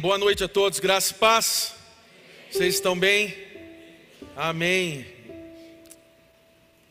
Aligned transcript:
Boa 0.00 0.18
noite 0.18 0.44
a 0.44 0.48
todos. 0.48 0.78
Graça 0.78 1.12
e 1.12 1.14
paz. 1.14 1.74
Vocês 2.50 2.74
estão 2.74 2.98
bem? 2.98 3.34
Amém. 4.36 5.06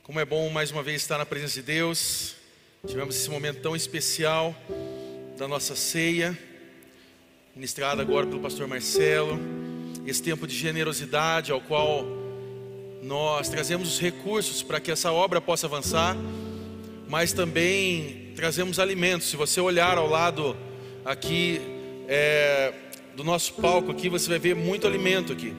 Como 0.02 0.20
é 0.20 0.26
bom 0.26 0.50
mais 0.50 0.72
uma 0.72 0.82
vez 0.82 1.04
estar 1.04 1.20
na 1.20 1.26
presença 1.26 1.54
de 1.55 1.62
Deus. 1.62 2.36
Tivemos 2.88 3.16
esse 3.16 3.30
momento 3.30 3.62
tão 3.62 3.76
especial 3.76 4.55
da 5.38 5.48
nossa 5.48 5.76
ceia, 5.76 6.36
ministrada 7.55 8.02
agora 8.02 8.26
pelo 8.26 8.41
pastor 8.41 8.68
Marcelo. 8.68 9.40
Esse 10.08 10.24
tempo 10.24 10.48
de 10.48 10.55
generosidade 10.55 11.52
ao 11.52 11.62
qual 11.62 12.04
nós 13.04 13.49
trazemos 13.49 13.94
os 13.94 13.99
recursos 13.99 14.63
para 14.63 14.80
que 14.80 14.90
essa 14.90 15.12
obra 15.12 15.40
possa 15.40 15.68
avançar, 15.68 16.18
mas 17.08 17.34
também 17.34 18.34
trazemos 18.35 18.80
alimentos. 18.80 19.30
Se 19.30 19.35
você 19.35 19.62
olhar 19.62 19.96
ao 19.96 20.08
lado 20.08 20.58
aqui 21.05 21.62
é, 22.08 22.74
do 23.16 23.24
nosso 23.24 23.54
palco 23.54 23.91
aqui, 23.91 24.10
você 24.10 24.27
vai 24.27 24.40
ver 24.40 24.55
muito 24.55 24.85
alimento 24.85 25.32
aqui. 25.32 25.54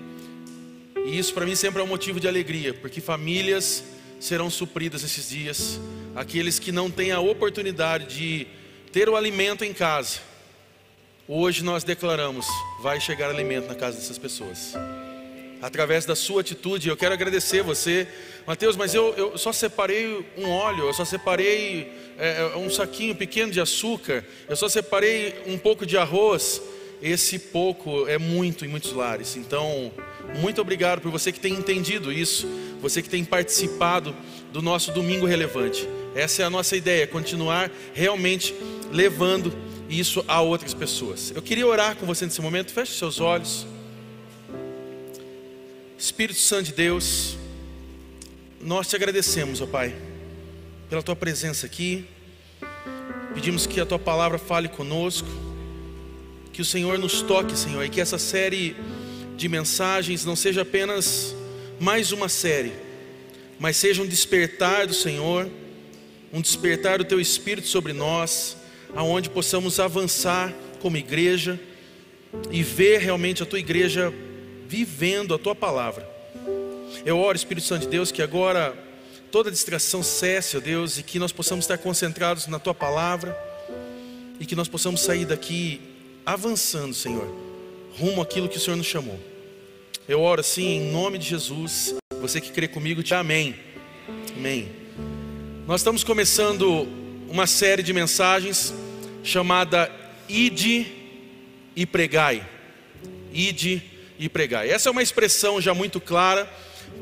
E 1.06 1.18
isso 1.18 1.32
para 1.32 1.46
mim 1.46 1.54
sempre 1.54 1.80
é 1.80 1.84
um 1.84 1.88
motivo 1.88 2.20
de 2.20 2.28
alegria, 2.28 2.74
porque 2.74 3.00
famílias 3.00 3.82
serão 4.20 4.50
supridas 4.50 5.02
esses 5.02 5.30
dias. 5.30 5.80
Aqueles 6.14 6.58
que 6.58 6.70
não 6.70 6.90
têm 6.90 7.12
a 7.12 7.20
oportunidade 7.20 8.14
de 8.14 8.46
ter 8.92 9.08
o 9.08 9.16
alimento 9.16 9.64
em 9.64 9.72
casa. 9.72 10.18
Hoje 11.26 11.64
nós 11.64 11.82
declaramos: 11.82 12.46
vai 12.80 13.00
chegar 13.00 13.30
alimento 13.30 13.68
na 13.68 13.74
casa 13.74 13.96
dessas 13.96 14.18
pessoas. 14.18 14.74
Através 15.62 16.04
da 16.04 16.14
sua 16.14 16.42
atitude, 16.42 16.88
eu 16.90 16.96
quero 16.96 17.14
agradecer 17.14 17.62
você, 17.62 18.06
Mateus. 18.46 18.76
Mas 18.76 18.94
eu, 18.94 19.14
eu 19.16 19.38
só 19.38 19.52
separei 19.52 20.26
um 20.36 20.50
óleo, 20.50 20.84
eu 20.84 20.92
só 20.92 21.04
separei 21.04 21.90
é, 22.18 22.56
um 22.56 22.68
saquinho 22.68 23.14
pequeno 23.14 23.50
de 23.50 23.60
açúcar, 23.60 24.24
eu 24.46 24.56
só 24.56 24.68
separei 24.68 25.42
um 25.46 25.56
pouco 25.56 25.86
de 25.86 25.96
arroz. 25.96 26.60
Esse 27.02 27.38
pouco 27.38 28.06
é 28.08 28.18
muito 28.18 28.64
em 28.64 28.68
muitos 28.68 28.92
lares. 28.92 29.36
Então, 29.36 29.92
muito 30.38 30.60
obrigado 30.60 31.00
por 31.00 31.10
você 31.10 31.30
que 31.30 31.40
tem 31.40 31.54
entendido 31.54 32.12
isso, 32.12 32.46
você 32.80 33.02
que 33.02 33.08
tem 33.08 33.24
participado 33.24 34.14
do 34.52 34.62
nosso 34.62 34.92
domingo 34.92 35.26
relevante. 35.26 35.86
Essa 36.14 36.42
é 36.42 36.44
a 36.44 36.50
nossa 36.50 36.76
ideia, 36.76 37.06
continuar 37.06 37.70
realmente 37.92 38.54
levando 38.90 39.52
isso 39.88 40.24
a 40.26 40.40
outras 40.40 40.74
pessoas. 40.74 41.32
Eu 41.34 41.42
queria 41.42 41.66
orar 41.66 41.96
com 41.96 42.06
você 42.06 42.24
nesse 42.24 42.40
momento. 42.40 42.72
Feche 42.72 42.92
seus 42.92 43.20
olhos. 43.20 43.66
Espírito 45.98 46.38
Santo 46.40 46.64
de 46.64 46.72
Deus, 46.72 47.38
nós 48.60 48.86
te 48.88 48.96
agradecemos, 48.96 49.60
ó 49.62 49.66
Pai, 49.66 49.94
pela 50.90 51.02
tua 51.02 51.16
presença 51.16 51.66
aqui. 51.66 52.04
Pedimos 53.34 53.66
que 53.66 53.80
a 53.80 53.86
tua 53.86 53.98
palavra 53.98 54.38
fale 54.38 54.68
conosco, 54.68 55.28
que 56.56 56.62
o 56.62 56.64
Senhor 56.64 56.98
nos 56.98 57.20
toque, 57.20 57.54
Senhor, 57.54 57.84
e 57.84 57.90
que 57.90 58.00
essa 58.00 58.16
série 58.16 58.74
de 59.36 59.46
mensagens 59.46 60.24
não 60.24 60.34
seja 60.34 60.62
apenas 60.62 61.36
mais 61.78 62.12
uma 62.12 62.30
série, 62.30 62.72
mas 63.58 63.76
seja 63.76 64.00
um 64.00 64.06
despertar 64.06 64.86
do 64.86 64.94
Senhor, 64.94 65.50
um 66.32 66.40
despertar 66.40 66.96
do 66.96 67.04
teu 67.04 67.20
espírito 67.20 67.68
sobre 67.68 67.92
nós, 67.92 68.56
aonde 68.94 69.28
possamos 69.28 69.78
avançar 69.78 70.50
como 70.80 70.96
igreja 70.96 71.60
e 72.50 72.62
ver 72.62 73.00
realmente 73.00 73.42
a 73.42 73.46
tua 73.46 73.58
igreja 73.58 74.10
vivendo 74.66 75.34
a 75.34 75.38
tua 75.38 75.54
palavra. 75.54 76.08
Eu 77.04 77.18
oro, 77.18 77.36
Espírito 77.36 77.66
Santo 77.66 77.82
de 77.82 77.88
Deus, 77.88 78.10
que 78.10 78.22
agora 78.22 78.74
toda 79.30 79.50
distração 79.50 80.02
cesse, 80.02 80.56
ó 80.56 80.60
Deus, 80.60 80.96
e 80.96 81.02
que 81.02 81.18
nós 81.18 81.32
possamos 81.32 81.66
estar 81.66 81.76
concentrados 81.76 82.46
na 82.46 82.58
tua 82.58 82.72
palavra 82.72 83.38
e 84.40 84.46
que 84.46 84.56
nós 84.56 84.68
possamos 84.68 85.02
sair 85.02 85.26
daqui 85.26 85.95
avançando, 86.26 86.92
Senhor, 86.92 87.32
rumo 87.96 88.20
àquilo 88.20 88.48
que 88.48 88.56
o 88.56 88.60
Senhor 88.60 88.76
nos 88.76 88.86
chamou. 88.86 89.18
Eu 90.08 90.20
oro 90.20 90.40
assim 90.40 90.76
em 90.76 90.90
nome 90.90 91.18
de 91.18 91.28
Jesus. 91.28 91.94
Você 92.20 92.40
que 92.40 92.50
crê 92.50 92.66
comigo, 92.66 93.00
te 93.00 93.14
amém. 93.14 93.54
Amém. 94.36 94.68
Nós 95.68 95.80
estamos 95.80 96.02
começando 96.02 96.88
uma 97.28 97.46
série 97.46 97.82
de 97.82 97.92
mensagens 97.92 98.74
chamada 99.22 99.90
Ide 100.28 100.86
e 101.76 101.86
Pregai. 101.86 102.44
Ide 103.32 103.80
e 104.18 104.28
Pregai. 104.28 104.68
Essa 104.68 104.88
é 104.88 104.92
uma 104.92 105.02
expressão 105.02 105.60
já 105.60 105.72
muito 105.72 106.00
clara 106.00 106.50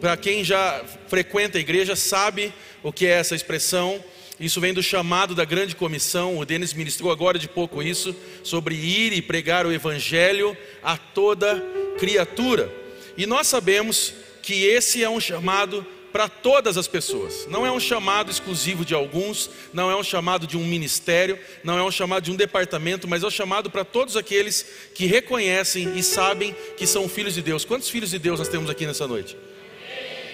para 0.01 0.17
quem 0.17 0.45
já 0.45 0.85
frequenta 1.09 1.57
a 1.57 1.61
igreja 1.61 1.97
sabe 1.97 2.53
o 2.83 2.93
que 2.93 3.07
é 3.07 3.11
essa 3.11 3.35
expressão. 3.35 4.03
Isso 4.39 4.61
vem 4.61 4.75
do 4.75 4.83
chamado 4.83 5.35
da 5.35 5.45
grande 5.45 5.77
comissão. 5.77 6.39
O 6.39 6.45
Denis 6.45 6.75
ministrou 6.75 7.13
agora 7.13 7.39
de 7.39 7.49
pouco 7.49 7.83
isso 7.83 8.15
sobre 8.43 8.75
ir 8.75 9.13
e 9.13 9.23
pregar 9.23 9.65
o 9.65 9.73
evangelho 9.73 10.57
a 10.83 10.97
toda 10.97 11.63
criatura. 11.99 12.73
E 13.17 13.27
nós 13.27 13.47
sabemos 13.47 14.13
que 14.43 14.65
esse 14.65 15.03
é 15.03 15.09
um 15.09 15.21
chamado 15.21 15.87
para 16.13 16.29
todas 16.29 16.77
as 16.77 16.87
pessoas. 16.87 17.47
Não 17.49 17.67
é 17.67 17.73
um 17.73 17.81
chamado 17.81 18.31
exclusivo 18.31 18.85
de 18.85 18.95
alguns, 18.95 19.51
não 19.73 19.91
é 19.91 19.97
um 19.97 20.03
chamado 20.03 20.47
de 20.47 20.57
um 20.57 20.65
ministério, 20.65 21.37
não 21.65 21.77
é 21.77 21.83
um 21.83 21.91
chamado 21.91 22.23
de 22.23 22.31
um 22.31 22.37
departamento, 22.37 23.09
mas 23.09 23.25
é 23.25 23.27
um 23.27 23.31
chamado 23.31 23.69
para 23.69 23.85
todos 23.85 24.17
aqueles 24.17 24.65
que 24.95 25.07
reconhecem 25.07 25.99
e 25.99 26.05
sabem 26.05 26.55
que 26.77 26.87
são 26.87 27.09
filhos 27.09 27.35
de 27.35 27.43
Deus. 27.43 27.65
Quantos 27.65 27.89
filhos 27.89 28.11
de 28.11 28.19
Deus 28.21 28.39
nós 28.39 28.49
temos 28.49 28.71
aqui 28.71 28.87
nessa 28.87 29.09
noite? 29.09 29.37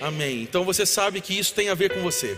Amém. 0.03 0.43
Então 0.43 0.65
você 0.65 0.85
sabe 0.85 1.21
que 1.21 1.39
isso 1.39 1.55
tem 1.55 1.71
a 1.71 1.75
ver 1.75 1.95
com 1.95 2.03
você. 2.03 2.37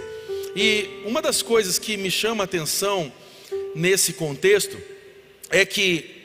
E 0.54 1.02
uma 1.04 1.22
das 1.22 1.42
coisas 1.42 1.78
que 1.78 1.96
me 1.96 2.10
chama 2.10 2.42
a 2.42 2.46
atenção 2.46 3.12
nesse 3.74 4.12
contexto 4.12 4.76
é 5.50 5.64
que 5.64 6.22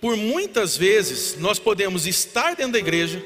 por 0.00 0.16
muitas 0.16 0.76
vezes 0.76 1.36
nós 1.38 1.58
podemos 1.58 2.06
estar 2.06 2.54
dentro 2.54 2.72
da 2.72 2.78
igreja, 2.78 3.22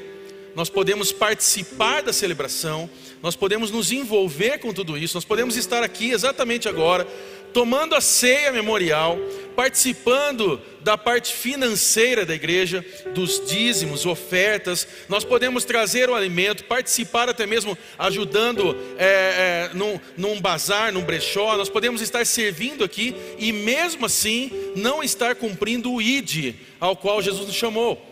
nós 0.55 0.69
podemos 0.69 1.11
participar 1.11 2.01
da 2.01 2.11
celebração, 2.11 2.89
nós 3.21 3.35
podemos 3.35 3.71
nos 3.71 3.91
envolver 3.91 4.57
com 4.59 4.73
tudo 4.73 4.97
isso, 4.97 5.15
nós 5.15 5.25
podemos 5.25 5.55
estar 5.55 5.83
aqui 5.83 6.11
exatamente 6.11 6.67
agora, 6.67 7.07
tomando 7.53 7.95
a 7.95 8.01
ceia 8.01 8.51
memorial, 8.51 9.17
participando 9.55 10.61
da 10.81 10.97
parte 10.97 11.33
financeira 11.33 12.25
da 12.25 12.33
igreja, 12.33 12.83
dos 13.13 13.45
dízimos, 13.47 14.05
ofertas, 14.05 14.87
nós 15.07 15.23
podemos 15.23 15.63
trazer 15.63 16.09
o 16.09 16.15
alimento, 16.15 16.63
participar 16.63 17.29
até 17.29 17.45
mesmo 17.45 17.77
ajudando 17.99 18.75
é, 18.97 19.69
é, 19.69 19.69
num, 19.73 19.99
num 20.17 20.41
bazar, 20.41 20.91
num 20.91 21.03
brechó, 21.03 21.55
nós 21.57 21.69
podemos 21.69 22.01
estar 22.01 22.25
servindo 22.25 22.83
aqui 22.83 23.15
e 23.37 23.51
mesmo 23.51 24.05
assim 24.05 24.51
não 24.75 25.03
estar 25.03 25.35
cumprindo 25.35 25.93
o 25.93 26.01
ID 26.01 26.55
ao 26.79 26.95
qual 26.95 27.21
Jesus 27.21 27.47
nos 27.47 27.55
chamou. 27.55 28.11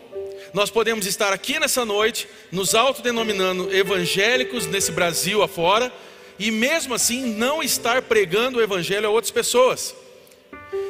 Nós 0.52 0.70
podemos 0.70 1.06
estar 1.06 1.32
aqui 1.32 1.60
nessa 1.60 1.84
noite, 1.84 2.28
nos 2.50 2.74
autodenominando 2.74 3.72
evangélicos 3.74 4.66
nesse 4.66 4.90
Brasil 4.90 5.42
afora, 5.42 5.92
e 6.40 6.50
mesmo 6.50 6.94
assim 6.94 7.34
não 7.34 7.62
estar 7.62 8.00
pregando 8.00 8.58
o 8.58 8.62
evangelho 8.62 9.06
a 9.06 9.10
outras 9.10 9.30
pessoas. 9.30 9.94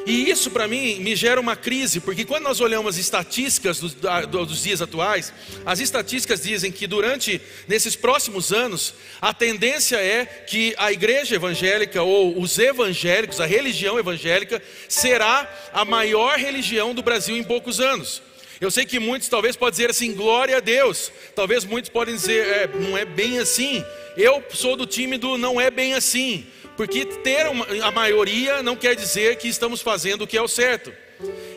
E 0.05 0.29
isso 0.29 0.49
para 0.49 0.65
mim 0.65 0.95
me 1.01 1.13
gera 1.13 1.41
uma 1.41 1.57
crise, 1.57 1.99
porque 1.99 2.23
quando 2.23 2.43
nós 2.43 2.61
olhamos 2.61 2.95
as 2.95 3.01
estatísticas 3.01 3.79
dos, 3.79 3.93
dos, 4.29 4.63
dias 4.63 4.81
atuais, 4.81 5.33
as 5.65 5.81
estatísticas 5.81 6.41
dizem 6.41 6.71
que 6.71 6.87
durante 6.87 7.39
nesses 7.67 7.97
próximos 7.97 8.53
anos, 8.53 8.93
a 9.21 9.33
tendência 9.33 9.97
é 9.97 10.25
que 10.25 10.73
a 10.77 10.89
igreja 10.91 11.35
evangélica 11.35 12.01
ou 12.01 12.41
os 12.41 12.57
evangélicos, 12.57 13.41
a 13.41 13.45
religião 13.45 13.99
evangélica, 13.99 14.61
será 14.87 15.47
a 15.73 15.83
maior 15.83 16.39
religião 16.39 16.95
do 16.95 17.03
Brasil 17.03 17.35
em 17.35 17.43
poucos 17.43 17.81
anos. 17.81 18.21
Eu 18.61 18.69
sei 18.69 18.85
que 18.85 18.99
muitos 18.99 19.27
talvez 19.27 19.55
podem 19.55 19.71
dizer 19.71 19.89
assim, 19.89 20.13
glória 20.13 20.57
a 20.57 20.59
Deus. 20.59 21.11
Talvez 21.35 21.65
muitos 21.65 21.89
podem 21.89 22.13
dizer, 22.13 22.45
é, 22.45 22.67
não 22.67 22.95
é 22.95 23.03
bem 23.03 23.39
assim. 23.39 23.83
Eu 24.15 24.43
sou 24.51 24.75
do 24.77 24.85
time 24.85 25.17
do 25.17 25.35
não 25.35 25.59
é 25.59 25.71
bem 25.71 25.95
assim. 25.95 26.45
Porque 26.77 27.03
ter 27.03 27.47
uma, 27.47 27.65
a 27.83 27.89
maioria 27.89 28.61
não 28.61 28.75
quer 28.75 28.95
dizer 28.95 29.37
que 29.37 29.47
estamos 29.47 29.81
fazendo 29.81 30.25
o 30.25 30.27
que 30.27 30.37
é 30.37 30.41
o 30.43 30.47
certo. 30.47 30.93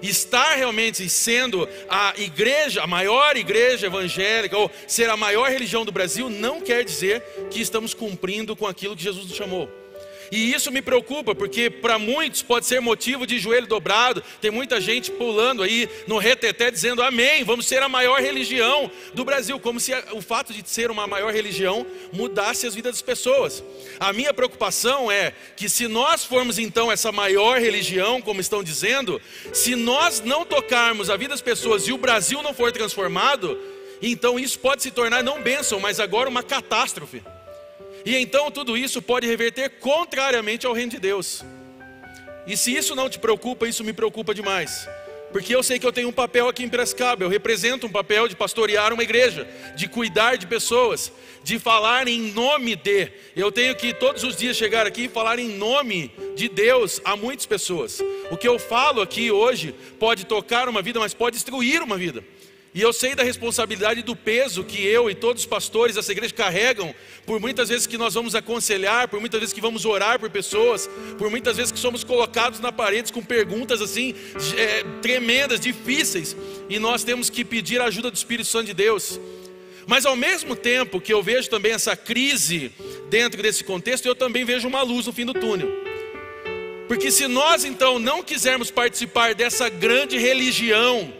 Estar 0.03 0.55
realmente 0.55 1.07
sendo 1.11 1.69
a 1.91 2.15
igreja, 2.17 2.83
a 2.83 2.87
maior 2.87 3.37
igreja 3.37 3.87
evangélica, 3.87 4.57
ou 4.57 4.71
ser 4.89 5.11
a 5.11 5.17
maior 5.17 5.51
religião 5.51 5.85
do 5.85 5.93
Brasil, 5.93 6.31
não 6.31 6.59
quer 6.59 6.85
dizer 6.85 7.23
que 7.51 7.61
estamos 7.61 7.93
cumprindo 7.93 8.57
com 8.57 8.67
aquilo 8.67 8.97
que 8.97 9.03
Jesus 9.03 9.27
nos 9.27 9.37
chamou. 9.37 9.84
E 10.35 10.53
isso 10.53 10.73
me 10.73 10.83
preocupa, 10.83 11.33
porque 11.33 11.71
para 11.71 11.97
muitos 11.97 12.43
pode 12.43 12.67
ser 12.67 12.81
motivo 12.81 13.25
de 13.25 13.39
joelho 13.39 13.69
dobrado. 13.69 14.21
Tem 14.41 14.51
muita 14.51 14.81
gente 14.81 15.13
pulando 15.13 15.63
aí 15.63 15.89
no 16.09 16.19
reteté 16.19 16.73
dizendo 16.73 17.05
amém, 17.05 17.45
vamos 17.45 17.69
ser 17.69 17.81
a 17.85 17.89
maior 17.89 18.21
religião 18.21 18.91
do 19.15 19.25
Brasil, 19.25 19.61
como 19.61 19.79
se 19.79 19.93
o 20.11 20.21
fato 20.21 20.53
de 20.53 20.69
ser 20.69 20.91
uma 20.91 21.07
maior 21.07 21.33
religião 21.33 21.87
mudasse 22.13 22.67
as 22.67 22.75
vidas 22.75 22.95
das 22.95 23.01
pessoas. 23.03 23.63
A 24.01 24.13
minha 24.13 24.35
preocupação 24.35 25.09
é 25.09 25.33
que 25.57 25.69
se 25.69 25.87
nós 25.87 26.25
formos 26.25 26.59
então 26.59 26.91
essa 26.91 27.13
maior 27.13 27.61
religião, 27.61 28.21
como 28.21 28.41
estão 28.41 28.61
dizendo, 28.61 29.21
se 29.53 29.77
nós 29.77 30.21
não 30.21 30.45
tocarmos 30.45 31.11
a 31.11 31.17
vida 31.17 31.31
das 31.31 31.43
pessoas 31.43 31.87
e 31.87 31.93
o 31.93 31.99
Brasil 31.99 32.43
não 32.43 32.53
for 32.53 32.73
transformado, 32.73 33.57
então 34.03 34.37
isso 34.37 34.59
pode 34.59 34.83
se 34.83 34.91
tornar 34.91 35.23
não 35.23 35.41
bênção, 35.41 35.79
mas 35.79 36.01
agora 36.01 36.29
uma 36.29 36.43
catástrofe. 36.43 37.23
E 38.05 38.17
então 38.17 38.51
tudo 38.51 38.77
isso 38.77 39.01
pode 39.01 39.27
reverter 39.27 39.71
contrariamente 39.81 40.67
ao 40.67 40.73
reino 40.73 40.93
de 40.93 40.99
Deus. 40.99 41.43
E 42.47 42.57
se 42.57 42.75
isso 42.75 42.95
não 42.95 43.09
te 43.09 43.19
preocupa, 43.19 43.67
isso 43.67 43.83
me 43.83 43.93
preocupa 43.93 44.35
demais. 44.35 44.87
porque 45.35 45.53
eu 45.53 45.65
sei 45.65 45.81
que 45.81 45.87
eu 45.87 45.93
tenho 45.93 46.11
um 46.11 46.13
papel 46.13 46.49
aqui 46.49 46.63
em 46.63 46.69
Piracicaba, 46.69 47.25
eu 47.25 47.29
represento 47.29 47.89
um 47.89 47.91
papel 47.91 48.29
de 48.29 48.37
pastorear 48.37 48.93
uma 48.93 49.03
igreja, 49.03 49.49
de 49.75 49.89
cuidar 49.89 50.37
de 50.37 50.47
pessoas, 50.47 51.11
de 51.43 51.59
falar 51.59 52.07
em 52.07 52.31
nome 52.31 52.77
de. 52.77 53.11
Eu 53.35 53.51
tenho 53.51 53.75
que 53.75 53.93
todos 53.93 54.23
os 54.23 54.37
dias 54.37 54.57
chegar 54.57 54.87
aqui 54.87 55.07
e 55.07 55.09
falar 55.09 55.41
em 55.41 55.49
nome 55.49 56.13
de 56.37 56.49
Deus 56.49 57.01
a 57.05 57.17
muitas 57.17 57.47
pessoas. 57.47 58.01
O 58.31 58.37
que 58.37 58.47
eu 58.47 58.61
falo 58.61 59.03
aqui 59.03 59.29
hoje 59.29 59.75
pode 59.99 60.25
tocar 60.25 60.69
uma 60.69 60.81
vida, 60.81 61.01
mas 61.01 61.13
pode 61.13 61.35
destruir 61.35 61.83
uma 61.83 61.99
vida. 61.99 62.23
E 62.75 62.81
eu 62.81 62.93
sei 62.93 63.15
da 63.15 63.23
responsabilidade 63.23 64.03
do 64.03 64.17
peso 64.17 64.65
que 64.65 64.85
eu 64.85 65.09
e 65.09 65.15
todos 65.15 65.43
os 65.43 65.47
pastores 65.47 65.95
dessa 65.95 66.11
igreja 66.11 66.35
carregam, 66.35 66.93
por 67.25 67.39
muitas 67.39 67.69
vezes 67.69 67.87
que 67.87 67.97
nós 67.97 68.15
vamos 68.15 68.35
aconselhar, 68.35 69.07
por 69.07 69.21
muitas 69.21 69.39
vezes 69.39 69.53
que 69.53 69.61
vamos 69.61 69.85
orar 69.85 70.19
por 70.19 70.29
pessoas, 70.29 70.91
por 71.17 71.31
muitas 71.31 71.57
vezes 71.57 71.71
que 71.71 71.79
somos 71.79 72.03
colocados 72.03 72.59
na 72.59 72.73
parede 72.73 73.13
com 73.13 73.23
perguntas 73.23 73.81
assim, 73.81 74.13
é, 74.57 74.83
tremendas, 75.01 75.61
difíceis, 75.61 76.37
e 76.69 76.81
nós 76.81 77.05
temos 77.05 77.31
que 77.31 77.45
pedir 77.45 77.81
a 77.81 77.85
ajuda 77.85 78.11
do 78.11 78.17
Espírito 78.17 78.49
Santo 78.49 78.67
de 78.67 78.75
Deus. 78.75 79.21
Mas 79.87 80.05
ao 80.05 80.17
mesmo 80.17 80.57
tempo 80.57 81.01
que 81.01 81.13
eu 81.13 81.23
vejo 81.23 81.49
também 81.49 81.71
essa 81.71 81.95
crise 81.95 82.73
dentro 83.09 83.41
desse 83.41 83.63
contexto, 83.63 84.07
eu 84.07 84.17
também 84.17 84.45
vejo 84.45 84.67
uma 84.67 84.83
luz 84.83 85.07
no 85.07 85.13
fim 85.13 85.25
do 85.25 85.33
túnel. 85.33 85.71
Porque 86.89 87.13
se 87.13 87.29
nós 87.29 87.65
então 87.65 88.01
não 88.01 88.21
quisermos 88.21 88.69
participar 88.69 89.33
dessa 89.33 89.69
grande 89.69 90.19
religião, 90.19 91.13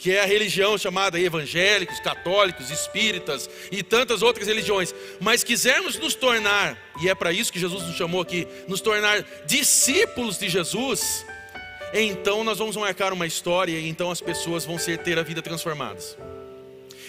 que 0.00 0.12
é 0.12 0.22
a 0.22 0.26
religião 0.26 0.78
chamada 0.78 1.20
evangélicos, 1.20 2.00
católicos, 2.00 2.70
espíritas 2.70 3.50
e 3.70 3.82
tantas 3.82 4.22
outras 4.22 4.48
religiões, 4.48 4.94
mas 5.20 5.44
quisermos 5.44 5.98
nos 5.98 6.14
tornar, 6.14 6.78
e 7.02 7.08
é 7.10 7.14
para 7.14 7.32
isso 7.32 7.52
que 7.52 7.60
Jesus 7.60 7.86
nos 7.86 7.96
chamou 7.96 8.22
aqui, 8.22 8.48
nos 8.66 8.80
tornar 8.80 9.22
discípulos 9.44 10.38
de 10.38 10.48
Jesus, 10.48 11.26
então 11.92 12.42
nós 12.42 12.58
vamos 12.58 12.76
marcar 12.76 13.12
uma 13.12 13.26
história 13.26 13.78
e 13.78 13.88
então 13.88 14.10
as 14.10 14.22
pessoas 14.22 14.64
vão 14.64 14.78
ser 14.78 14.98
ter 14.98 15.18
a 15.18 15.22
vida 15.22 15.42
transformadas. 15.42 16.16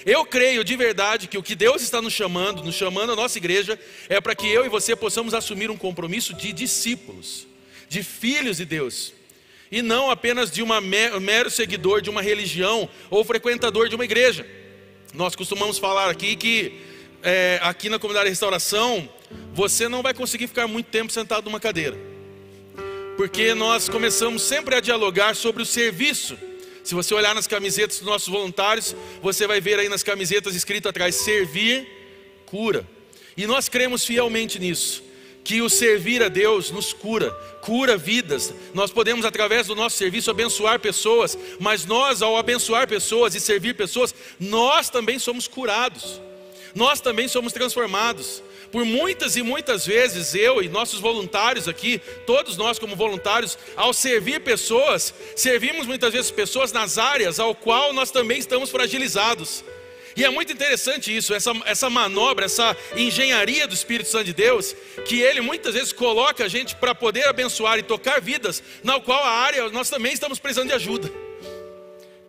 Eu 0.06 0.26
creio 0.26 0.64
de 0.64 0.76
verdade 0.76 1.28
que 1.28 1.38
o 1.38 1.44
que 1.44 1.56
Deus 1.56 1.82
está 1.82 2.02
nos 2.02 2.12
chamando, 2.12 2.62
nos 2.62 2.76
chamando 2.76 3.14
a 3.14 3.16
nossa 3.16 3.38
igreja, 3.38 3.80
é 4.10 4.20
para 4.20 4.36
que 4.36 4.48
eu 4.48 4.66
e 4.66 4.70
você 4.70 4.98
possamos 4.98 5.34
assumir 5.34 5.72
um 5.72 5.78
compromisso 5.78 6.34
de 6.34 6.52
discípulos, 6.52 7.48
de 7.88 8.04
filhos 8.04 8.58
de 8.58 8.66
Deus 8.66 9.14
e 9.72 9.82
não 9.82 10.12
apenas 10.12 10.52
de 10.52 10.62
um 10.62 10.68
mero 11.22 11.50
seguidor 11.50 12.02
de 12.02 12.10
uma 12.10 12.22
religião 12.22 12.90
ou 13.10 13.24
frequentador 13.24 13.88
de 13.88 13.96
uma 13.96 14.04
igreja. 14.04 14.46
Nós 15.14 15.34
costumamos 15.34 15.78
falar 15.78 16.10
aqui 16.10 16.36
que 16.36 16.82
é, 17.24 17.60
aqui 17.62 17.88
na 17.88 17.98
comunidade 17.98 18.26
de 18.26 18.32
restauração 18.32 19.08
você 19.54 19.88
não 19.88 20.02
vai 20.02 20.14
conseguir 20.14 20.48
ficar 20.48 20.68
muito 20.68 20.88
tempo 20.88 21.12
sentado 21.12 21.46
numa 21.46 21.60
cadeira, 21.60 21.98
porque 23.16 23.54
nós 23.54 23.88
começamos 23.88 24.42
sempre 24.42 24.76
a 24.76 24.82
dialogar 24.82 25.36
sobre 25.36 25.64
o 25.64 25.66
serviço. 25.66 26.38
Se 26.84 26.96
você 26.96 27.14
olhar 27.14 27.36
nas 27.36 27.48
camisetas 27.48 28.00
dos 28.00 28.08
nossos 28.08 28.28
voluntários, 28.28 28.96
você 29.22 29.46
vai 29.46 29.62
ver 29.62 29.80
aí 29.80 29.88
nas 29.88 30.04
camisetas 30.04 30.56
escrito 30.56 30.90
atrás: 30.90 31.16
servir, 31.16 31.88
cura. 32.46 32.86
E 33.38 33.46
nós 33.46 33.70
cremos 33.70 34.04
fielmente 34.04 34.60
nisso 34.60 35.11
que 35.44 35.62
o 35.62 35.70
servir 35.70 36.22
a 36.24 36.28
Deus 36.28 36.72
nos 36.72 36.94
cura, 36.94 37.32
cura 37.62 37.98
vidas. 37.98 38.54
Nós 38.74 38.92
podemos, 38.92 39.26
através 39.26 39.68
do 39.68 39.76
nosso 39.76 39.98
serviço, 39.98 40.30
abençoar 40.30 40.80
pessoas, 40.80 41.38
mas 41.60 41.86
nós, 41.86 42.22
ao 42.22 42.38
abençoar 42.38 42.88
pessoas 42.88 43.36
e 43.36 43.40
servir 43.40 43.76
pessoas, 43.76 44.14
nós 44.40 44.90
também 44.90 45.20
somos 45.20 45.48
curados, 45.48 46.22
nós 46.76 47.02
também 47.02 47.28
somos 47.28 47.54
transformados. 47.54 48.44
Por 48.72 48.86
muitas 48.86 49.36
e 49.36 49.44
muitas 49.44 49.86
vezes, 49.86 50.34
eu 50.34 50.64
e 50.64 50.70
nossos 50.70 51.02
voluntários 51.02 51.68
aqui, 51.68 52.00
todos 52.26 52.56
nós 52.56 52.80
como 52.80 52.96
voluntários, 52.96 53.58
ao 53.76 53.92
servir 53.92 54.40
pessoas, 54.40 55.14
servimos 55.36 55.86
muitas 55.86 56.14
vezes 56.14 56.32
pessoas 56.32 56.72
nas 56.72 56.98
áreas 56.98 57.38
ao 57.38 57.54
qual 57.54 57.92
nós 57.92 58.12
também 58.12 58.40
estamos 58.40 58.70
fragilizados. 58.70 59.62
E 60.16 60.26
é 60.26 60.30
muito 60.30 60.52
interessante 60.52 61.16
isso, 61.16 61.34
essa, 61.34 61.52
essa 61.66 61.90
manobra, 61.90 62.46
essa 62.46 62.76
engenharia 62.96 63.68
do 63.68 63.74
Espírito 63.74 64.10
Santo 64.10 64.26
de 64.26 64.34
Deus, 64.34 64.76
que 65.06 65.22
ele 65.22 65.42
muitas 65.42 65.74
vezes 65.74 65.94
coloca 65.94 66.46
a 66.46 66.48
gente 66.48 66.76
para 66.76 66.94
poder 66.94 67.28
abençoar 67.28 67.80
e 67.80 67.84
tocar 67.84 68.20
vidas, 68.20 68.62
na 68.84 69.00
qual 69.00 69.24
a 69.24 69.30
área 69.30 69.70
nós 69.70 69.90
também 69.90 70.14
estamos 70.14 70.40
precisando 70.40 70.68
de 70.68 70.74
ajuda. 70.74 71.12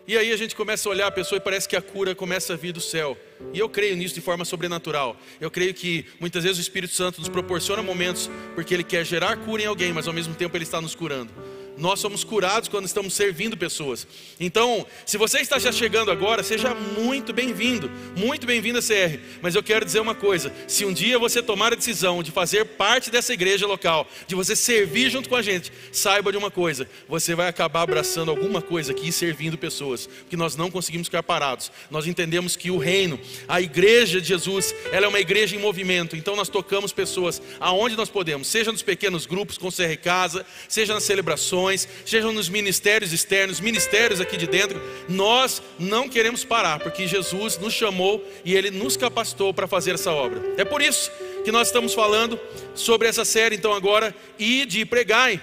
E 0.06 0.18
aí 0.18 0.32
a 0.32 0.36
gente 0.36 0.56
começa 0.56 0.88
a 0.88 0.90
olhar 0.90 1.06
a 1.06 1.12
pessoa 1.12 1.36
e 1.36 1.40
parece 1.40 1.68
que 1.68 1.76
a 1.76 1.82
cura 1.82 2.14
começa 2.14 2.54
a 2.54 2.56
vir 2.56 2.72
do 2.72 2.80
céu. 2.80 3.16
E 3.52 3.58
eu 3.58 3.68
creio 3.68 3.96
nisso 3.96 4.14
de 4.14 4.20
forma 4.20 4.44
sobrenatural. 4.44 5.16
Eu 5.40 5.50
creio 5.50 5.72
que 5.72 6.06
muitas 6.18 6.42
vezes 6.42 6.58
o 6.58 6.60
Espírito 6.60 6.92
Santo 6.92 7.20
nos 7.20 7.28
proporciona 7.28 7.82
momentos 7.82 8.28
porque 8.54 8.74
ele 8.74 8.82
quer 8.82 9.04
gerar 9.06 9.36
cura 9.36 9.62
em 9.62 9.66
alguém, 9.66 9.92
mas 9.92 10.08
ao 10.08 10.12
mesmo 10.12 10.34
tempo 10.34 10.56
ele 10.56 10.64
está 10.64 10.80
nos 10.80 10.94
curando. 10.94 11.32
Nós 11.76 12.00
somos 12.00 12.22
curados 12.22 12.68
quando 12.68 12.84
estamos 12.84 13.14
servindo 13.14 13.56
pessoas. 13.56 14.06
Então, 14.38 14.86
se 15.06 15.16
você 15.16 15.40
está 15.40 15.58
já 15.58 15.72
chegando 15.72 16.10
agora, 16.10 16.42
seja 16.42 16.74
muito 16.74 17.32
bem-vindo, 17.32 17.90
muito 18.14 18.46
bem-vindo 18.46 18.78
a 18.78 18.82
CR. 18.82 19.18
Mas 19.40 19.54
eu 19.54 19.62
quero 19.62 19.84
dizer 19.84 20.00
uma 20.00 20.14
coisa: 20.14 20.52
se 20.68 20.84
um 20.84 20.92
dia 20.92 21.18
você 21.18 21.42
tomar 21.42 21.72
a 21.72 21.76
decisão 21.76 22.22
de 22.22 22.30
fazer 22.30 22.64
parte 22.64 23.10
dessa 23.10 23.32
igreja 23.32 23.66
local, 23.66 24.06
de 24.26 24.34
você 24.34 24.54
servir 24.54 25.10
junto 25.10 25.28
com 25.28 25.36
a 25.36 25.42
gente, 25.42 25.72
saiba 25.90 26.30
de 26.30 26.36
uma 26.36 26.50
coisa: 26.50 26.86
você 27.08 27.34
vai 27.34 27.48
acabar 27.48 27.82
abraçando 27.82 28.30
alguma 28.30 28.60
coisa 28.60 28.92
aqui 28.92 29.08
e 29.08 29.12
servindo 29.12 29.56
pessoas, 29.56 30.06
porque 30.06 30.36
nós 30.36 30.56
não 30.56 30.70
conseguimos 30.70 31.06
ficar 31.06 31.22
parados. 31.22 31.72
Nós 31.90 32.06
entendemos 32.06 32.54
que 32.54 32.70
o 32.70 32.76
reino, 32.76 33.18
a 33.48 33.60
igreja 33.60 34.20
de 34.20 34.28
Jesus, 34.28 34.74
ela 34.92 35.06
é 35.06 35.08
uma 35.08 35.20
igreja 35.20 35.56
em 35.56 35.58
movimento. 35.58 36.16
Então 36.16 36.36
nós 36.36 36.50
tocamos 36.50 36.92
pessoas 36.92 37.40
aonde 37.58 37.96
nós 37.96 38.10
podemos, 38.10 38.46
seja 38.46 38.70
nos 38.70 38.82
pequenos 38.82 39.24
grupos 39.24 39.56
com 39.56 39.70
CR 39.70 39.96
Casa, 40.02 40.44
seja 40.68 40.92
nas 40.92 41.04
celebrações 41.04 41.61
sejam 42.04 42.32
nos 42.32 42.48
ministérios 42.48 43.12
externos, 43.12 43.60
ministérios 43.60 44.20
aqui 44.20 44.36
de 44.36 44.46
dentro, 44.46 44.80
nós 45.08 45.62
não 45.78 46.08
queremos 46.08 46.44
parar, 46.44 46.78
porque 46.80 47.06
Jesus 47.06 47.58
nos 47.58 47.74
chamou 47.74 48.24
e 48.44 48.54
Ele 48.54 48.70
nos 48.70 48.96
capacitou 48.96 49.52
para 49.52 49.66
fazer 49.66 49.94
essa 49.94 50.12
obra. 50.12 50.40
É 50.56 50.64
por 50.64 50.80
isso 50.80 51.10
que 51.44 51.52
nós 51.52 51.68
estamos 51.68 51.94
falando 51.94 52.38
sobre 52.74 53.08
essa 53.08 53.24
série, 53.24 53.56
então, 53.56 53.72
agora, 53.72 54.14
e 54.38 54.64
de 54.64 54.84
pregai. 54.84 55.40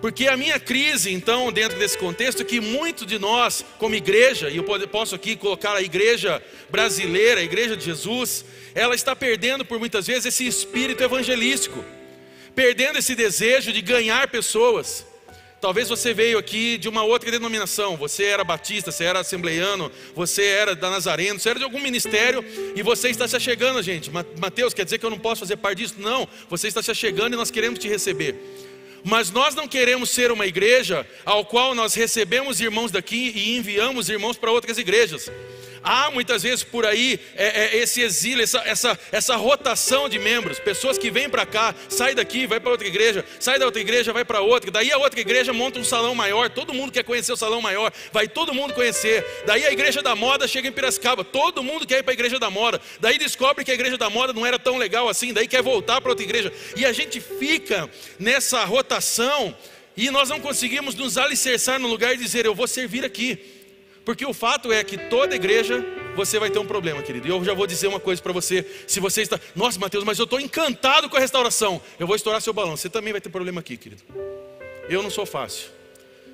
Porque 0.00 0.26
a 0.26 0.36
minha 0.36 0.58
crise, 0.58 1.12
então, 1.12 1.52
dentro 1.52 1.78
desse 1.78 1.98
contexto, 1.98 2.42
é 2.42 2.44
que 2.44 2.60
muito 2.60 3.04
de 3.04 3.18
nós, 3.18 3.64
como 3.78 3.94
igreja, 3.94 4.48
e 4.48 4.56
eu 4.56 4.64
posso 4.88 5.14
aqui 5.14 5.36
colocar 5.36 5.74
a 5.74 5.82
igreja 5.82 6.42
brasileira, 6.70 7.40
a 7.40 7.44
igreja 7.44 7.76
de 7.76 7.84
Jesus, 7.84 8.44
ela 8.74 8.94
está 8.94 9.14
perdendo 9.14 9.64
por 9.64 9.78
muitas 9.78 10.06
vezes 10.06 10.26
esse 10.26 10.46
espírito 10.46 11.02
evangelístico, 11.02 11.84
perdendo 12.54 12.98
esse 12.98 13.14
desejo 13.14 13.72
de 13.72 13.80
ganhar 13.80 14.28
pessoas. 14.28 15.06
Talvez 15.62 15.88
você 15.88 16.12
veio 16.12 16.38
aqui 16.38 16.76
de 16.76 16.88
uma 16.88 17.04
outra 17.04 17.30
denominação, 17.30 17.96
você 17.96 18.24
era 18.24 18.42
batista, 18.42 18.90
você 18.90 19.04
era 19.04 19.20
assembleiano, 19.20 19.92
você 20.12 20.42
era 20.42 20.74
da 20.74 20.90
Nazareno, 20.90 21.38
você 21.38 21.50
era 21.50 21.58
de 21.60 21.64
algum 21.64 21.78
ministério 21.78 22.44
e 22.74 22.82
você 22.82 23.10
está 23.10 23.28
se 23.28 23.36
achegando, 23.36 23.80
gente. 23.80 24.10
Mateus, 24.10 24.74
quer 24.74 24.82
dizer 24.82 24.98
que 24.98 25.06
eu 25.06 25.10
não 25.10 25.20
posso 25.20 25.38
fazer 25.38 25.56
parte 25.56 25.78
disso? 25.78 25.94
Não, 25.98 26.28
você 26.50 26.66
está 26.66 26.82
se 26.82 26.90
achegando 26.90 27.34
e 27.34 27.36
nós 27.36 27.48
queremos 27.48 27.78
te 27.78 27.86
receber. 27.86 28.34
Mas 29.04 29.30
nós 29.30 29.54
não 29.54 29.68
queremos 29.68 30.10
ser 30.10 30.32
uma 30.32 30.48
igreja 30.48 31.06
ao 31.24 31.44
qual 31.44 31.76
nós 31.76 31.94
recebemos 31.94 32.60
irmãos 32.60 32.90
daqui 32.90 33.32
e 33.32 33.56
enviamos 33.56 34.08
irmãos 34.08 34.36
para 34.36 34.50
outras 34.50 34.78
igrejas. 34.78 35.30
Há 35.84 36.10
muitas 36.10 36.42
vezes 36.42 36.62
por 36.62 36.86
aí 36.86 37.18
é, 37.34 37.64
é, 37.64 37.76
esse 37.78 38.00
exílio, 38.00 38.42
essa, 38.42 38.58
essa, 38.64 38.98
essa 39.10 39.36
rotação 39.36 40.08
de 40.08 40.18
membros, 40.18 40.58
pessoas 40.60 40.96
que 40.96 41.10
vêm 41.10 41.28
para 41.28 41.44
cá, 41.44 41.74
sai 41.88 42.14
daqui, 42.14 42.46
vai 42.46 42.60
para 42.60 42.70
outra 42.70 42.86
igreja, 42.86 43.24
sai 43.40 43.58
da 43.58 43.66
outra 43.66 43.80
igreja, 43.80 44.12
vai 44.12 44.24
para 44.24 44.40
outra, 44.40 44.70
daí 44.70 44.92
a 44.92 44.98
outra 44.98 45.20
igreja 45.20 45.52
monta 45.52 45.80
um 45.80 45.84
salão 45.84 46.14
maior, 46.14 46.50
todo 46.50 46.72
mundo 46.72 46.92
quer 46.92 47.02
conhecer 47.02 47.32
o 47.32 47.36
salão 47.36 47.60
maior, 47.60 47.92
vai 48.12 48.28
todo 48.28 48.54
mundo 48.54 48.74
conhecer, 48.74 49.24
daí 49.44 49.66
a 49.66 49.72
igreja 49.72 50.02
da 50.02 50.14
moda 50.14 50.46
chega 50.46 50.68
em 50.68 50.72
Piracicaba, 50.72 51.24
todo 51.24 51.62
mundo 51.62 51.86
quer 51.86 51.98
ir 51.98 52.02
para 52.02 52.12
a 52.12 52.14
igreja 52.14 52.38
da 52.38 52.50
moda, 52.50 52.80
daí 53.00 53.18
descobre 53.18 53.64
que 53.64 53.70
a 53.70 53.74
igreja 53.74 53.98
da 53.98 54.08
moda 54.08 54.32
não 54.32 54.46
era 54.46 54.58
tão 54.58 54.76
legal 54.76 55.08
assim, 55.08 55.32
daí 55.32 55.48
quer 55.48 55.62
voltar 55.62 56.00
para 56.00 56.10
outra 56.10 56.24
igreja, 56.24 56.52
e 56.76 56.86
a 56.86 56.92
gente 56.92 57.20
fica 57.20 57.90
nessa 58.18 58.64
rotação, 58.64 59.54
e 59.96 60.10
nós 60.10 60.28
não 60.28 60.40
conseguimos 60.40 60.94
nos 60.94 61.18
alicerçar 61.18 61.78
no 61.78 61.88
lugar 61.88 62.14
e 62.14 62.16
dizer, 62.16 62.46
eu 62.46 62.54
vou 62.54 62.66
servir 62.66 63.04
aqui. 63.04 63.61
Porque 64.04 64.26
o 64.26 64.32
fato 64.32 64.72
é 64.72 64.82
que 64.82 64.98
toda 65.08 65.34
igreja 65.34 65.84
você 66.14 66.38
vai 66.38 66.50
ter 66.50 66.58
um 66.58 66.66
problema, 66.66 67.02
querido. 67.02 67.26
E 67.26 67.30
eu 67.30 67.44
já 67.44 67.54
vou 67.54 67.66
dizer 67.66 67.86
uma 67.86 68.00
coisa 68.00 68.22
para 68.22 68.32
você. 68.32 68.66
Se 68.86 69.00
você 69.00 69.22
está, 69.22 69.38
nossa, 69.54 69.78
Mateus, 69.78 70.04
mas 70.04 70.18
eu 70.18 70.24
estou 70.24 70.40
encantado 70.40 71.08
com 71.08 71.16
a 71.16 71.20
restauração. 71.20 71.80
Eu 71.98 72.06
vou 72.06 72.16
estourar 72.16 72.40
seu 72.40 72.52
balão. 72.52 72.76
Você 72.76 72.88
também 72.88 73.12
vai 73.12 73.20
ter 73.20 73.30
problema 73.30 73.60
aqui, 73.60 73.76
querido. 73.76 74.02
Eu 74.88 75.02
não 75.02 75.10
sou 75.10 75.24
fácil. 75.24 75.70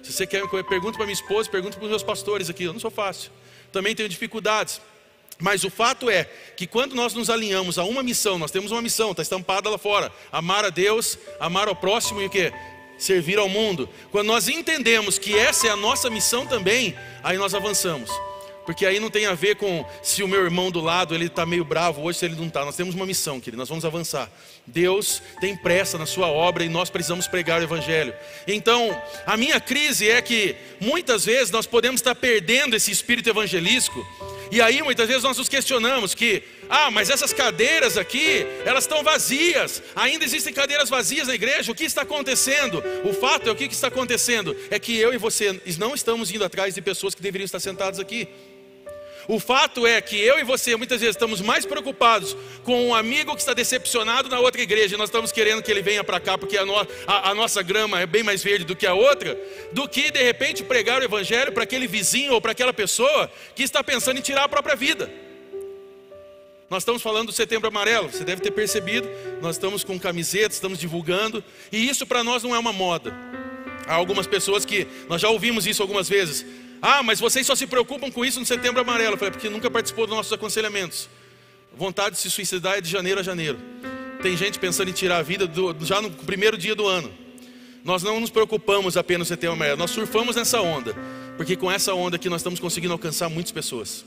Se 0.03 0.13
você 0.13 0.27
quer, 0.27 0.43
pergunta 0.69 0.97
para 0.97 1.07
minha 1.07 1.15
esposa, 1.15 1.51
pergunta 1.51 1.77
para 1.77 1.85
os 1.85 1.91
meus 1.91 2.03
pastores 2.03 2.49
aqui. 2.49 2.65
Eu 2.65 2.73
não 2.73 2.81
sou 2.81 2.91
fácil. 2.91 3.31
Também 3.71 3.95
tenho 3.95 4.09
dificuldades. 4.09 4.81
Mas 5.39 5.63
o 5.63 5.71
fato 5.71 6.11
é 6.11 6.25
que 6.57 6.67
quando 6.67 6.95
nós 6.95 7.15
nos 7.15 7.31
alinhamos 7.31 7.79
a 7.79 7.85
uma 7.85 8.03
missão, 8.03 8.39
nós 8.39 8.51
temos 8.51 8.73
uma 8.73 8.83
missão, 8.83 9.13
está 9.13 9.23
estampada 9.23 9.71
lá 9.71 9.79
fora: 9.79 10.11
amar 10.33 10.65
a 10.65 10.71
Deus, 10.71 11.17
amar 11.39 11.69
ao 11.69 11.77
próximo 11.77 12.21
e 12.21 12.27
o 12.27 12.31
que? 12.31 12.53
Servir 12.99 13.39
ao 13.39 13.49
mundo. 13.49 13.89
Quando 14.11 14.27
nós 14.27 14.49
entendemos 14.49 15.19
que 15.19 15.39
essa 15.39 15.67
é 15.67 15.71
a 15.71 15.77
nossa 15.77 16.11
missão 16.11 16.47
também, 16.47 16.95
aí 17.23 17.39
nós 17.39 17.55
avançamos. 17.55 18.11
Porque 18.69 18.85
aí 18.85 19.01
não 19.01 19.09
tem 19.09 19.25
a 19.25 19.33
ver 19.33 19.57
com 19.57 19.83
se 20.03 20.23
o 20.23 20.29
meu 20.29 20.45
irmão 20.45 20.71
do 20.71 20.83
lado 20.83 21.15
ele 21.15 21.25
está 21.25 21.47
meio 21.47 21.65
bravo 21.65 22.03
hoje, 22.03 22.19
se 22.19 22.27
ele 22.27 22.35
não 22.35 22.49
está. 22.49 22.67
Nós 22.67 22.77
temos 22.77 22.95
uma 22.95 23.07
missão, 23.07 23.41
querido, 23.41 23.57
nós 23.57 23.69
vamos 23.71 23.83
avançar. 23.83 24.31
Deus 24.67 25.23
tem 25.41 25.57
pressa 25.57 25.97
na 25.97 26.05
sua 26.05 26.29
obra 26.29 26.63
e 26.63 26.69
nós 26.69 26.91
precisamos 26.91 27.27
pregar 27.27 27.61
o 27.61 27.65
Evangelho. 27.65 28.13
Então, 28.47 28.95
a 29.25 29.39
minha 29.39 29.59
crise 29.59 30.11
é 30.11 30.21
que 30.21 30.55
muitas 30.79 31.25
vezes 31.25 31.51
nós 31.51 31.67
podemos 31.67 32.01
estar 32.01 32.15
perdendo 32.15 32.77
esse 32.77 32.91
espírito 32.91 33.31
evangelístico. 33.31 34.07
E 34.51 34.61
aí 34.61 34.83
muitas 34.83 35.09
vezes 35.09 35.23
nós 35.23 35.39
nos 35.39 35.49
questionamos 35.49 36.15
que, 36.15 36.43
ah, 36.69 36.91
mas 36.91 37.11
essas 37.11 37.33
cadeiras 37.33 37.97
aqui, 37.97 38.47
elas 38.65 38.85
estão 38.85 39.03
vazias. 39.03 39.83
Ainda 39.97 40.25
existem 40.25 40.53
cadeiras 40.53 40.89
vazias 40.89 41.29
na 41.29 41.35
igreja. 41.35 41.73
O 41.73 41.75
que 41.75 41.85
está 41.85 42.03
acontecendo? 42.03 42.83
O 43.05 43.13
fato 43.13 43.49
é 43.49 43.53
o 43.53 43.57
que 43.57 43.65
está 43.65 43.89
acontecendo 43.89 44.57
é 44.71 44.79
que 44.79 44.97
eu 44.97 45.15
e 45.15 45.19
você 45.19 45.61
não 45.79 45.95
estamos 45.95 46.31
indo 46.31 46.45
atrás 46.45 46.75
de 46.75 46.83
pessoas 46.83 47.15
que 47.15 47.23
deveriam 47.23 47.47
estar 47.47 47.61
sentadas 47.61 47.99
aqui. 47.99 48.29
O 49.29 49.39
fato 49.39 49.87
é 49.87 50.01
que 50.01 50.19
eu 50.19 50.39
e 50.39 50.43
você 50.43 50.75
muitas 50.75 51.01
vezes 51.01 51.15
estamos 51.15 51.43
mais 51.43 51.67
preocupados 51.67 52.35
com 52.65 52.89
um 52.89 52.95
amigo 52.95 53.35
que 53.35 53.41
está 53.41 53.53
decepcionado 53.53 54.27
na 54.27 54.41
outra 54.41 54.63
igreja, 54.63 54.95
e 54.95 54.99
nós 54.99 55.11
estamos 55.11 55.31
querendo 55.31 55.63
que 55.63 55.71
ele 55.71 55.83
venha 55.83 56.03
para 56.03 56.19
cá 56.19 56.39
porque 56.39 56.57
a, 56.57 56.65
no, 56.65 56.75
a, 56.75 57.31
a, 57.31 57.35
nossa 57.35 57.61
grama 57.63 58.01
é 58.01 58.07
bem 58.07 58.23
mais 58.23 58.43
verde 58.43 58.65
do 58.65 58.75
que 58.75 58.87
a 58.87 58.95
outra, 58.95 59.39
do 59.71 59.87
que 59.87 60.11
de 60.11 60.23
repente 60.23 60.65
pregar 60.65 61.03
o 61.03 61.05
evangelho 61.05 61.53
para 61.53 61.65
aquele 61.65 61.87
vizinho 61.87 62.33
ou 62.33 62.41
para 62.41 62.53
aquela 62.53 62.73
pessoa 62.73 63.31
que 63.55 63.63
está 63.63 63.85
pensando 63.85 64.17
em 64.17 64.23
tirar 64.23 64.45
a 64.45 64.49
própria 64.49 64.75
vida. 64.75 65.28
Nós 66.71 66.83
estamos 66.83 67.01
falando 67.01 67.29
do 67.29 67.33
setembro 67.33 67.69
amarelo, 67.69 68.11
você 68.11 68.25
deve 68.25 68.43
ter 68.43 68.51
percebido, 68.51 69.09
nós 69.41 69.57
estamos 69.57 69.83
com 69.83 69.99
camisetas, 69.99 70.57
estamos 70.57 70.79
divulgando, 70.79 71.43
e 71.73 71.89
isso 71.89 72.07
para 72.07 72.23
nós 72.23 72.43
não 72.43 72.55
é 72.55 72.59
uma 72.59 72.73
moda. 72.73 73.15
Há 73.87 73.95
algumas 73.95 74.27
pessoas 74.27 74.67
que, 74.67 74.87
nós 75.09 75.21
já 75.21 75.31
ouvimos 75.31 75.67
isso 75.67 75.81
algumas 75.81 76.09
vezes, 76.09 76.45
ah, 76.81 77.03
mas 77.03 77.19
vocês 77.19 77.47
só 77.47 77.55
se 77.55 77.67
preocupam 77.67 78.11
com 78.11 78.25
isso 78.25 78.39
no 78.39 78.47
setembro 78.47 78.81
amarelo. 78.81 79.15
Eu 79.15 79.19
falei, 79.19 79.33
porque 79.33 79.49
nunca 79.49 79.71
participou 79.71 80.07
dos 80.07 80.15
nossos 80.15 80.33
aconselhamentos. 80.33 81.09
Vontade 81.77 82.17
de 82.17 82.21
se 82.21 82.31
suicidar 82.31 82.79
é 82.79 82.81
de 82.81 82.89
janeiro 82.89 83.21
a 83.21 83.23
janeiro. 83.23 83.59
Tem 84.23 84.37
gente 84.37 84.59
pensando 84.59 84.89
em 84.89 84.93
tirar 84.93 85.19
a 85.19 85.23
vida 85.23 85.47
do, 85.47 85.75
já 85.85 86.01
no 86.01 86.11
primeiro 86.11 86.57
dia 86.57 86.75
do 86.75 86.87
ano. 86.87 87.13
Nós 87.85 88.03
não 88.03 88.21
nos 88.21 88.31
preocupamos 88.31 88.97
apenas 88.97 89.21
no 89.21 89.35
setembro 89.35 89.55
amarelo, 89.55 89.79
nós 89.79 89.91
surfamos 89.91 90.37
nessa 90.37 90.61
onda. 90.61 90.95
Porque 91.37 91.57
com 91.57 91.71
essa 91.71 91.95
onda 91.95 92.17
aqui 92.17 92.29
nós 92.29 92.41
estamos 92.41 92.61
conseguindo 92.61 92.93
alcançar 92.93 93.29
muitas 93.29 93.53
pessoas. 93.53 94.05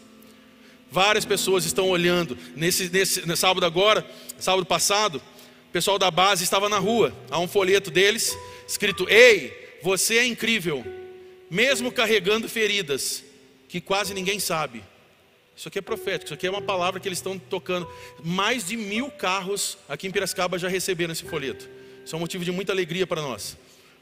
Várias 0.91 1.23
pessoas 1.23 1.65
estão 1.65 1.89
olhando. 1.89 2.37
Nesse, 2.55 2.89
nesse, 2.89 3.25
nesse 3.25 3.39
sábado 3.39 3.65
agora, 3.65 4.05
sábado 4.37 4.65
passado, 4.65 5.21
o 5.69 5.71
pessoal 5.71 5.97
da 5.97 6.11
base 6.11 6.43
estava 6.43 6.67
na 6.67 6.77
rua. 6.77 7.13
Há 7.29 7.39
um 7.39 7.47
folheto 7.47 7.89
deles 7.89 8.37
escrito: 8.67 9.09
Ei, 9.09 9.79
você 9.81 10.17
é 10.17 10.25
incrível 10.25 10.85
mesmo 11.51 11.91
carregando 11.91 12.47
feridas 12.47 13.25
que 13.67 13.81
quase 13.81 14.13
ninguém 14.13 14.39
sabe. 14.39 14.81
Isso 15.53 15.67
aqui 15.67 15.79
é 15.79 15.81
profético, 15.81 16.25
isso 16.25 16.33
aqui 16.33 16.47
é 16.47 16.49
uma 16.49 16.61
palavra 16.61 16.97
que 16.97 17.07
eles 17.09 17.17
estão 17.17 17.37
tocando. 17.37 17.85
Mais 18.23 18.65
de 18.67 18.77
mil 18.77 19.11
carros 19.11 19.77
aqui 19.89 20.07
em 20.07 20.11
Piracicaba 20.11 20.57
já 20.57 20.69
receberam 20.69 21.11
esse 21.11 21.25
folheto. 21.25 21.69
Isso 22.05 22.15
é 22.15 22.17
um 22.17 22.21
motivo 22.21 22.45
de 22.45 22.51
muita 22.51 22.71
alegria 22.71 23.05
para 23.05 23.21
nós. 23.21 23.57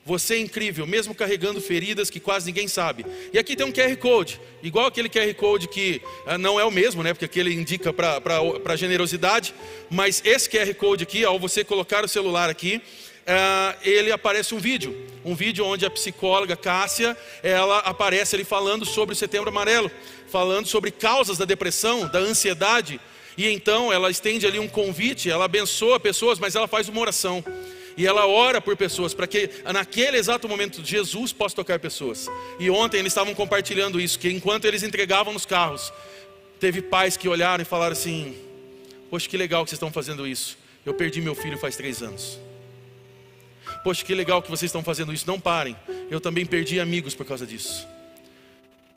Você 0.10 0.34
é 0.34 0.40
incrível, 0.40 0.88
mesmo 0.88 1.14
carregando 1.14 1.62
feridas 1.62 2.10
que 2.10 2.20
quase 2.20 2.48
ninguém 2.48 2.68
sabe. 2.68 3.06
E 3.32 3.38
aqui 3.38 3.56
tem 3.56 3.64
um 3.64 3.72
QR 3.72 3.96
Code, 3.96 4.42
igual 4.64 4.88
aquele 4.88 5.08
QR 5.08 5.32
Code 5.36 5.68
que 5.68 6.02
ah, 6.26 6.36
não 6.36 6.60
é 6.60 6.66
o 6.66 6.72
mesmo, 6.72 7.04
né? 7.04 7.14
Porque 7.14 7.26
aquele 7.26 7.54
indica 7.54 7.94
para 7.94 8.76
generosidade. 8.76 9.54
Mas 9.88 10.20
esse 10.26 10.50
QR 10.50 10.74
Code 10.74 11.04
aqui, 11.04 11.24
ao 11.24 11.38
você 11.38 11.64
colocar 11.64 12.04
o 12.04 12.08
celular 12.08 12.50
aqui, 12.50 12.82
é, 13.24 13.76
ele 13.88 14.12
aparece 14.12 14.56
um 14.56 14.58
vídeo, 14.58 14.98
um 15.24 15.36
vídeo 15.36 15.64
onde 15.64 15.86
a 15.86 15.92
psicóloga 15.92 16.58
Cássia, 16.58 17.16
ela 17.44 17.78
aparece 17.78 18.36
ali 18.36 18.44
falando 18.44 18.88
sobre 18.88 19.14
o 19.14 19.16
Setembro 19.16 19.50
Amarelo, 19.50 19.92
falando 20.28 20.66
sobre 20.66 20.90
causas 20.90 21.38
da 21.38 21.46
depressão, 21.46 22.08
da 22.08 22.18
ansiedade, 22.18 23.00
e 23.38 23.48
então 23.48 23.94
ela 23.94 24.10
estende 24.10 24.48
ali 24.48 24.58
um 24.58 24.68
convite, 24.68 25.30
ela 25.30 25.46
abençoa 25.46 26.00
pessoas, 26.00 26.40
mas 26.40 26.56
ela 26.56 26.68
faz 26.68 26.90
uma 26.90 27.00
oração. 27.00 27.44
E 28.00 28.08
ela 28.08 28.26
ora 28.26 28.62
por 28.62 28.78
pessoas, 28.78 29.14
para 29.14 29.28
que 29.28 29.50
naquele 29.74 30.16
exato 30.16 30.48
momento 30.48 30.82
Jesus 30.82 31.34
possa 31.34 31.54
tocar 31.54 31.80
pessoas. 31.80 32.30
E 32.58 32.70
ontem 32.70 33.00
eles 33.00 33.12
estavam 33.12 33.36
compartilhando 33.36 34.00
isso, 34.00 34.18
que 34.18 34.30
enquanto 34.30 34.64
eles 34.64 34.84
entregavam 34.84 35.34
nos 35.34 35.46
carros, 35.46 35.92
teve 36.62 36.82
pais 36.82 37.18
que 37.18 37.28
olharam 37.28 37.62
e 37.62 37.66
falaram 37.66 37.92
assim: 37.92 38.38
Poxa, 39.10 39.28
que 39.28 39.36
legal 39.36 39.66
que 39.66 39.72
vocês 39.72 39.76
estão 39.76 39.92
fazendo 39.92 40.26
isso. 40.26 40.58
Eu 40.86 40.94
perdi 40.94 41.20
meu 41.20 41.36
filho 41.36 41.58
faz 41.58 41.76
três 41.76 42.02
anos. 42.02 42.40
Poxa, 43.84 44.06
que 44.06 44.16
legal 44.16 44.42
que 44.42 44.50
vocês 44.50 44.70
estão 44.70 44.82
fazendo 44.82 45.12
isso. 45.12 45.28
Não 45.28 45.38
parem. 45.38 45.76
Eu 46.10 46.22
também 46.22 46.46
perdi 46.46 46.80
amigos 46.80 47.14
por 47.14 47.26
causa 47.26 47.46
disso. 47.46 47.86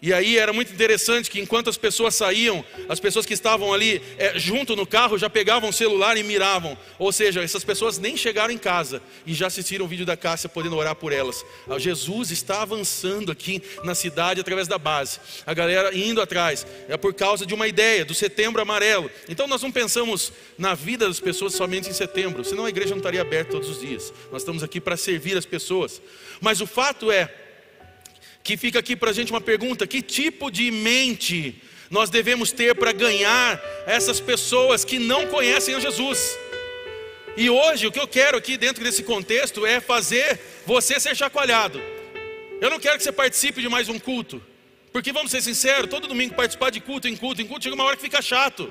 E 0.02 0.12
aí 0.12 0.36
era 0.36 0.52
muito 0.52 0.72
interessante 0.72 1.30
que 1.30 1.40
enquanto 1.40 1.70
as 1.70 1.76
pessoas 1.76 2.16
saíam, 2.16 2.64
as 2.88 2.98
pessoas 2.98 3.24
que 3.24 3.34
estavam 3.34 3.72
ali 3.72 4.02
é, 4.18 4.36
junto 4.36 4.74
no 4.74 4.84
carro 4.84 5.16
já 5.16 5.30
pegavam 5.30 5.70
o 5.70 5.72
celular 5.72 6.16
e 6.16 6.24
miravam. 6.24 6.76
Ou 6.98 7.12
seja, 7.12 7.40
essas 7.40 7.62
pessoas 7.62 7.98
nem 7.98 8.16
chegaram 8.16 8.52
em 8.52 8.58
casa 8.58 9.00
e 9.24 9.32
já 9.32 9.46
assistiram 9.46 9.84
o 9.84 9.88
vídeo 9.88 10.04
da 10.04 10.16
Cássia 10.16 10.48
podendo 10.48 10.76
orar 10.76 10.96
por 10.96 11.12
elas. 11.12 11.44
Ah, 11.68 11.78
Jesus 11.78 12.32
está 12.32 12.62
avançando 12.62 13.30
aqui 13.30 13.62
na 13.84 13.94
cidade 13.94 14.40
através 14.40 14.66
da 14.66 14.76
base. 14.76 15.20
A 15.46 15.54
galera 15.54 15.96
indo 15.96 16.20
atrás. 16.20 16.66
É 16.88 16.96
por 16.96 17.14
causa 17.14 17.46
de 17.46 17.54
uma 17.54 17.68
ideia, 17.68 18.04
do 18.04 18.12
setembro 18.12 18.60
amarelo. 18.60 19.08
Então 19.28 19.46
nós 19.46 19.62
não 19.62 19.70
pensamos 19.70 20.32
na 20.58 20.74
vida 20.74 21.06
das 21.06 21.20
pessoas 21.20 21.54
somente 21.54 21.88
em 21.88 21.92
setembro, 21.92 22.44
senão 22.44 22.64
a 22.64 22.68
igreja 22.68 22.90
não 22.90 22.96
estaria 22.96 23.20
aberta 23.20 23.52
todos 23.52 23.68
os 23.68 23.80
dias. 23.80 24.12
Nós 24.32 24.42
estamos 24.42 24.64
aqui 24.64 24.80
para 24.80 24.96
servir 24.96 25.38
as 25.38 25.46
pessoas. 25.46 26.02
Mas 26.40 26.60
o 26.60 26.66
fato 26.66 27.08
é 27.12 27.32
que 28.42 28.56
fica 28.56 28.78
aqui 28.78 28.96
para 28.96 29.10
a 29.10 29.12
gente 29.12 29.30
uma 29.30 29.40
pergunta: 29.40 29.86
que 29.86 30.02
tipo 30.02 30.50
de 30.50 30.70
mente 30.70 31.62
nós 31.90 32.10
devemos 32.10 32.52
ter 32.52 32.74
para 32.74 32.92
ganhar 32.92 33.60
essas 33.86 34.20
pessoas 34.20 34.84
que 34.84 34.98
não 34.98 35.26
conhecem 35.26 35.74
a 35.74 35.80
Jesus? 35.80 36.38
E 37.36 37.48
hoje 37.48 37.86
o 37.86 37.92
que 37.92 38.00
eu 38.00 38.06
quero 38.06 38.36
aqui 38.36 38.56
dentro 38.56 38.84
desse 38.84 39.02
contexto 39.02 39.64
é 39.64 39.80
fazer 39.80 40.38
você 40.66 41.00
ser 41.00 41.16
chacoalhado. 41.16 41.80
Eu 42.60 42.70
não 42.70 42.78
quero 42.78 42.96
que 42.98 43.04
você 43.04 43.12
participe 43.12 43.60
de 43.62 43.68
mais 43.68 43.88
um 43.88 43.98
culto, 43.98 44.42
porque 44.92 45.12
vamos 45.12 45.30
ser 45.30 45.40
sinceros, 45.40 45.88
todo 45.88 46.06
domingo 46.06 46.34
participar 46.34 46.70
de 46.70 46.80
culto 46.80 47.08
em 47.08 47.16
culto 47.16 47.40
em 47.40 47.46
culto 47.46 47.64
chega 47.64 47.74
uma 47.74 47.84
hora 47.84 47.96
que 47.96 48.02
fica 48.02 48.20
chato. 48.20 48.70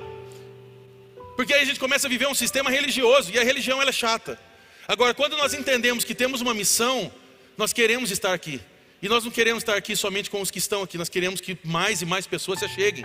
Porque 1.36 1.54
aí 1.54 1.62
a 1.62 1.66
gente 1.66 1.80
começa 1.80 2.08
a 2.08 2.10
viver 2.10 2.28
um 2.28 2.36
sistema 2.36 2.70
religioso 2.70 3.32
e 3.34 3.40
a 3.40 3.44
religião 3.44 3.82
ela 3.82 3.90
é 3.90 3.94
chata. 3.94 4.40
Agora, 4.88 5.14
quando 5.14 5.36
nós 5.38 5.54
entendemos 5.54 6.04
que 6.04 6.14
temos 6.14 6.42
uma 6.42 6.54
missão, 6.54 7.12
nós 7.58 7.74
queremos 7.74 8.12
estar 8.12 8.34
aqui. 8.34 8.62
E 9.02 9.10
nós 9.10 9.24
não 9.24 9.32
queremos 9.32 9.64
estar 9.64 9.76
aqui 9.76 9.96
somente 9.96 10.30
com 10.30 10.40
os 10.42 10.52
que 10.52 10.60
estão 10.60 10.84
aqui, 10.84 10.98
nós 10.98 11.10
queremos 11.10 11.42
que 11.42 11.58
mais 11.64 12.02
e 12.02 12.06
mais 12.06 12.28
pessoas 12.28 12.60
se 12.60 12.70
cheguem. 12.70 13.04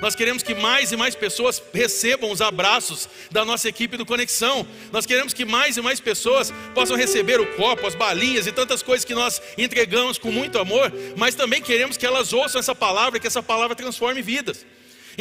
Nós 0.00 0.14
queremos 0.14 0.42
que 0.42 0.54
mais 0.54 0.92
e 0.92 0.96
mais 0.96 1.14
pessoas 1.14 1.62
recebam 1.74 2.30
os 2.30 2.40
abraços 2.40 3.08
da 3.30 3.44
nossa 3.44 3.68
equipe 3.68 3.96
do 3.96 4.06
Conexão. 4.06 4.66
Nós 4.90 5.04
queremos 5.04 5.34
que 5.34 5.44
mais 5.44 5.76
e 5.76 5.82
mais 5.82 6.00
pessoas 6.00 6.52
possam 6.74 6.96
receber 6.96 7.38
o 7.38 7.46
copo, 7.54 7.86
as 7.86 7.94
balinhas 7.94 8.46
e 8.46 8.52
tantas 8.52 8.82
coisas 8.82 9.04
que 9.04 9.14
nós 9.14 9.40
entregamos 9.58 10.16
com 10.16 10.32
muito 10.32 10.58
amor, 10.58 10.90
mas 11.16 11.34
também 11.34 11.60
queremos 11.60 11.96
que 11.96 12.06
elas 12.06 12.32
ouçam 12.32 12.58
essa 12.58 12.74
palavra 12.74 13.18
e 13.18 13.20
que 13.20 13.26
essa 13.26 13.42
palavra 13.42 13.76
transforme 13.76 14.22
vidas. 14.22 14.64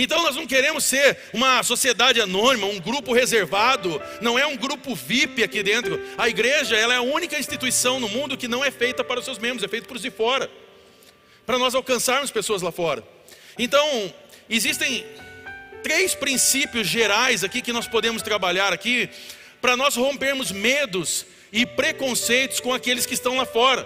Então 0.01 0.24
nós 0.24 0.34
não 0.38 0.48
queremos 0.48 0.86
ser 0.86 1.18
uma 1.34 1.62
sociedade 1.62 2.22
anônima, 2.22 2.65
um 2.68 2.79
grupo 2.79 3.12
reservado, 3.12 4.01
não 4.22 4.39
é 4.39 4.48
um 4.48 4.56
grupo 4.56 4.96
VIP 4.96 5.44
aqui 5.44 5.62
dentro. 5.62 6.01
A 6.18 6.29
igreja 6.29 6.77
ela 6.77 6.94
é 6.94 6.98
a 6.98 7.01
única 7.01 7.38
instituição 7.38 8.00
no 8.00 8.08
mundo 8.08 8.38
que 8.38 8.48
não 8.48 8.63
é 8.63 8.72
feita 8.72 9.03
para 9.03 9.20
os 9.20 9.25
seus 9.25 9.38
membros, 9.38 9.62
é 9.62 9.68
feita 9.68 9.86
para 9.86 9.98
os 9.98 10.01
de 10.01 10.10
fora, 10.10 10.50
para 11.46 11.58
nós 11.58 11.75
alcançarmos 11.75 12.32
pessoas 12.32 12.62
lá 12.62 12.72
fora. 12.72 13.03
Então, 13.58 14.13
existem 14.50 15.06
três 15.84 16.15
princípios 16.15 16.88
gerais 16.88 17.44
aqui 17.44 17.62
que 17.62 17.74
nós 17.74 17.86
podemos 17.86 18.22
trabalhar 18.22 18.72
aqui 18.72 19.10
para 19.60 19.75
nós 19.75 19.98
rompermos 19.98 20.50
medos 20.50 21.25
e 21.51 21.65
preconceitos 21.65 22.62
com 22.62 22.74
aqueles 22.74 23.06
que 23.06 23.13
estão 23.13 23.36
lá 23.36 23.46
fora. 23.46 23.86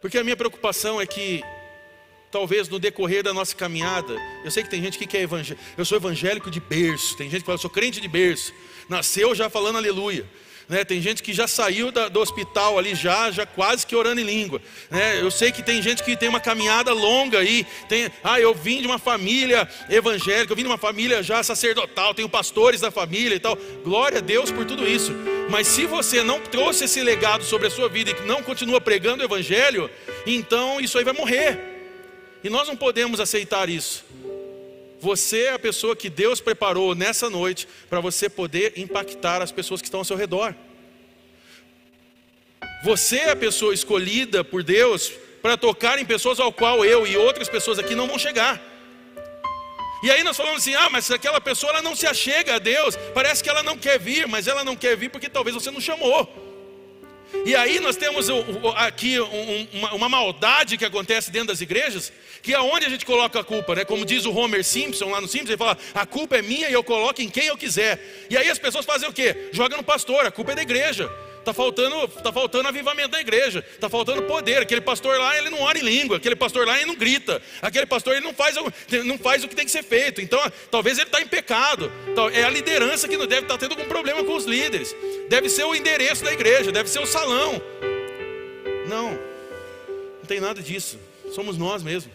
Porque 0.00 0.16
a 0.16 0.24
minha 0.24 0.36
preocupação 0.36 0.98
é 0.98 1.06
que 1.06 1.42
talvez 2.32 2.66
no 2.68 2.78
decorrer 2.78 3.22
da 3.22 3.34
nossa 3.34 3.54
caminhada, 3.54 4.16
eu 4.42 4.50
sei 4.50 4.62
que 4.62 4.70
tem 4.70 4.82
gente 4.82 4.98
que 4.98 5.06
quer 5.06 5.20
evangélico, 5.20 5.62
eu 5.76 5.84
sou 5.84 5.98
evangélico 5.98 6.50
de 6.50 6.58
berço, 6.58 7.14
tem 7.14 7.30
gente 7.30 7.40
que 7.40 7.46
fala, 7.46 7.56
eu 7.56 7.60
sou 7.60 7.70
crente 7.70 8.00
de 8.00 8.08
berço, 8.08 8.54
nasceu 8.88 9.34
já 9.34 9.50
falando 9.50 9.76
aleluia. 9.76 10.26
Né, 10.68 10.84
tem 10.84 11.02
gente 11.02 11.22
que 11.22 11.34
já 11.34 11.46
saiu 11.46 11.90
da, 11.90 12.08
do 12.08 12.20
hospital 12.20 12.78
ali 12.78 12.94
já, 12.94 13.30
já 13.30 13.44
quase 13.44 13.86
que 13.86 13.94
orando 13.94 14.20
em 14.20 14.24
língua. 14.24 14.62
Né? 14.88 15.20
Eu 15.20 15.30
sei 15.30 15.52
que 15.52 15.62
tem 15.62 15.82
gente 15.82 16.02
que 16.02 16.16
tem 16.16 16.28
uma 16.28 16.40
caminhada 16.40 16.94
longa 16.94 17.40
aí. 17.40 17.66
Tem, 17.88 18.10
ah, 18.22 18.40
eu 18.40 18.54
vim 18.54 18.80
de 18.80 18.86
uma 18.86 18.98
família 18.98 19.68
evangélica, 19.90 20.52
eu 20.52 20.56
vim 20.56 20.62
de 20.62 20.68
uma 20.68 20.78
família 20.78 21.22
já 21.22 21.42
sacerdotal, 21.42 22.14
tenho 22.14 22.28
pastores 22.28 22.80
da 22.80 22.92
família 22.92 23.34
e 23.34 23.40
tal. 23.40 23.58
Glória 23.84 24.18
a 24.18 24.20
Deus 24.22 24.50
por 24.50 24.64
tudo 24.64 24.88
isso. 24.88 25.12
Mas 25.50 25.66
se 25.66 25.84
você 25.84 26.22
não 26.22 26.40
trouxe 26.40 26.84
esse 26.84 27.02
legado 27.02 27.44
sobre 27.44 27.66
a 27.66 27.70
sua 27.70 27.88
vida 27.88 28.12
e 28.12 28.26
não 28.26 28.42
continua 28.42 28.80
pregando 28.80 29.22
o 29.22 29.26
evangelho, 29.26 29.90
então 30.24 30.80
isso 30.80 30.96
aí 30.96 31.04
vai 31.04 31.12
morrer. 31.12 31.71
E 32.44 32.50
nós 32.50 32.66
não 32.66 32.76
podemos 32.76 33.20
aceitar 33.20 33.68
isso. 33.68 34.04
Você 35.00 35.42
é 35.44 35.52
a 35.52 35.58
pessoa 35.58 35.96
que 35.96 36.08
Deus 36.08 36.40
preparou 36.40 36.94
nessa 36.94 37.28
noite 37.28 37.66
para 37.90 38.00
você 38.00 38.28
poder 38.28 38.74
impactar 38.76 39.42
as 39.42 39.50
pessoas 39.50 39.80
que 39.80 39.88
estão 39.88 40.00
ao 40.00 40.04
seu 40.04 40.16
redor. 40.16 40.54
Você 42.84 43.16
é 43.16 43.30
a 43.30 43.36
pessoa 43.36 43.74
escolhida 43.74 44.44
por 44.44 44.62
Deus 44.62 45.12
para 45.40 45.56
tocar 45.56 45.98
em 45.98 46.04
pessoas 46.04 46.38
ao 46.38 46.52
qual 46.52 46.84
eu 46.84 47.06
e 47.06 47.16
outras 47.16 47.48
pessoas 47.48 47.78
aqui 47.78 47.94
não 47.94 48.06
vão 48.06 48.18
chegar. 48.18 48.62
E 50.02 50.10
aí 50.10 50.24
nós 50.24 50.36
falamos 50.36 50.62
assim: 50.62 50.74
ah, 50.74 50.88
mas 50.90 51.10
aquela 51.10 51.40
pessoa 51.40 51.72
ela 51.72 51.82
não 51.82 51.94
se 51.94 52.06
achega 52.06 52.56
a 52.56 52.58
Deus, 52.58 52.96
parece 53.14 53.42
que 53.42 53.48
ela 53.48 53.62
não 53.62 53.78
quer 53.78 53.98
vir, 53.98 54.26
mas 54.26 54.48
ela 54.48 54.64
não 54.64 54.76
quer 54.76 54.96
vir 54.96 55.10
porque 55.10 55.28
talvez 55.28 55.54
você 55.54 55.70
não 55.70 55.80
chamou. 55.80 56.51
E 57.44 57.54
aí 57.56 57.80
nós 57.80 57.96
temos 57.96 58.28
aqui 58.76 59.18
uma 59.92 60.08
maldade 60.08 60.76
que 60.76 60.84
acontece 60.84 61.30
dentro 61.30 61.48
das 61.48 61.60
igrejas, 61.60 62.12
que 62.42 62.52
é 62.52 62.60
onde 62.60 62.86
a 62.86 62.88
gente 62.88 63.06
coloca 63.06 63.40
a 63.40 63.44
culpa, 63.44 63.74
né? 63.74 63.84
Como 63.84 64.04
diz 64.04 64.24
o 64.24 64.32
Homer 64.32 64.64
Simpson 64.64 65.10
lá 65.10 65.20
no 65.20 65.28
Simpsons, 65.28 65.50
ele 65.50 65.58
fala: 65.58 65.76
a 65.94 66.06
culpa 66.06 66.36
é 66.36 66.42
minha 66.42 66.68
e 66.68 66.72
eu 66.72 66.84
coloco 66.84 67.20
em 67.22 67.28
quem 67.28 67.46
eu 67.46 67.56
quiser. 67.56 68.26
E 68.28 68.36
aí 68.36 68.48
as 68.48 68.58
pessoas 68.58 68.84
fazem 68.84 69.08
o 69.08 69.12
quê? 69.12 69.48
Joga 69.52 69.76
no 69.76 69.82
pastor, 69.82 70.26
a 70.26 70.30
culpa 70.30 70.52
é 70.52 70.54
da 70.56 70.62
igreja. 70.62 71.10
Está 71.42 71.52
faltando, 71.52 72.06
tá 72.06 72.32
faltando 72.32 72.68
avivamento 72.68 73.08
da 73.08 73.20
igreja, 73.20 73.64
está 73.74 73.88
faltando 73.88 74.22
poder. 74.22 74.62
Aquele 74.62 74.80
pastor 74.80 75.18
lá, 75.18 75.36
ele 75.36 75.50
não 75.50 75.60
ora 75.60 75.76
em 75.76 75.82
língua, 75.82 76.18
aquele 76.18 76.36
pastor 76.36 76.64
lá, 76.64 76.76
ele 76.76 76.86
não 76.86 76.94
grita, 76.94 77.42
aquele 77.60 77.84
pastor, 77.84 78.14
ele 78.14 78.24
não 78.24 78.32
faz, 78.32 78.54
não 79.04 79.18
faz 79.18 79.42
o 79.42 79.48
que 79.48 79.56
tem 79.56 79.64
que 79.64 79.70
ser 79.72 79.82
feito. 79.82 80.20
Então, 80.20 80.40
talvez 80.70 80.98
ele 80.98 81.08
está 81.08 81.20
em 81.20 81.26
pecado. 81.26 81.90
É 82.32 82.44
a 82.44 82.48
liderança 82.48 83.08
que 83.08 83.16
não 83.16 83.26
deve 83.26 83.42
estar 83.42 83.54
tá 83.54 83.58
tendo 83.58 83.72
algum 83.72 83.88
problema 83.88 84.22
com 84.22 84.36
os 84.36 84.44
líderes. 84.44 84.94
Deve 85.28 85.48
ser 85.48 85.64
o 85.64 85.74
endereço 85.74 86.22
da 86.22 86.32
igreja, 86.32 86.70
deve 86.70 86.88
ser 86.88 87.00
o 87.00 87.06
salão. 87.06 87.60
Não, 88.88 89.10
não 89.10 90.26
tem 90.28 90.38
nada 90.38 90.62
disso. 90.62 90.96
Somos 91.32 91.58
nós 91.58 91.82
mesmos. 91.82 92.14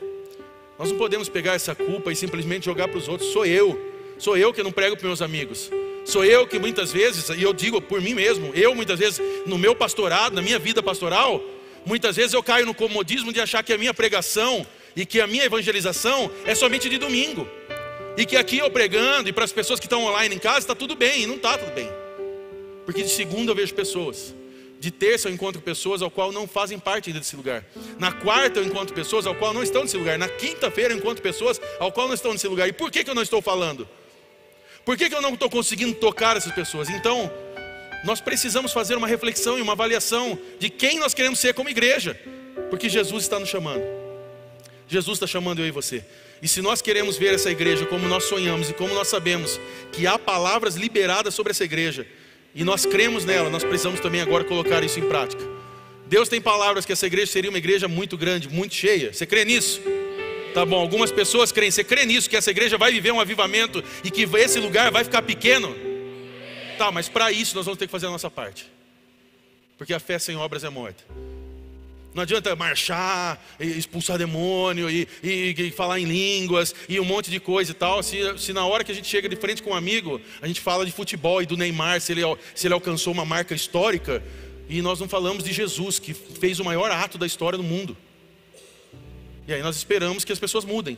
Nós 0.79 0.89
não 0.89 0.97
podemos 0.97 1.27
pegar 1.27 1.53
essa 1.53 1.75
culpa 1.75 2.13
e 2.13 2.15
simplesmente 2.15 2.63
jogar 2.63 2.87
para 2.87 2.97
os 2.97 3.09
outros. 3.09 3.29
Sou 3.33 3.45
eu, 3.45 3.77
sou 4.17 4.37
eu 4.37 4.53
que 4.53 4.63
não 4.63 4.71
prego 4.71 4.95
para 4.95 5.05
meus 5.05 5.21
amigos. 5.21 5.69
Sou 6.07 6.23
eu 6.23 6.47
que 6.47 6.57
muitas 6.57 6.93
vezes, 6.93 7.27
e 7.37 7.43
eu 7.43 7.51
digo 7.51 7.81
por 7.81 7.99
mim 7.99 8.13
mesmo, 8.13 8.49
eu 8.55 8.73
muitas 8.73 8.97
vezes, 8.97 9.21
no 9.45 9.57
meu 9.57 9.75
pastorado, 9.75 10.33
na 10.33 10.41
minha 10.41 10.57
vida 10.57 10.81
pastoral, 10.81 11.43
muitas 11.85 12.15
vezes 12.15 12.31
eu 12.33 12.41
caio 12.41 12.65
no 12.65 12.73
comodismo 12.73 13.33
de 13.33 13.41
achar 13.41 13.61
que 13.61 13.73
a 13.73 13.77
minha 13.77 13.93
pregação 13.93 14.65
e 14.95 15.05
que 15.05 15.19
a 15.19 15.27
minha 15.27 15.43
evangelização 15.43 16.31
é 16.45 16.55
somente 16.55 16.87
de 16.89 16.97
domingo. 16.97 17.45
E 18.15 18.25
que 18.25 18.37
aqui 18.37 18.57
eu 18.57 18.71
pregando, 18.71 19.27
e 19.27 19.33
para 19.33 19.43
as 19.43 19.51
pessoas 19.51 19.81
que 19.81 19.85
estão 19.85 20.05
online 20.05 20.33
em 20.33 20.39
casa, 20.39 20.59
está 20.59 20.73
tudo 20.73 20.95
bem, 20.95 21.23
e 21.23 21.27
não 21.27 21.35
está 21.35 21.57
tudo 21.57 21.73
bem. 21.73 21.89
Porque 22.85 23.03
de 23.03 23.09
segunda 23.09 23.51
eu 23.51 23.55
vejo 23.55 23.73
pessoas. 23.73 24.33
De 24.79 24.89
terça 24.89 25.27
eu 25.27 25.33
encontro 25.33 25.61
pessoas 25.61 26.01
ao 26.01 26.09
qual 26.09 26.31
não 26.31 26.47
fazem 26.47 26.79
parte 26.79 27.09
ainda 27.09 27.19
desse 27.19 27.35
lugar. 27.35 27.65
Na 27.99 28.13
quarta 28.13 28.61
eu 28.61 28.63
encontro 28.63 28.95
pessoas 28.95 29.27
ao 29.27 29.35
qual 29.35 29.53
não 29.53 29.61
estão 29.61 29.81
nesse 29.81 29.97
lugar. 29.97 30.17
Na 30.17 30.29
quinta-feira 30.29 30.93
eu 30.93 30.97
encontro 30.97 31.21
pessoas 31.21 31.59
ao 31.81 31.91
qual 31.91 32.07
não 32.07 32.15
estão 32.15 32.31
nesse 32.31 32.47
lugar. 32.47 32.65
E 32.69 32.71
por 32.71 32.89
que, 32.89 33.03
que 33.03 33.09
eu 33.09 33.15
não 33.15 33.23
estou 33.23 33.41
falando? 33.41 33.85
Por 34.87 34.95
que, 34.95 35.09
que 35.09 35.15
eu 35.15 35.21
não 35.21 35.33
estou 35.33 35.49
conseguindo 35.49 35.93
tocar 35.95 36.37
essas 36.37 36.53
pessoas? 36.53 36.87
Então, 36.87 37.29
nós 38.05 38.21
precisamos 38.21 38.71
fazer 38.71 38.95
uma 38.95 39.05
reflexão 39.05 39.59
e 39.59 39.61
uma 39.61 39.73
avaliação 39.73 40.39
de 40.59 40.69
quem 40.69 40.97
nós 40.97 41.13
queremos 41.13 41.39
ser 41.39 41.53
como 41.53 41.67
igreja, 41.67 42.17
porque 42.69 42.87
Jesus 42.87 43.23
está 43.23 43.37
nos 43.37 43.49
chamando. 43.49 43.83
Jesus 44.87 45.17
está 45.17 45.27
chamando 45.27 45.59
eu 45.59 45.67
e 45.67 45.71
você. 45.71 46.05
E 46.41 46.47
se 46.47 46.61
nós 46.61 46.81
queremos 46.81 47.17
ver 47.17 47.33
essa 47.33 47.51
igreja 47.51 47.85
como 47.85 48.07
nós 48.07 48.23
sonhamos 48.23 48.69
e 48.69 48.73
como 48.73 48.93
nós 48.93 49.09
sabemos 49.09 49.59
que 49.91 50.07
há 50.07 50.17
palavras 50.17 50.77
liberadas 50.77 51.35
sobre 51.35 51.51
essa 51.51 51.65
igreja, 51.65 52.07
e 52.55 52.63
nós 52.63 52.85
cremos 52.85 53.25
nela, 53.25 53.49
nós 53.49 53.65
precisamos 53.65 53.99
também 53.99 54.21
agora 54.21 54.45
colocar 54.45 54.85
isso 54.85 55.01
em 55.01 55.09
prática. 55.09 55.43
Deus 56.05 56.29
tem 56.29 56.39
palavras 56.39 56.85
que 56.85 56.93
essa 56.93 57.07
igreja 57.07 57.29
seria 57.29 57.49
uma 57.49 57.59
igreja 57.59 57.89
muito 57.89 58.17
grande, 58.17 58.47
muito 58.47 58.73
cheia. 58.73 59.11
Você 59.11 59.25
crê 59.25 59.43
nisso? 59.43 59.81
Tá 60.53 60.65
bom, 60.65 60.79
algumas 60.79 61.11
pessoas 61.11 61.51
creem. 61.51 61.71
Você 61.71 61.83
crê 61.83 62.05
nisso, 62.05 62.29
que 62.29 62.35
essa 62.35 62.51
igreja 62.51 62.77
vai 62.77 62.91
viver 62.91 63.11
um 63.11 63.19
avivamento 63.19 63.83
e 64.03 64.09
que 64.09 64.23
esse 64.23 64.59
lugar 64.59 64.91
vai 64.91 65.03
ficar 65.03 65.21
pequeno? 65.21 65.75
Tá, 66.77 66.91
mas 66.91 67.09
para 67.09 67.31
isso 67.31 67.55
nós 67.55 67.65
vamos 67.65 67.77
ter 67.77 67.87
que 67.87 67.91
fazer 67.91 68.07
a 68.07 68.11
nossa 68.11 68.29
parte. 68.29 68.71
Porque 69.77 69.93
a 69.93 69.99
fé 69.99 70.17
sem 70.17 70.35
obras 70.35 70.63
é 70.63 70.69
morta. 70.69 71.03
Não 72.13 72.23
adianta 72.23 72.55
marchar, 72.55 73.39
expulsar 73.59 74.17
demônio 74.17 74.89
e, 74.89 75.07
e, 75.21 75.53
e, 75.55 75.71
falar 75.71 75.99
em 75.99 76.05
línguas 76.05 76.73
e 76.89 76.99
um 76.99 77.05
monte 77.05 77.29
de 77.29 77.39
coisa 77.39 77.71
e 77.71 77.75
tal. 77.75 78.01
Se, 78.01 78.17
se, 78.39 78.53
na 78.53 78.65
hora 78.65 78.83
que 78.83 78.91
a 78.91 78.95
gente 78.95 79.07
chega 79.07 79.29
de 79.29 79.35
frente 79.35 79.61
com 79.61 79.69
um 79.69 79.75
amigo, 79.75 80.19
a 80.41 80.47
gente 80.47 80.59
fala 80.59 80.83
de 80.83 80.91
futebol 80.91 81.43
e 81.43 81.45
do 81.45 81.55
Neymar, 81.55 82.01
se 82.01 82.13
ele, 82.13 82.21
se 82.55 82.65
ele 82.65 82.73
alcançou 82.73 83.13
uma 83.13 83.23
marca 83.23 83.53
histórica, 83.53 84.23
e 84.67 84.81
nós 84.81 84.99
não 84.99 85.07
falamos 85.07 85.43
de 85.43 85.53
Jesus, 85.53 85.99
que 85.99 86.11
fez 86.13 86.59
o 86.59 86.65
maior 86.65 86.89
ato 86.89 87.19
da 87.19 87.27
história 87.27 87.55
do 87.55 87.63
mundo. 87.63 87.95
E 89.47 89.53
aí 89.53 89.61
nós 89.61 89.77
esperamos 89.77 90.25
que 90.25 90.31
as 90.31 90.39
pessoas 90.39 90.65
mudem. 90.65 90.97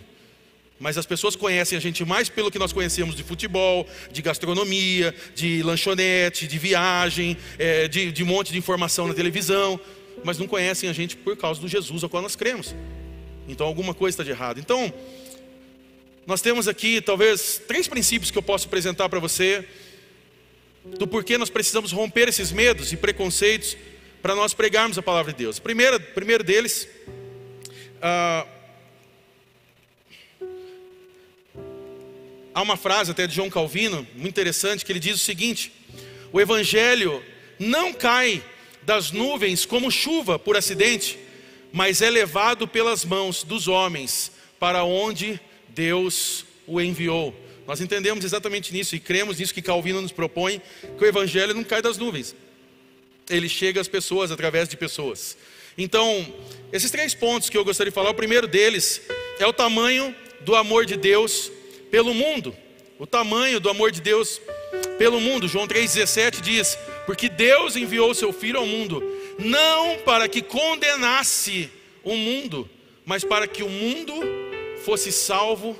Mas 0.79 0.97
as 0.97 1.05
pessoas 1.05 1.35
conhecem 1.35 1.77
a 1.77 1.81
gente 1.81 2.05
mais 2.05 2.29
pelo 2.29 2.49
que 2.49 2.57
nós 2.57 2.71
conhecemos 2.71 3.13
de 3.13 3.21
futebol, 3.21 3.85
de 4.11 4.21
gastronomia, 4.21 5.13
de 5.35 5.61
lanchonete, 5.61 6.47
de 6.47 6.57
viagem, 6.57 7.37
é, 7.57 7.87
de, 7.87 8.11
de 8.11 8.23
um 8.23 8.25
monte 8.25 8.51
de 8.51 8.57
informação 8.57 9.07
na 9.07 9.13
televisão, 9.13 9.79
mas 10.23 10.37
não 10.37 10.47
conhecem 10.47 10.89
a 10.89 10.93
gente 10.93 11.17
por 11.17 11.35
causa 11.35 11.59
do 11.59 11.67
Jesus 11.67 12.03
ao 12.03 12.09
qual 12.09 12.23
nós 12.23 12.35
cremos. 12.35 12.73
Então 13.47 13.67
alguma 13.67 13.93
coisa 13.93 14.13
está 14.13 14.23
de 14.23 14.31
errado. 14.31 14.59
Então, 14.59 14.91
nós 16.25 16.41
temos 16.41 16.67
aqui 16.67 17.01
talvez 17.01 17.61
três 17.67 17.87
princípios 17.87 18.31
que 18.31 18.37
eu 18.37 18.43
posso 18.43 18.67
apresentar 18.67 19.09
para 19.09 19.19
você 19.19 19.67
do 20.97 21.05
porquê 21.05 21.37
nós 21.37 21.49
precisamos 21.49 21.91
romper 21.91 22.29
esses 22.29 22.51
medos 22.51 22.93
e 22.93 22.97
preconceitos 22.97 23.75
para 24.21 24.33
nós 24.33 24.53
pregarmos 24.53 24.97
a 24.97 25.01
palavra 25.01 25.33
de 25.33 25.39
Deus. 25.39 25.59
Primeiro, 25.59 25.99
primeiro 25.99 26.43
deles 26.43 26.87
ah, 28.01 28.45
há 32.53 32.61
uma 32.61 32.77
frase 32.77 33.11
até 33.11 33.27
de 33.27 33.35
João 33.35 33.49
Calvino, 33.49 34.07
muito 34.15 34.29
interessante, 34.29 34.85
que 34.85 34.91
ele 34.91 34.99
diz 34.99 35.15
o 35.15 35.23
seguinte: 35.23 35.71
o 36.31 36.39
Evangelho 36.39 37.23
não 37.57 37.93
cai 37.93 38.43
das 38.83 39.11
nuvens 39.11 39.65
como 39.65 39.91
chuva 39.91 40.39
por 40.39 40.55
acidente, 40.55 41.17
mas 41.71 42.01
é 42.01 42.09
levado 42.09 42.67
pelas 42.67 43.05
mãos 43.05 43.43
dos 43.43 43.67
homens 43.67 44.31
para 44.59 44.83
onde 44.83 45.39
Deus 45.69 46.45
o 46.65 46.81
enviou. 46.81 47.35
Nós 47.67 47.81
entendemos 47.81 48.25
exatamente 48.25 48.73
nisso 48.73 48.95
e 48.95 48.99
cremos 48.99 49.37
nisso 49.37 49.53
que 49.53 49.61
Calvino 49.61 50.01
nos 50.01 50.11
propõe, 50.11 50.61
que 50.97 51.03
o 51.03 51.07
Evangelho 51.07 51.53
não 51.53 51.63
cai 51.63 51.81
das 51.81 51.97
nuvens, 51.97 52.35
ele 53.29 53.47
chega 53.47 53.79
às 53.79 53.87
pessoas 53.87 54.31
através 54.31 54.67
de 54.67 54.75
pessoas. 54.75 55.37
Então, 55.79 56.27
esses 56.73 56.91
três 56.91 57.15
pontos 57.15 57.49
que 57.49 57.57
eu 57.57 57.63
gostaria 57.63 57.89
de 57.89 57.95
falar, 57.95 58.09
o 58.09 58.13
primeiro 58.13 58.45
deles 58.45 59.01
é 59.39 59.47
o 59.47 59.53
tamanho 59.53 60.13
do 60.41 60.53
amor 60.53 60.85
de 60.85 60.97
Deus 60.97 61.49
pelo 61.89 62.13
mundo. 62.13 62.53
O 62.99 63.07
tamanho 63.07 63.61
do 63.61 63.69
amor 63.69 63.89
de 63.89 64.01
Deus 64.01 64.41
pelo 64.97 65.21
mundo. 65.21 65.47
João 65.47 65.65
3,17 65.65 66.41
diz: 66.41 66.77
Porque 67.05 67.29
Deus 67.29 67.77
enviou 67.77 68.13
seu 68.13 68.33
Filho 68.33 68.59
ao 68.59 68.65
mundo, 68.65 69.01
não 69.39 69.99
para 69.99 70.27
que 70.27 70.41
condenasse 70.41 71.69
o 72.03 72.13
mundo, 72.13 72.69
mas 73.05 73.23
para 73.23 73.47
que 73.47 73.63
o 73.63 73.69
mundo 73.69 74.13
fosse 74.83 75.13
salvo 75.13 75.79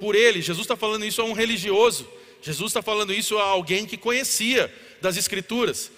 por 0.00 0.14
ele. 0.14 0.40
Jesus 0.40 0.64
está 0.64 0.74
falando 0.74 1.04
isso 1.04 1.20
a 1.20 1.26
um 1.26 1.34
religioso. 1.34 2.08
Jesus 2.40 2.70
está 2.70 2.80
falando 2.80 3.12
isso 3.12 3.36
a 3.36 3.44
alguém 3.44 3.84
que 3.84 3.98
conhecia 3.98 4.72
das 5.02 5.18
Escrituras. 5.18 5.90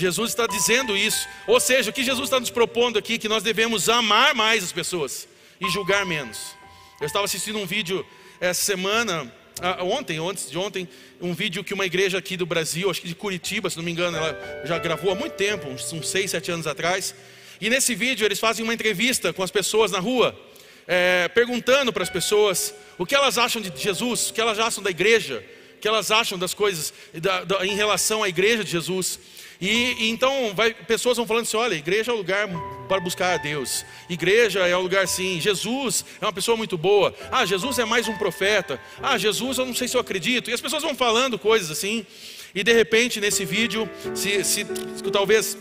Jesus 0.00 0.30
está 0.30 0.46
dizendo 0.46 0.96
isso. 0.96 1.28
Ou 1.46 1.60
seja, 1.60 1.90
o 1.90 1.92
que 1.92 2.02
Jesus 2.02 2.26
está 2.26 2.40
nos 2.40 2.50
propondo 2.50 2.98
aqui, 2.98 3.18
que 3.18 3.28
nós 3.28 3.42
devemos 3.42 3.88
amar 3.88 4.34
mais 4.34 4.64
as 4.64 4.72
pessoas 4.72 5.28
e 5.60 5.68
julgar 5.68 6.06
menos. 6.06 6.56
Eu 7.00 7.06
estava 7.06 7.24
assistindo 7.24 7.58
um 7.58 7.66
vídeo 7.66 8.04
essa 8.40 8.62
semana, 8.62 9.32
ontem, 9.80 10.18
antes 10.18 10.50
de 10.50 10.56
ontem, 10.56 10.88
um 11.20 11.34
vídeo 11.34 11.62
que 11.62 11.74
uma 11.74 11.84
igreja 11.84 12.18
aqui 12.18 12.36
do 12.36 12.46
Brasil, 12.46 12.90
acho 12.90 13.00
que 13.00 13.08
de 13.08 13.14
Curitiba, 13.14 13.68
se 13.68 13.76
não 13.76 13.84
me 13.84 13.90
engano, 13.90 14.16
ela 14.16 14.62
já 14.64 14.78
gravou 14.78 15.12
há 15.12 15.14
muito 15.14 15.34
tempo, 15.34 15.68
uns, 15.68 15.92
uns 15.92 16.08
seis, 16.08 16.30
sete 16.30 16.50
anos 16.50 16.66
atrás. 16.66 17.14
E 17.60 17.68
nesse 17.68 17.94
vídeo 17.94 18.24
eles 18.24 18.40
fazem 18.40 18.64
uma 18.64 18.72
entrevista 18.72 19.32
com 19.32 19.42
as 19.42 19.50
pessoas 19.50 19.92
na 19.92 19.98
rua, 19.98 20.38
é, 20.86 21.28
perguntando 21.28 21.92
para 21.92 22.02
as 22.02 22.10
pessoas 22.10 22.74
o 22.96 23.04
que 23.04 23.14
elas 23.14 23.36
acham 23.36 23.60
de 23.60 23.70
Jesus, 23.80 24.30
o 24.30 24.32
que 24.32 24.40
elas 24.40 24.58
acham 24.58 24.82
da 24.82 24.90
igreja, 24.90 25.44
o 25.76 25.80
que 25.80 25.86
elas 25.86 26.10
acham 26.10 26.38
das 26.38 26.54
coisas 26.54 26.92
da, 27.14 27.44
da, 27.44 27.66
em 27.66 27.74
relação 27.74 28.22
à 28.22 28.28
igreja 28.28 28.64
de 28.64 28.70
Jesus. 28.70 29.20
E, 29.60 29.96
e 29.98 30.10
então 30.10 30.54
vai, 30.54 30.72
pessoas 30.72 31.16
vão 31.16 31.26
falando 31.26 31.42
assim: 31.42 31.56
olha, 31.56 31.74
igreja 31.74 32.10
é 32.10 32.14
o 32.14 32.18
lugar 32.18 32.48
para 32.88 32.98
buscar 32.98 33.34
a 33.34 33.36
Deus. 33.36 33.84
Igreja 34.08 34.66
é 34.66 34.74
o 34.74 34.80
lugar 34.80 35.06
sim. 35.06 35.40
Jesus 35.40 36.04
é 36.20 36.24
uma 36.24 36.32
pessoa 36.32 36.56
muito 36.56 36.78
boa. 36.78 37.14
Ah, 37.30 37.44
Jesus 37.44 37.78
é 37.78 37.84
mais 37.84 38.08
um 38.08 38.16
profeta. 38.16 38.80
Ah, 39.02 39.18
Jesus, 39.18 39.58
eu 39.58 39.66
não 39.66 39.74
sei 39.74 39.86
se 39.86 39.96
eu 39.96 40.00
acredito. 40.00 40.50
E 40.50 40.54
as 40.54 40.60
pessoas 40.60 40.82
vão 40.82 40.94
falando 40.94 41.38
coisas 41.38 41.70
assim. 41.70 42.06
E 42.54 42.64
de 42.64 42.72
repente, 42.72 43.20
nesse 43.20 43.44
vídeo, 43.44 43.88
se, 44.14 44.42
se 44.44 44.64
talvez 45.12 45.56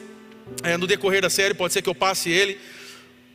é, 0.64 0.78
no 0.78 0.88
decorrer 0.88 1.22
da 1.22 1.30
série, 1.30 1.54
pode 1.54 1.74
ser 1.74 1.82
que 1.82 1.90
eu 1.90 1.96
passe 1.96 2.30
ele. 2.30 2.58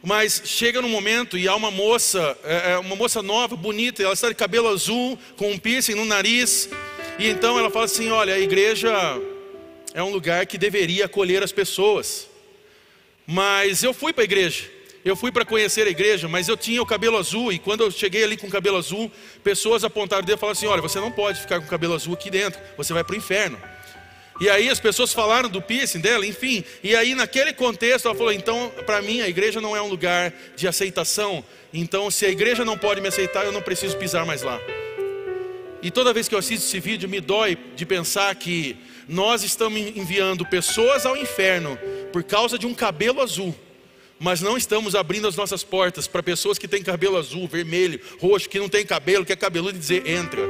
Mas 0.03 0.43
chega 0.45 0.83
num 0.83 0.89
momento 0.89 1.39
e 1.39 1.47
há 1.47 1.55
uma 1.55 1.71
moça, 1.71 2.37
é, 2.43 2.73
é 2.73 2.79
uma 2.79 2.97
moça 2.97 3.23
nova, 3.23 3.55
bonita, 3.55 4.03
ela 4.03 4.13
está 4.13 4.29
de 4.29 4.35
cabelo 4.35 4.69
azul, 4.69 5.19
com 5.37 5.51
um 5.51 5.59
piercing 5.59 5.95
no 5.95 6.05
nariz. 6.05 6.69
E 7.19 7.29
então 7.29 7.59
ela 7.59 7.71
fala 7.71 7.85
assim: 7.85 8.11
Olha, 8.11 8.35
a 8.35 8.39
igreja 8.39 8.93
é 9.95 10.03
um 10.03 10.11
lugar 10.11 10.45
que 10.45 10.59
deveria 10.59 11.05
acolher 11.05 11.43
as 11.45 11.53
pessoas. 11.53 12.29
Mas 13.25 13.85
eu 13.85 13.95
fui 13.95 14.13
para 14.13 14.23
a 14.23 14.27
igreja, 14.27 14.69
eu 15.05 15.15
fui 15.15 15.31
para 15.31 15.45
conhecer 15.45 15.87
a 15.87 15.91
igreja, 15.91 16.27
mas 16.29 16.49
eu 16.49 16.57
tinha 16.57 16.83
o 16.83 16.87
cabelo 16.87 17.17
azul, 17.17 17.53
e 17.53 17.59
quando 17.59 17.83
eu 17.83 17.91
cheguei 17.91 18.25
ali 18.25 18.37
com 18.37 18.49
o 18.49 18.51
cabelo 18.51 18.77
azul, 18.77 19.11
pessoas 19.43 19.85
apontaram 19.85 20.25
o 20.25 20.27
dedo 20.27 20.37
e 20.37 20.41
falaram 20.41 20.59
assim: 20.59 20.67
Olha, 20.67 20.83
você 20.83 20.99
não 20.99 21.13
pode 21.13 21.41
ficar 21.41 21.61
com 21.61 21.67
o 21.67 21.71
cabelo 21.71 21.95
azul 21.95 22.15
aqui 22.15 22.29
dentro, 22.29 22.61
você 22.77 22.93
vai 22.93 23.05
para 23.05 23.15
o 23.15 23.17
inferno. 23.17 23.59
E 24.41 24.51
aí 24.51 24.69
as 24.69 24.81
pessoas 24.81 25.13
falaram 25.13 25.49
do 25.49 25.63
piercing 25.63 26.01
dela, 26.01 26.27
enfim. 26.27 26.65
E 26.83 26.97
aí 26.97 27.15
naquele 27.15 27.53
contexto 27.53 28.07
ela 28.07 28.17
falou: 28.17 28.33
então 28.33 28.73
para 28.85 29.01
mim 29.01 29.21
a 29.21 29.29
igreja 29.29 29.61
não 29.61 29.77
é 29.77 29.81
um 29.81 29.89
lugar 29.89 30.35
de 30.57 30.67
aceitação. 30.67 31.45
Então 31.73 32.11
se 32.11 32.27
a 32.27 32.31
igreja 32.31 32.65
não 32.65 32.77
pode 32.77 33.01
me 33.01 33.07
aceitar, 33.07 33.45
eu 33.45 33.53
não 33.53 33.63
preciso 33.63 33.97
pisar 33.97 34.27
mais 34.27 34.43
lá. 34.43 34.61
E 35.81 35.91
toda 35.91 36.13
vez 36.13 36.27
que 36.27 36.35
eu 36.35 36.39
assisto 36.39 36.67
esse 36.67 36.81
vídeo, 36.81 37.09
me 37.09 37.21
dói 37.21 37.57
de 37.77 37.87
pensar 37.87 38.35
que 38.35 38.77
nós 39.09 39.43
estamos 39.43 39.81
enviando 39.81 40.47
pessoas 40.47 41.05
ao 41.05 41.17
inferno 41.17 41.79
por 42.13 42.23
causa 42.23 42.59
de 42.59 42.67
um 42.67 42.75
cabelo 42.75 43.21
azul, 43.21 43.55
mas 44.19 44.41
não 44.41 44.57
estamos 44.57 44.95
abrindo 44.95 45.29
as 45.29 45.37
nossas 45.37 45.63
portas 45.63 46.07
para 46.07 46.23
pessoas 46.23 46.59
que 46.59 46.69
têm 46.69 46.83
cabelo 46.83 47.17
azul, 47.17 47.47
vermelho, 47.47 48.01
roxo, 48.21 48.49
que 48.49 48.59
não 48.59 48.69
tem 48.69 48.87
cabelo, 48.87 49.25
que 49.25 49.33
é 49.33 49.37
cabeludo 49.37 49.77
e 49.77 49.81
dizer 49.81 50.07
entra, 50.07 50.43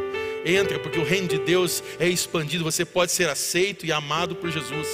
entra, 0.44 0.78
porque 0.78 0.98
o 0.98 1.04
reino 1.04 1.28
de 1.28 1.38
Deus 1.38 1.82
é 1.98 2.08
expandido, 2.08 2.64
você 2.64 2.84
pode 2.84 3.12
ser 3.12 3.28
aceito 3.28 3.86
e 3.86 3.92
amado 3.92 4.36
por 4.36 4.50
Jesus. 4.50 4.88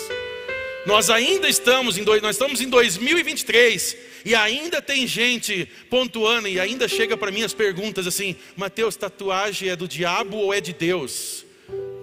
Nós 0.86 1.10
ainda 1.10 1.48
estamos 1.48 1.98
em, 1.98 2.04
nós 2.04 2.36
estamos 2.36 2.60
em 2.60 2.68
2023 2.68 3.96
e 4.24 4.34
ainda 4.34 4.80
tem 4.80 5.06
gente 5.06 5.68
pontuando 5.90 6.48
e 6.48 6.58
ainda 6.58 6.88
chega 6.88 7.16
para 7.16 7.30
mim 7.30 7.42
as 7.42 7.52
perguntas 7.52 8.06
assim: 8.06 8.34
Mateus, 8.56 8.96
tatuagem 8.96 9.68
é 9.68 9.76
do 9.76 9.86
diabo 9.86 10.38
ou 10.38 10.54
é 10.54 10.60
de 10.60 10.72
Deus? 10.72 11.44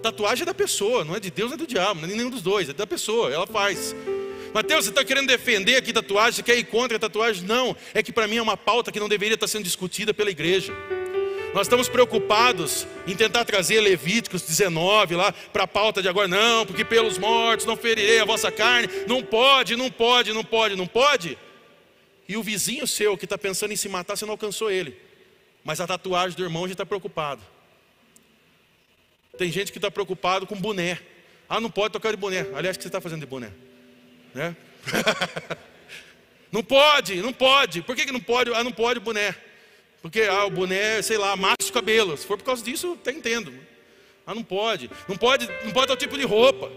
Tatuagem 0.02 0.42
é 0.42 0.46
da 0.46 0.54
pessoa, 0.54 1.04
não 1.04 1.16
é 1.16 1.20
de 1.20 1.30
Deus, 1.30 1.50
não 1.50 1.56
é 1.56 1.58
do 1.58 1.66
diabo, 1.66 2.00
não 2.00 2.08
é 2.08 2.12
nenhum 2.12 2.30
dos 2.30 2.42
dois, 2.42 2.68
é 2.68 2.72
da 2.72 2.86
pessoa, 2.86 3.32
ela 3.32 3.46
faz. 3.46 3.94
Mateus, 4.54 4.84
você 4.84 4.90
está 4.90 5.04
querendo 5.04 5.26
defender 5.26 5.76
aqui 5.76 5.92
tatuagem, 5.92 6.32
você 6.32 6.42
quer 6.42 6.56
ir 6.56 6.64
contra 6.64 6.96
a 6.96 7.00
tatuagem? 7.00 7.44
Não, 7.44 7.76
é 7.92 8.02
que 8.02 8.12
para 8.12 8.26
mim 8.26 8.36
é 8.36 8.42
uma 8.42 8.56
pauta 8.56 8.92
que 8.92 9.00
não 9.00 9.08
deveria 9.08 9.34
estar 9.34 9.48
sendo 9.48 9.64
discutida 9.64 10.14
pela 10.14 10.30
igreja. 10.30 10.72
Nós 11.52 11.66
estamos 11.66 11.88
preocupados 11.88 12.86
em 13.06 13.16
tentar 13.16 13.44
trazer 13.44 13.80
Levíticos 13.80 14.42
19 14.42 15.16
lá 15.16 15.32
para 15.32 15.64
a 15.64 15.66
pauta 15.66 16.00
de 16.00 16.08
agora, 16.08 16.28
não, 16.28 16.64
porque 16.64 16.84
pelos 16.84 17.18
mortos 17.18 17.66
não 17.66 17.76
ferirei 17.76 18.20
a 18.20 18.24
vossa 18.24 18.52
carne, 18.52 18.88
não 19.06 19.22
pode, 19.22 19.74
não 19.74 19.90
pode, 19.90 20.32
não 20.32 20.44
pode, 20.44 20.76
não 20.76 20.86
pode. 20.86 21.36
E 22.28 22.36
o 22.36 22.42
vizinho 22.42 22.86
seu 22.86 23.16
que 23.16 23.24
está 23.24 23.36
pensando 23.36 23.72
em 23.72 23.76
se 23.76 23.88
matar, 23.88 24.16
você 24.16 24.24
não 24.24 24.32
alcançou 24.32 24.70
ele, 24.70 24.96
mas 25.64 25.80
a 25.80 25.86
tatuagem 25.86 26.36
do 26.36 26.44
irmão 26.44 26.66
já 26.66 26.72
está 26.72 26.86
preocupado. 26.86 27.42
Tem 29.38 29.52
gente 29.52 29.70
que 29.70 29.78
está 29.78 29.90
preocupado 29.90 30.46
com 30.46 30.56
boné. 30.56 30.98
Ah, 31.48 31.60
não 31.60 31.70
pode 31.70 31.92
tocar 31.92 32.10
de 32.10 32.16
boné. 32.16 32.44
Aliás, 32.54 32.76
o 32.76 32.78
que 32.78 32.82
você 32.82 32.88
está 32.88 33.00
fazendo 33.00 33.20
de 33.20 33.26
boné? 33.26 33.50
Né? 34.34 34.54
não 36.50 36.62
pode, 36.62 37.22
não 37.22 37.32
pode. 37.32 37.80
Por 37.82 37.94
que, 37.94 38.04
que 38.04 38.12
não 38.12 38.20
pode? 38.20 38.52
Ah, 38.52 38.64
não 38.64 38.72
pode 38.72 38.98
boné. 38.98 39.34
Porque 40.02 40.22
ah, 40.22 40.44
o 40.44 40.50
boné, 40.50 41.00
sei 41.02 41.16
lá, 41.16 41.36
mata 41.36 41.64
os 41.64 41.70
cabelos. 41.70 42.20
Se 42.20 42.26
for 42.26 42.36
por 42.36 42.44
causa 42.44 42.64
disso, 42.64 42.98
até 43.00 43.12
entendo. 43.12 43.54
Ah, 44.26 44.34
não 44.34 44.42
pode. 44.42 44.90
Não 45.06 45.16
pode, 45.16 45.48
não 45.64 45.70
pode 45.70 45.92
o 45.92 45.96
tipo 45.96 46.18
de 46.18 46.24
roupa. 46.24 46.70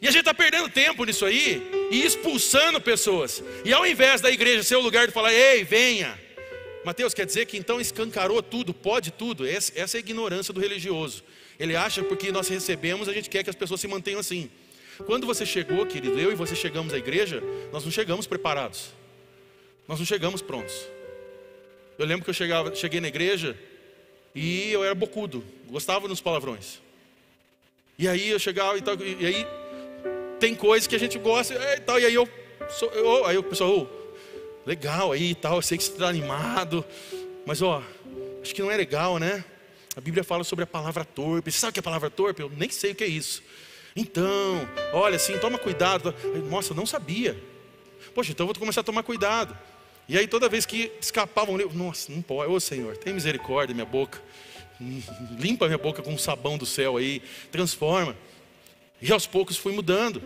E 0.00 0.08
a 0.08 0.10
gente 0.10 0.20
está 0.20 0.32
perdendo 0.32 0.68
tempo 0.68 1.04
nisso 1.04 1.26
aí 1.26 1.88
e 1.90 2.06
expulsando 2.06 2.80
pessoas. 2.80 3.42
E 3.64 3.72
ao 3.72 3.84
invés 3.84 4.20
da 4.20 4.30
igreja 4.30 4.62
ser 4.62 4.76
o 4.76 4.80
lugar 4.80 5.06
de 5.06 5.12
falar, 5.12 5.32
ei, 5.34 5.62
venha, 5.64 6.18
Mateus 6.84 7.12
quer 7.12 7.26
dizer 7.26 7.46
que 7.46 7.56
então 7.56 7.80
escancarou 7.80 8.42
tudo, 8.42 8.72
pode 8.72 9.10
tudo. 9.10 9.46
Essa, 9.46 9.78
é 9.78 9.84
a 9.84 9.98
ignorância 9.98 10.52
do 10.52 10.60
religioso. 10.60 11.22
Ele 11.58 11.76
acha 11.76 12.02
porque 12.02 12.32
nós 12.32 12.48
recebemos, 12.48 13.08
a 13.08 13.12
gente 13.12 13.28
quer 13.28 13.44
que 13.44 13.50
as 13.50 13.56
pessoas 13.56 13.80
se 13.80 13.86
mantenham 13.86 14.20
assim. 14.20 14.50
Quando 15.06 15.26
você 15.26 15.44
chegou, 15.44 15.84
querido, 15.86 16.18
eu 16.18 16.32
e 16.32 16.34
você 16.34 16.54
chegamos 16.54 16.92
à 16.94 16.98
igreja, 16.98 17.42
nós 17.72 17.84
não 17.84 17.90
chegamos 17.90 18.26
preparados. 18.26 18.90
Nós 19.86 19.98
não 19.98 20.06
chegamos 20.06 20.40
prontos. 20.40 20.74
Eu 21.98 22.06
lembro 22.06 22.24
que 22.24 22.30
eu 22.30 22.34
chegava, 22.34 22.74
cheguei 22.74 23.00
na 23.00 23.08
igreja 23.08 23.58
e 24.34 24.72
eu 24.72 24.82
era 24.82 24.94
bocudo, 24.94 25.44
gostava 25.68 26.08
dos 26.08 26.20
palavrões. 26.20 26.80
E 27.98 28.08
aí 28.08 28.30
eu 28.30 28.38
chegava 28.38 28.78
e 28.78 28.80
tal, 28.80 28.96
e 28.96 29.26
aí 29.26 29.46
tem 30.38 30.54
coisas 30.54 30.86
que 30.86 30.96
a 30.96 30.98
gente 30.98 31.18
gosta 31.18 31.54
e 31.76 31.80
tal, 31.80 32.00
e 32.00 32.06
aí 32.06 32.14
eu, 32.14 32.26
eu 32.94 33.26
aí 33.26 33.36
o 33.36 33.42
pessoal, 33.42 33.86
legal 34.66 35.12
aí 35.12 35.30
e 35.30 35.34
tal, 35.34 35.56
eu 35.56 35.62
sei 35.62 35.78
que 35.78 35.84
você 35.84 35.92
está 35.92 36.08
animado, 36.08 36.84
mas 37.46 37.62
ó, 37.62 37.82
acho 38.42 38.54
que 38.54 38.62
não 38.62 38.70
é 38.70 38.76
legal, 38.76 39.18
né? 39.18 39.44
A 39.96 40.00
Bíblia 40.00 40.22
fala 40.22 40.44
sobre 40.44 40.62
a 40.62 40.66
palavra 40.66 41.04
torpe. 41.04 41.50
Você 41.50 41.58
sabe 41.58 41.70
o 41.70 41.72
que 41.74 41.78
é 41.78 41.82
a 41.82 41.84
palavra 41.84 42.08
torpe? 42.08 42.42
Eu 42.42 42.50
nem 42.56 42.70
sei 42.70 42.92
o 42.92 42.94
que 42.94 43.04
é 43.04 43.08
isso. 43.08 43.42
Então, 43.94 44.68
olha 44.92 45.16
assim, 45.16 45.36
toma 45.38 45.58
cuidado. 45.58 46.14
Nossa, 46.48 46.72
eu 46.72 46.76
não 46.76 46.86
sabia. 46.86 47.36
Poxa, 48.14 48.30
então 48.30 48.44
eu 48.44 48.48
vou 48.48 48.58
começar 48.58 48.82
a 48.82 48.84
tomar 48.84 49.02
cuidado. 49.02 49.56
E 50.08 50.16
aí 50.16 50.26
toda 50.26 50.48
vez 50.48 50.64
que 50.64 50.92
escapavam, 51.00 51.60
eu, 51.60 51.72
nossa, 51.72 52.10
não 52.12 52.22
pode. 52.22 52.50
Ô 52.50 52.60
Senhor, 52.60 52.96
tem 52.96 53.12
misericórdia 53.12 53.74
minha 53.74 53.86
boca. 53.86 54.22
Limpa 55.38 55.66
minha 55.66 55.78
boca 55.78 56.02
com 56.02 56.14
o 56.14 56.18
sabão 56.18 56.56
do 56.56 56.64
céu 56.64 56.96
aí, 56.96 57.20
transforma. 57.50 58.16
E 59.02 59.12
aos 59.12 59.26
poucos 59.26 59.56
fui 59.56 59.72
mudando. 59.72 60.22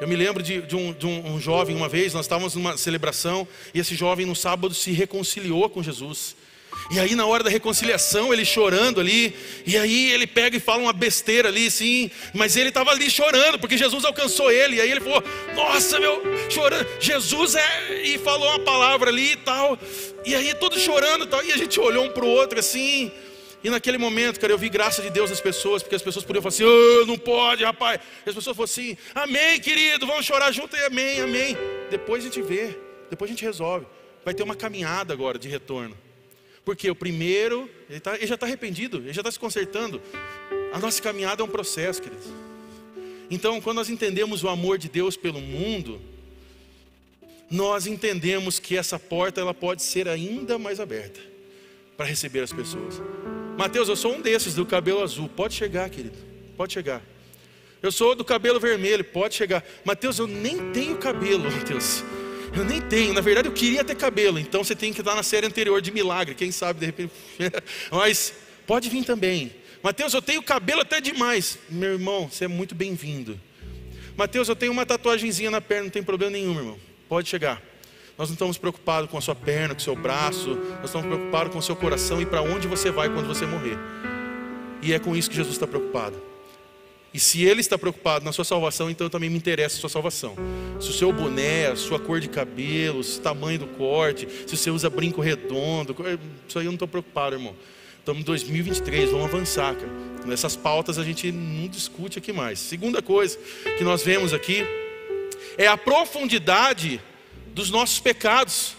Eu 0.00 0.06
me 0.06 0.14
lembro 0.14 0.42
de, 0.42 0.62
de, 0.62 0.76
um, 0.76 0.92
de 0.92 1.06
um, 1.06 1.34
um, 1.34 1.40
jovem, 1.40 1.74
uma 1.74 1.88
vez, 1.88 2.14
nós 2.14 2.24
estávamos 2.24 2.54
numa 2.54 2.76
celebração, 2.76 3.46
e 3.74 3.80
esse 3.80 3.96
jovem 3.96 4.24
no 4.24 4.36
sábado 4.36 4.72
se 4.72 4.92
reconciliou 4.92 5.68
com 5.68 5.82
Jesus. 5.82 6.36
E 6.88 7.00
aí, 7.00 7.16
na 7.16 7.26
hora 7.26 7.42
da 7.42 7.50
reconciliação, 7.50 8.32
ele 8.32 8.44
chorando 8.44 9.00
ali, 9.00 9.34
e 9.66 9.76
aí 9.76 10.12
ele 10.12 10.26
pega 10.26 10.56
e 10.56 10.60
fala 10.60 10.82
uma 10.82 10.92
besteira 10.92 11.48
ali, 11.48 11.68
sim, 11.68 12.12
mas 12.32 12.56
ele 12.56 12.68
estava 12.68 12.92
ali 12.92 13.10
chorando, 13.10 13.58
porque 13.58 13.76
Jesus 13.76 14.04
alcançou 14.04 14.52
ele, 14.52 14.76
e 14.76 14.80
aí 14.80 14.90
ele 14.90 15.00
falou: 15.00 15.22
Nossa, 15.56 15.98
meu, 15.98 16.22
chorando, 16.48 16.86
Jesus 17.00 17.56
é, 17.56 18.02
e 18.04 18.18
falou 18.18 18.48
uma 18.48 18.60
palavra 18.60 19.10
ali 19.10 19.32
e 19.32 19.36
tal, 19.36 19.76
e 20.24 20.34
aí 20.34 20.54
todo 20.54 20.78
chorando 20.78 21.24
e 21.24 21.28
tal, 21.28 21.44
e 21.44 21.52
a 21.52 21.56
gente 21.56 21.80
olhou 21.80 22.04
um 22.04 22.10
para 22.10 22.24
o 22.24 22.28
outro 22.28 22.60
assim, 22.60 23.10
e 23.62 23.70
naquele 23.70 23.98
momento, 23.98 24.38
cara, 24.38 24.52
eu 24.52 24.58
vi 24.58 24.68
graça 24.68 25.02
de 25.02 25.10
Deus 25.10 25.30
nas 25.30 25.40
pessoas, 25.40 25.82
porque 25.82 25.96
as 25.96 26.02
pessoas 26.02 26.24
podiam 26.24 26.42
falar 26.42 26.54
assim: 26.54 26.64
oh, 26.64 27.06
não 27.06 27.18
pode, 27.18 27.64
rapaz. 27.64 28.00
E 28.24 28.28
as 28.28 28.34
pessoas 28.34 28.56
falaram 28.56 28.64
assim: 28.64 28.96
Amém, 29.14 29.60
querido, 29.60 30.06
vamos 30.06 30.24
chorar 30.24 30.52
junto 30.52 30.76
e 30.76 30.84
amém, 30.84 31.20
amém. 31.20 31.56
Depois 31.90 32.22
a 32.22 32.26
gente 32.26 32.40
vê, 32.40 32.78
depois 33.10 33.28
a 33.28 33.32
gente 33.32 33.44
resolve. 33.44 33.86
Vai 34.24 34.32
ter 34.32 34.42
uma 34.42 34.54
caminhada 34.54 35.12
agora 35.12 35.38
de 35.38 35.48
retorno. 35.48 35.96
Porque 36.64 36.88
o 36.90 36.94
primeiro, 36.94 37.68
ele, 37.88 37.98
tá, 37.98 38.14
ele 38.14 38.26
já 38.26 38.34
está 38.34 38.46
arrependido, 38.46 38.98
ele 38.98 39.12
já 39.12 39.22
está 39.22 39.30
se 39.30 39.40
consertando. 39.40 40.00
A 40.72 40.78
nossa 40.78 41.02
caminhada 41.02 41.42
é 41.42 41.44
um 41.44 41.48
processo, 41.48 42.00
queridos. 42.00 42.26
Então, 43.30 43.60
quando 43.60 43.76
nós 43.76 43.90
entendemos 43.90 44.44
o 44.44 44.48
amor 44.48 44.78
de 44.78 44.88
Deus 44.88 45.16
pelo 45.16 45.40
mundo, 45.40 46.00
nós 47.50 47.86
entendemos 47.86 48.58
que 48.58 48.76
essa 48.76 48.98
porta 48.98 49.40
ela 49.40 49.54
pode 49.54 49.82
ser 49.82 50.08
ainda 50.08 50.58
mais 50.58 50.78
aberta 50.78 51.20
para 51.96 52.06
receber 52.06 52.40
as 52.40 52.52
pessoas. 52.52 53.00
Mateus, 53.58 53.88
eu 53.88 53.96
sou 53.96 54.14
um 54.14 54.20
desses 54.20 54.54
do 54.54 54.64
cabelo 54.64 55.02
azul. 55.02 55.28
Pode 55.28 55.52
chegar, 55.52 55.90
querido. 55.90 56.16
Pode 56.56 56.72
chegar. 56.72 57.02
Eu 57.82 57.90
sou 57.90 58.14
do 58.14 58.24
cabelo 58.24 58.60
vermelho. 58.60 59.02
Pode 59.02 59.34
chegar. 59.34 59.64
Mateus, 59.84 60.20
eu 60.20 60.28
nem 60.28 60.70
tenho 60.70 60.96
cabelo, 60.96 61.50
Mateus. 61.50 62.04
Eu 62.56 62.64
nem 62.64 62.80
tenho. 62.80 63.12
Na 63.12 63.20
verdade, 63.20 63.48
eu 63.48 63.52
queria 63.52 63.82
ter 63.82 63.96
cabelo. 63.96 64.38
Então 64.38 64.62
você 64.62 64.76
tem 64.76 64.92
que 64.92 65.00
estar 65.00 65.16
na 65.16 65.24
série 65.24 65.44
anterior 65.44 65.82
de 65.82 65.90
milagre. 65.90 66.36
Quem 66.36 66.52
sabe, 66.52 66.78
de 66.78 66.86
repente. 66.86 67.12
Mas 67.90 68.32
pode 68.64 68.88
vir 68.88 69.04
também. 69.04 69.52
Mateus, 69.82 70.14
eu 70.14 70.22
tenho 70.22 70.40
cabelo 70.40 70.82
até 70.82 71.00
demais. 71.00 71.58
Meu 71.68 71.94
irmão, 71.94 72.28
você 72.30 72.44
é 72.44 72.48
muito 72.48 72.76
bem-vindo. 72.76 73.40
Mateus, 74.16 74.48
eu 74.48 74.54
tenho 74.54 74.70
uma 74.70 74.86
tatuagemzinha 74.86 75.50
na 75.50 75.60
perna. 75.60 75.86
Não 75.86 75.90
tem 75.90 76.04
problema 76.04 76.30
nenhum, 76.30 76.56
irmão. 76.56 76.78
Pode 77.08 77.28
chegar. 77.28 77.60
Nós 78.18 78.28
não 78.28 78.34
estamos 78.34 78.58
preocupados 78.58 79.08
com 79.08 79.16
a 79.16 79.20
sua 79.20 79.36
perna, 79.36 79.76
com 79.76 79.80
o 79.80 79.84
seu 79.84 79.94
braço, 79.94 80.56
nós 80.80 80.86
estamos 80.86 81.06
preocupados 81.06 81.52
com 81.52 81.60
o 81.60 81.62
seu 81.62 81.76
coração 81.76 82.20
e 82.20 82.26
para 82.26 82.42
onde 82.42 82.66
você 82.66 82.90
vai 82.90 83.08
quando 83.08 83.28
você 83.28 83.46
morrer. 83.46 83.78
E 84.82 84.92
é 84.92 84.98
com 84.98 85.14
isso 85.14 85.30
que 85.30 85.36
Jesus 85.36 85.54
está 85.54 85.68
preocupado. 85.68 86.20
E 87.14 87.20
se 87.20 87.44
ele 87.44 87.60
está 87.60 87.78
preocupado 87.78 88.24
na 88.24 88.32
sua 88.32 88.44
salvação, 88.44 88.90
então 88.90 89.08
também 89.08 89.30
me 89.30 89.36
interessa 89.36 89.76
a 89.76 89.80
sua 89.80 89.88
salvação. 89.88 90.34
Se 90.80 90.90
o 90.90 90.92
seu 90.92 91.12
boné, 91.12 91.68
a 91.68 91.76
sua 91.76 92.00
cor 92.00 92.18
de 92.18 92.28
cabelo, 92.28 93.00
o 93.00 93.18
tamanho 93.20 93.60
do 93.60 93.66
corte, 93.68 94.28
se 94.46 94.56
você 94.56 94.68
usa 94.68 94.90
brinco 94.90 95.20
redondo, 95.20 95.94
isso 96.48 96.58
aí 96.58 96.64
eu 96.64 96.70
não 96.70 96.74
estou 96.74 96.88
preocupado, 96.88 97.36
irmão. 97.36 97.54
Estamos 98.00 98.20
em 98.20 98.24
2023, 98.24 99.10
vamos 99.10 99.26
avançar, 99.26 99.76
cara. 99.76 99.92
Nessas 100.26 100.56
pautas 100.56 100.98
a 100.98 101.04
gente 101.04 101.30
não 101.30 101.68
discute 101.68 102.18
aqui 102.18 102.32
mais. 102.32 102.58
Segunda 102.58 103.00
coisa 103.00 103.38
que 103.76 103.84
nós 103.84 104.02
vemos 104.02 104.34
aqui 104.34 104.66
é 105.56 105.68
a 105.68 105.76
profundidade 105.76 107.00
dos 107.54 107.70
nossos 107.70 107.98
pecados. 108.00 108.76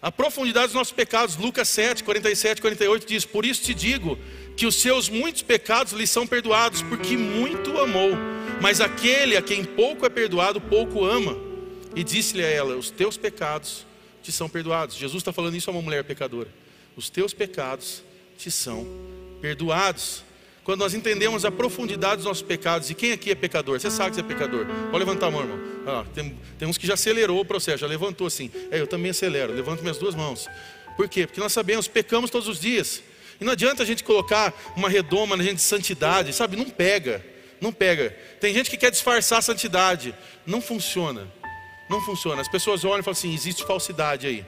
A 0.00 0.12
profundidade 0.12 0.68
dos 0.68 0.74
nossos 0.74 0.92
pecados, 0.92 1.36
Lucas 1.36 1.68
7, 1.68 2.04
47, 2.04 2.60
48 2.60 3.06
diz: 3.06 3.24
Por 3.24 3.44
isso 3.44 3.62
te 3.62 3.74
digo 3.74 4.18
que 4.56 4.66
os 4.66 4.76
seus 4.76 5.08
muitos 5.08 5.42
pecados 5.42 5.92
lhe 5.92 6.06
são 6.06 6.26
perdoados, 6.26 6.82
porque 6.82 7.16
muito 7.16 7.78
amou. 7.78 8.12
Mas 8.60 8.80
aquele 8.80 9.36
a 9.36 9.42
quem 9.42 9.64
pouco 9.64 10.06
é 10.06 10.08
perdoado, 10.08 10.60
pouco 10.60 11.04
ama. 11.04 11.36
E 11.94 12.04
disse-lhe 12.04 12.44
a 12.44 12.48
ela: 12.48 12.76
Os 12.76 12.90
teus 12.90 13.16
pecados 13.16 13.86
te 14.22 14.30
são 14.30 14.48
perdoados. 14.48 14.96
Jesus 14.96 15.20
está 15.20 15.32
falando 15.32 15.56
isso 15.56 15.70
a 15.70 15.72
uma 15.72 15.82
mulher 15.82 16.04
pecadora: 16.04 16.48
Os 16.96 17.10
teus 17.10 17.32
pecados 17.32 18.02
te 18.36 18.50
são 18.50 18.86
perdoados. 19.40 20.22
Quando 20.68 20.80
nós 20.80 20.92
entendemos 20.92 21.46
a 21.46 21.50
profundidade 21.50 22.16
dos 22.16 22.26
nossos 22.26 22.42
pecados, 22.42 22.90
e 22.90 22.94
quem 22.94 23.10
aqui 23.12 23.30
é 23.30 23.34
pecador? 23.34 23.80
Você 23.80 23.90
sabe 23.90 24.10
que 24.10 24.16
você 24.16 24.20
é 24.20 24.24
pecador. 24.24 24.66
Pode 24.90 24.98
levantar 24.98 25.28
a 25.28 25.30
mão, 25.30 25.40
irmão. 25.40 25.58
Ah, 25.86 26.04
tem, 26.14 26.38
tem 26.58 26.68
uns 26.68 26.76
que 26.76 26.86
já 26.86 26.92
acelerou 26.92 27.40
o 27.40 27.44
processo, 27.46 27.78
já 27.78 27.86
levantou 27.86 28.26
assim. 28.26 28.50
É, 28.70 28.78
eu 28.78 28.86
também 28.86 29.10
acelero, 29.10 29.50
levanto 29.54 29.80
minhas 29.80 29.96
duas 29.96 30.14
mãos. 30.14 30.46
Por 30.94 31.08
quê? 31.08 31.26
Porque 31.26 31.40
nós 31.40 31.54
sabemos, 31.54 31.88
pecamos 31.88 32.28
todos 32.28 32.46
os 32.48 32.60
dias. 32.60 33.02
E 33.40 33.44
não 33.46 33.54
adianta 33.54 33.82
a 33.82 33.86
gente 33.86 34.04
colocar 34.04 34.52
uma 34.76 34.90
redoma 34.90 35.38
na 35.38 35.42
gente 35.42 35.54
de 35.54 35.62
santidade, 35.62 36.34
sabe? 36.34 36.54
Não 36.54 36.68
pega, 36.68 37.24
não 37.62 37.72
pega. 37.72 38.14
Tem 38.38 38.52
gente 38.52 38.68
que 38.68 38.76
quer 38.76 38.90
disfarçar 38.90 39.38
a 39.38 39.42
santidade, 39.42 40.14
não 40.46 40.60
funciona, 40.60 41.26
não 41.88 42.02
funciona. 42.02 42.42
As 42.42 42.48
pessoas 42.48 42.84
olham 42.84 43.00
e 43.00 43.02
falam 43.02 43.16
assim: 43.16 43.32
existe 43.32 43.64
falsidade 43.64 44.26
aí. 44.26 44.44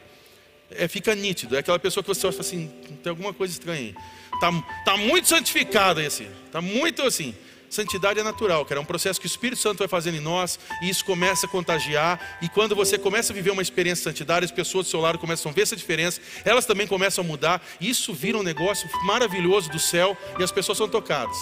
É, 0.71 0.87
fica 0.87 1.15
nítido, 1.15 1.57
é 1.57 1.61
aquela 1.61 1.79
pessoa 1.79 2.05
que 2.05 2.09
você 2.09 2.27
olha 2.27 2.35
e 2.35 2.37
fala 2.37 2.47
assim: 2.47 2.71
tem 3.03 3.09
alguma 3.09 3.33
coisa 3.33 3.55
estranha 3.55 3.81
aí. 3.81 4.20
Tá, 4.41 4.51
tá 4.85 4.97
muito 4.97 5.29
santificado 5.29 6.01
aí 6.01 6.07
assim, 6.07 6.27
tá 6.51 6.61
muito 6.61 7.03
assim. 7.03 7.35
Santidade 7.71 8.19
é 8.19 8.23
natural, 8.25 8.65
cara. 8.65 8.81
É 8.81 8.83
um 8.83 8.85
processo 8.85 9.21
que 9.21 9.27
o 9.27 9.29
Espírito 9.29 9.63
Santo 9.63 9.79
vai 9.79 9.87
fazendo 9.87 10.17
em 10.17 10.21
nós 10.21 10.59
e 10.83 10.91
isso 10.91 11.05
começa 11.05 11.47
a 11.47 11.49
contagiar. 11.49 12.39
E 12.43 12.49
quando 12.49 12.75
você 12.75 12.99
começa 12.99 13.33
a 13.33 13.35
viver 13.35 13.53
uma 13.53 13.63
experiência 13.63 14.03
de 14.03 14.11
santidade, 14.11 14.45
as 14.45 14.51
pessoas 14.51 14.87
do 14.87 14.91
seu 14.91 15.01
lado 15.01 15.21
começam 15.21 15.53
a 15.53 15.55
ver 15.55 15.63
essa 15.63 15.77
diferença, 15.77 16.21
elas 16.45 16.67
também 16.67 16.89
começam 16.89 17.23
a 17.23 17.27
mudar. 17.27 17.65
Isso 17.81 18.13
vira 18.13 18.37
um 18.37 18.43
negócio 18.43 18.91
maravilhoso 19.05 19.71
do 19.71 19.79
céu 19.79 20.17
e 20.37 20.43
as 20.43 20.51
pessoas 20.51 20.79
são 20.79 20.89
tocadas. 20.89 21.37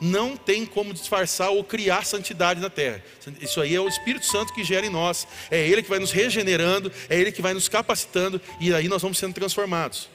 Não 0.00 0.36
tem 0.36 0.66
como 0.66 0.92
disfarçar 0.92 1.50
ou 1.50 1.62
criar 1.62 2.04
santidade 2.04 2.60
na 2.60 2.70
terra. 2.70 3.00
Isso 3.40 3.60
aí 3.60 3.72
é 3.72 3.80
o 3.80 3.86
Espírito 3.86 4.26
Santo 4.26 4.52
que 4.52 4.64
gera 4.64 4.84
em 4.84 4.90
nós. 4.90 5.28
É 5.48 5.64
Ele 5.64 5.80
que 5.80 5.88
vai 5.88 6.00
nos 6.00 6.10
regenerando, 6.10 6.90
é 7.08 7.16
Ele 7.16 7.30
que 7.30 7.42
vai 7.42 7.54
nos 7.54 7.68
capacitando 7.68 8.40
e 8.60 8.74
aí 8.74 8.88
nós 8.88 9.02
vamos 9.02 9.18
sendo 9.18 9.34
transformados. 9.34 10.08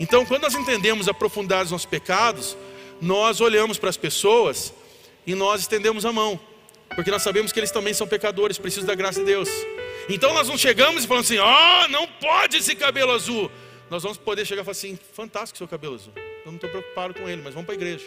Então, 0.00 0.24
quando 0.24 0.42
nós 0.42 0.54
entendemos 0.54 1.08
a 1.08 1.14
profundidade 1.14 1.64
dos 1.64 1.72
nossos 1.72 1.86
pecados, 1.86 2.56
nós 3.00 3.40
olhamos 3.40 3.78
para 3.78 3.90
as 3.90 3.96
pessoas 3.96 4.72
e 5.26 5.34
nós 5.34 5.62
estendemos 5.62 6.04
a 6.04 6.12
mão, 6.12 6.38
porque 6.94 7.10
nós 7.10 7.22
sabemos 7.22 7.52
que 7.52 7.60
eles 7.60 7.70
também 7.70 7.92
são 7.92 8.06
pecadores, 8.06 8.58
precisam 8.58 8.86
da 8.86 8.94
graça 8.94 9.20
de 9.20 9.26
Deus. 9.26 9.48
Então 10.08 10.32
nós 10.32 10.48
não 10.48 10.56
chegamos 10.56 11.04
e 11.04 11.06
falamos 11.06 11.30
assim: 11.30 11.38
ó, 11.38 11.84
oh, 11.84 11.88
não 11.88 12.06
pode 12.06 12.56
esse 12.56 12.74
cabelo 12.74 13.12
azul. 13.12 13.50
Nós 13.90 14.02
vamos 14.02 14.18
poder 14.18 14.46
chegar 14.46 14.62
e 14.62 14.64
falar 14.64 14.72
assim: 14.72 14.98
fantástico 15.12 15.58
seu 15.58 15.68
cabelo 15.68 15.94
azul. 15.94 16.12
Eu 16.16 16.46
não 16.46 16.54
estou 16.54 16.70
preocupado 16.70 17.14
com 17.14 17.28
ele, 17.28 17.42
mas 17.42 17.52
vamos 17.52 17.66
para 17.66 17.74
a 17.74 17.76
igreja. 17.76 18.04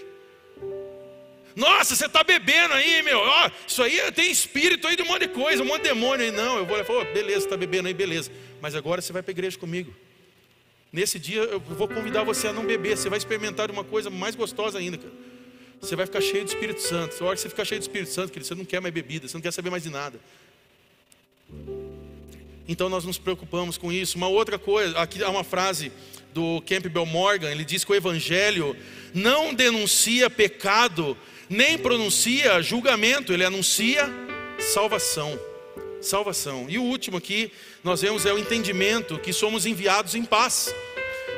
Nossa, 1.55 1.95
você 1.95 2.05
está 2.05 2.23
bebendo 2.23 2.73
aí, 2.73 3.03
meu. 3.03 3.19
Ó, 3.19 3.49
isso 3.67 3.83
aí 3.83 4.11
tem 4.13 4.31
espírito 4.31 4.87
aí 4.87 4.95
de 4.95 5.03
um 5.03 5.05
monte 5.05 5.27
de 5.27 5.33
coisa, 5.33 5.61
um 5.61 5.65
monte 5.65 5.83
de 5.83 5.89
demônio 5.89 6.25
aí. 6.25 6.31
Não, 6.31 6.57
eu 6.57 6.65
vou 6.65 6.83
falar, 6.83 7.01
oh, 7.01 7.13
beleza, 7.13 7.45
está 7.45 7.57
bebendo 7.57 7.87
aí, 7.87 7.93
beleza. 7.93 8.31
Mas 8.61 8.73
agora 8.73 9.01
você 9.01 9.11
vai 9.11 9.21
para 9.21 9.31
a 9.31 9.33
igreja 9.33 9.57
comigo. 9.57 9.93
Nesse 10.91 11.17
dia 11.17 11.41
eu 11.41 11.59
vou 11.59 11.87
convidar 11.87 12.23
você 12.23 12.47
a 12.47 12.53
não 12.53 12.65
beber. 12.65 12.97
Você 12.97 13.09
vai 13.09 13.17
experimentar 13.17 13.71
uma 13.71 13.83
coisa 13.83 14.09
mais 14.09 14.35
gostosa 14.35 14.77
ainda, 14.77 14.97
cara. 14.97 15.13
Você 15.79 15.95
vai 15.95 16.05
ficar 16.05 16.21
cheio 16.21 16.43
do 16.43 16.49
Espírito 16.49 16.81
Santo. 16.81 17.23
A 17.23 17.27
hora 17.27 17.35
que 17.35 17.41
você 17.41 17.49
ficar 17.49 17.65
cheio 17.65 17.79
do 17.79 17.83
Espírito 17.83 18.11
Santo, 18.11 18.31
querido, 18.31 18.47
você 18.47 18.55
não 18.55 18.65
quer 18.65 18.81
mais 18.81 18.93
bebida, 18.93 19.27
você 19.27 19.35
não 19.35 19.41
quer 19.41 19.51
saber 19.51 19.69
mais 19.69 19.83
de 19.83 19.89
nada. 19.89 20.19
Então 22.67 22.87
nós 22.87 23.03
nos 23.03 23.17
preocupamos 23.17 23.77
com 23.77 23.91
isso. 23.91 24.17
Uma 24.17 24.27
outra 24.27 24.59
coisa, 24.59 24.97
aqui 24.99 25.23
há 25.23 25.29
uma 25.29 25.43
frase 25.43 25.91
do 26.33 26.61
Campbell 26.61 27.05
Morgan, 27.05 27.49
ele 27.49 27.65
diz 27.65 27.83
que 27.83 27.91
o 27.91 27.95
Evangelho 27.95 28.75
não 29.13 29.53
denuncia 29.53 30.29
pecado, 30.29 31.17
nem 31.49 31.77
pronuncia 31.77 32.61
julgamento, 32.61 33.33
ele 33.33 33.43
anuncia 33.43 34.09
salvação. 34.59 35.37
Salvação. 36.01 36.67
E 36.69 36.77
o 36.77 36.83
último 36.83 37.17
aqui, 37.17 37.51
nós 37.83 38.01
vemos 38.01 38.25
é 38.25 38.33
o 38.33 38.37
entendimento 38.37 39.17
que 39.17 39.33
somos 39.33 39.65
enviados 39.65 40.13
em 40.13 40.23
paz. 40.23 40.73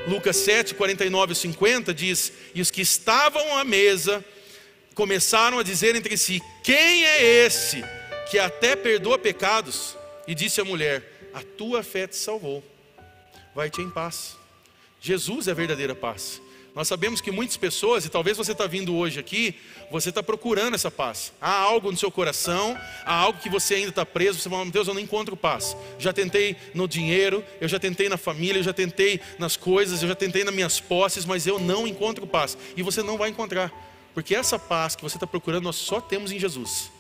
Lucas 0.08 0.36
7, 0.38 0.76
49 0.76 1.32
e 1.32 1.36
50 1.36 1.94
diz: 1.94 2.34
E 2.54 2.62
os 2.62 2.70
que 2.70 2.82
estavam 2.82 3.58
à 3.58 3.64
mesa 3.64 4.24
começaram 4.94 5.60
a 5.60 5.64
dizer 5.64 5.96
entre 5.96 6.18
si: 6.18 6.42
Quem 6.62 7.06
é 7.06 7.46
esse 7.46 7.84
que 8.30 8.38
até 8.38 8.76
perdoa 8.76 9.18
pecados? 9.18 9.96
E 10.28 10.36
disse 10.36 10.60
a 10.60 10.66
mulher: 10.66 11.30
A 11.34 11.42
tua 11.42 11.82
fé 11.82 12.08
te 12.08 12.18
salvou, 12.18 12.62
vai-te 13.56 13.82
em 13.82 13.90
paz. 13.90 14.36
Jesus 15.00 15.48
é 15.48 15.52
a 15.52 15.56
verdadeira 15.56 15.96
paz. 15.96 16.42
Nós 16.76 16.88
sabemos 16.88 17.22
que 17.22 17.32
muitas 17.32 17.56
pessoas, 17.56 18.04
e 18.04 18.10
talvez 18.10 18.36
você 18.36 18.52
está 18.52 18.66
vindo 18.66 18.96
hoje 18.96 19.20
aqui, 19.20 19.56
você 19.92 20.10
está 20.10 20.24
procurando 20.24 20.74
essa 20.74 20.90
paz. 20.90 21.32
Há 21.40 21.52
algo 21.52 21.92
no 21.92 21.98
seu 21.98 22.10
coração, 22.10 22.76
há 23.06 23.14
algo 23.14 23.40
que 23.40 23.50
você 23.50 23.76
ainda 23.76 23.90
está 23.90 24.04
preso. 24.04 24.40
Você 24.40 24.50
fala, 24.50 24.66
Deus, 24.66 24.88
eu 24.88 24.94
não 24.96 25.02
encontro 25.02 25.38
paz. 25.38 25.78
Já 26.00 26.12
tentei 26.12 26.56
no 26.74 26.88
dinheiro, 26.88 27.44
eu 27.62 27.68
já 27.68 27.80
tentei 27.80 28.10
na 28.10 28.18
família, 28.18 28.58
eu 28.58 28.64
já 28.64 28.74
tentei 28.74 29.22
nas 29.38 29.56
coisas, 29.56 30.02
eu 30.02 30.08
já 30.08 30.16
tentei 30.16 30.44
nas 30.44 30.54
minhas 30.54 30.80
posses, 30.80 31.26
mas 31.26 31.46
eu 31.46 31.60
não 31.60 31.86
encontro 31.86 32.26
paz. 32.26 32.58
E 32.76 32.82
você 32.82 33.04
não 33.04 33.20
vai 33.20 33.30
encontrar, 33.30 33.72
porque 34.16 34.34
essa 34.34 34.58
paz 34.58 34.96
que 34.96 35.04
você 35.04 35.18
está 35.18 35.28
procurando, 35.28 35.66
nós 35.66 35.76
só 35.76 36.02
temos 36.02 36.32
em 36.32 36.40
Jesus. 36.40 36.92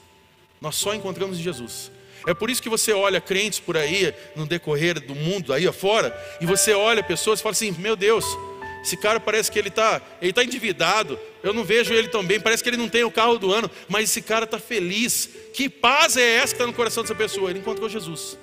Nós 0.61 0.75
só 0.75 0.93
encontramos 0.93 1.39
em 1.39 1.41
Jesus. 1.41 1.91
É 2.27 2.33
por 2.33 2.49
isso 2.49 2.61
que 2.61 2.69
você 2.69 2.93
olha 2.93 3.19
crentes 3.19 3.59
por 3.59 3.75
aí, 3.75 4.13
no 4.35 4.45
decorrer 4.45 4.99
do 4.99 5.15
mundo, 5.15 5.51
aí 5.51 5.67
afora, 5.67 6.15
e 6.39 6.45
você 6.45 6.73
olha 6.73 7.03
pessoas 7.03 7.39
e 7.39 7.43
fala 7.43 7.51
assim: 7.51 7.71
Meu 7.73 7.97
Deus, 7.97 8.23
esse 8.83 8.97
cara 8.97 9.19
parece 9.19 9.49
que 9.49 9.57
ele 9.57 9.69
está 9.69 10.01
ele 10.21 10.33
tá 10.33 10.43
endividado. 10.43 11.17
Eu 11.41 11.53
não 11.53 11.63
vejo 11.63 11.93
ele 11.93 12.09
tão 12.09 12.23
bem. 12.23 12.39
Parece 12.39 12.61
que 12.61 12.69
ele 12.69 12.77
não 12.77 12.89
tem 12.89 13.03
o 13.03 13.11
carro 13.11 13.37
do 13.37 13.51
ano. 13.51 13.71
Mas 13.87 14.09
esse 14.09 14.21
cara 14.21 14.43
está 14.43 14.59
feliz. 14.59 15.29
Que 15.53 15.69
paz 15.69 16.17
é 16.17 16.35
essa 16.35 16.47
que 16.47 16.53
está 16.55 16.67
no 16.67 16.73
coração 16.73 17.01
dessa 17.01 17.15
pessoa? 17.15 17.49
Ele 17.49 17.59
encontrou 17.59 17.87
Jesus. 17.87 18.37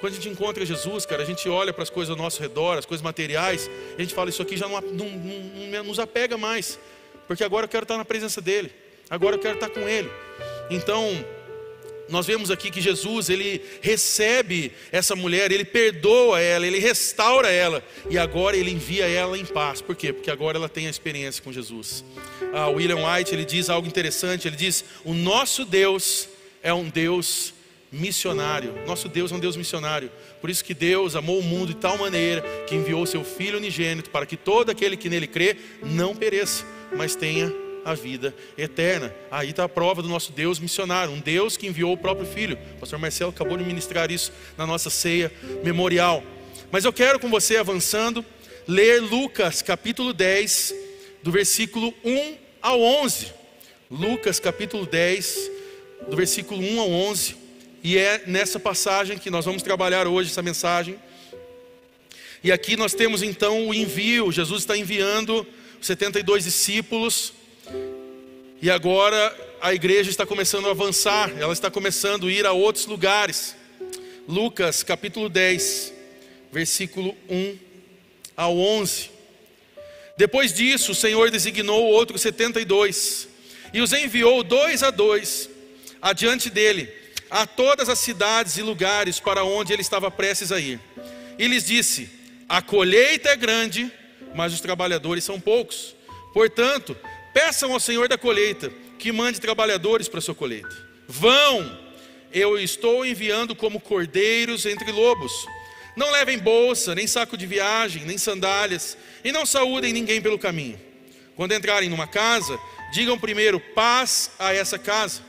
Quando 0.00 0.12
a 0.12 0.16
gente 0.16 0.28
encontra 0.28 0.66
Jesus, 0.66 1.06
cara, 1.06 1.22
a 1.22 1.24
gente 1.24 1.48
olha 1.48 1.72
para 1.72 1.84
as 1.84 1.88
coisas 1.88 2.10
ao 2.10 2.16
nosso 2.16 2.42
redor, 2.42 2.76
as 2.76 2.84
coisas 2.84 3.02
materiais, 3.02 3.70
a 3.96 4.02
gente 4.02 4.12
fala: 4.12 4.28
Isso 4.28 4.42
aqui 4.42 4.56
já 4.56 4.68
não, 4.68 4.80
não, 4.80 5.08
não, 5.08 5.66
não 5.68 5.84
nos 5.84 5.98
apega 5.98 6.36
mais. 6.36 6.78
Porque 7.26 7.44
agora 7.44 7.64
eu 7.64 7.68
quero 7.68 7.84
estar 7.84 7.96
na 7.96 8.04
presença 8.04 8.40
dEle. 8.40 8.72
Agora 9.08 9.36
eu 9.36 9.40
quero 9.40 9.54
estar 9.54 9.68
com 9.68 9.88
Ele. 9.88 10.10
Então, 10.68 11.24
nós 12.08 12.26
vemos 12.26 12.50
aqui 12.50 12.70
que 12.70 12.80
Jesus, 12.80 13.28
ele 13.30 13.62
recebe 13.80 14.72
essa 14.92 15.16
mulher, 15.16 15.50
ele 15.50 15.64
perdoa 15.64 16.40
ela, 16.40 16.66
ele 16.66 16.78
restaura 16.78 17.50
ela 17.50 17.82
e 18.10 18.18
agora 18.18 18.56
ele 18.56 18.70
envia 18.70 19.06
ela 19.06 19.38
em 19.38 19.44
paz. 19.44 19.80
Por 19.80 19.96
quê? 19.96 20.12
Porque 20.12 20.30
agora 20.30 20.58
ela 20.58 20.68
tem 20.68 20.86
a 20.86 20.90
experiência 20.90 21.42
com 21.42 21.52
Jesus. 21.52 22.04
Ah, 22.52 22.68
William 22.68 22.98
White, 23.06 23.34
ele 23.34 23.44
diz 23.44 23.70
algo 23.70 23.88
interessante, 23.88 24.46
ele 24.46 24.56
diz: 24.56 24.84
"O 25.04 25.14
nosso 25.14 25.64
Deus 25.64 26.28
é 26.62 26.72
um 26.72 26.88
Deus 26.88 27.54
missionário. 27.94 28.74
Nosso 28.86 29.08
Deus 29.08 29.30
é 29.30 29.34
um 29.34 29.40
Deus 29.40 29.56
missionário. 29.56 30.10
Por 30.40 30.50
isso 30.50 30.64
que 30.64 30.74
Deus 30.74 31.14
amou 31.14 31.38
o 31.38 31.42
mundo 31.42 31.68
de 31.68 31.76
tal 31.76 31.96
maneira 31.96 32.42
que 32.66 32.74
enviou 32.74 33.06
seu 33.06 33.24
filho 33.24 33.58
unigênito 33.58 34.10
para 34.10 34.26
que 34.26 34.36
todo 34.36 34.70
aquele 34.70 34.96
que 34.96 35.08
nele 35.08 35.26
crê 35.26 35.56
não 35.82 36.14
pereça, 36.14 36.64
mas 36.96 37.14
tenha 37.14 37.63
a 37.84 37.94
vida 37.94 38.34
eterna. 38.56 39.14
Aí 39.30 39.50
está 39.50 39.64
a 39.64 39.68
prova 39.68 40.02
do 40.02 40.08
nosso 40.08 40.32
Deus 40.32 40.58
missionário, 40.58 41.12
um 41.12 41.20
Deus 41.20 41.56
que 41.56 41.66
enviou 41.66 41.92
o 41.92 41.96
próprio 41.96 42.26
Filho. 42.26 42.58
O 42.76 42.80
pastor 42.80 42.98
Marcelo 42.98 43.30
acabou 43.30 43.56
de 43.56 43.64
ministrar 43.64 44.10
isso 44.10 44.32
na 44.56 44.66
nossa 44.66 44.90
ceia 44.90 45.30
memorial. 45.62 46.22
Mas 46.70 46.84
eu 46.84 46.92
quero 46.92 47.18
com 47.18 47.28
você, 47.28 47.56
avançando, 47.56 48.24
ler 48.66 49.00
Lucas 49.00 49.62
capítulo 49.62 50.12
10, 50.12 50.74
do 51.22 51.30
versículo 51.30 51.94
1 52.04 52.36
ao 52.60 52.80
11. 52.80 53.32
Lucas 53.90 54.40
capítulo 54.40 54.86
10, 54.86 55.50
do 56.08 56.16
versículo 56.16 56.60
1 56.60 56.80
ao 56.80 56.90
11. 56.90 57.36
E 57.82 57.98
é 57.98 58.22
nessa 58.26 58.58
passagem 58.58 59.18
que 59.18 59.30
nós 59.30 59.44
vamos 59.44 59.62
trabalhar 59.62 60.06
hoje, 60.06 60.30
essa 60.30 60.42
mensagem. 60.42 60.98
E 62.42 62.50
aqui 62.50 62.76
nós 62.76 62.94
temos 62.94 63.22
então 63.22 63.68
o 63.68 63.74
envio, 63.74 64.32
Jesus 64.32 64.62
está 64.62 64.76
enviando 64.76 65.46
72 65.80 66.44
discípulos 66.44 67.32
e 68.60 68.70
agora 68.70 69.36
a 69.60 69.74
igreja 69.74 70.10
está 70.10 70.24
começando 70.24 70.66
a 70.68 70.70
avançar, 70.70 71.30
ela 71.38 71.52
está 71.52 71.70
começando 71.70 72.26
a 72.26 72.32
ir 72.32 72.46
a 72.46 72.52
outros 72.52 72.86
lugares. 72.86 73.54
Lucas 74.26 74.82
capítulo 74.82 75.28
10, 75.28 75.92
versículo 76.50 77.14
1 77.28 77.58
ao 78.36 78.56
11. 78.56 79.10
Depois 80.16 80.52
disso, 80.52 80.92
o 80.92 80.94
Senhor 80.94 81.30
designou 81.30 81.84
outros 81.84 82.22
72 82.22 83.28
e 83.72 83.80
os 83.80 83.92
enviou 83.92 84.42
dois 84.42 84.82
a 84.82 84.90
dois 84.90 85.50
adiante 86.00 86.48
dele 86.48 86.90
a 87.30 87.46
todas 87.46 87.88
as 87.88 87.98
cidades 87.98 88.56
e 88.56 88.62
lugares 88.62 89.18
para 89.18 89.44
onde 89.44 89.72
ele 89.72 89.82
estava 89.82 90.10
prestes 90.10 90.52
a 90.52 90.60
ir. 90.60 90.78
E 91.38 91.48
lhes 91.48 91.64
disse: 91.64 92.08
A 92.48 92.62
colheita 92.62 93.30
é 93.30 93.36
grande, 93.36 93.90
mas 94.34 94.52
os 94.52 94.60
trabalhadores 94.60 95.24
são 95.24 95.40
poucos. 95.40 95.94
Portanto, 96.32 96.96
Peçam 97.34 97.72
ao 97.72 97.80
Senhor 97.80 98.08
da 98.08 98.16
colheita 98.16 98.72
que 98.96 99.10
mande 99.10 99.40
trabalhadores 99.40 100.08
para 100.08 100.20
a 100.20 100.22
sua 100.22 100.36
colheita. 100.36 100.74
Vão, 101.08 101.78
eu 102.32 102.56
estou 102.56 103.04
enviando 103.04 103.56
como 103.56 103.80
cordeiros 103.80 104.64
entre 104.64 104.92
lobos. 104.92 105.44
Não 105.96 106.12
levem 106.12 106.38
bolsa, 106.38 106.94
nem 106.94 107.08
saco 107.08 107.36
de 107.36 107.44
viagem, 107.44 108.04
nem 108.04 108.16
sandálias, 108.16 108.96
e 109.24 109.32
não 109.32 109.44
saúdem 109.44 109.92
ninguém 109.92 110.22
pelo 110.22 110.38
caminho. 110.38 110.80
Quando 111.34 111.52
entrarem 111.52 111.88
numa 111.88 112.06
casa, 112.06 112.56
digam 112.92 113.18
primeiro 113.18 113.58
paz 113.58 114.30
a 114.38 114.54
essa 114.54 114.78
casa. 114.78 115.20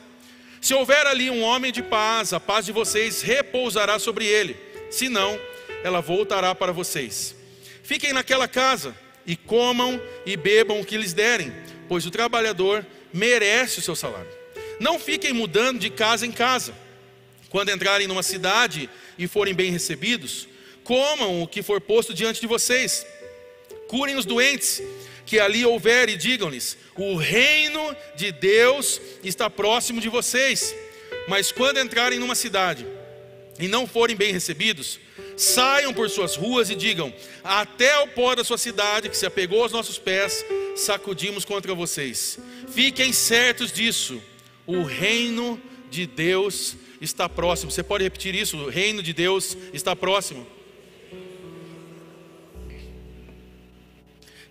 Se 0.61 0.75
houver 0.75 1.07
ali 1.07 1.31
um 1.31 1.41
homem 1.41 1.71
de 1.71 1.81
paz, 1.81 2.33
a 2.33 2.39
paz 2.39 2.67
de 2.67 2.71
vocês 2.71 3.23
repousará 3.23 3.97
sobre 3.97 4.27
ele. 4.27 4.55
Se 4.91 5.09
não, 5.09 5.39
ela 5.83 6.01
voltará 6.01 6.53
para 6.53 6.71
vocês. 6.71 7.35
Fiquem 7.83 8.13
naquela 8.13 8.47
casa 8.47 8.95
e 9.25 9.35
comam 9.35 9.99
e 10.23 10.37
bebam 10.37 10.79
o 10.79 10.85
que 10.85 10.97
lhes 10.97 11.11
derem 11.11 11.64
pois 11.87 12.05
o 12.05 12.11
trabalhador 12.11 12.85
merece 13.13 13.79
o 13.79 13.81
seu 13.81 13.95
salário. 13.95 14.29
Não 14.79 14.99
fiquem 14.99 15.33
mudando 15.33 15.79
de 15.79 15.89
casa 15.89 16.25
em 16.25 16.31
casa. 16.31 16.73
Quando 17.49 17.71
entrarem 17.71 18.07
numa 18.07 18.23
cidade 18.23 18.89
e 19.17 19.27
forem 19.27 19.53
bem 19.53 19.71
recebidos, 19.71 20.47
comam 20.83 21.41
o 21.41 21.47
que 21.47 21.63
for 21.63 21.79
posto 21.79 22.13
diante 22.13 22.41
de 22.41 22.47
vocês. 22.47 23.05
Procurem 23.69 24.15
os 24.15 24.25
doentes 24.25 24.81
que 25.25 25.39
ali 25.39 25.65
houver 25.65 26.09
e 26.09 26.17
digam-lhes: 26.17 26.77
O 26.95 27.15
reino 27.15 27.95
de 28.15 28.31
Deus 28.31 28.99
está 29.23 29.49
próximo 29.49 30.01
de 30.01 30.09
vocês. 30.09 30.75
Mas 31.27 31.51
quando 31.51 31.79
entrarem 31.79 32.19
numa 32.19 32.35
cidade 32.35 32.85
e 33.59 33.67
não 33.67 33.87
forem 33.87 34.15
bem 34.15 34.33
recebidos, 34.33 34.99
saiam 35.37 35.93
por 35.93 36.09
suas 36.09 36.35
ruas 36.35 36.69
e 36.69 36.75
digam: 36.75 37.13
Até 37.43 37.97
o 37.99 38.07
pó 38.07 38.35
da 38.35 38.43
sua 38.43 38.57
cidade, 38.57 39.09
que 39.09 39.17
se 39.17 39.25
apegou 39.25 39.63
aos 39.63 39.71
nossos 39.71 39.97
pés, 39.97 40.45
sacudimos 40.75 41.45
contra 41.45 41.73
vocês. 41.73 42.39
Fiquem 42.73 43.13
certos 43.13 43.71
disso, 43.71 44.21
o 44.65 44.83
reino 44.83 45.61
de 45.89 46.05
Deus 46.05 46.75
está 47.01 47.29
próximo. 47.29 47.71
Você 47.71 47.83
pode 47.83 48.03
repetir 48.03 48.35
isso? 48.35 48.57
O 48.57 48.69
reino 48.69 49.01
de 49.01 49.13
Deus 49.13 49.57
está 49.73 49.95
próximo. 49.95 50.45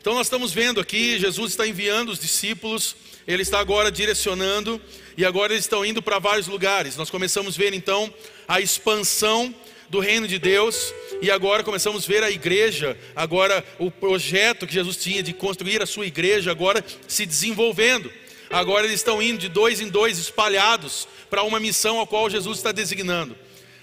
Então 0.04 0.12
nós 0.12 0.26
estamos 0.26 0.52
vendo 0.52 0.80
aqui, 0.80 1.18
Jesus 1.18 1.52
está 1.52 1.66
enviando 1.66 2.10
os 2.10 2.18
discípulos, 2.18 2.94
ele 3.26 3.40
está 3.40 3.58
agora 3.58 3.90
direcionando 3.90 4.78
e 5.16 5.24
agora 5.24 5.54
eles 5.54 5.64
estão 5.64 5.82
indo 5.82 6.02
para 6.02 6.18
vários 6.18 6.46
lugares. 6.46 6.94
Nós 6.94 7.08
começamos 7.08 7.54
a 7.54 7.58
ver 7.58 7.72
então 7.72 8.12
a 8.46 8.60
expansão 8.60 9.54
do 9.88 10.00
reino 10.00 10.26
de 10.26 10.38
Deus 10.38 10.92
e 11.20 11.30
agora 11.30 11.62
começamos 11.62 12.04
a 12.04 12.08
ver 12.08 12.22
a 12.22 12.30
igreja, 12.30 12.96
agora 13.14 13.64
o 13.78 13.90
projeto 13.90 14.66
que 14.66 14.74
Jesus 14.74 14.96
tinha 14.96 15.22
de 15.22 15.32
construir 15.32 15.82
a 15.82 15.86
sua 15.86 16.06
igreja 16.06 16.50
agora 16.50 16.84
se 17.06 17.24
desenvolvendo. 17.24 18.10
Agora 18.50 18.86
eles 18.86 19.00
estão 19.00 19.22
indo 19.22 19.38
de 19.38 19.48
dois 19.48 19.80
em 19.80 19.88
dois 19.88 20.18
espalhados 20.18 21.08
para 21.28 21.42
uma 21.42 21.58
missão 21.58 22.00
a 22.00 22.06
qual 22.06 22.30
Jesus 22.30 22.58
está 22.58 22.72
designando. 22.72 23.36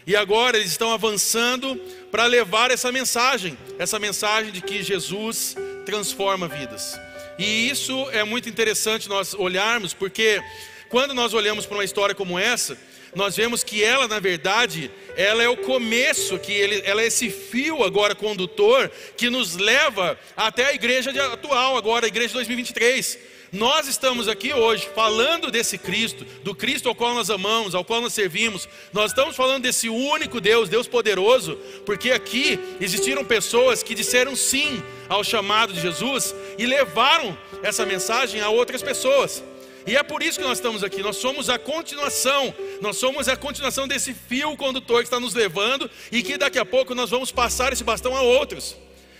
E 0.05 0.15
agora 0.15 0.57
eles 0.57 0.71
estão 0.71 0.91
avançando 0.93 1.75
para 2.11 2.25
levar 2.25 2.71
essa 2.71 2.91
mensagem, 2.91 3.57
essa 3.77 3.99
mensagem 3.99 4.51
de 4.51 4.61
que 4.61 4.81
Jesus 4.81 5.55
transforma 5.85 6.47
vidas. 6.47 6.99
E 7.37 7.69
isso 7.69 8.09
é 8.11 8.23
muito 8.23 8.49
interessante 8.49 9.09
nós 9.09 9.33
olharmos, 9.33 9.93
porque 9.93 10.41
quando 10.89 11.13
nós 11.13 11.33
olhamos 11.33 11.65
para 11.65 11.77
uma 11.77 11.83
história 11.83 12.13
como 12.13 12.37
essa, 12.37 12.77
nós 13.15 13.35
vemos 13.35 13.63
que 13.63 13.83
ela, 13.83 14.07
na 14.07 14.19
verdade, 14.19 14.89
ela 15.15 15.43
é 15.43 15.49
o 15.49 15.57
começo, 15.57 16.39
que 16.39 16.51
ele, 16.51 16.81
ela 16.85 17.01
é 17.01 17.07
esse 17.07 17.29
fio 17.29 17.83
agora 17.83 18.15
condutor 18.15 18.89
que 19.17 19.29
nos 19.29 19.57
leva 19.57 20.17
até 20.35 20.67
a 20.67 20.73
igreja 20.73 21.11
atual, 21.33 21.75
agora 21.77 22.05
a 22.05 22.07
igreja 22.07 22.29
de 22.29 22.33
2023. 22.35 23.19
Nós 23.51 23.85
estamos 23.85 24.29
aqui 24.29 24.53
hoje 24.53 24.87
falando 24.95 25.51
desse 25.51 25.77
Cristo, 25.77 26.23
do 26.41 26.55
Cristo 26.55 26.87
ao 26.87 26.95
qual 26.95 27.13
nós 27.13 27.29
amamos, 27.29 27.75
ao 27.75 27.83
qual 27.83 27.99
nós 27.99 28.13
servimos. 28.13 28.67
Nós 28.93 29.11
estamos 29.11 29.35
falando 29.35 29.63
desse 29.63 29.89
único 29.89 30.39
Deus, 30.39 30.69
Deus 30.69 30.87
poderoso, 30.87 31.57
porque 31.85 32.11
aqui 32.11 32.57
existiram 32.79 33.25
pessoas 33.25 33.83
que 33.83 33.93
disseram 33.93 34.37
sim 34.37 34.81
ao 35.09 35.21
chamado 35.21 35.73
de 35.73 35.81
Jesus 35.81 36.33
e 36.57 36.65
levaram 36.65 37.37
essa 37.61 37.85
mensagem 37.85 38.39
a 38.39 38.49
outras 38.49 38.81
pessoas. 38.81 39.43
E 39.85 39.95
é 39.95 40.03
por 40.03 40.21
isso 40.21 40.39
que 40.39 40.45
nós 40.45 40.57
estamos 40.57 40.83
aqui. 40.83 41.01
Nós 41.01 41.17
somos 41.17 41.49
a 41.49 41.57
continuação. 41.57 42.53
Nós 42.81 42.97
somos 42.97 43.27
a 43.27 43.35
continuação 43.35 43.87
desse 43.87 44.13
fio 44.13 44.55
condutor 44.55 44.99
que 44.99 45.07
está 45.07 45.19
nos 45.19 45.33
levando 45.33 45.89
e 46.11 46.21
que 46.21 46.37
daqui 46.37 46.59
a 46.59 46.65
pouco 46.65 46.93
nós 46.93 47.09
vamos 47.09 47.31
passar 47.31 47.73
esse 47.73 47.83
bastão 47.83 48.15
a 48.15 48.21
outros. 48.21 48.75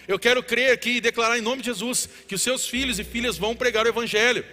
Eu 0.08 0.20
quero 0.20 0.44
crer 0.44 0.72
aqui 0.72 0.98
e 0.98 1.02
declarar 1.02 1.38
em 1.38 1.42
nome 1.42 1.62
de 1.62 1.68
Jesus 1.68 2.10
que 2.28 2.36
os 2.36 2.42
seus 2.42 2.68
filhos 2.68 3.00
e 3.00 3.04
filhas 3.04 3.38
vão 3.38 3.56
pregar 3.56 3.86
o 3.86 3.90
Evangelho. 3.90 4.46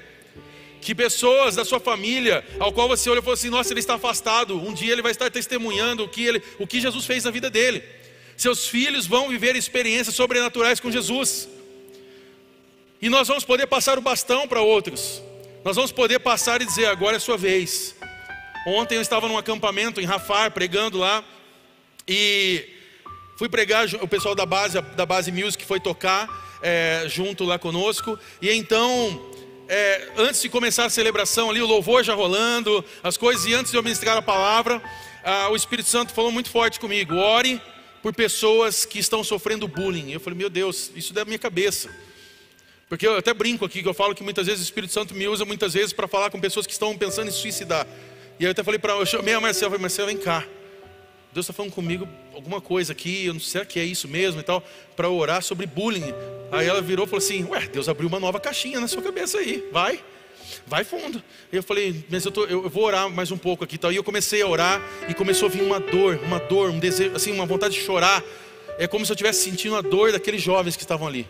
Que 0.81 0.94
pessoas 0.94 1.57
da 1.57 1.64
sua 1.64 1.81
família, 1.81 2.44
ao 2.61 2.73
qual 2.73 2.87
você 2.87 3.11
olha 3.11 3.18
e 3.18 3.23
falou 3.23 3.35
assim: 3.35 3.51
nossa, 3.51 3.73
ele 3.73 3.81
está 3.81 3.94
afastado, 3.94 4.57
um 4.57 4.73
dia 4.73 4.92
ele 4.92 5.03
vai 5.03 5.11
estar 5.11 5.31
testemunhando 5.31 6.05
o 6.05 6.09
que, 6.09 6.25
ele, 6.25 6.42
o 6.59 6.66
que 6.66 6.81
Jesus 6.81 7.05
fez 7.05 7.25
na 7.25 7.31
vida 7.31 7.51
dele. 7.51 7.83
Seus 8.37 8.68
filhos 8.68 9.07
vão 9.07 9.29
viver 9.29 9.57
experiências 9.57 10.14
sobrenaturais 10.14 10.79
com 10.79 10.90
Jesus. 10.90 11.49
E 13.03 13.09
nós 13.09 13.27
vamos 13.27 13.44
poder 13.44 13.66
passar 13.66 13.99
o 13.99 14.03
bastão 14.03 14.47
para 14.47 14.61
outros. 14.61 15.21
Nós 15.69 15.77
vamos 15.77 15.93
poder 15.93 16.19
passar 16.21 16.63
e 16.63 16.65
dizer: 16.65 16.87
agora 16.87 17.17
é 17.17 17.19
sua 17.19 17.37
vez. 17.37 17.95
Ontem 18.67 18.95
eu 18.95 19.03
estava 19.03 19.29
num 19.29 19.37
acampamento 19.37 20.01
em 20.01 20.05
Rafar, 20.07 20.51
pregando 20.51 20.97
lá, 20.97 21.23
e 22.09 22.65
Fui 23.37 23.51
pregar, 23.51 23.87
o 24.01 24.09
pessoal 24.09 24.35
da 24.35 24.47
base, 24.47 24.81
da 24.81 25.05
base 25.05 25.31
Music 25.31 25.63
foi 25.67 25.79
tocar 25.79 26.27
é, 26.63 27.05
junto 27.07 27.45
lá 27.45 27.59
conosco. 27.59 28.19
E 28.41 28.51
então, 28.51 29.31
é, 29.69 30.09
antes 30.17 30.41
de 30.41 30.49
começar 30.49 30.87
a 30.87 30.91
celebração 30.91 31.51
ali, 31.51 31.61
o 31.61 31.67
louvor 31.67 32.03
já 32.03 32.15
rolando, 32.15 32.83
as 33.03 33.19
coisas, 33.19 33.45
e 33.45 33.53
antes 33.53 33.71
de 33.71 33.77
eu 33.77 33.83
ministrar 33.83 34.17
a 34.17 34.23
palavra, 34.23 34.81
o 35.51 35.55
Espírito 35.55 35.91
Santo 35.91 36.15
falou 36.15 36.33
muito 36.33 36.49
forte 36.49 36.81
comigo: 36.81 37.15
ore 37.15 37.61
por 38.03 38.15
pessoas 38.15 38.87
que 38.87 38.99
estão 38.99 39.23
sofrendo 39.23 39.69
bullying. 39.69 40.13
Eu 40.13 40.21
falei, 40.21 40.39
meu 40.39 40.49
Deus, 40.49 40.91
isso 40.97 41.13
é 41.13 41.17
da 41.17 41.27
minha 41.27 41.39
cabeça. 41.39 41.91
Porque 42.88 43.07
eu 43.07 43.16
até 43.18 43.35
brinco 43.35 43.64
aqui, 43.64 43.83
que 43.83 43.88
eu 43.88 43.94
falo 43.94 44.14
que 44.14 44.22
muitas 44.22 44.46
vezes 44.46 44.62
o 44.62 44.64
Espírito 44.64 44.92
Santo 44.92 45.14
me 45.14 45.29
usa 45.29 45.44
muitas 45.44 45.74
vezes 45.74 45.92
para 45.92 46.09
falar 46.09 46.31
com 46.31 46.40
pessoas 46.40 46.66
que 46.66 46.72
estão 46.72 46.96
pensando 46.96 47.29
em 47.29 47.33
suicidar. 47.33 47.87
E 48.38 48.44
aí 48.44 48.46
eu 48.46 48.51
até 48.53 48.62
falei 48.62 48.79
para 48.79 48.94
eu 48.94 49.05
chamei 49.05 49.35
a 49.35 49.40
Marcela, 49.40 49.70
falei, 49.70 49.83
Marcela, 49.83 50.09
vem 50.09 50.16
cá. 50.16 50.44
Deus 51.33 51.44
está 51.44 51.53
falando 51.53 51.72
comigo 51.72 52.09
alguma 52.35 52.61
coisa 52.61 52.92
aqui, 52.92 53.27
eu 53.27 53.35
não 53.35 53.40
sei, 53.40 53.64
que 53.64 53.79
é 53.79 53.85
isso 53.85 54.09
mesmo 54.09 54.40
e 54.40 54.42
tal, 54.42 54.62
para 54.96 55.09
orar 55.11 55.42
sobre 55.42 55.66
bullying. 55.66 56.14
Aí 56.51 56.66
ela 56.66 56.81
virou 56.81 57.05
e 57.05 57.09
falou 57.09 57.18
assim: 57.18 57.44
Ué, 57.44 57.68
Deus 57.68 57.88
abriu 57.88 58.09
uma 58.09 58.18
nova 58.18 58.40
caixinha 58.40 58.81
na 58.81 58.88
sua 58.88 59.03
cabeça 59.03 59.38
aí, 59.38 59.68
vai, 59.70 60.01
vai 60.66 60.83
fundo. 60.85 61.22
E 61.53 61.57
eu 61.57 61.62
falei: 61.62 62.05
Mas 62.09 62.24
eu, 62.24 62.33
tô, 62.33 62.44
eu 62.46 62.70
vou 62.70 62.85
orar 62.85 63.11
mais 63.11 63.31
um 63.31 63.37
pouco 63.37 63.64
aqui 63.64 63.74
e 63.74 63.79
tal. 63.79 63.92
E 63.92 63.96
eu 63.96 64.05
comecei 64.05 64.40
a 64.40 64.46
orar 64.46 64.83
e 65.09 65.14
começou 65.14 65.48
a 65.48 65.51
vir 65.51 65.62
uma 65.62 65.79
dor, 65.79 66.18
uma 66.24 66.38
dor, 66.38 66.70
um 66.70 66.79
desejo, 66.79 67.14
assim, 67.14 67.33
uma 67.33 67.44
vontade 67.44 67.74
de 67.74 67.81
chorar. 67.81 68.22
É 68.79 68.87
como 68.87 69.05
se 69.05 69.12
eu 69.12 69.14
estivesse 69.14 69.42
sentindo 69.42 69.77
a 69.77 69.83
dor 69.83 70.12
daqueles 70.12 70.40
jovens 70.40 70.77
que 70.77 70.83
estavam 70.83 71.07
ali. 71.07 71.29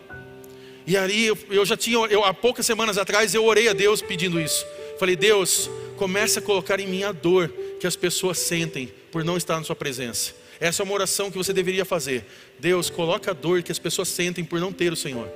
E 0.85 0.97
aí 0.97 1.27
eu, 1.27 1.37
eu 1.49 1.65
já 1.65 1.77
tinha, 1.77 1.97
eu, 2.07 2.23
há 2.23 2.33
poucas 2.33 2.65
semanas 2.65 2.97
atrás, 2.97 3.33
eu 3.33 3.45
orei 3.45 3.67
a 3.69 3.73
Deus 3.73 4.01
pedindo 4.01 4.39
isso. 4.39 4.65
Falei: 4.97 5.15
Deus, 5.15 5.69
comece 5.97 6.39
a 6.39 6.41
colocar 6.41 6.79
em 6.79 6.87
mim 6.87 7.03
a 7.03 7.11
dor 7.11 7.49
que 7.79 7.87
as 7.87 7.95
pessoas 7.95 8.37
sentem 8.39 8.91
por 9.11 9.23
não 9.23 9.37
estar 9.37 9.57
na 9.57 9.63
sua 9.63 9.75
presença. 9.75 10.33
Essa 10.59 10.81
é 10.81 10.83
uma 10.83 10.93
oração 10.93 11.31
que 11.31 11.37
você 11.37 11.53
deveria 11.53 11.85
fazer. 11.85 12.25
Deus, 12.59 12.89
coloca 12.89 13.31
a 13.31 13.33
dor 13.33 13.63
que 13.63 13.71
as 13.71 13.79
pessoas 13.79 14.09
sentem 14.09 14.43
por 14.43 14.59
não 14.59 14.73
ter 14.73 14.91
o 14.91 14.95
Senhor. 14.95 15.29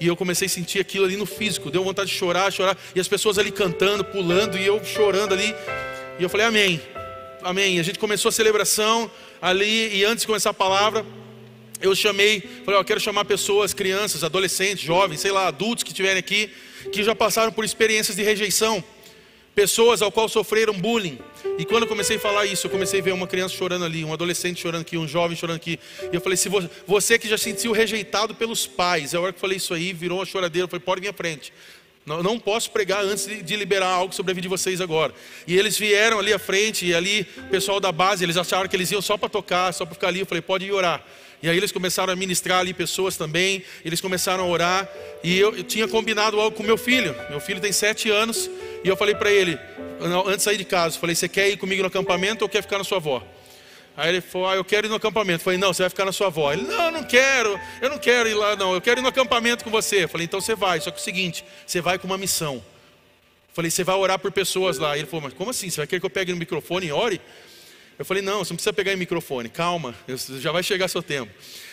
E 0.00 0.06
eu 0.06 0.16
comecei 0.16 0.46
a 0.46 0.48
sentir 0.48 0.78
aquilo 0.78 1.04
ali 1.04 1.16
no 1.16 1.26
físico, 1.26 1.70
deu 1.70 1.82
vontade 1.82 2.10
de 2.10 2.16
chorar, 2.16 2.52
chorar, 2.52 2.78
e 2.94 3.00
as 3.00 3.08
pessoas 3.08 3.36
ali 3.36 3.50
cantando, 3.50 4.04
pulando, 4.04 4.56
e 4.56 4.64
eu 4.64 4.82
chorando 4.84 5.34
ali. 5.34 5.52
E 6.20 6.22
eu 6.22 6.28
falei, 6.28 6.46
Amém, 6.46 6.80
Amém. 7.42 7.78
A 7.78 7.82
gente 7.82 7.98
começou 7.98 8.28
a 8.28 8.32
celebração 8.32 9.10
ali, 9.40 9.96
e 9.96 10.04
antes 10.04 10.22
de 10.22 10.26
começar 10.26 10.50
a 10.50 10.54
palavra, 10.54 11.06
eu 11.80 11.94
chamei, 11.94 12.40
falei, 12.64 12.80
eu 12.80 12.84
quero 12.84 13.00
chamar 13.00 13.24
pessoas, 13.24 13.72
crianças, 13.72 14.24
adolescentes, 14.24 14.84
jovens, 14.84 15.20
sei 15.20 15.30
lá, 15.30 15.46
adultos 15.46 15.84
que 15.84 15.90
estiverem 15.90 16.18
aqui, 16.18 16.50
que 16.92 17.02
já 17.02 17.14
passaram 17.14 17.52
por 17.52 17.64
experiências 17.64 18.16
de 18.16 18.22
rejeição 18.22 18.82
pessoas 19.58 20.02
ao 20.02 20.12
qual 20.12 20.28
sofreram 20.28 20.72
bullying. 20.72 21.18
E 21.58 21.64
quando 21.64 21.82
eu 21.82 21.88
comecei 21.88 22.16
a 22.16 22.20
falar 22.20 22.46
isso, 22.46 22.68
eu 22.68 22.70
comecei 22.70 23.00
a 23.00 23.02
ver 23.02 23.10
uma 23.10 23.26
criança 23.26 23.56
chorando 23.56 23.84
ali, 23.84 24.04
um 24.04 24.12
adolescente 24.12 24.60
chorando 24.60 24.82
aqui, 24.82 24.96
um 24.96 25.08
jovem 25.08 25.36
chorando 25.36 25.56
aqui. 25.56 25.80
E 26.12 26.14
eu 26.14 26.20
falei: 26.20 26.36
se 26.36 26.48
você, 26.86 27.18
que 27.18 27.28
já 27.28 27.36
se 27.36 27.42
sentiu 27.42 27.72
rejeitado 27.72 28.36
pelos 28.36 28.68
pais, 28.68 29.16
a 29.16 29.20
hora 29.20 29.32
que 29.32 29.36
eu 29.38 29.40
falei 29.40 29.56
isso 29.56 29.74
aí, 29.74 29.92
virou 29.92 30.18
uma 30.18 30.24
choradeira, 30.24 30.66
eu 30.66 30.68
falei: 30.68 30.84
pode 30.84 31.00
vir 31.00 31.08
à 31.08 31.12
frente. 31.12 31.52
Não, 32.06 32.22
não 32.22 32.38
posso 32.38 32.70
pregar 32.70 33.04
antes 33.04 33.26
de, 33.26 33.42
de, 33.42 33.56
liberar 33.56 33.88
algo 33.88 34.14
sobre 34.14 34.30
a 34.30 34.34
vida 34.34 34.42
de 34.42 34.48
vocês 34.48 34.80
agora. 34.80 35.12
E 35.44 35.58
eles 35.58 35.76
vieram 35.76 36.20
ali 36.20 36.32
à 36.32 36.38
frente, 36.38 36.86
e 36.86 36.94
ali 36.94 37.26
o 37.36 37.50
pessoal 37.50 37.80
da 37.80 37.90
base, 37.90 38.24
eles 38.24 38.36
acharam 38.36 38.68
que 38.68 38.76
eles 38.76 38.92
iam 38.92 39.02
só 39.02 39.16
para 39.16 39.28
tocar, 39.28 39.74
só 39.74 39.84
para 39.84 39.94
ficar 39.94 40.08
ali. 40.08 40.20
Eu 40.20 40.26
falei: 40.26 40.40
pode 40.40 40.66
ir 40.66 40.72
orar. 40.72 41.04
E 41.42 41.48
aí 41.48 41.56
eles 41.56 41.70
começaram 41.70 42.12
a 42.12 42.16
ministrar 42.16 42.60
ali 42.60 42.74
pessoas 42.74 43.16
também, 43.16 43.62
eles 43.84 44.00
começaram 44.00 44.44
a 44.44 44.46
orar. 44.46 44.88
E 45.22 45.38
eu, 45.38 45.56
eu 45.56 45.62
tinha 45.62 45.86
combinado 45.86 46.40
algo 46.40 46.56
com 46.56 46.62
meu 46.62 46.76
filho. 46.76 47.14
Meu 47.30 47.40
filho 47.40 47.60
tem 47.60 47.72
sete 47.72 48.10
anos. 48.10 48.50
E 48.82 48.88
eu 48.88 48.96
falei 48.96 49.14
para 49.14 49.30
ele, 49.30 49.58
antes 50.26 50.38
de 50.38 50.42
sair 50.42 50.56
de 50.56 50.64
casa, 50.64 50.98
falei, 50.98 51.14
você 51.14 51.28
quer 51.28 51.48
ir 51.48 51.56
comigo 51.56 51.82
no 51.82 51.88
acampamento 51.88 52.44
ou 52.44 52.48
quer 52.48 52.62
ficar 52.62 52.78
na 52.78 52.84
sua 52.84 52.98
avó? 52.98 53.22
Aí 53.96 54.10
ele 54.10 54.20
falou, 54.20 54.48
ah, 54.48 54.54
eu 54.54 54.64
quero 54.64 54.86
ir 54.86 54.90
no 54.90 54.94
acampamento. 54.94 55.40
Eu 55.40 55.44
falei, 55.44 55.58
não, 55.58 55.72
você 55.72 55.82
vai 55.82 55.90
ficar 55.90 56.04
na 56.04 56.12
sua 56.12 56.28
avó. 56.28 56.52
Ele, 56.52 56.62
não, 56.62 56.90
não 56.90 57.02
quero, 57.02 57.58
eu 57.82 57.90
não 57.90 57.98
quero 57.98 58.28
ir 58.28 58.34
lá, 58.34 58.54
não, 58.54 58.72
eu 58.72 58.80
quero 58.80 59.00
ir 59.00 59.02
no 59.02 59.08
acampamento 59.08 59.64
com 59.64 59.70
você. 59.70 60.04
Eu 60.04 60.08
falei, 60.08 60.24
então 60.24 60.40
você 60.40 60.54
vai, 60.54 60.80
só 60.80 60.90
que 60.90 60.98
é 60.98 61.00
o 61.00 61.04
seguinte, 61.04 61.44
você 61.66 61.80
vai 61.80 61.98
com 61.98 62.06
uma 62.06 62.16
missão. 62.16 62.54
Eu 62.56 63.54
falei, 63.54 63.70
você 63.72 63.82
vai 63.82 63.96
orar 63.96 64.18
por 64.18 64.30
pessoas 64.30 64.78
lá. 64.78 64.96
Ele 64.96 65.06
falou, 65.06 65.22
mas 65.22 65.32
como 65.32 65.50
assim? 65.50 65.68
Você 65.68 65.78
vai 65.78 65.86
querer 65.88 65.98
que 65.98 66.06
eu 66.06 66.10
pegue 66.10 66.30
no 66.30 66.38
microfone 66.38 66.86
e 66.86 66.92
ore? 66.92 67.20
Eu 67.98 68.04
falei, 68.04 68.22
não, 68.22 68.44
você 68.44 68.52
não 68.52 68.56
precisa 68.56 68.72
pegar 68.72 68.92
em 68.92 68.96
microfone, 68.96 69.48
calma, 69.48 69.94
já 70.38 70.52
vai 70.52 70.62
chegar 70.62 70.86
seu 70.86 71.02
tempo. 71.02 71.32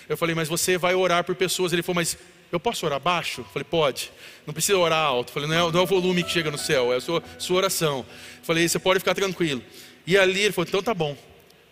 Eu 0.09 0.17
falei, 0.17 0.33
mas 0.33 0.47
você 0.47 0.77
vai 0.77 0.95
orar 0.95 1.23
por 1.23 1.35
pessoas. 1.35 1.71
Ele 1.71 1.83
falou, 1.83 1.95
mas 1.95 2.17
eu 2.51 2.59
posso 2.59 2.85
orar 2.85 2.99
baixo? 2.99 3.41
Eu 3.41 3.45
falei, 3.45 3.63
pode. 3.63 4.11
Não 4.45 4.53
precisa 4.53 4.77
orar 4.77 5.03
alto. 5.03 5.29
Eu 5.29 5.33
falei, 5.33 5.49
não 5.49 5.55
é, 5.55 5.71
não 5.71 5.79
é, 5.79 5.83
o 5.83 5.85
volume 5.85 6.23
que 6.23 6.31
chega 6.31 6.49
no 6.49 6.57
céu, 6.57 6.93
é 6.93 6.97
a 6.97 7.01
sua, 7.01 7.23
sua 7.37 7.57
oração. 7.57 7.99
Eu 7.99 8.43
falei, 8.43 8.67
você 8.67 8.79
pode 8.79 8.99
ficar 8.99 9.13
tranquilo. 9.13 9.61
E 10.07 10.17
ali 10.17 10.41
ele 10.41 10.51
falou, 10.51 10.67
então 10.67 10.81
tá 10.81 10.93
bom. 10.93 11.15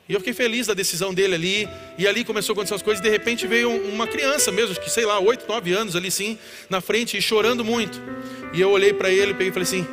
E 0.08 0.14
eu 0.14 0.20
fiquei 0.20 0.34
feliz 0.34 0.68
da 0.68 0.74
decisão 0.74 1.14
dele 1.14 1.36
ali. 1.36 1.70
E 1.98 2.08
ali 2.08 2.24
começou 2.24 2.54
a 2.54 2.56
acontecer 2.56 2.76
as 2.76 2.82
coisas. 2.82 3.00
E 3.00 3.04
de 3.04 3.10
repente 3.10 3.48
veio 3.48 3.72
uma 3.88 4.06
criança 4.06 4.52
mesmo, 4.52 4.76
que 4.76 4.90
sei 4.90 5.06
lá, 5.06 5.20
8, 5.20 5.48
9 5.48 5.74
anos 5.74 5.96
ali 5.96 6.12
sim, 6.12 6.38
na 6.70 6.82
frente 6.82 7.18
e 7.18 7.22
chorando 7.22 7.64
muito. 7.64 8.02
E 8.54 8.60
eu 8.60 8.70
olhei 8.70 8.94
para 8.94 9.10
ele, 9.10 9.34
peguei 9.34 9.50
e 9.50 9.52
falei 9.52 9.64
assim: 9.64 9.88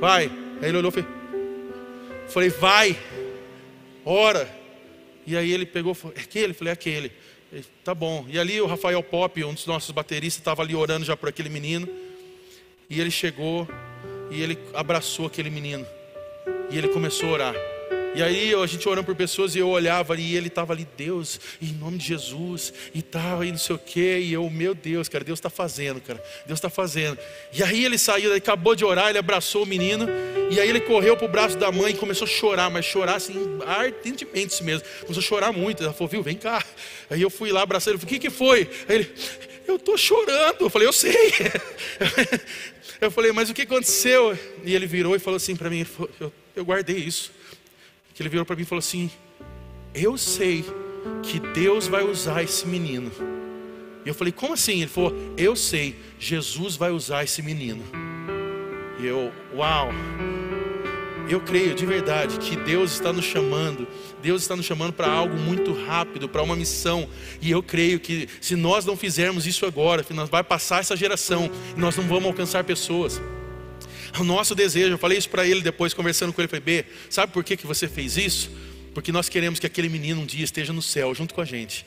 vai. 0.00 0.30
Aí 0.60 0.68
ele 0.68 0.78
olhou 0.78 0.92
e 0.96 2.32
falei: 2.32 2.50
vai, 2.50 2.96
ora. 4.04 4.48
E 5.26 5.36
aí 5.36 5.52
ele 5.52 5.66
pegou, 5.66 5.94
falou, 5.94 6.16
é 6.16 6.20
aquele? 6.20 6.50
Eu 6.50 6.54
falei, 6.54 6.70
é 6.70 6.74
aquele. 6.74 7.12
Ele, 7.52 7.64
tá 7.84 7.94
bom. 7.94 8.26
E 8.28 8.38
ali 8.38 8.60
o 8.60 8.66
Rafael 8.66 9.02
Pop, 9.02 9.44
um 9.44 9.54
dos 9.54 9.66
nossos 9.66 9.90
bateristas, 9.90 10.40
estava 10.40 10.62
ali 10.62 10.74
orando 10.74 11.04
já 11.04 11.16
por 11.16 11.28
aquele 11.28 11.48
menino. 11.48 11.88
E 12.88 13.00
ele 13.00 13.10
chegou 13.10 13.68
e 14.30 14.42
ele 14.42 14.58
abraçou 14.74 15.26
aquele 15.26 15.50
menino. 15.50 15.86
E 16.70 16.78
ele 16.78 16.88
começou 16.88 17.28
a 17.28 17.32
orar. 17.32 17.71
E 18.14 18.22
aí 18.22 18.54
a 18.54 18.66
gente 18.66 18.86
orando 18.86 19.06
por 19.06 19.14
pessoas 19.14 19.54
e 19.54 19.58
eu 19.58 19.68
olhava 19.70 20.14
e 20.20 20.36
ele 20.36 20.48
estava 20.48 20.74
ali, 20.74 20.86
Deus, 20.98 21.40
em 21.62 21.72
nome 21.72 21.96
de 21.96 22.08
Jesus, 22.08 22.72
e 22.92 23.00
tal, 23.00 23.42
e 23.42 23.50
não 23.50 23.56
sei 23.56 23.74
o 23.74 23.78
quê. 23.78 24.20
E 24.22 24.34
eu, 24.34 24.48
meu 24.50 24.74
Deus, 24.74 25.08
cara, 25.08 25.24
Deus 25.24 25.38
está 25.38 25.48
fazendo, 25.48 25.98
cara, 25.98 26.22
Deus 26.46 26.58
está 26.58 26.68
fazendo. 26.68 27.16
E 27.54 27.62
aí 27.62 27.82
ele 27.82 27.96
saiu, 27.96 28.28
ele 28.30 28.38
acabou 28.38 28.74
de 28.74 28.84
orar, 28.84 29.08
ele 29.08 29.18
abraçou 29.18 29.62
o 29.62 29.66
menino, 29.66 30.06
e 30.50 30.60
aí 30.60 30.68
ele 30.68 30.80
correu 30.80 31.16
para 31.16 31.24
o 31.24 31.28
braço 31.28 31.56
da 31.56 31.72
mãe 31.72 31.92
e 31.92 31.96
começou 31.96 32.26
a 32.26 32.30
chorar, 32.30 32.70
mas 32.70 32.84
chorar 32.84 33.14
assim, 33.14 33.34
ardentemente 33.66 34.62
mesmo. 34.62 34.86
Começou 35.00 35.20
a 35.20 35.24
chorar 35.24 35.52
muito. 35.52 35.82
Ela 35.82 35.94
falou, 35.94 36.08
viu, 36.08 36.22
vem 36.22 36.36
cá. 36.36 36.62
Aí 37.08 37.22
eu 37.22 37.30
fui 37.30 37.50
lá 37.50 37.62
abraçar 37.62 37.92
ele, 37.92 37.98
falei, 37.98 38.14
o 38.14 38.20
que, 38.20 38.28
que 38.28 38.34
foi? 38.34 38.68
Aí 38.88 38.96
ele, 38.96 39.14
eu 39.66 39.76
estou 39.76 39.96
chorando. 39.96 40.60
Eu 40.60 40.70
falei, 40.70 40.86
eu 40.86 40.92
sei. 40.92 41.16
Eu 43.00 43.10
falei, 43.10 43.32
mas 43.32 43.50
o 43.50 43.54
que 43.54 43.62
aconteceu? 43.62 44.38
E 44.64 44.76
ele 44.76 44.86
virou 44.86 45.16
e 45.16 45.18
falou 45.18 45.36
assim 45.36 45.56
para 45.56 45.68
mim, 45.68 45.84
eu, 46.20 46.32
eu 46.54 46.64
guardei 46.64 46.98
isso 46.98 47.32
ele 48.22 48.28
virou 48.28 48.46
para 48.46 48.56
mim 48.56 48.62
e 48.62 48.66
falou 48.66 48.80
assim: 48.80 49.10
Eu 49.94 50.16
sei 50.16 50.64
que 51.22 51.38
Deus 51.40 51.86
vai 51.86 52.02
usar 52.02 52.42
esse 52.42 52.66
menino. 52.66 53.10
E 54.04 54.08
eu 54.08 54.14
falei: 54.14 54.32
Como 54.32 54.54
assim? 54.54 54.82
Ele 54.82 54.90
falou: 54.90 55.14
Eu 55.36 55.54
sei, 55.54 55.96
Jesus 56.18 56.76
vai 56.76 56.90
usar 56.90 57.24
esse 57.24 57.42
menino. 57.42 57.82
E 59.00 59.06
eu, 59.06 59.32
uau. 59.54 59.90
Eu 61.28 61.40
creio 61.40 61.74
de 61.74 61.86
verdade 61.86 62.36
que 62.38 62.56
Deus 62.56 62.92
está 62.92 63.12
nos 63.12 63.24
chamando, 63.24 63.86
Deus 64.20 64.42
está 64.42 64.56
nos 64.56 64.66
chamando 64.66 64.92
para 64.92 65.10
algo 65.10 65.34
muito 65.38 65.72
rápido, 65.72 66.28
para 66.28 66.42
uma 66.42 66.56
missão. 66.56 67.08
E 67.40 67.50
eu 67.50 67.62
creio 67.62 68.00
que 68.00 68.28
se 68.40 68.56
nós 68.56 68.84
não 68.84 68.96
fizermos 68.96 69.46
isso 69.46 69.64
agora, 69.64 70.04
nós 70.10 70.28
vai 70.28 70.42
passar 70.42 70.80
essa 70.80 70.96
geração 70.96 71.50
e 71.76 71.80
nós 71.80 71.96
não 71.96 72.04
vamos 72.04 72.26
alcançar 72.26 72.64
pessoas. 72.64 73.20
O 74.18 74.24
nosso 74.24 74.54
desejo, 74.54 74.92
eu 74.92 74.98
falei 74.98 75.16
isso 75.16 75.28
para 75.28 75.46
ele 75.46 75.62
depois, 75.62 75.94
conversando 75.94 76.32
com 76.32 76.40
ele, 76.40 76.48
falei, 76.48 76.60
B, 76.60 76.84
sabe 77.08 77.32
por 77.32 77.42
que, 77.42 77.56
que 77.56 77.66
você 77.66 77.88
fez 77.88 78.16
isso? 78.16 78.50
Porque 78.92 79.10
nós 79.10 79.28
queremos 79.28 79.58
que 79.58 79.66
aquele 79.66 79.88
menino 79.88 80.20
um 80.20 80.26
dia 80.26 80.44
esteja 80.44 80.72
no 80.72 80.82
céu 80.82 81.14
junto 81.14 81.34
com 81.34 81.40
a 81.40 81.44
gente. 81.44 81.86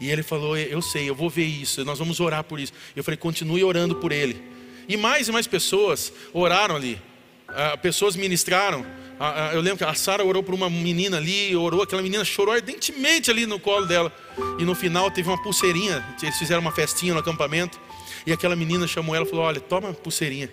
E 0.00 0.08
ele 0.10 0.22
falou, 0.22 0.56
eu 0.56 0.80
sei, 0.80 1.08
eu 1.08 1.14
vou 1.14 1.28
ver 1.28 1.46
isso, 1.46 1.84
nós 1.84 1.98
vamos 1.98 2.20
orar 2.20 2.44
por 2.44 2.60
isso. 2.60 2.72
Eu 2.94 3.02
falei, 3.02 3.16
continue 3.16 3.64
orando 3.64 3.96
por 3.96 4.12
ele. 4.12 4.40
E 4.88 4.96
mais 4.96 5.26
e 5.26 5.32
mais 5.32 5.46
pessoas 5.48 6.12
oraram 6.32 6.76
ali, 6.76 7.00
ah, 7.48 7.76
pessoas 7.76 8.14
ministraram. 8.14 8.86
Ah, 9.18 9.48
ah, 9.48 9.54
eu 9.54 9.60
lembro 9.60 9.78
que 9.78 9.84
a 9.84 9.94
Sara 9.94 10.24
orou 10.24 10.42
por 10.42 10.54
uma 10.54 10.70
menina 10.70 11.16
ali, 11.16 11.56
orou, 11.56 11.82
aquela 11.82 12.02
menina 12.02 12.24
chorou 12.24 12.54
ardentemente 12.54 13.30
ali 13.30 13.44
no 13.44 13.58
colo 13.58 13.86
dela. 13.86 14.12
E 14.58 14.64
no 14.64 14.74
final 14.74 15.10
teve 15.10 15.28
uma 15.28 15.42
pulseirinha, 15.42 16.04
eles 16.22 16.38
fizeram 16.38 16.60
uma 16.60 16.70
festinha 16.70 17.14
no 17.14 17.20
acampamento. 17.20 17.80
E 18.24 18.32
aquela 18.32 18.54
menina 18.54 18.86
chamou 18.86 19.16
ela 19.16 19.24
e 19.24 19.28
falou: 19.28 19.44
Olha, 19.44 19.58
toma 19.58 19.92
pulseirinha 19.94 20.50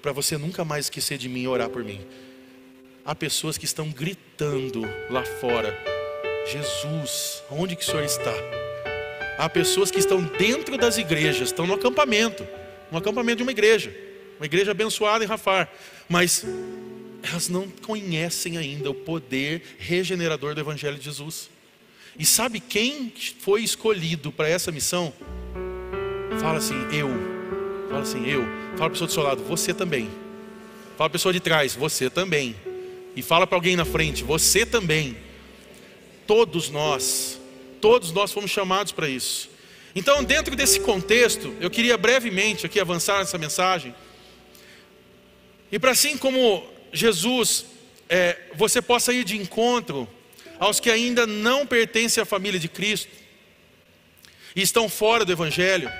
para 0.00 0.12
você 0.12 0.36
nunca 0.36 0.64
mais 0.64 0.86
esquecer 0.86 1.18
de 1.18 1.28
mim 1.28 1.42
e 1.42 1.48
orar 1.48 1.68
por 1.68 1.82
mim. 1.84 2.00
Há 3.04 3.14
pessoas 3.14 3.56
que 3.56 3.64
estão 3.64 3.90
gritando 3.90 4.82
lá 5.10 5.24
fora: 5.24 5.76
Jesus, 6.46 7.42
onde 7.50 7.76
que 7.76 7.82
o 7.82 7.86
Senhor 7.86 8.04
está? 8.04 8.32
Há 9.38 9.48
pessoas 9.48 9.90
que 9.90 9.98
estão 9.98 10.22
dentro 10.22 10.78
das 10.78 10.96
igrejas, 10.96 11.48
estão 11.48 11.66
no 11.66 11.74
acampamento, 11.74 12.46
no 12.90 12.98
acampamento 12.98 13.38
de 13.38 13.42
uma 13.42 13.52
igreja, 13.52 13.94
uma 14.38 14.46
igreja 14.46 14.70
abençoada 14.70 15.24
em 15.24 15.26
Rafar, 15.26 15.70
mas 16.08 16.44
elas 17.22 17.48
não 17.48 17.68
conhecem 17.68 18.56
ainda 18.56 18.90
o 18.90 18.94
poder 18.94 19.62
regenerador 19.78 20.54
do 20.54 20.60
Evangelho 20.60 20.96
de 20.96 21.04
Jesus. 21.04 21.50
E 22.18 22.24
sabe 22.24 22.60
quem 22.60 23.12
foi 23.40 23.62
escolhido 23.62 24.32
para 24.32 24.48
essa 24.48 24.72
missão? 24.72 25.12
Fala 26.40 26.58
assim, 26.58 26.76
eu. 26.92 27.35
Fala 27.88 28.02
assim, 28.02 28.26
eu 28.26 28.44
Fala 28.76 28.76
para 28.76 28.86
a 28.86 28.90
pessoa 28.90 29.06
do 29.06 29.12
seu 29.12 29.22
lado, 29.22 29.42
você 29.44 29.72
também. 29.72 30.06
Fala 30.06 30.96
para 30.96 31.06
a 31.06 31.10
pessoa 31.10 31.32
de 31.32 31.40
trás, 31.40 31.74
você 31.74 32.10
também. 32.10 32.54
E 33.14 33.22
fala 33.22 33.46
para 33.46 33.56
alguém 33.56 33.74
na 33.74 33.86
frente, 33.86 34.22
você 34.22 34.66
também. 34.66 35.16
Todos 36.26 36.68
nós, 36.68 37.40
todos 37.80 38.12
nós 38.12 38.32
fomos 38.32 38.50
chamados 38.50 38.92
para 38.92 39.08
isso. 39.08 39.48
Então, 39.94 40.22
dentro 40.22 40.54
desse 40.54 40.80
contexto, 40.80 41.54
eu 41.58 41.70
queria 41.70 41.96
brevemente 41.96 42.66
aqui 42.66 42.78
avançar 42.78 43.20
nessa 43.20 43.38
mensagem. 43.38 43.94
E 45.72 45.78
para 45.78 45.92
assim 45.92 46.18
como 46.18 46.62
Jesus, 46.92 47.64
é, 48.10 48.36
você 48.54 48.82
possa 48.82 49.10
ir 49.10 49.24
de 49.24 49.38
encontro 49.38 50.06
aos 50.58 50.80
que 50.80 50.90
ainda 50.90 51.26
não 51.26 51.66
pertencem 51.66 52.22
à 52.22 52.26
família 52.26 52.60
de 52.60 52.68
Cristo 52.68 53.10
e 54.54 54.60
estão 54.60 54.86
fora 54.86 55.24
do 55.24 55.32
Evangelho 55.32 55.90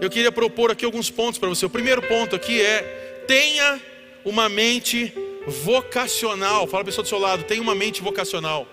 eu 0.00 0.08
queria 0.08 0.32
propor 0.32 0.70
aqui 0.70 0.84
alguns 0.84 1.10
pontos 1.10 1.38
para 1.38 1.48
você. 1.48 1.66
O 1.66 1.70
primeiro 1.70 2.02
ponto 2.02 2.34
aqui 2.34 2.60
é: 2.60 3.24
tenha 3.26 3.80
uma 4.24 4.48
mente 4.48 5.12
vocacional. 5.46 6.66
Fala 6.66 6.82
a 6.82 6.84
pessoa 6.84 7.02
do 7.02 7.08
seu 7.08 7.18
lado, 7.18 7.44
tenha 7.44 7.62
uma 7.62 7.74
mente 7.74 8.02
vocacional. 8.02 8.66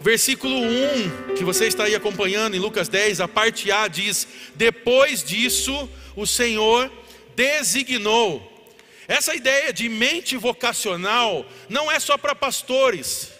Versículo 0.00 0.54
1, 0.54 1.34
que 1.36 1.44
você 1.44 1.66
está 1.66 1.84
aí 1.84 1.94
acompanhando 1.94 2.54
em 2.54 2.60
Lucas 2.60 2.88
10, 2.88 3.20
a 3.20 3.28
parte 3.28 3.72
A 3.72 3.88
diz: 3.88 4.28
Depois 4.54 5.24
disso, 5.24 5.88
o 6.14 6.26
Senhor 6.26 6.90
designou. 7.34 8.52
Essa 9.08 9.34
ideia 9.34 9.72
de 9.72 9.88
mente 9.88 10.36
vocacional 10.36 11.46
não 11.68 11.90
é 11.90 11.98
só 11.98 12.18
para 12.18 12.34
pastores. 12.34 13.35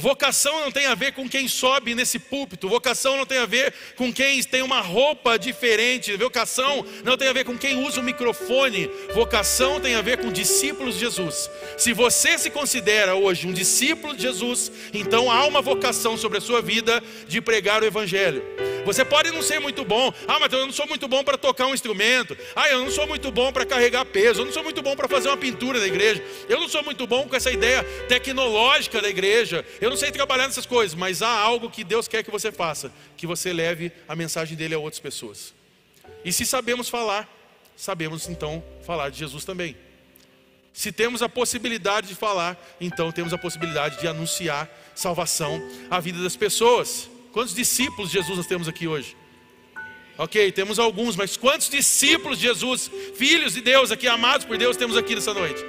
Vocação 0.00 0.62
não 0.62 0.72
tem 0.72 0.86
a 0.86 0.94
ver 0.94 1.12
com 1.12 1.28
quem 1.28 1.46
sobe 1.46 1.94
nesse 1.94 2.18
púlpito, 2.18 2.70
vocação 2.70 3.18
não 3.18 3.26
tem 3.26 3.36
a 3.36 3.44
ver 3.44 3.74
com 3.96 4.10
quem 4.10 4.42
tem 4.42 4.62
uma 4.62 4.80
roupa 4.80 5.38
diferente, 5.38 6.16
vocação 6.16 6.86
não 7.04 7.18
tem 7.18 7.28
a 7.28 7.34
ver 7.34 7.44
com 7.44 7.58
quem 7.58 7.84
usa 7.84 8.00
o 8.00 8.02
microfone, 8.02 8.90
vocação 9.12 9.78
tem 9.78 9.94
a 9.96 10.00
ver 10.00 10.16
com 10.16 10.32
discípulos 10.32 10.94
de 10.94 11.00
Jesus. 11.00 11.50
Se 11.76 11.92
você 11.92 12.38
se 12.38 12.48
considera 12.48 13.14
hoje 13.14 13.46
um 13.46 13.52
discípulo 13.52 14.16
de 14.16 14.22
Jesus, 14.22 14.72
então 14.94 15.30
há 15.30 15.44
uma 15.44 15.60
vocação 15.60 16.16
sobre 16.16 16.38
a 16.38 16.40
sua 16.40 16.62
vida 16.62 17.02
de 17.28 17.42
pregar 17.42 17.82
o 17.82 17.86
Evangelho. 17.86 18.42
Você 18.84 19.04
pode 19.04 19.30
não 19.30 19.42
ser 19.42 19.60
muito 19.60 19.84
bom, 19.84 20.12
ah, 20.26 20.38
mas 20.40 20.52
eu 20.52 20.66
não 20.66 20.72
sou 20.72 20.86
muito 20.86 21.06
bom 21.06 21.22
para 21.22 21.36
tocar 21.36 21.66
um 21.66 21.74
instrumento, 21.74 22.36
ah, 22.56 22.68
eu 22.70 22.78
não 22.80 22.90
sou 22.90 23.06
muito 23.06 23.30
bom 23.30 23.52
para 23.52 23.66
carregar 23.66 24.04
peso, 24.06 24.40
eu 24.40 24.46
não 24.46 24.52
sou 24.52 24.62
muito 24.62 24.82
bom 24.82 24.96
para 24.96 25.08
fazer 25.08 25.28
uma 25.28 25.36
pintura 25.36 25.78
da 25.78 25.86
igreja, 25.86 26.22
eu 26.48 26.58
não 26.58 26.68
sou 26.68 26.82
muito 26.82 27.06
bom 27.06 27.28
com 27.28 27.36
essa 27.36 27.50
ideia 27.50 27.84
tecnológica 28.08 29.00
da 29.00 29.08
igreja, 29.08 29.64
eu 29.80 29.89
não 29.90 29.96
sei 29.96 30.12
trabalhar 30.12 30.46
nessas 30.46 30.64
coisas, 30.64 30.94
mas 30.94 31.20
há 31.20 31.28
algo 31.28 31.68
que 31.68 31.82
Deus 31.82 32.06
quer 32.06 32.22
que 32.22 32.30
você 32.30 32.52
faça, 32.52 32.92
que 33.16 33.26
você 33.26 33.52
leve 33.52 33.90
a 34.08 34.14
mensagem 34.14 34.56
dele 34.56 34.72
a 34.72 34.78
outras 34.78 35.00
pessoas. 35.00 35.52
E 36.24 36.32
se 36.32 36.46
sabemos 36.46 36.88
falar, 36.88 37.28
sabemos 37.76 38.28
então 38.28 38.62
falar 38.86 39.10
de 39.10 39.18
Jesus 39.18 39.44
também. 39.44 39.76
Se 40.72 40.92
temos 40.92 41.22
a 41.22 41.28
possibilidade 41.28 42.06
de 42.06 42.14
falar, 42.14 42.56
então 42.80 43.10
temos 43.10 43.32
a 43.32 43.38
possibilidade 43.38 44.00
de 44.00 44.06
anunciar 44.06 44.70
salvação 44.94 45.60
à 45.90 45.98
vida 45.98 46.22
das 46.22 46.36
pessoas. 46.36 47.10
Quantos 47.32 47.52
discípulos 47.52 48.12
de 48.12 48.18
Jesus 48.18 48.36
nós 48.36 48.46
temos 48.46 48.68
aqui 48.68 48.86
hoje? 48.86 49.16
Ok, 50.16 50.52
temos 50.52 50.78
alguns, 50.78 51.16
mas 51.16 51.36
quantos 51.36 51.68
discípulos 51.68 52.38
de 52.38 52.46
Jesus, 52.46 52.88
filhos 53.16 53.54
de 53.54 53.60
Deus 53.60 53.90
aqui, 53.90 54.06
amados 54.06 54.46
por 54.46 54.56
Deus, 54.56 54.76
temos 54.76 54.96
aqui 54.96 55.16
nessa 55.16 55.34
noite? 55.34 55.64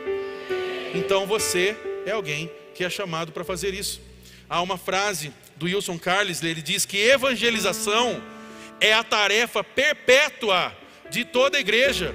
Então 0.94 1.26
você 1.26 1.76
é 2.06 2.12
alguém 2.12 2.52
que 2.76 2.84
é 2.84 2.90
chamado 2.90 3.32
para 3.32 3.44
fazer 3.44 3.74
isso. 3.74 4.11
Há 4.52 4.62
uma 4.62 4.78
frase 4.78 5.32
do 5.56 5.66
Wilson 5.66 5.98
Carles, 5.98 6.44
ele 6.44 6.62
diz 6.62 6.84
que 6.86 6.98
evangelização 6.98 8.22
é 8.82 8.92
a 8.92 9.02
tarefa 9.02 9.64
perpétua 9.64 10.76
de 11.10 11.24
toda 11.24 11.58
a 11.58 11.62
igreja, 11.62 12.14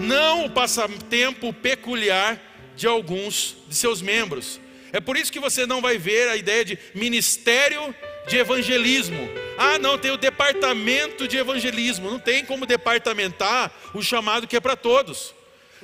não 0.00 0.46
o 0.46 0.50
passatempo 0.50 1.52
peculiar 1.52 2.40
de 2.76 2.86
alguns 2.86 3.56
de 3.66 3.74
seus 3.74 4.00
membros. 4.00 4.60
É 4.92 5.00
por 5.00 5.16
isso 5.16 5.32
que 5.32 5.40
você 5.40 5.66
não 5.66 5.80
vai 5.82 5.98
ver 5.98 6.28
a 6.28 6.36
ideia 6.36 6.64
de 6.64 6.78
ministério 6.94 7.92
de 8.28 8.36
evangelismo. 8.36 9.28
Ah, 9.58 9.76
não, 9.76 9.98
tem 9.98 10.12
o 10.12 10.16
departamento 10.16 11.26
de 11.26 11.36
evangelismo. 11.38 12.08
Não 12.08 12.20
tem 12.20 12.44
como 12.44 12.66
departamentar 12.66 13.72
o 13.92 14.00
chamado 14.00 14.46
que 14.46 14.54
é 14.54 14.60
para 14.60 14.76
todos. 14.76 15.34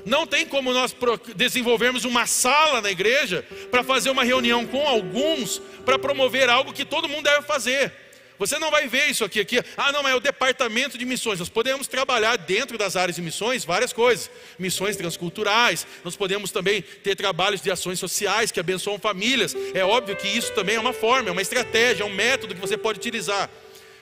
Não 0.05 0.27
tem 0.27 0.47
como 0.47 0.73
nós 0.73 0.95
desenvolvermos 1.35 2.05
uma 2.05 2.27
sala 2.27 2.81
na 2.81 2.91
igreja 2.91 3.45
para 3.71 3.83
fazer 3.83 4.11
uma 4.11 4.25
reunião 4.25 4.67
com 4.67 4.87
alguns 4.87 5.61
para 5.85 5.99
promover 5.99 6.49
algo 6.49 6.73
que 6.73 6.85
todo 6.85 7.09
mundo 7.09 7.25
deve 7.25 7.43
fazer. 7.43 7.93
Você 8.41 8.59
não 8.59 8.71
vai 8.71 8.89
ver 8.89 9.11
isso 9.11 9.23
aqui, 9.23 9.39
aqui. 9.39 9.63
Ah, 9.77 9.93
não, 9.93 10.09
é 10.09 10.15
o 10.15 10.19
departamento 10.19 10.97
de 10.97 11.05
missões. 11.05 11.39
Nós 11.39 11.51
podemos 11.51 11.87
trabalhar 11.87 12.37
dentro 12.37 12.79
das 12.79 12.97
áreas 12.97 13.17
de 13.17 13.21
missões 13.21 13.67
várias 13.67 13.93
coisas. 13.93 14.31
Missões 14.59 14.97
transculturais. 14.97 15.87
Nós 16.03 16.17
podemos 16.17 16.51
também 16.51 16.81
ter 16.81 17.15
trabalhos 17.15 17.61
de 17.61 17.71
ações 17.71 17.99
sociais 17.99 18.51
que 18.51 18.59
abençoam 18.59 18.99
famílias. 18.99 19.55
É 19.75 19.85
óbvio 19.85 20.17
que 20.17 20.27
isso 20.27 20.55
também 20.55 20.77
é 20.77 20.81
uma 20.81 20.95
forma, 20.95 21.29
é 21.29 21.33
uma 21.33 21.43
estratégia, 21.43 22.03
é 22.03 22.07
um 22.07 22.15
método 22.15 22.55
que 22.55 22.61
você 22.63 22.79
pode 22.79 22.99
utilizar. 22.99 23.51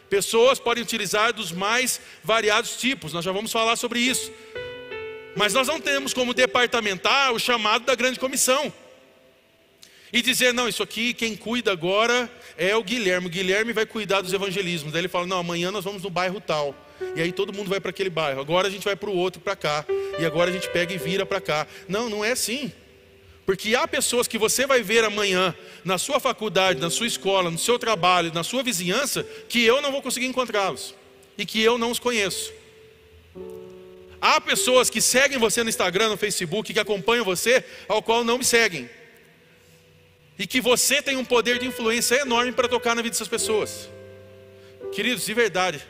Pessoas 0.08 0.60
podem 0.60 0.84
utilizar 0.84 1.32
dos 1.32 1.50
mais 1.50 2.00
variados 2.22 2.76
tipos. 2.76 3.12
Nós 3.12 3.24
já 3.24 3.32
vamos 3.32 3.50
falar 3.50 3.74
sobre 3.74 3.98
isso. 3.98 4.30
Mas 5.38 5.54
nós 5.54 5.68
não 5.68 5.80
temos 5.80 6.12
como 6.12 6.34
departamentar 6.34 7.32
o 7.32 7.38
chamado 7.38 7.84
da 7.84 7.94
grande 7.94 8.18
comissão. 8.18 8.72
E 10.12 10.20
dizer, 10.20 10.52
não, 10.52 10.68
isso 10.68 10.82
aqui 10.82 11.14
quem 11.14 11.36
cuida 11.36 11.70
agora 11.70 12.28
é 12.56 12.74
o 12.74 12.82
Guilherme. 12.82 13.28
O 13.28 13.30
Guilherme 13.30 13.72
vai 13.72 13.86
cuidar 13.86 14.20
dos 14.20 14.32
evangelismos. 14.32 14.92
Daí 14.92 15.02
ele 15.02 15.08
fala, 15.08 15.28
não, 15.28 15.38
amanhã 15.38 15.70
nós 15.70 15.84
vamos 15.84 16.02
no 16.02 16.10
bairro 16.10 16.40
tal. 16.40 16.74
E 17.14 17.22
aí 17.22 17.30
todo 17.30 17.52
mundo 17.52 17.70
vai 17.70 17.78
para 17.78 17.90
aquele 17.90 18.10
bairro. 18.10 18.40
Agora 18.40 18.66
a 18.66 18.70
gente 18.70 18.82
vai 18.82 18.96
para 18.96 19.08
o 19.08 19.16
outro, 19.16 19.40
para 19.40 19.54
cá. 19.54 19.86
E 20.18 20.24
agora 20.24 20.50
a 20.50 20.52
gente 20.52 20.68
pega 20.70 20.92
e 20.92 20.98
vira 20.98 21.24
para 21.24 21.40
cá. 21.40 21.68
Não, 21.86 22.10
não 22.10 22.24
é 22.24 22.32
assim. 22.32 22.72
Porque 23.46 23.76
há 23.76 23.86
pessoas 23.86 24.26
que 24.26 24.38
você 24.38 24.66
vai 24.66 24.82
ver 24.82 25.04
amanhã 25.04 25.54
na 25.84 25.98
sua 25.98 26.18
faculdade, 26.18 26.80
na 26.80 26.90
sua 26.90 27.06
escola, 27.06 27.48
no 27.48 27.58
seu 27.58 27.78
trabalho, 27.78 28.34
na 28.34 28.42
sua 28.42 28.64
vizinhança, 28.64 29.24
que 29.48 29.64
eu 29.64 29.80
não 29.80 29.92
vou 29.92 30.02
conseguir 30.02 30.26
encontrá-los 30.26 30.96
e 31.36 31.46
que 31.46 31.62
eu 31.62 31.78
não 31.78 31.92
os 31.92 32.00
conheço. 32.00 32.52
Há 34.20 34.40
pessoas 34.40 34.90
que 34.90 35.00
seguem 35.00 35.38
você 35.38 35.62
no 35.62 35.68
Instagram, 35.68 36.08
no 36.08 36.16
Facebook, 36.16 36.72
que 36.72 36.80
acompanham 36.80 37.24
você, 37.24 37.64
ao 37.88 38.02
qual 38.02 38.24
não 38.24 38.38
me 38.38 38.44
seguem. 38.44 38.88
E 40.38 40.46
que 40.46 40.60
você 40.60 41.00
tem 41.02 41.16
um 41.16 41.24
poder 41.24 41.58
de 41.58 41.66
influência 41.66 42.16
enorme 42.16 42.52
para 42.52 42.68
tocar 42.68 42.94
na 42.94 43.02
vida 43.02 43.12
dessas 43.12 43.28
pessoas. 43.28 43.88
Queridos, 44.92 45.24
de 45.24 45.34
verdade, 45.34 45.80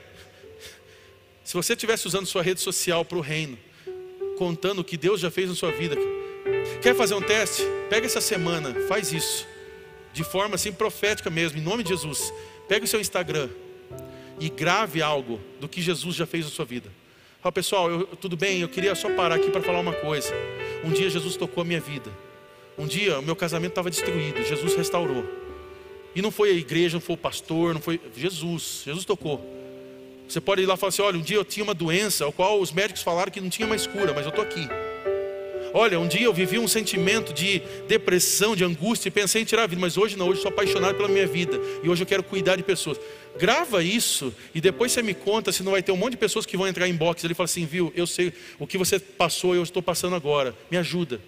se 1.44 1.54
você 1.54 1.72
estivesse 1.72 2.06
usando 2.06 2.26
sua 2.26 2.42
rede 2.42 2.60
social 2.60 3.04
para 3.04 3.18
o 3.18 3.22
reino, 3.22 3.58
contando 4.36 4.80
o 4.80 4.84
que 4.84 4.96
Deus 4.96 5.20
já 5.20 5.30
fez 5.30 5.48
na 5.48 5.54
sua 5.54 5.70
vida, 5.72 5.96
quer 6.82 6.94
fazer 6.94 7.14
um 7.14 7.22
teste? 7.22 7.62
Pega 7.88 8.06
essa 8.06 8.20
semana, 8.20 8.74
faz 8.86 9.12
isso, 9.12 9.46
de 10.12 10.24
forma 10.24 10.56
assim 10.56 10.72
profética 10.72 11.30
mesmo, 11.30 11.58
em 11.58 11.62
nome 11.62 11.82
de 11.82 11.90
Jesus. 11.90 12.32
Pega 12.68 12.84
o 12.84 12.88
seu 12.88 13.00
Instagram 13.00 13.48
e 14.38 14.48
grave 14.48 15.00
algo 15.00 15.40
do 15.58 15.68
que 15.68 15.80
Jesus 15.80 16.14
já 16.14 16.26
fez 16.26 16.44
na 16.44 16.50
sua 16.50 16.64
vida. 16.64 16.90
Fala, 17.40 17.52
pessoal, 17.52 17.88
eu, 17.88 18.04
tudo 18.16 18.36
bem, 18.36 18.62
eu 18.62 18.68
queria 18.68 18.94
só 18.96 19.08
parar 19.10 19.36
aqui 19.36 19.48
para 19.48 19.62
falar 19.62 19.78
uma 19.78 19.92
coisa. 19.92 20.34
Um 20.84 20.90
dia 20.90 21.08
Jesus 21.08 21.36
tocou 21.36 21.62
a 21.62 21.64
minha 21.64 21.80
vida. 21.80 22.10
Um 22.76 22.84
dia 22.84 23.20
o 23.20 23.22
meu 23.22 23.36
casamento 23.36 23.72
estava 23.72 23.88
destruído, 23.88 24.42
Jesus 24.42 24.74
restaurou. 24.74 25.24
E 26.16 26.22
não 26.22 26.32
foi 26.32 26.50
a 26.50 26.52
igreja, 26.52 26.96
não 26.96 27.00
foi 27.00 27.14
o 27.14 27.18
pastor, 27.18 27.74
não 27.74 27.80
foi 27.80 28.00
Jesus. 28.16 28.82
Jesus 28.84 29.04
tocou. 29.04 29.40
Você 30.28 30.40
pode 30.40 30.62
ir 30.62 30.66
lá 30.66 30.74
e 30.74 30.76
falar 30.76 30.88
assim: 30.88 31.02
olha, 31.02 31.16
um 31.16 31.22
dia 31.22 31.36
eu 31.36 31.44
tinha 31.44 31.62
uma 31.62 31.74
doença, 31.74 32.24
ao 32.24 32.32
qual 32.32 32.60
os 32.60 32.72
médicos 32.72 33.02
falaram 33.02 33.30
que 33.30 33.40
não 33.40 33.48
tinha 33.48 33.68
mais 33.68 33.86
cura, 33.86 34.12
mas 34.12 34.24
eu 34.24 34.30
estou 34.30 34.42
aqui. 34.44 34.68
Olha, 35.72 36.00
um 36.00 36.08
dia 36.08 36.24
eu 36.24 36.32
vivi 36.32 36.58
um 36.58 36.66
sentimento 36.66 37.32
de 37.32 37.60
depressão, 37.86 38.56
de 38.56 38.64
angústia 38.64 39.08
e 39.08 39.12
pensei 39.12 39.42
em 39.42 39.44
tirar 39.44 39.64
a 39.64 39.66
vida, 39.66 39.80
mas 39.80 39.96
hoje 39.96 40.16
não, 40.16 40.28
hoje 40.28 40.40
sou 40.40 40.48
apaixonado 40.48 40.96
pela 40.96 41.08
minha 41.08 41.26
vida 41.26 41.60
e 41.82 41.88
hoje 41.88 42.02
eu 42.02 42.06
quero 42.06 42.22
cuidar 42.22 42.56
de 42.56 42.62
pessoas. 42.62 42.98
Grava 43.38 43.82
isso 43.82 44.34
e 44.54 44.60
depois 44.60 44.92
você 44.92 45.02
me 45.02 45.14
conta 45.14 45.52
se 45.52 45.62
não 45.62 45.72
vai 45.72 45.82
ter 45.82 45.92
um 45.92 45.96
monte 45.96 46.12
de 46.12 46.16
pessoas 46.16 46.44
que 46.44 46.56
vão 46.56 46.66
entrar 46.66 46.88
em 46.88 46.94
box 46.94 47.24
ali 47.24 47.32
e 47.32 47.34
falar 47.34 47.44
assim, 47.44 47.64
viu, 47.64 47.92
eu 47.94 48.06
sei 48.06 48.32
o 48.58 48.66
que 48.66 48.76
você 48.76 48.98
passou, 48.98 49.54
eu 49.54 49.62
estou 49.62 49.82
passando 49.82 50.16
agora, 50.16 50.54
me 50.70 50.76
ajuda. 50.76 51.20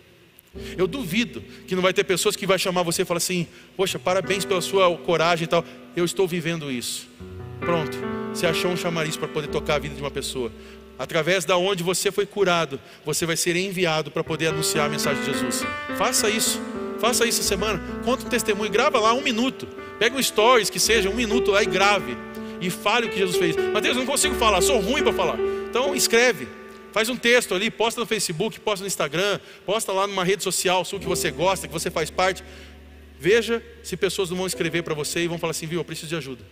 Eu 0.77 0.87
duvido 0.87 1.43
que 1.67 1.75
não 1.77 1.83
vai 1.83 1.93
ter 1.93 2.03
pessoas 2.03 2.35
que 2.35 2.47
vai 2.47 2.59
chamar 2.59 2.83
você 2.83 3.03
e 3.03 3.05
falar 3.05 3.19
assim, 3.19 3.47
poxa, 3.77 3.99
parabéns 3.99 4.45
pela 4.45 4.61
sua 4.61 4.97
coragem 4.99 5.45
e 5.45 5.49
tal, 5.49 5.65
eu 5.95 6.05
estou 6.05 6.27
vivendo 6.27 6.71
isso. 6.71 7.09
Pronto, 7.61 7.97
você 8.35 8.47
achou 8.47 8.71
um 8.71 8.77
chamariz 8.77 9.17
para 9.17 9.29
poder 9.29 9.49
tocar 9.49 9.77
a 9.77 9.79
vida 9.79 9.95
de 9.95 10.01
uma 10.01 10.11
pessoa 10.11 10.51
através 11.01 11.47
da 11.47 11.57
onde 11.57 11.83
você 11.83 12.13
foi 12.13 12.27
curado, 12.27 12.79
você 13.07 13.25
vai 13.25 13.35
ser 13.35 13.57
enviado 13.57 14.11
para 14.11 14.23
poder 14.23 14.49
anunciar 14.49 14.85
a 14.85 14.89
mensagem 14.91 15.25
de 15.25 15.33
Jesus. 15.33 15.65
Faça 15.97 16.29
isso. 16.29 16.61
Faça 17.01 17.25
isso 17.25 17.43
semana. 17.43 17.83
Conta 18.05 18.27
um 18.27 18.29
testemunho, 18.29 18.71
grava 18.71 19.01
lá 19.01 19.15
um 19.15 19.23
minuto. 19.23 19.67
Pega 20.01 20.17
um 20.17 20.23
stories 20.23 20.69
que 20.69 20.81
seja 20.81 21.09
um 21.09 21.15
minuto 21.15 21.53
lá 21.53 21.63
e 21.63 21.67
grave 21.67 22.17
e 22.61 22.69
fale 22.71 23.07
o 23.07 23.11
que 23.11 23.19
Jesus 23.19 23.37
fez. 23.37 23.55
Mateus, 23.55 23.97
eu 23.97 24.01
não 24.03 24.07
consigo 24.07 24.35
falar, 24.35 24.61
sou 24.63 24.81
ruim 24.81 25.05
para 25.05 25.13
falar. 25.13 25.39
Então 25.69 25.95
escreve. 25.95 26.49
Faz 26.91 27.09
um 27.09 27.17
texto 27.17 27.55
ali, 27.55 27.71
posta 27.71 28.01
no 28.01 28.07
Facebook, 28.07 28.59
posta 28.59 28.83
no 28.83 28.89
Instagram, 28.89 29.39
posta 29.65 29.93
lá 29.93 30.09
numa 30.09 30.25
rede 30.25 30.43
social 30.43 30.85
sua 30.85 30.99
que 30.99 31.07
você 31.07 31.31
gosta, 31.31 31.69
que 31.69 31.73
você 31.73 31.89
faz 31.89 32.11
parte. 32.11 32.43
Veja 33.17 33.63
se 33.85 33.97
pessoas 33.97 34.29
não 34.31 34.39
vão 34.39 34.47
escrever 34.49 34.83
para 34.83 34.95
você 34.95 35.21
e 35.21 35.29
vão 35.29 35.39
falar 35.39 35.53
assim, 35.53 35.67
viu, 35.67 35.79
eu 35.79 35.85
preciso 35.85 36.09
de 36.09 36.17
ajuda 36.17 36.43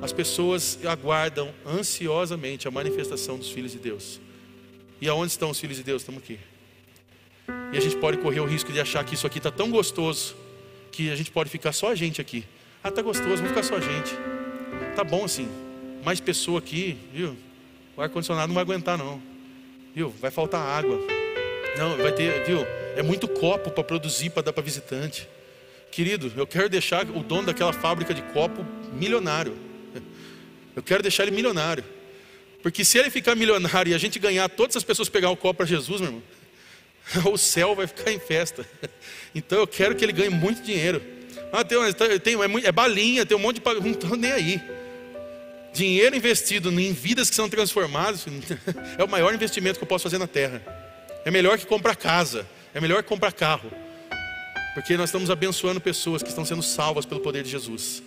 as 0.00 0.12
pessoas 0.12 0.78
aguardam 0.86 1.52
ansiosamente 1.66 2.66
a 2.66 2.70
manifestação 2.70 3.36
dos 3.36 3.50
filhos 3.50 3.72
de 3.72 3.78
Deus. 3.78 4.20
E 5.00 5.08
aonde 5.08 5.32
estão 5.32 5.50
os 5.50 5.58
filhos 5.58 5.76
de 5.76 5.82
Deus? 5.82 6.02
Estamos 6.02 6.22
aqui. 6.22 6.38
E 7.72 7.76
a 7.76 7.80
gente 7.80 7.96
pode 7.96 8.18
correr 8.18 8.40
o 8.40 8.44
risco 8.44 8.72
de 8.72 8.80
achar 8.80 9.04
que 9.04 9.14
isso 9.14 9.26
aqui 9.26 9.38
está 9.38 9.50
tão 9.50 9.70
gostoso 9.70 10.36
que 10.92 11.10
a 11.10 11.16
gente 11.16 11.30
pode 11.30 11.50
ficar 11.50 11.72
só 11.72 11.90
a 11.90 11.94
gente 11.94 12.20
aqui. 12.20 12.44
Ah, 12.84 12.90
tá 12.90 13.00
gostoso, 13.02 13.36
vamos 13.36 13.48
ficar 13.48 13.62
só 13.62 13.76
a 13.76 13.80
gente. 13.80 14.14
Tá 14.94 15.02
bom 15.02 15.24
assim. 15.24 15.48
Mais 16.04 16.20
pessoa 16.20 16.58
aqui, 16.58 16.98
viu? 17.12 17.36
O 17.96 18.02
ar-condicionado 18.02 18.48
não 18.48 18.54
vai 18.54 18.62
aguentar, 18.62 18.98
não. 18.98 19.20
Viu? 19.94 20.14
Vai 20.20 20.30
faltar 20.30 20.60
água. 20.60 20.98
Não, 21.76 21.96
vai 21.96 22.12
ter, 22.12 22.44
viu? 22.44 22.60
É 22.96 23.02
muito 23.02 23.26
copo 23.26 23.70
para 23.70 23.82
produzir, 23.82 24.30
para 24.30 24.42
dar 24.42 24.52
para 24.52 24.62
visitante. 24.62 25.28
Querido, 25.90 26.32
eu 26.36 26.46
quero 26.46 26.68
deixar 26.68 27.04
o 27.08 27.22
dono 27.22 27.46
daquela 27.46 27.72
fábrica 27.72 28.12
de 28.12 28.22
copo 28.22 28.64
milionário. 28.92 29.56
Eu 30.74 30.82
quero 30.82 31.02
deixar 31.02 31.24
ele 31.24 31.32
milionário. 31.32 31.84
Porque 32.62 32.84
se 32.84 32.98
ele 32.98 33.10
ficar 33.10 33.34
milionário 33.34 33.90
e 33.90 33.94
a 33.94 33.98
gente 33.98 34.18
ganhar, 34.18 34.48
todas 34.48 34.76
as 34.76 34.84
pessoas 34.84 35.08
pegar 35.08 35.30
o 35.30 35.36
copo 35.36 35.58
para 35.58 35.66
Jesus, 35.66 36.00
meu 36.00 36.08
irmão, 36.08 36.22
o 37.30 37.36
céu 37.36 37.74
vai 37.74 37.86
ficar 37.86 38.10
em 38.10 38.18
festa. 38.18 38.66
Então 39.34 39.60
eu 39.60 39.66
quero 39.66 39.96
que 39.96 40.04
ele 40.04 40.12
ganhe 40.12 40.28
muito 40.28 40.60
dinheiro. 40.60 41.00
Ah, 41.50 41.64
tem, 41.64 41.78
tem, 42.20 42.34
é, 42.34 42.68
é 42.68 42.70
balinha, 42.70 43.24
tem 43.24 43.34
um 43.34 43.40
monte 43.40 43.62
de. 43.62 43.80
Não 43.80 43.90
estou 43.90 44.14
nem 44.14 44.30
aí. 44.30 44.60
Dinheiro 45.72 46.14
investido 46.14 46.70
em 46.70 46.92
vidas 46.92 47.30
que 47.30 47.36
são 47.36 47.48
transformadas 47.48 48.26
é 48.98 49.02
o 49.02 49.08
maior 49.08 49.32
investimento 49.32 49.78
que 49.78 49.84
eu 49.84 49.88
posso 49.88 50.02
fazer 50.02 50.18
na 50.18 50.26
terra. 50.26 50.60
É 51.24 51.30
melhor 51.30 51.56
que 51.56 51.64
comprar 51.64 51.96
casa, 51.96 52.46
é 52.74 52.80
melhor 52.80 53.02
que 53.02 53.08
comprar 53.08 53.32
carro. 53.32 53.72
Porque 54.74 54.98
nós 54.98 55.08
estamos 55.08 55.30
abençoando 55.30 55.80
pessoas 55.80 56.22
que 56.22 56.28
estão 56.28 56.44
sendo 56.44 56.62
salvas 56.62 57.06
pelo 57.06 57.22
poder 57.22 57.42
de 57.42 57.48
Jesus. 57.48 58.02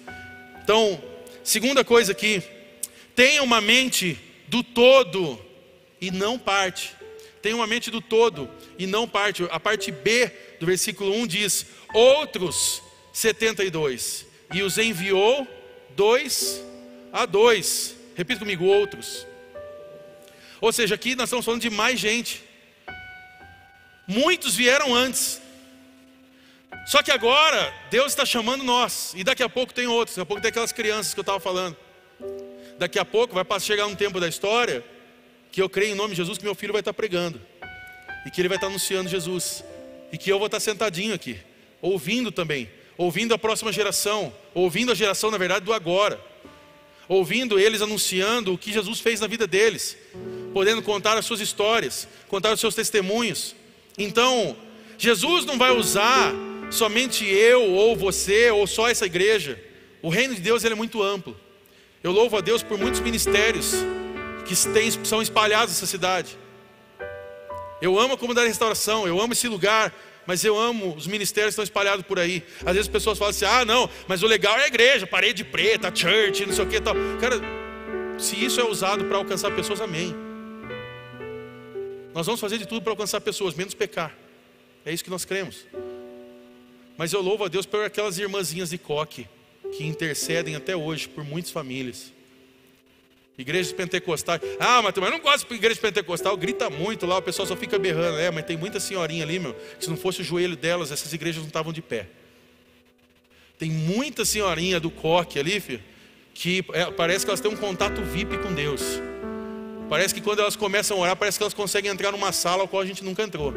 Então, 0.61 1.01
segunda 1.43 1.83
coisa 1.83 2.11
aqui, 2.11 2.43
Tenha 3.15 3.41
uma 3.41 3.61
mente 3.61 4.19
do 4.49 4.61
todo 4.61 5.39
e 6.01 6.11
não 6.11 6.37
parte. 6.37 6.93
Tenha 7.45 7.57
uma 7.57 7.67
mente 7.67 7.91
do 7.91 8.01
todo 8.01 8.49
e 8.75 8.87
não 8.87 9.07
parte. 9.07 9.47
A 9.51 9.59
parte 9.59 9.91
B 9.91 10.31
do 10.59 10.65
versículo 10.65 11.13
1 11.13 11.27
diz: 11.27 11.67
Outros 11.93 12.81
72, 13.13 14.25
e 14.51 14.63
os 14.63 14.79
enviou 14.79 15.47
dois 15.95 16.59
a 17.13 17.23
dois. 17.27 17.95
Repita 18.15 18.39
comigo: 18.39 18.65
outros. 18.65 19.27
Ou 20.59 20.73
seja, 20.73 20.95
aqui 20.95 21.15
nós 21.15 21.25
estamos 21.25 21.45
falando 21.45 21.61
de 21.61 21.69
mais 21.69 21.99
gente. 21.99 22.43
Muitos 24.07 24.55
vieram 24.55 24.95
antes. 24.95 25.39
Só 26.87 27.03
que 27.03 27.11
agora 27.11 27.71
Deus 27.91 28.07
está 28.07 28.25
chamando 28.25 28.63
nós. 28.63 29.13
E 29.15 29.23
daqui 29.23 29.43
a 29.43 29.49
pouco 29.49 29.71
tem 29.71 29.85
outros. 29.85 30.17
Daqui 30.17 30.23
a 30.23 30.25
pouco 30.25 30.41
tem 30.41 30.49
aquelas 30.49 30.71
crianças 30.71 31.13
que 31.13 31.19
eu 31.19 31.21
estava 31.21 31.39
falando. 31.39 31.77
Daqui 32.79 32.97
a 32.97 33.05
pouco 33.05 33.35
vai 33.35 33.59
chegar 33.59 33.85
um 33.85 33.93
tempo 33.93 34.19
da 34.19 34.27
história 34.27 34.83
que 35.55 35.61
eu 35.61 35.69
creio 35.69 35.93
em 35.93 35.95
nome 35.95 36.09
de 36.09 36.17
Jesus 36.17 36.37
que 36.37 36.43
meu 36.43 36.53
filho 36.53 36.73
vai 36.73 36.81
estar 36.81 36.91
pregando 36.91 37.39
e 38.25 38.29
que 38.29 38.41
ele 38.41 38.49
vai 38.49 38.57
estar 38.57 38.67
anunciando 38.67 39.09
Jesus 39.09 39.63
e 40.11 40.17
que 40.17 40.29
eu 40.29 40.37
vou 40.37 40.47
estar 40.47 40.59
sentadinho 40.59 41.13
aqui, 41.13 41.37
ouvindo 41.81 42.29
também, 42.29 42.69
ouvindo 42.97 43.33
a 43.33 43.37
próxima 43.37 43.71
geração, 43.71 44.33
ouvindo 44.53 44.91
a 44.91 44.95
geração 44.95 45.31
na 45.31 45.37
verdade 45.37 45.63
do 45.63 45.71
agora, 45.71 46.19
ouvindo 47.07 47.57
eles 47.57 47.81
anunciando 47.81 48.53
o 48.53 48.57
que 48.57 48.73
Jesus 48.73 48.99
fez 48.99 49.21
na 49.21 49.27
vida 49.27 49.47
deles, 49.47 49.97
podendo 50.53 50.81
contar 50.81 51.17
as 51.17 51.25
suas 51.25 51.39
histórias, 51.39 52.05
contar 52.27 52.51
os 52.51 52.59
seus 52.59 52.75
testemunhos. 52.75 53.55
Então, 53.97 54.57
Jesus 54.97 55.45
não 55.45 55.57
vai 55.57 55.71
usar 55.71 56.33
somente 56.69 57.23
eu 57.23 57.63
ou 57.63 57.95
você 57.95 58.51
ou 58.51 58.67
só 58.67 58.89
essa 58.89 59.05
igreja. 59.05 59.57
O 60.01 60.09
reino 60.09 60.35
de 60.35 60.41
Deus 60.41 60.65
ele 60.65 60.73
é 60.73 60.77
muito 60.77 61.01
amplo. 61.01 61.33
Eu 62.03 62.11
louvo 62.11 62.35
a 62.35 62.41
Deus 62.41 62.61
por 62.61 62.77
muitos 62.77 62.99
ministérios 62.99 63.73
que 64.45 64.55
são 64.55 65.21
espalhados 65.21 65.73
nessa 65.73 65.85
cidade. 65.85 66.37
Eu 67.81 67.99
amo 67.99 68.13
a 68.13 68.17
comunidade 68.17 68.45
de 68.45 68.51
restauração, 68.51 69.05
eu 69.05 69.19
amo 69.19 69.33
esse 69.33 69.47
lugar, 69.47 69.93
mas 70.25 70.43
eu 70.43 70.57
amo 70.57 70.95
os 70.95 71.07
ministérios 71.07 71.55
que 71.55 71.61
estão 71.61 71.63
espalhados 71.63 72.05
por 72.05 72.19
aí. 72.19 72.43
Às 72.59 72.73
vezes 72.73 72.81
as 72.81 72.87
pessoas 72.87 73.17
falam 73.17 73.31
assim: 73.31 73.45
ah, 73.45 73.65
não, 73.65 73.89
mas 74.07 74.23
o 74.23 74.27
legal 74.27 74.57
é 74.57 74.63
a 74.63 74.67
igreja, 74.67 75.05
parede 75.05 75.43
preta, 75.43 75.93
church, 75.93 76.45
não 76.45 76.53
sei 76.53 76.65
o 76.65 76.67
que 76.67 76.79
tal. 76.79 76.95
Cara, 77.19 77.39
se 78.17 78.43
isso 78.43 78.59
é 78.61 78.63
usado 78.63 79.05
para 79.05 79.17
alcançar 79.17 79.51
pessoas, 79.51 79.81
amém. 79.81 80.15
Nós 82.13 82.25
vamos 82.25 82.39
fazer 82.39 82.57
de 82.57 82.65
tudo 82.65 82.81
para 82.81 82.93
alcançar 82.93 83.19
pessoas, 83.19 83.53
menos 83.55 83.73
pecar. 83.73 84.15
É 84.85 84.93
isso 84.93 85.03
que 85.03 85.09
nós 85.09 85.25
cremos. 85.25 85.65
Mas 86.97 87.11
eu 87.11 87.21
louvo 87.21 87.43
a 87.43 87.47
Deus 87.49 87.65
por 87.65 87.83
aquelas 87.83 88.17
irmãzinhas 88.17 88.69
de 88.69 88.77
coque 88.77 89.27
que 89.75 89.83
intercedem 89.83 90.55
até 90.55 90.75
hoje 90.75 91.09
por 91.09 91.25
muitas 91.25 91.51
famílias. 91.51 92.14
Igrejas 93.37 93.73
pentecostais. 93.73 94.39
Ah, 94.59 94.81
mas 94.81 94.95
eu 94.95 95.11
não 95.11 95.19
gosto 95.19 95.47
de 95.47 95.55
igreja 95.55 95.79
pentecostal, 95.79 96.37
grita 96.37 96.69
muito 96.69 97.05
lá, 97.05 97.17
o 97.17 97.21
pessoal 97.21 97.45
só 97.45 97.55
fica 97.55 97.77
berrando. 97.77 98.17
É, 98.17 98.31
mas 98.31 98.45
tem 98.45 98.55
muita 98.55 98.79
senhorinha 98.79 99.23
ali, 99.23 99.39
meu, 99.39 99.55
se 99.79 99.89
não 99.89 99.97
fosse 99.97 100.21
o 100.21 100.23
joelho 100.23 100.55
delas, 100.55 100.91
essas 100.91 101.11
igrejas 101.11 101.41
não 101.41 101.47
estavam 101.47 101.73
de 101.73 101.81
pé. 101.81 102.07
Tem 103.57 103.69
muita 103.69 104.23
senhorinha 104.23 104.79
do 104.79 104.89
coque 104.89 105.39
ali, 105.39 105.59
filho, 105.59 105.81
que 106.33 106.63
é, 106.73 106.89
parece 106.91 107.25
que 107.25 107.29
elas 107.29 107.41
têm 107.41 107.51
um 107.51 107.57
contato 107.57 108.01
VIP 108.01 108.37
com 108.37 108.53
Deus. 108.53 108.81
Parece 109.89 110.13
que 110.13 110.21
quando 110.21 110.39
elas 110.39 110.55
começam 110.55 110.97
a 110.97 111.01
orar, 111.01 111.15
parece 111.15 111.37
que 111.37 111.43
elas 111.43 111.53
conseguem 111.53 111.91
entrar 111.91 112.11
numa 112.11 112.31
sala 112.31 112.63
ao 112.63 112.67
qual 112.67 112.81
a 112.81 112.85
gente 112.85 113.03
nunca 113.03 113.23
entrou. 113.23 113.53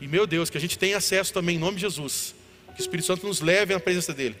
E 0.00 0.06
meu 0.06 0.26
Deus, 0.26 0.48
que 0.48 0.56
a 0.56 0.60
gente 0.60 0.78
tem 0.78 0.94
acesso 0.94 1.32
também 1.32 1.56
em 1.56 1.58
nome 1.58 1.74
de 1.74 1.80
Jesus 1.80 2.34
Que 2.74 2.80
o 2.80 2.82
Espírito 2.82 3.06
Santo 3.06 3.26
nos 3.26 3.40
leve 3.40 3.74
à 3.74 3.80
presença 3.80 4.14
dEle. 4.14 4.36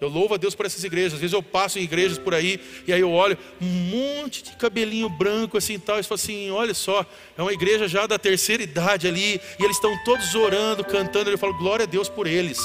Eu 0.00 0.08
louvo 0.08 0.34
a 0.34 0.36
Deus 0.36 0.54
por 0.54 0.64
essas 0.64 0.84
igrejas. 0.84 1.14
Às 1.14 1.20
vezes 1.20 1.34
eu 1.34 1.42
passo 1.42 1.78
em 1.78 1.82
igrejas 1.82 2.18
por 2.18 2.32
aí 2.32 2.60
e 2.86 2.92
aí 2.92 3.00
eu 3.00 3.10
olho 3.10 3.36
um 3.60 3.66
monte 3.66 4.42
de 4.42 4.52
cabelinho 4.56 5.08
branco 5.08 5.58
assim 5.58 5.78
tal. 5.78 5.98
E 5.98 6.02
falo 6.02 6.14
assim: 6.14 6.50
olha 6.50 6.72
só, 6.72 7.04
é 7.36 7.42
uma 7.42 7.52
igreja 7.52 7.88
já 7.88 8.06
da 8.06 8.18
terceira 8.18 8.62
idade 8.62 9.08
ali 9.08 9.40
e 9.58 9.64
eles 9.64 9.76
estão 9.76 9.96
todos 10.04 10.34
orando, 10.34 10.84
cantando. 10.84 11.30
Eu 11.30 11.38
falo: 11.38 11.54
glória 11.54 11.82
a 11.82 11.86
Deus 11.86 12.08
por 12.08 12.26
eles, 12.26 12.60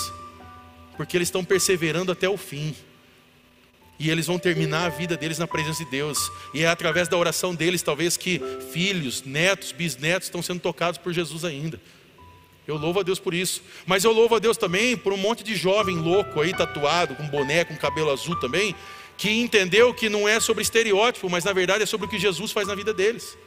porque 0.96 1.18
eles 1.18 1.28
estão 1.28 1.44
perseverando 1.44 2.12
até 2.12 2.30
o 2.30 2.38
fim. 2.38 2.76
E 4.00 4.10
eles 4.10 4.28
vão 4.28 4.38
terminar 4.38 4.86
a 4.86 4.90
vida 4.90 5.16
deles 5.16 5.40
na 5.40 5.48
presença 5.48 5.84
de 5.84 5.90
Deus. 5.90 6.32
E 6.54 6.64
é 6.64 6.68
através 6.68 7.08
da 7.08 7.18
oração 7.18 7.56
deles, 7.56 7.82
talvez, 7.82 8.18
que 8.18 8.42
filhos, 8.72 9.24
netos, 9.24 9.72
bisnetos 9.72 10.28
estão 10.28 10.42
sendo 10.42 10.60
tocados 10.60 10.98
por 10.98 11.14
Jesus 11.14 11.46
ainda. 11.46 11.80
Eu 12.68 12.78
louvo 12.78 13.00
a 13.00 13.04
Deus 13.04 13.20
por 13.20 13.34
isso. 13.34 13.62
Mas 13.86 14.04
eu 14.04 14.12
louvo 14.12 14.36
a 14.36 14.40
Deus 14.40 14.58
também 14.58 14.96
por 14.96 15.12
um 15.12 15.18
monte 15.18 15.44
de 15.44 15.56
jovem 15.56 15.98
louco 15.98 16.40
aí, 16.40 16.54
tatuado, 16.54 17.16
com 17.16 17.28
boné, 17.28 17.66
com 17.66 17.76
cabelo 17.76 18.12
azul 18.12 18.36
também, 18.40 18.76
que 19.18 19.30
entendeu 19.30 19.94
que 19.94 20.10
não 20.10 20.28
é 20.28 20.40
sobre 20.40 20.64
estereótipo, 20.64 21.30
mas 21.30 21.44
na 21.44 21.54
verdade 21.54 21.84
é 21.84 21.86
sobre 21.86 22.08
o 22.08 22.10
que 22.10 22.18
Jesus 22.18 22.52
faz 22.52 22.68
na 22.68 22.76
vida 22.76 22.94
deles. 22.94 23.38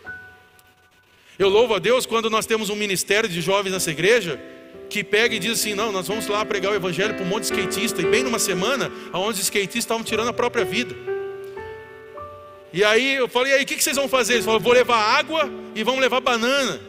Eu 1.38 1.48
louvo 1.48 1.74
a 1.74 1.78
Deus 1.78 2.06
quando 2.06 2.30
nós 2.30 2.46
temos 2.46 2.70
um 2.70 2.76
ministério 2.76 3.28
de 3.28 3.40
jovens 3.40 3.72
nessa 3.72 3.90
igreja 3.90 4.40
que 4.88 5.02
pega 5.02 5.34
e 5.34 5.38
diz 5.38 5.52
assim: 5.52 5.74
não, 5.74 5.92
nós 5.92 6.08
vamos 6.08 6.26
lá 6.28 6.44
pregar 6.44 6.72
o 6.72 6.74
evangelho 6.74 7.14
para 7.14 7.24
um 7.24 7.28
monte 7.28 7.42
de 7.42 7.52
skatista, 7.52 8.00
e 8.00 8.06
bem 8.06 8.22
numa 8.22 8.38
semana, 8.38 8.90
onde 9.12 9.40
os 9.40 9.44
skatistas 9.44 9.76
estavam 9.84 10.04
tirando 10.04 10.28
a 10.28 10.32
própria 10.32 10.64
vida. 10.64 10.94
E 12.72 12.84
aí 12.84 13.16
eu 13.16 13.28
falei: 13.28 13.52
e 13.52 13.56
aí, 13.56 13.62
o 13.64 13.66
que 13.66 13.82
vocês 13.82 13.96
vão 13.96 14.08
fazer? 14.08 14.34
Eles 14.34 14.44
falaram: 14.44 14.62
vou 14.62 14.72
levar 14.72 14.98
água 14.98 15.50
e 15.74 15.82
vamos 15.82 16.00
levar 16.00 16.20
banana. 16.20 16.80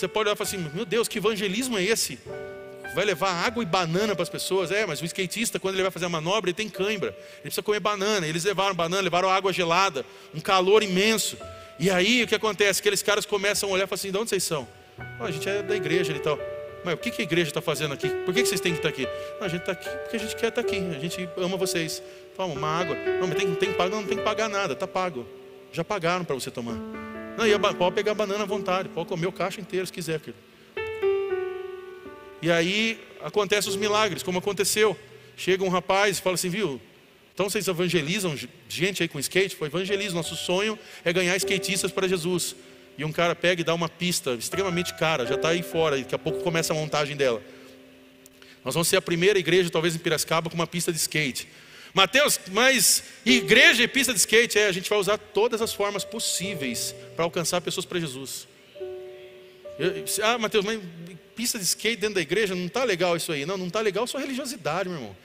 Você 0.00 0.08
pode 0.08 0.28
olhar 0.28 0.34
e 0.34 0.38
falar 0.38 0.48
assim: 0.48 0.70
meu 0.74 0.86
Deus, 0.86 1.06
que 1.06 1.18
evangelismo 1.18 1.76
é 1.76 1.84
esse? 1.84 2.18
Vai 2.94 3.04
levar 3.04 3.32
água 3.32 3.62
e 3.62 3.66
banana 3.66 4.14
para 4.14 4.22
as 4.22 4.30
pessoas? 4.30 4.70
É, 4.70 4.86
mas 4.86 5.02
o 5.02 5.04
skatista, 5.04 5.60
quando 5.60 5.74
ele 5.74 5.82
vai 5.82 5.90
fazer 5.90 6.06
a 6.06 6.08
manobra, 6.08 6.48
ele 6.48 6.56
tem 6.56 6.70
cãibra, 6.70 7.08
ele 7.08 7.42
precisa 7.42 7.62
comer 7.62 7.80
banana. 7.80 8.26
Eles 8.26 8.42
levaram 8.44 8.74
banana, 8.74 9.02
levaram 9.02 9.28
água 9.28 9.52
gelada, 9.52 10.04
um 10.34 10.40
calor 10.40 10.82
imenso. 10.82 11.36
E 11.78 11.90
aí 11.90 12.22
o 12.22 12.26
que 12.26 12.34
acontece? 12.34 12.80
Aqueles 12.80 13.02
caras 13.02 13.26
começam 13.26 13.68
a 13.68 13.72
olhar 13.72 13.84
e 13.84 13.86
falam 13.86 14.00
assim: 14.00 14.10
de 14.10 14.16
onde 14.16 14.30
vocês 14.30 14.42
são? 14.42 14.66
Oh, 15.20 15.24
a 15.24 15.30
gente 15.30 15.46
é 15.46 15.62
da 15.62 15.76
igreja 15.76 16.12
e 16.12 16.18
tal. 16.18 16.38
Mas 16.82 16.94
o 16.94 16.96
que, 16.96 17.20
a 17.20 17.22
igreja 17.22 17.50
está 17.50 17.60
fazendo 17.60 17.92
aqui? 17.92 18.08
Por 18.24 18.32
que, 18.32 18.44
vocês 18.44 18.58
têm 18.58 18.72
que 18.72 18.78
estar 18.78 18.88
aqui? 18.88 19.06
Não, 19.38 19.46
a 19.46 19.48
gente 19.50 19.60
está 19.60 19.72
aqui 19.72 19.86
porque 19.86 20.16
a 20.16 20.18
gente 20.18 20.34
quer 20.34 20.48
estar 20.48 20.62
aqui. 20.62 20.76
A 20.96 20.98
gente 20.98 21.28
ama 21.36 21.58
vocês. 21.58 22.02
Toma 22.34 22.54
uma 22.54 22.68
água. 22.68 22.94
Não, 22.94 23.28
mas 23.28 23.36
tem, 23.36 23.54
tem, 23.54 23.68
não 23.90 24.02
tem 24.02 24.16
que 24.16 24.24
pagar 24.24 24.48
nada. 24.48 24.72
Está 24.72 24.86
pago. 24.86 25.26
Já 25.70 25.84
pagaram 25.84 26.24
para 26.24 26.34
você 26.34 26.50
tomar. 26.50 27.09
Não, 27.40 27.68
a, 27.68 27.74
pode 27.74 27.94
pegar 27.94 28.12
banana 28.12 28.42
à 28.42 28.46
vontade. 28.46 28.90
Pode 28.90 29.08
comer 29.08 29.26
o 29.26 29.32
caixa 29.32 29.62
inteiro 29.62 29.86
se 29.86 29.92
quiser. 29.92 30.20
E 32.42 32.50
aí 32.50 33.00
acontecem 33.22 33.70
os 33.70 33.76
milagres, 33.76 34.22
como 34.22 34.38
aconteceu. 34.38 34.94
Chega 35.38 35.64
um 35.64 35.70
rapaz 35.70 36.18
e 36.18 36.20
fala 36.20 36.34
assim, 36.34 36.50
viu? 36.50 36.78
Então 37.32 37.48
vocês 37.48 37.66
evangelizam 37.66 38.36
gente 38.68 39.02
aí 39.02 39.08
com 39.08 39.18
skate? 39.18 39.56
Foi 39.56 39.68
evangelismo. 39.68 40.18
Nosso 40.18 40.36
sonho 40.36 40.78
é 41.02 41.10
ganhar 41.14 41.34
skatistas 41.36 41.90
para 41.90 42.06
Jesus 42.06 42.54
e 42.98 43.06
um 43.06 43.12
cara 43.12 43.34
pega 43.34 43.62
e 43.62 43.64
dá 43.64 43.72
uma 43.72 43.88
pista 43.88 44.32
extremamente 44.32 44.92
cara, 44.92 45.24
já 45.24 45.36
está 45.36 45.48
aí 45.48 45.62
fora, 45.62 45.96
e 45.96 46.02
daqui 46.02 46.14
a 46.14 46.18
pouco 46.18 46.40
começa 46.40 46.74
a 46.74 46.76
montagem 46.76 47.16
dela. 47.16 47.40
Nós 48.62 48.74
vamos 48.74 48.88
ser 48.88 48.98
a 48.98 49.02
primeira 49.02 49.38
igreja, 49.38 49.70
talvez 49.70 49.94
em 49.94 49.98
Piracicaba, 49.98 50.50
com 50.50 50.54
uma 50.56 50.66
pista 50.66 50.92
de 50.92 50.98
skate. 50.98 51.48
Mateus, 51.92 52.40
mas 52.50 53.02
igreja 53.24 53.82
e 53.82 53.88
pista 53.88 54.12
de 54.12 54.20
skate, 54.20 54.58
é, 54.58 54.66
a 54.66 54.72
gente 54.72 54.88
vai 54.88 54.98
usar 54.98 55.18
todas 55.18 55.60
as 55.60 55.72
formas 55.72 56.04
possíveis 56.04 56.94
para 57.16 57.24
alcançar 57.24 57.60
pessoas 57.60 57.84
para 57.84 57.98
Jesus. 57.98 58.46
Eu, 59.78 60.04
ah, 60.22 60.38
Mateus, 60.38 60.64
mas 60.64 60.78
pista 61.34 61.58
de 61.58 61.64
skate 61.64 61.96
dentro 61.96 62.16
da 62.16 62.20
igreja, 62.20 62.54
não 62.54 62.66
está 62.66 62.84
legal 62.84 63.16
isso 63.16 63.32
aí. 63.32 63.46
Não, 63.46 63.56
não 63.56 63.68
está 63.68 63.80
legal 63.80 64.06
sua 64.06 64.20
religiosidade, 64.20 64.88
meu 64.88 64.98
irmão. 64.98 65.16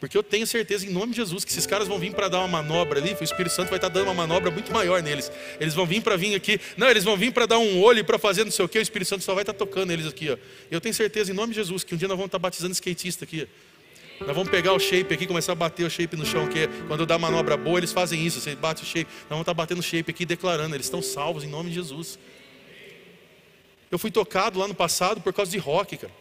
Porque 0.00 0.16
eu 0.16 0.22
tenho 0.22 0.46
certeza, 0.46 0.86
em 0.86 0.90
nome 0.90 1.10
de 1.10 1.16
Jesus, 1.16 1.44
que 1.44 1.50
esses 1.50 1.66
caras 1.66 1.88
vão 1.88 1.98
vir 1.98 2.14
para 2.14 2.28
dar 2.28 2.38
uma 2.38 2.48
manobra 2.48 3.00
ali, 3.00 3.16
o 3.20 3.24
Espírito 3.24 3.52
Santo 3.52 3.68
vai 3.68 3.78
estar 3.78 3.90
tá 3.90 3.94
dando 3.94 4.04
uma 4.04 4.14
manobra 4.14 4.50
muito 4.50 4.72
maior 4.72 5.02
neles. 5.02 5.30
Eles 5.60 5.74
vão 5.74 5.84
vir 5.84 6.00
para 6.02 6.16
vir 6.16 6.36
aqui, 6.36 6.60
não, 6.76 6.88
eles 6.88 7.02
vão 7.02 7.16
vir 7.16 7.32
para 7.32 7.46
dar 7.46 7.58
um 7.58 7.82
olho 7.82 8.04
para 8.04 8.16
fazer 8.16 8.44
não 8.44 8.50
sei 8.52 8.64
o 8.64 8.68
que, 8.68 8.78
o 8.78 8.82
Espírito 8.82 9.08
Santo 9.08 9.24
só 9.24 9.34
vai 9.34 9.42
estar 9.42 9.52
tá 9.52 9.58
tocando 9.58 9.90
eles 9.92 10.06
aqui. 10.06 10.30
Ó. 10.30 10.36
Eu 10.70 10.80
tenho 10.80 10.94
certeza, 10.94 11.32
em 11.32 11.34
nome 11.34 11.52
de 11.52 11.56
Jesus, 11.56 11.82
que 11.82 11.94
um 11.94 11.98
dia 11.98 12.06
nós 12.06 12.16
vamos 12.16 12.28
estar 12.28 12.38
tá 12.38 12.42
batizando 12.42 12.72
skatista 12.72 13.24
aqui. 13.24 13.48
Nós 14.20 14.34
vamos 14.34 14.50
pegar 14.50 14.72
o 14.72 14.78
shape 14.78 15.14
aqui, 15.14 15.26
começar 15.26 15.52
a 15.52 15.54
bater 15.54 15.84
o 15.84 15.90
shape 15.90 16.16
no 16.16 16.26
chão, 16.26 16.48
que 16.48 16.60
é, 16.60 16.68
quando 16.88 17.06
dá 17.06 17.18
manobra 17.18 17.56
boa, 17.56 17.78
eles 17.78 17.92
fazem 17.92 18.24
isso, 18.26 18.40
você 18.40 18.54
bate 18.54 18.82
o 18.82 18.86
shape. 18.86 19.10
Nós 19.10 19.28
vamos 19.30 19.42
estar 19.42 19.54
batendo 19.54 19.78
o 19.78 19.82
shape 19.82 20.10
aqui, 20.10 20.26
declarando, 20.26 20.74
eles 20.74 20.86
estão 20.86 21.00
salvos 21.00 21.44
em 21.44 21.48
nome 21.48 21.68
de 21.68 21.76
Jesus. 21.76 22.18
Eu 23.90 23.98
fui 23.98 24.10
tocado 24.10 24.58
lá 24.58 24.68
no 24.68 24.74
passado 24.74 25.20
por 25.20 25.32
causa 25.32 25.50
de 25.50 25.58
rock, 25.58 25.96
cara. 25.96 26.12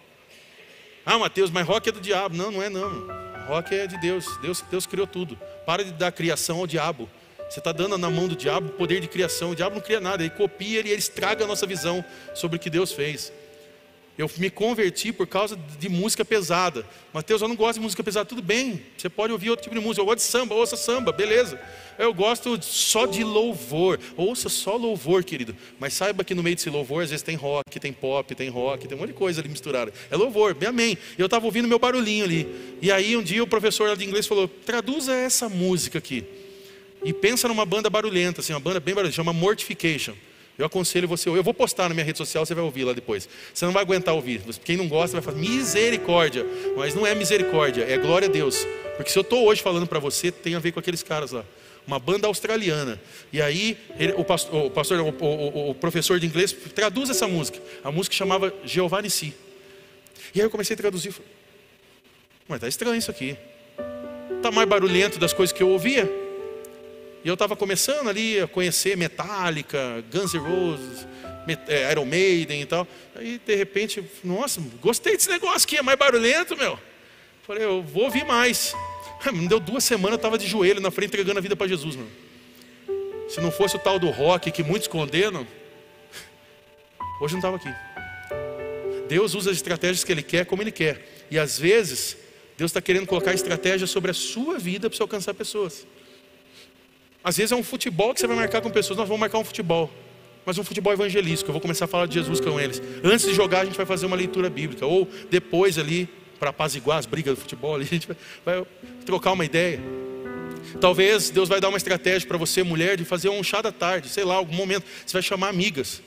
Ah, 1.05 1.17
Mateus, 1.17 1.49
mas 1.49 1.65
rock 1.65 1.89
é 1.89 1.91
do 1.91 1.99
diabo. 1.99 2.35
Não, 2.35 2.51
não 2.51 2.61
é 2.61 2.69
não. 2.69 3.07
Rock 3.47 3.73
é 3.73 3.87
de 3.87 3.97
Deus. 3.99 4.37
Deus. 4.37 4.61
Deus 4.69 4.85
criou 4.85 5.07
tudo. 5.07 5.37
Para 5.65 5.83
de 5.83 5.91
dar 5.91 6.11
criação 6.11 6.59
ao 6.59 6.67
diabo. 6.67 7.09
Você 7.49 7.59
está 7.59 7.71
dando 7.71 7.97
na 7.97 8.09
mão 8.09 8.27
do 8.27 8.35
diabo 8.35 8.67
o 8.67 8.71
poder 8.73 8.99
de 8.99 9.07
criação. 9.07 9.51
O 9.51 9.55
diabo 9.55 9.75
não 9.75 9.81
cria 9.81 10.01
nada, 10.01 10.21
ele 10.21 10.29
copia 10.29 10.77
e 10.77 10.79
ele 10.79 10.93
estraga 10.93 11.45
a 11.45 11.47
nossa 11.47 11.65
visão 11.65 12.03
sobre 12.33 12.57
o 12.57 12.59
que 12.59 12.69
Deus 12.69 12.91
fez. 12.91 13.31
Eu 14.17 14.29
me 14.37 14.49
converti 14.49 15.13
por 15.13 15.27
causa 15.27 15.55
de 15.79 15.87
música 15.87 16.25
pesada. 16.25 16.83
Mateus, 17.13 17.39
eu 17.39 17.47
não 17.47 17.55
gosto 17.55 17.75
de 17.75 17.81
música 17.81 18.03
pesada. 18.03 18.25
Tudo 18.25 18.41
bem, 18.41 18.81
você 18.97 19.09
pode 19.09 19.31
ouvir 19.31 19.51
outro 19.51 19.63
tipo 19.63 19.75
de 19.75 19.81
música. 19.81 20.01
Eu 20.01 20.05
gosto 20.05 20.17
de 20.17 20.23
samba, 20.23 20.55
ouça 20.55 20.75
samba, 20.75 21.11
beleza. 21.11 21.61
Eu 21.99 22.11
gosto 22.15 22.59
só 22.63 23.05
de 23.05 23.23
louvor. 23.23 23.99
Ouça 24.15 24.49
só 24.49 24.75
louvor, 24.75 25.23
querido. 25.23 25.55
Mas 25.79 25.93
saiba 25.93 26.23
que 26.23 26.33
no 26.33 26.41
meio 26.41 26.55
desse 26.55 26.69
louvor, 26.69 27.03
às 27.03 27.11
vezes 27.11 27.21
tem 27.21 27.35
rock, 27.35 27.79
tem 27.79 27.93
pop, 27.93 28.33
tem 28.33 28.49
rock, 28.49 28.87
tem 28.87 28.97
um 28.97 29.01
monte 29.01 29.09
de 29.09 29.13
coisa 29.13 29.39
ali 29.39 29.49
misturada. 29.49 29.93
É 30.09 30.15
louvor, 30.17 30.55
bem 30.55 30.69
amém. 30.69 30.97
Eu 31.15 31.25
estava 31.25 31.45
ouvindo 31.45 31.67
meu 31.67 31.77
barulhinho 31.77 32.25
ali. 32.25 32.77
E 32.81 32.91
aí 32.91 33.15
um 33.15 33.21
dia 33.21 33.43
o 33.43 33.47
professor 33.47 33.95
de 33.95 34.03
inglês 34.03 34.25
falou: 34.25 34.47
traduza 34.47 35.13
essa 35.13 35.47
música 35.47 35.99
aqui. 35.99 36.25
E 37.03 37.13
pensa 37.13 37.47
numa 37.47 37.65
banda 37.65 37.87
barulhenta, 37.87 38.41
assim, 38.41 38.51
uma 38.51 38.59
banda 38.59 38.79
bem 38.79 38.95
barulhenta, 38.95 39.15
chama 39.15 39.31
Mortification. 39.31 40.15
Eu 40.57 40.65
aconselho 40.65 41.07
você, 41.07 41.29
eu 41.29 41.43
vou 41.43 41.53
postar 41.53 41.87
na 41.87 41.93
minha 41.93 42.03
rede 42.03 42.17
social, 42.17 42.43
você 42.43 42.55
vai 42.55 42.63
ouvir 42.63 42.83
lá 42.83 42.91
depois. 42.91 43.29
Você 43.53 43.63
não 43.63 43.71
vai 43.71 43.83
aguentar 43.83 44.15
ouvir. 44.15 44.41
Quem 44.63 44.75
não 44.75 44.87
gosta 44.87 45.19
vai 45.19 45.21
falar 45.21 45.37
misericórdia, 45.37 46.43
mas 46.75 46.95
não 46.95 47.05
é 47.05 47.13
misericórdia, 47.13 47.85
é 47.87 47.97
glória 47.97 48.27
a 48.27 48.31
Deus. 48.31 48.65
Porque 48.95 49.11
se 49.11 49.19
eu 49.19 49.21
estou 49.21 49.45
hoje 49.45 49.61
falando 49.61 49.85
para 49.85 49.99
você, 49.99 50.31
tem 50.31 50.55
a 50.55 50.59
ver 50.59 50.71
com 50.71 50.79
aqueles 50.79 51.03
caras 51.03 51.31
lá. 51.31 51.45
Uma 51.85 51.99
banda 51.99 52.27
australiana. 52.27 52.99
E 53.31 53.39
aí, 53.39 53.77
ele, 53.99 54.13
o, 54.13 54.25
pastor, 54.25 54.65
o, 54.65 54.69
pastor 54.71 54.99
o, 54.99 55.09
o, 55.09 55.69
o, 55.69 55.75
professor 55.75 56.19
de 56.19 56.25
inglês 56.25 56.51
traduz 56.73 57.09
essa 57.09 57.27
música. 57.27 57.61
A 57.83 57.91
música 57.91 58.15
chamava 58.15 58.51
Jeová 58.65 59.07
Si. 59.07 59.33
E 60.33 60.41
aí 60.41 60.45
eu 60.45 60.49
comecei 60.49 60.73
a 60.73 60.77
traduzir. 60.77 61.13
Mas 62.47 62.57
está 62.57 62.67
estranho 62.67 62.97
isso 62.97 63.11
aqui. 63.11 63.37
Está 64.35 64.51
mais 64.51 64.67
barulhento 64.67 65.19
das 65.19 65.33
coisas 65.33 65.55
que 65.55 65.61
eu 65.61 65.69
ouvia. 65.69 66.26
E 67.27 67.29
eu 67.29 67.33
estava 67.33 67.57
começando 67.57 68.07
ali 68.07 68.39
a 68.39 68.47
conhecer 68.47 68.95
Metallica, 68.95 70.01
Guns 70.09 70.33
N' 70.33 70.39
Roses, 70.39 71.05
é, 71.67 71.91
Iron 71.91 72.05
Maiden 72.05 72.61
e 72.61 72.65
tal. 72.65 72.87
Aí 73.13 73.37
de 73.45 73.53
repente, 73.53 74.01
nossa, 74.23 74.61
gostei 74.81 75.11
desse 75.11 75.29
negócio 75.29 75.65
aqui, 75.65 75.75
é 75.75 75.81
mais 75.81 75.99
barulhento, 75.99 76.55
meu. 76.55 76.79
Falei, 77.45 77.65
eu 77.65 77.83
vou 77.83 78.05
ouvir 78.05 78.23
mais. 78.23 78.73
Me 79.33 79.45
deu 79.45 79.59
duas 79.59 79.83
semanas, 79.83 80.11
eu 80.11 80.15
estava 80.15 80.37
de 80.37 80.47
joelho 80.47 80.79
na 80.79 80.89
frente 80.89 81.09
entregando 81.09 81.37
a 81.37 81.41
vida 81.41 81.53
para 81.53 81.67
Jesus, 81.67 81.97
meu. 81.97 82.07
Se 83.27 83.41
não 83.41 83.51
fosse 83.51 83.75
o 83.75 83.79
tal 83.79 83.99
do 83.99 84.09
rock 84.09 84.49
que 84.49 84.63
muitos 84.63 84.87
condenam, 84.87 85.45
hoje 87.19 87.33
não 87.33 87.39
estava 87.39 87.57
aqui. 87.57 87.75
Deus 89.09 89.33
usa 89.33 89.51
as 89.51 89.57
estratégias 89.57 90.01
que 90.01 90.13
Ele 90.13 90.23
quer, 90.23 90.45
como 90.45 90.61
Ele 90.61 90.71
quer. 90.71 91.25
E 91.29 91.37
às 91.37 91.59
vezes, 91.59 92.15
Deus 92.57 92.69
está 92.69 92.79
querendo 92.79 93.05
colocar 93.05 93.33
estratégia 93.33 93.85
sobre 93.85 94.11
a 94.11 94.13
sua 94.13 94.57
vida 94.57 94.89
para 94.89 94.95
você 94.95 95.03
alcançar 95.03 95.33
pessoas. 95.33 95.85
Às 97.23 97.37
vezes 97.37 97.51
é 97.51 97.55
um 97.55 97.63
futebol 97.63 98.13
que 98.13 98.19
você 98.19 98.27
vai 98.27 98.35
marcar 98.35 98.61
com 98.61 98.69
pessoas, 98.69 98.97
nós 98.97 99.07
vamos 99.07 99.19
marcar 99.19 99.37
um 99.37 99.43
futebol. 99.43 99.91
Mas 100.45 100.57
um 100.57 100.63
futebol 100.63 100.93
evangelístico, 100.93 101.49
eu 101.49 101.53
vou 101.53 101.61
começar 101.61 101.85
a 101.85 101.87
falar 101.89 102.05
de 102.05 102.13
Jesus 102.13 102.39
com 102.39 102.57
eles. 102.57 102.81
Antes 103.03 103.25
de 103.25 103.33
jogar, 103.33 103.61
a 103.61 103.65
gente 103.65 103.75
vai 103.75 103.85
fazer 103.85 104.05
uma 104.05 104.15
leitura 104.15 104.49
bíblica. 104.49 104.85
Ou 104.85 105.05
depois 105.29 105.77
ali, 105.77 106.07
para 106.39 106.51
apaziguar 106.51 106.97
as 106.97 107.05
brigas 107.05 107.35
do 107.35 107.41
futebol, 107.41 107.75
a 107.75 107.83
gente 107.83 108.07
vai, 108.45 108.65
trocar 109.05 109.33
uma 109.33 109.43
ideia. 109.43 109.81
Talvez 110.79 111.29
Deus 111.29 111.49
vai 111.49 111.59
dar 111.59 111.67
uma 111.69 111.77
estratégia 111.77 112.25
para 112.27 112.37
você, 112.37 112.63
mulher, 112.63 112.95
de 112.95 113.03
fazer 113.03 113.27
um 113.27 113.43
chá 113.43 113.61
da 113.61 113.73
tarde, 113.73 114.07
sei 114.07 114.23
lá, 114.23 114.35
algum 114.35 114.55
momento. 114.55 114.85
Você 115.05 115.13
vai 115.13 115.21
chamar 115.21 115.49
amigas. 115.49 116.01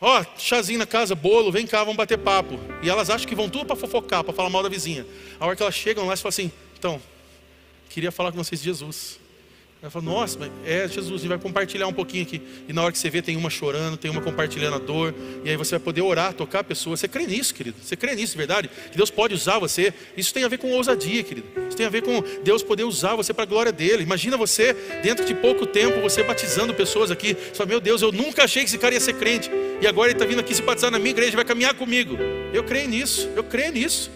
Ó, 0.00 0.20
oh, 0.20 0.38
chazinho 0.38 0.78
na 0.78 0.86
casa, 0.86 1.14
bolo, 1.14 1.50
vem 1.50 1.66
cá, 1.66 1.80
vamos 1.80 1.96
bater 1.96 2.16
papo. 2.16 2.58
E 2.82 2.88
elas 2.88 3.10
acham 3.10 3.28
que 3.28 3.34
vão 3.34 3.48
tudo 3.48 3.66
para 3.66 3.76
fofocar, 3.76 4.22
para 4.22 4.32
falar 4.32 4.48
mal 4.48 4.62
da 4.62 4.68
vizinha. 4.68 5.04
A 5.38 5.46
hora 5.46 5.56
que 5.56 5.62
elas 5.62 5.74
chegam 5.74 6.06
lá, 6.06 6.14
você 6.16 6.22
fala 6.22 6.30
assim: 6.30 6.52
então, 6.78 7.02
queria 7.88 8.12
falar 8.12 8.30
com 8.30 8.38
vocês 8.38 8.60
de 8.60 8.66
Jesus. 8.66 9.18
Ela 9.82 9.90
fala, 9.90 10.04
nossa, 10.04 10.38
é 10.66 10.86
Jesus, 10.86 11.08
a 11.08 11.16
gente 11.16 11.28
vai 11.28 11.38
compartilhar 11.38 11.86
um 11.86 11.92
pouquinho 11.92 12.22
aqui. 12.22 12.42
E 12.68 12.72
na 12.72 12.82
hora 12.82 12.92
que 12.92 12.98
você 12.98 13.08
vê, 13.08 13.22
tem 13.22 13.34
uma 13.34 13.48
chorando, 13.48 13.96
tem 13.96 14.10
uma 14.10 14.20
compartilhando 14.20 14.74
a 14.74 14.78
dor. 14.78 15.14
E 15.42 15.48
aí 15.48 15.56
você 15.56 15.70
vai 15.70 15.80
poder 15.80 16.02
orar, 16.02 16.34
tocar 16.34 16.58
a 16.58 16.64
pessoa. 16.64 16.98
Você 16.98 17.08
crê 17.08 17.26
nisso, 17.26 17.54
querido? 17.54 17.78
Você 17.82 17.96
crê 17.96 18.14
nisso, 18.14 18.36
verdade? 18.36 18.68
Que 18.90 18.96
Deus 18.98 19.10
pode 19.10 19.32
usar 19.32 19.58
você. 19.58 19.94
Isso 20.14 20.34
tem 20.34 20.44
a 20.44 20.48
ver 20.48 20.58
com 20.58 20.70
ousadia, 20.70 21.22
querido. 21.22 21.46
Isso 21.66 21.78
tem 21.78 21.86
a 21.86 21.88
ver 21.88 22.02
com 22.02 22.22
Deus 22.44 22.62
poder 22.62 22.84
usar 22.84 23.14
você 23.14 23.32
para 23.32 23.44
a 23.44 23.46
glória 23.46 23.72
dele. 23.72 24.02
Imagina 24.02 24.36
você, 24.36 24.74
dentro 25.02 25.24
de 25.24 25.34
pouco 25.34 25.64
tempo, 25.64 25.98
você 26.02 26.22
batizando 26.22 26.74
pessoas 26.74 27.10
aqui. 27.10 27.32
Você 27.32 27.54
fala, 27.54 27.70
meu 27.70 27.80
Deus, 27.80 28.02
eu 28.02 28.12
nunca 28.12 28.44
achei 28.44 28.62
que 28.62 28.68
esse 28.68 28.78
cara 28.78 28.92
ia 28.92 29.00
ser 29.00 29.14
crente. 29.14 29.50
E 29.80 29.86
agora 29.86 30.10
ele 30.10 30.16
está 30.16 30.26
vindo 30.26 30.40
aqui 30.40 30.54
se 30.54 30.60
batizar 30.60 30.90
na 30.90 30.98
minha 30.98 31.10
igreja, 31.10 31.34
vai 31.34 31.44
caminhar 31.44 31.72
comigo. 31.72 32.18
Eu 32.52 32.64
creio 32.64 32.86
nisso, 32.86 33.30
eu 33.34 33.42
creio 33.42 33.72
nisso. 33.72 34.10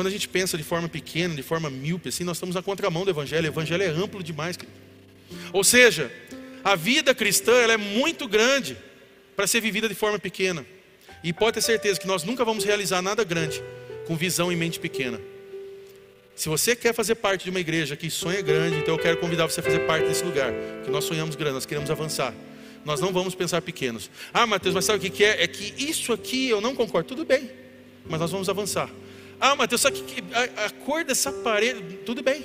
Quando 0.00 0.06
a 0.06 0.10
gente 0.10 0.30
pensa 0.30 0.56
de 0.56 0.64
forma 0.64 0.88
pequena, 0.88 1.34
de 1.34 1.42
forma 1.42 1.68
míope, 1.68 2.08
assim, 2.08 2.24
nós 2.24 2.38
estamos 2.38 2.54
na 2.54 2.62
contramão 2.62 3.04
do 3.04 3.10
Evangelho. 3.10 3.44
O 3.44 3.52
Evangelho 3.52 3.82
é 3.82 3.88
amplo 3.88 4.22
demais. 4.22 4.58
Ou 5.52 5.62
seja, 5.62 6.10
a 6.64 6.74
vida 6.74 7.14
cristã 7.14 7.52
ela 7.52 7.74
é 7.74 7.76
muito 7.76 8.26
grande 8.26 8.78
para 9.36 9.46
ser 9.46 9.60
vivida 9.60 9.86
de 9.90 9.94
forma 9.94 10.18
pequena. 10.18 10.64
E 11.22 11.34
pode 11.34 11.52
ter 11.52 11.60
certeza 11.60 12.00
que 12.00 12.06
nós 12.06 12.24
nunca 12.24 12.46
vamos 12.46 12.64
realizar 12.64 13.02
nada 13.02 13.22
grande 13.24 13.62
com 14.06 14.16
visão 14.16 14.50
e 14.50 14.56
mente 14.56 14.80
pequena. 14.80 15.20
Se 16.34 16.48
você 16.48 16.74
quer 16.74 16.94
fazer 16.94 17.16
parte 17.16 17.44
de 17.44 17.50
uma 17.50 17.60
igreja 17.60 17.94
que 17.94 18.08
sonha 18.08 18.40
grande, 18.40 18.78
então 18.78 18.94
eu 18.94 18.98
quero 18.98 19.18
convidar 19.18 19.44
você 19.44 19.60
a 19.60 19.62
fazer 19.62 19.80
parte 19.80 20.08
desse 20.08 20.24
lugar. 20.24 20.50
Porque 20.76 20.90
nós 20.90 21.04
sonhamos 21.04 21.36
grande, 21.36 21.56
nós 21.56 21.66
queremos 21.66 21.90
avançar. 21.90 22.32
Nós 22.86 23.02
não 23.02 23.12
vamos 23.12 23.34
pensar 23.34 23.60
pequenos. 23.60 24.10
Ah, 24.32 24.46
Mateus, 24.46 24.74
mas 24.74 24.86
sabe 24.86 25.06
o 25.06 25.10
que 25.10 25.22
é? 25.22 25.42
É 25.42 25.46
que 25.46 25.74
isso 25.76 26.10
aqui 26.10 26.48
eu 26.48 26.58
não 26.58 26.74
concordo. 26.74 27.06
Tudo 27.06 27.22
bem, 27.22 27.50
mas 28.06 28.18
nós 28.18 28.30
vamos 28.30 28.48
avançar. 28.48 28.88
Ah, 29.40 29.56
Mateus, 29.56 29.80
sabe 29.80 30.02
que 30.02 30.22
a, 30.34 30.66
a 30.66 30.70
cor 30.70 31.02
dessa 31.02 31.32
parede, 31.32 31.96
tudo 32.04 32.22
bem. 32.22 32.44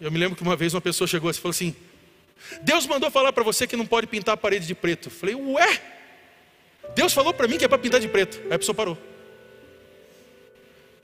Eu 0.00 0.10
me 0.10 0.18
lembro 0.18 0.36
que 0.36 0.42
uma 0.42 0.56
vez 0.56 0.72
uma 0.72 0.80
pessoa 0.80 1.06
chegou 1.06 1.30
e 1.30 1.34
falou 1.34 1.50
assim: 1.50 1.76
Deus 2.62 2.86
mandou 2.86 3.10
falar 3.10 3.32
para 3.32 3.44
você 3.44 3.66
que 3.66 3.76
não 3.76 3.84
pode 3.84 4.06
pintar 4.06 4.34
a 4.34 4.36
parede 4.36 4.66
de 4.66 4.74
preto. 4.74 5.08
Eu 5.08 5.12
falei, 5.12 5.34
ué? 5.34 5.82
Deus 6.94 7.12
falou 7.12 7.34
para 7.34 7.46
mim 7.46 7.58
que 7.58 7.64
é 7.64 7.68
para 7.68 7.78
pintar 7.78 8.00
de 8.00 8.08
preto. 8.08 8.40
Aí 8.46 8.54
a 8.54 8.58
pessoa 8.58 8.74
parou. 8.74 8.96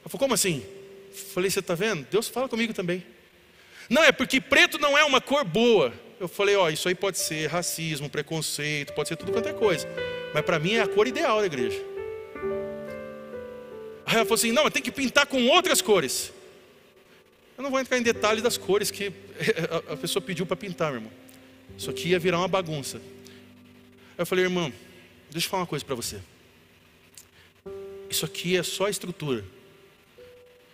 Ela 0.00 0.08
falou, 0.08 0.20
como 0.20 0.34
assim? 0.34 0.64
Eu 1.10 1.16
falei, 1.34 1.50
você 1.50 1.60
está 1.60 1.74
vendo? 1.74 2.06
Deus 2.10 2.28
fala 2.28 2.48
comigo 2.48 2.72
também. 2.72 3.04
Não, 3.90 4.02
é 4.02 4.12
porque 4.12 4.40
preto 4.40 4.78
não 4.78 4.96
é 4.96 5.04
uma 5.04 5.20
cor 5.20 5.44
boa. 5.44 5.92
Eu 6.18 6.28
falei, 6.28 6.56
ó, 6.56 6.70
isso 6.70 6.88
aí 6.88 6.94
pode 6.94 7.18
ser 7.18 7.48
racismo, 7.48 8.08
preconceito, 8.08 8.94
pode 8.94 9.08
ser 9.08 9.16
tudo 9.16 9.32
quanto 9.32 9.48
é 9.48 9.52
coisa. 9.52 9.86
Mas 10.32 10.44
para 10.44 10.58
mim 10.58 10.74
é 10.74 10.80
a 10.80 10.88
cor 10.88 11.06
ideal 11.06 11.40
da 11.40 11.46
igreja. 11.46 11.93
Aí 14.14 14.18
ela 14.18 14.24
falou 14.24 14.36
assim: 14.36 14.52
não, 14.52 14.70
tem 14.70 14.80
que 14.80 14.92
pintar 14.92 15.26
com 15.26 15.44
outras 15.48 15.82
cores. 15.82 16.32
Eu 17.58 17.64
não 17.64 17.70
vou 17.70 17.80
entrar 17.80 17.98
em 17.98 18.02
detalhes 18.02 18.42
das 18.42 18.56
cores 18.56 18.90
que 18.90 19.12
a 19.90 19.96
pessoa 19.96 20.22
pediu 20.22 20.46
para 20.46 20.56
pintar, 20.56 20.92
meu 20.92 21.00
irmão. 21.00 21.12
Isso 21.76 21.90
aqui 21.90 22.10
ia 22.10 22.18
virar 22.18 22.38
uma 22.38 22.48
bagunça. 22.48 23.00
Eu 24.16 24.24
falei, 24.24 24.44
irmão, 24.44 24.72
deixa 25.30 25.46
eu 25.46 25.50
falar 25.50 25.62
uma 25.62 25.66
coisa 25.66 25.84
para 25.84 25.96
você. 25.96 26.20
Isso 28.08 28.24
aqui 28.24 28.56
é 28.56 28.62
só 28.62 28.88
estrutura. 28.88 29.44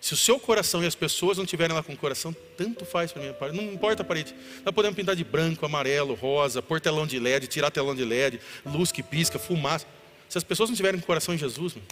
Se 0.00 0.12
o 0.12 0.16
seu 0.16 0.38
coração 0.38 0.82
e 0.82 0.86
as 0.86 0.94
pessoas 0.94 1.38
não 1.38 1.44
estiverem 1.44 1.74
lá 1.74 1.82
com 1.82 1.92
o 1.92 1.96
coração, 1.96 2.34
tanto 2.56 2.84
faz 2.84 3.12
para 3.12 3.22
mim. 3.22 3.34
Não 3.54 3.72
importa 3.72 4.02
a 4.02 4.04
parede. 4.04 4.34
Nós 4.64 4.74
podemos 4.74 4.96
pintar 4.96 5.16
de 5.16 5.24
branco, 5.24 5.64
amarelo, 5.64 6.14
rosa, 6.14 6.60
pôr 6.60 6.80
telão 6.80 7.06
de 7.06 7.18
LED, 7.18 7.46
tirar 7.46 7.70
telão 7.70 7.94
de 7.94 8.04
LED, 8.04 8.40
luz 8.66 8.92
que 8.92 9.02
pisca, 9.02 9.38
fumaça. 9.38 9.86
Se 10.28 10.36
as 10.36 10.44
pessoas 10.44 10.68
não 10.68 10.76
tiverem 10.76 11.00
com 11.00 11.04
o 11.04 11.06
coração 11.06 11.34
em 11.34 11.38
Jesus, 11.38 11.74
meu, 11.74 11.84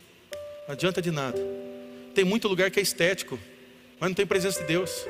não 0.69 0.75
adianta 0.75 1.01
de 1.01 1.11
nada. 1.11 1.39
Tem 2.15 2.27
muito 2.27 2.47
lugar 2.47 2.71
que 2.71 2.79
é 2.79 2.83
estético, 2.83 3.39
mas 3.99 4.11
não 4.11 4.15
tem 4.15 4.27
presença 4.27 4.61
de 4.61 4.67
Deus. 4.67 5.07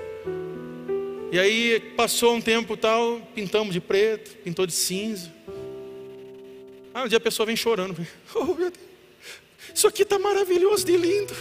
E 1.32 1.38
aí 1.38 1.80
passou 1.96 2.36
um 2.36 2.40
tempo 2.40 2.76
tal, 2.76 3.20
pintamos 3.34 3.74
de 3.74 3.80
preto, 3.80 4.36
pintou 4.44 4.64
de 4.64 4.72
cinza. 4.72 5.32
Ah, 6.94 7.02
um 7.02 7.08
dia 7.08 7.18
a 7.18 7.20
pessoa 7.20 7.44
vem 7.44 7.56
chorando. 7.56 7.96
Oh, 8.36 8.44
meu 8.44 8.70
Deus, 8.70 8.86
isso 9.74 9.88
aqui 9.88 10.02
está 10.02 10.16
maravilhoso 10.16 10.86
de 10.86 10.96
lindo. 10.96 11.34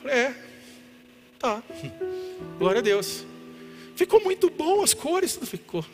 Falei, 0.00 0.16
é, 0.16 0.34
tá. 1.38 1.62
Glória 2.58 2.78
a 2.78 2.82
Deus. 2.82 3.26
Ficou 3.94 4.20
muito 4.20 4.48
bom 4.48 4.82
as 4.82 4.94
cores, 4.94 5.34
tudo 5.34 5.46
ficou. 5.46 5.84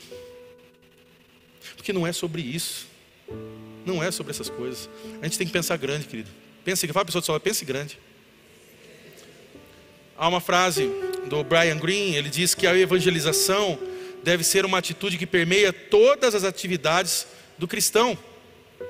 Porque 1.76 1.92
não 1.92 2.06
é 2.06 2.12
sobre 2.12 2.42
isso. 2.42 2.86
Não 3.84 4.02
é 4.02 4.10
sobre 4.12 4.30
essas 4.30 4.48
coisas. 4.48 4.88
A 5.20 5.24
gente 5.24 5.36
tem 5.36 5.46
que 5.48 5.52
pensar 5.52 5.76
grande, 5.76 6.06
querido. 6.06 6.30
Pense, 6.64 6.86
fala 6.88 7.02
a 7.02 7.04
pessoa 7.04 7.22
do 7.22 7.26
seu 7.26 7.40
pense 7.40 7.64
grande. 7.64 7.98
Há 10.16 10.28
uma 10.28 10.40
frase 10.40 10.90
do 11.26 11.42
Brian 11.42 11.78
Green, 11.78 12.14
ele 12.14 12.28
diz 12.28 12.54
que 12.54 12.66
a 12.66 12.76
evangelização 12.76 13.78
deve 14.22 14.44
ser 14.44 14.66
uma 14.66 14.78
atitude 14.78 15.16
que 15.16 15.26
permeia 15.26 15.72
todas 15.72 16.34
as 16.34 16.44
atividades 16.44 17.26
do 17.56 17.66
cristão. 17.66 18.18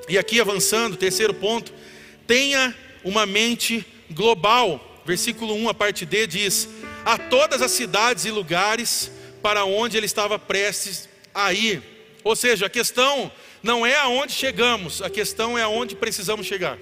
E 0.08 0.18
aqui 0.18 0.40
avançando, 0.40 0.96
terceiro 0.96 1.32
ponto, 1.32 1.72
tenha 2.26 2.74
uma 3.04 3.26
mente 3.26 3.86
global. 4.10 5.02
Versículo 5.04 5.54
1, 5.54 5.68
a 5.68 5.74
parte 5.74 6.04
D 6.04 6.26
diz: 6.26 6.68
A 7.04 7.16
todas 7.16 7.62
as 7.62 7.70
cidades 7.70 8.24
e 8.24 8.30
lugares 8.30 9.10
para 9.40 9.64
onde 9.64 9.96
ele 9.96 10.06
estava 10.06 10.38
prestes 10.38 11.08
a 11.32 11.52
ir. 11.52 11.82
Ou 12.24 12.34
seja, 12.34 12.66
a 12.66 12.70
questão 12.70 13.30
não 13.62 13.86
é 13.86 13.96
aonde 13.96 14.32
chegamos, 14.32 15.00
a 15.00 15.08
questão 15.08 15.56
é 15.56 15.62
aonde 15.62 15.94
precisamos 15.94 16.46
chegar. 16.46 16.78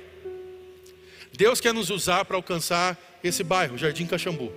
Deus 1.38 1.60
quer 1.60 1.72
nos 1.72 1.88
usar 1.88 2.24
para 2.24 2.34
alcançar 2.34 2.98
esse 3.22 3.44
bairro, 3.44 3.78
Jardim 3.78 4.06
Caxambu. 4.06 4.52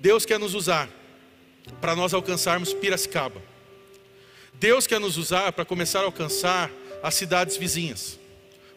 Deus 0.00 0.24
quer 0.24 0.38
nos 0.38 0.54
usar 0.54 0.88
para 1.82 1.94
nós 1.94 2.14
alcançarmos 2.14 2.72
Piracicaba. 2.72 3.42
Deus 4.54 4.86
quer 4.86 4.98
nos 4.98 5.18
usar 5.18 5.52
para 5.52 5.66
começar 5.66 6.00
a 6.00 6.04
alcançar 6.04 6.70
as 7.02 7.14
cidades 7.14 7.58
vizinhas. 7.58 8.18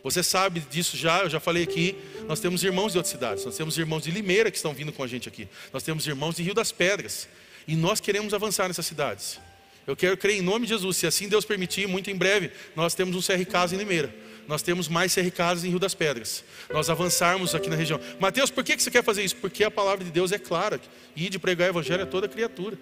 Você 0.03 0.21
sabe 0.21 0.59
disso 0.59 0.97
já, 0.97 1.21
eu 1.21 1.29
já 1.29 1.39
falei 1.39 1.63
aqui. 1.63 1.95
Nós 2.27 2.41
temos 2.41 2.65
irmãos 2.65 2.91
de 2.91 2.97
outras 2.97 3.13
cidades. 3.13 3.45
Nós 3.45 3.55
temos 3.55 3.77
irmãos 3.77 4.03
de 4.03 4.11
Limeira 4.11 4.51
que 4.51 4.57
estão 4.57 4.73
vindo 4.73 4.91
com 4.91 5.01
a 5.01 5.07
gente 5.07 5.29
aqui. 5.29 5.47
Nós 5.71 5.83
temos 5.83 6.05
irmãos 6.05 6.35
de 6.35 6.43
Rio 6.43 6.53
das 6.53 6.73
Pedras. 6.73 7.29
E 7.65 7.77
nós 7.77 8.01
queremos 8.01 8.33
avançar 8.33 8.67
nessas 8.67 8.85
cidades. 8.85 9.39
Eu 9.87 9.95
quero 9.95 10.17
crer 10.17 10.35
em 10.35 10.41
nome 10.41 10.65
de 10.65 10.73
Jesus. 10.73 10.97
Se 10.97 11.07
assim 11.07 11.29
Deus 11.29 11.45
permitir, 11.45 11.87
muito 11.87 12.11
em 12.11 12.15
breve, 12.17 12.51
nós 12.75 12.93
temos 12.93 13.15
um 13.15 13.21
CR 13.21 13.49
Casa 13.49 13.73
em 13.73 13.77
Limeira 13.77 14.13
nós 14.49 14.63
temos 14.63 14.87
mais 14.87 15.11
cercados 15.11 15.63
em 15.63 15.69
Rio 15.69 15.77
das 15.77 15.93
Pedras. 15.93 16.43
Nós 16.71 16.89
avançarmos 16.89 17.53
aqui 17.53 17.69
na 17.69 17.75
região. 17.75 17.99
Mateus, 18.19 18.49
por 18.49 18.63
que 18.63 18.79
você 18.79 18.89
quer 18.89 19.03
fazer 19.03 19.23
isso? 19.23 19.35
Porque 19.35 19.63
a 19.63 19.69
palavra 19.69 20.03
de 20.03 20.09
Deus 20.09 20.31
é 20.31 20.39
clara. 20.39 20.81
E 21.15 21.29
de 21.29 21.37
pregar 21.37 21.67
o 21.67 21.71
evangelho 21.73 22.01
a 22.01 22.05
toda 22.07 22.27
criatura. 22.27 22.75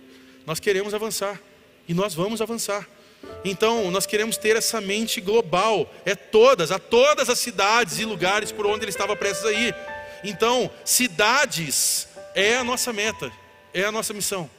Nós 0.46 0.62
queremos 0.62 0.94
avançar. 0.94 1.38
E 1.86 1.94
nós 1.94 2.14
vamos 2.16 2.42
avançar. 2.42 2.88
Então, 3.44 3.92
nós 3.92 4.06
queremos 4.06 4.38
ter 4.38 4.56
essa 4.56 4.80
mente 4.80 5.20
global. 5.20 5.94
É 6.06 6.16
todas, 6.16 6.72
a 6.72 6.80
todas 6.80 7.30
as 7.30 7.38
cidades 7.38 8.00
e 8.00 8.06
lugares 8.06 8.50
por 8.50 8.66
onde 8.66 8.86
ele 8.86 8.92
estava 8.92 9.14
prestes 9.14 9.46
a 9.46 9.52
ir. 9.52 9.76
Então, 10.24 10.72
cidades 10.86 12.08
é 12.34 12.56
a 12.56 12.64
nossa 12.64 12.94
meta, 12.94 13.30
é 13.74 13.84
a 13.84 13.92
nossa 13.92 14.14
missão. 14.14 14.50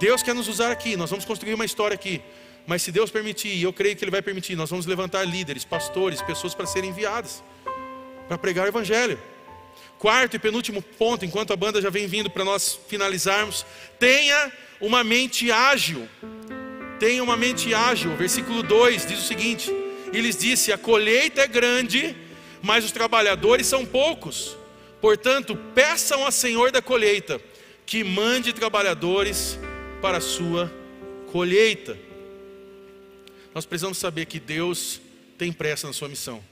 Deus 0.00 0.20
quer 0.20 0.34
nos 0.34 0.48
usar 0.48 0.72
aqui, 0.72 0.96
nós 0.96 1.10
vamos 1.10 1.24
construir 1.24 1.54
uma 1.54 1.64
história 1.64 1.94
aqui. 1.94 2.20
Mas 2.66 2.82
se 2.82 2.90
Deus 2.90 3.10
permitir, 3.10 3.48
e 3.48 3.62
eu 3.62 3.72
creio 3.72 3.94
que 3.94 4.04
Ele 4.04 4.10
vai 4.10 4.22
permitir, 4.22 4.56
nós 4.56 4.70
vamos 4.70 4.86
levantar 4.86 5.24
líderes, 5.24 5.64
pastores, 5.64 6.22
pessoas 6.22 6.54
para 6.54 6.66
serem 6.66 6.90
enviadas, 6.90 7.42
para 8.26 8.38
pregar 8.38 8.64
o 8.64 8.68
Evangelho. 8.68 9.18
Quarto 9.98 10.36
e 10.36 10.38
penúltimo 10.38 10.82
ponto, 10.82 11.24
enquanto 11.24 11.52
a 11.52 11.56
banda 11.56 11.80
já 11.80 11.90
vem 11.90 12.06
vindo 12.06 12.30
para 12.30 12.44
nós 12.44 12.78
finalizarmos, 12.88 13.64
tenha 13.98 14.52
uma 14.80 15.04
mente 15.04 15.50
ágil. 15.50 16.08
Tenha 16.98 17.22
uma 17.22 17.36
mente 17.36 17.74
ágil. 17.74 18.16
Versículo 18.16 18.62
2 18.62 19.06
diz 19.06 19.18
o 19.18 19.26
seguinte: 19.26 19.70
E 20.12 20.20
lhes 20.20 20.36
disse: 20.36 20.72
A 20.72 20.78
colheita 20.78 21.42
é 21.42 21.46
grande, 21.46 22.16
mas 22.62 22.84
os 22.84 22.92
trabalhadores 22.92 23.66
são 23.66 23.84
poucos. 23.84 24.56
Portanto, 25.00 25.56
peçam 25.74 26.24
ao 26.24 26.32
Senhor 26.32 26.70
da 26.70 26.80
colheita 26.80 27.40
que 27.84 28.02
mande 28.02 28.52
trabalhadores 28.52 29.58
para 30.00 30.18
a 30.18 30.20
sua 30.20 30.72
colheita. 31.30 31.96
Nós 33.54 33.64
precisamos 33.64 33.98
saber 33.98 34.26
que 34.26 34.40
Deus 34.40 35.00
tem 35.38 35.52
pressa 35.52 35.86
na 35.86 35.92
sua 35.92 36.08
missão. 36.08 36.42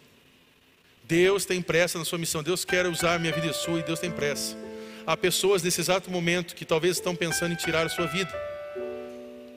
Deus 1.02 1.44
tem 1.44 1.60
pressa 1.60 1.98
na 1.98 2.04
sua 2.04 2.18
missão. 2.18 2.42
Deus 2.42 2.64
quer 2.64 2.86
usar 2.86 3.16
a 3.16 3.18
minha 3.18 3.32
vida 3.32 3.48
e 3.48 3.52
sua 3.52 3.80
e 3.80 3.82
Deus 3.82 3.98
tem 3.98 4.10
pressa. 4.10 4.56
Há 5.04 5.16
pessoas 5.16 5.64
nesse 5.64 5.80
exato 5.80 6.10
momento 6.10 6.54
que 6.54 6.64
talvez 6.64 6.96
estão 6.96 7.16
pensando 7.16 7.52
em 7.52 7.56
tirar 7.56 7.84
a 7.84 7.88
sua 7.88 8.06
vida. 8.06 8.32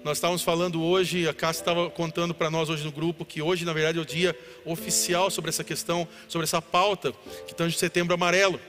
Nós 0.04 0.18
estávamos 0.18 0.42
falando 0.42 0.84
hoje, 0.84 1.28
a 1.28 1.34
Cássia 1.34 1.62
estava 1.62 1.90
contando 1.90 2.34
para 2.34 2.50
nós 2.50 2.70
hoje 2.70 2.84
no 2.84 2.92
grupo 2.92 3.24
que 3.24 3.42
hoje, 3.42 3.64
na 3.64 3.74
verdade, 3.74 4.00
é 4.00 4.02
o 4.02 4.06
dia 4.06 4.38
oficial 4.64 5.30
sobre 5.30 5.50
essa 5.50 5.64
questão, 5.64 6.08
sobre 6.28 6.46
essa 6.46 6.62
pauta 6.62 7.14
que 7.48 7.68
de 7.68 7.78
setembro 7.78 8.14
amarelo, 8.14 8.60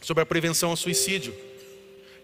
sobre 0.00 0.22
a 0.22 0.26
prevenção 0.26 0.70
ao 0.70 0.76
suicídio. 0.76 1.34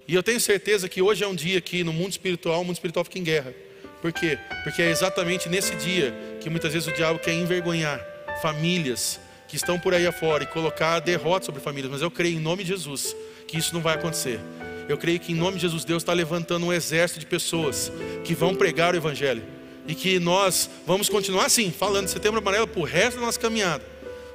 E 0.07 0.15
eu 0.15 0.23
tenho 0.23 0.41
certeza 0.41 0.89
que 0.89 1.03
hoje 1.03 1.23
é 1.25 1.27
um 1.27 1.35
dia 1.35 1.61
que 1.61 1.83
no 1.83 1.93
mundo 1.93 2.13
espiritual, 2.13 2.61
o 2.61 2.65
mundo 2.65 2.77
espiritual 2.77 3.05
fica 3.05 3.19
em 3.19 3.25
guerra. 3.25 3.55
Por 4.03 4.13
quê? 4.13 4.37
Porque 4.65 4.83
é 4.83 4.91
exatamente 4.91 5.49
nesse 5.49 5.77
dia 5.77 6.13
que 6.41 6.51
muitas 6.51 6.73
vezes 6.73 6.89
o 6.89 6.93
diabo 6.93 7.21
quer 7.21 7.33
envergonhar 7.33 8.05
famílias 8.43 9.21
que 9.47 9.55
estão 9.55 9.79
por 9.79 9.95
aí 9.95 10.07
afora 10.07 10.43
e 10.43 10.47
colocar 10.47 10.99
derrota 10.99 11.47
sobre 11.47 11.61
famílias. 11.61 11.93
Mas 11.93 12.03
eu 12.03 12.11
creio 12.11 12.37
em 12.37 12.41
nome 12.41 12.65
de 12.65 12.71
Jesus 12.71 13.15
que 13.47 13.57
isso 13.57 13.73
não 13.73 13.81
vai 13.81 13.95
acontecer. 13.95 14.41
Eu 14.89 14.99
creio 14.99 15.21
que 15.21 15.33
em 15.33 15.37
nome 15.37 15.55
de 15.55 15.63
Jesus 15.63 15.85
Deus 15.85 16.03
está 16.03 16.13
levantando 16.13 16.67
um 16.67 16.73
exército 16.73 17.21
de 17.21 17.27
pessoas 17.27 17.93
que 18.25 18.35
vão 18.35 18.57
pregar 18.57 18.93
o 18.93 18.97
Evangelho 18.97 19.45
e 19.87 19.95
que 19.95 20.19
nós 20.19 20.69
vamos 20.87 21.09
continuar 21.09 21.47
assim, 21.47 21.71
falando 21.71 22.07
de 22.07 22.11
setembro 22.11 22.41
amarelo 22.41 22.67
para 22.67 22.81
o 22.81 22.85
resto 22.85 23.21
da 23.21 23.27
nossa 23.27 23.39
caminhada, 23.39 23.85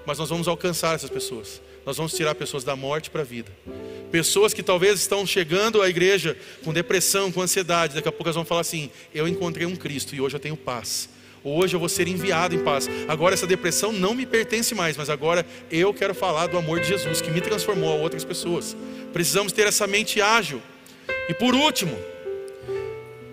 mas 0.05 0.18
nós 0.18 0.30
vamos 0.30 0.47
alcançar 0.47 0.95
essas 0.95 1.09
pessoas, 1.09 1.61
nós 1.88 1.95
vamos 1.95 2.13
tirar 2.13 2.35
pessoas 2.35 2.65
da 2.65 2.75
morte 2.75 3.09
para 3.09 3.21
a 3.21 3.23
vida. 3.23 3.49
Pessoas 4.11 4.53
que 4.53 4.61
talvez 4.61 4.99
estão 4.99 5.25
chegando 5.25 5.81
à 5.81 5.88
igreja 5.88 6.38
com 6.61 6.73
depressão, 6.73 7.31
com 7.31 7.41
ansiedade, 7.41 7.95
daqui 7.95 8.09
a 8.09 8.11
pouco 8.11 8.25
elas 8.25 8.35
vão 8.35 8.43
falar 8.43 8.59
assim: 8.59 8.91
Eu 9.15 9.25
encontrei 9.25 9.65
um 9.65 9.73
Cristo 9.73 10.13
e 10.13 10.19
hoje 10.19 10.35
eu 10.35 10.39
tenho 10.39 10.57
paz. 10.57 11.07
Hoje 11.41 11.77
eu 11.77 11.79
vou 11.79 11.88
ser 11.88 12.09
enviado 12.09 12.53
em 12.53 12.59
paz. 12.59 12.89
Agora 13.07 13.33
essa 13.33 13.47
depressão 13.47 13.93
não 13.93 14.13
me 14.13 14.25
pertence 14.25 14.75
mais, 14.75 14.97
mas 14.97 15.09
agora 15.09 15.45
eu 15.71 15.93
quero 15.93 16.13
falar 16.13 16.47
do 16.47 16.57
amor 16.57 16.81
de 16.81 16.89
Jesus 16.89 17.21
que 17.21 17.31
me 17.31 17.39
transformou 17.39 17.93
a 17.93 17.95
outras 17.95 18.25
pessoas. 18.25 18.75
Precisamos 19.13 19.53
ter 19.53 19.65
essa 19.65 19.88
mente 19.88 20.19
ágil. 20.19 20.61
E 21.29 21.33
por 21.33 21.55
último, 21.55 21.97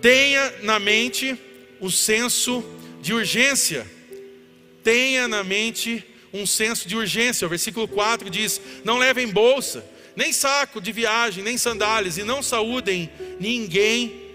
tenha 0.01 0.53
na 0.61 0.79
mente 0.79 1.37
o 1.81 1.91
senso 1.91 2.63
de 3.01 3.13
urgência. 3.13 3.85
Tenha 4.81 5.27
na 5.27 5.43
mente 5.43 6.05
um 6.41 6.45
senso 6.45 6.87
de 6.87 6.95
urgência. 6.95 7.45
O 7.45 7.49
versículo 7.49 7.87
4 7.87 8.29
diz: 8.29 8.61
Não 8.83 8.97
levem 8.97 9.27
bolsa, 9.27 9.85
nem 10.15 10.31
saco 10.31 10.81
de 10.81 10.91
viagem, 10.91 11.43
nem 11.43 11.57
sandálias, 11.57 12.17
e 12.17 12.23
não 12.23 12.41
saúdem 12.43 13.09
ninguém 13.39 14.25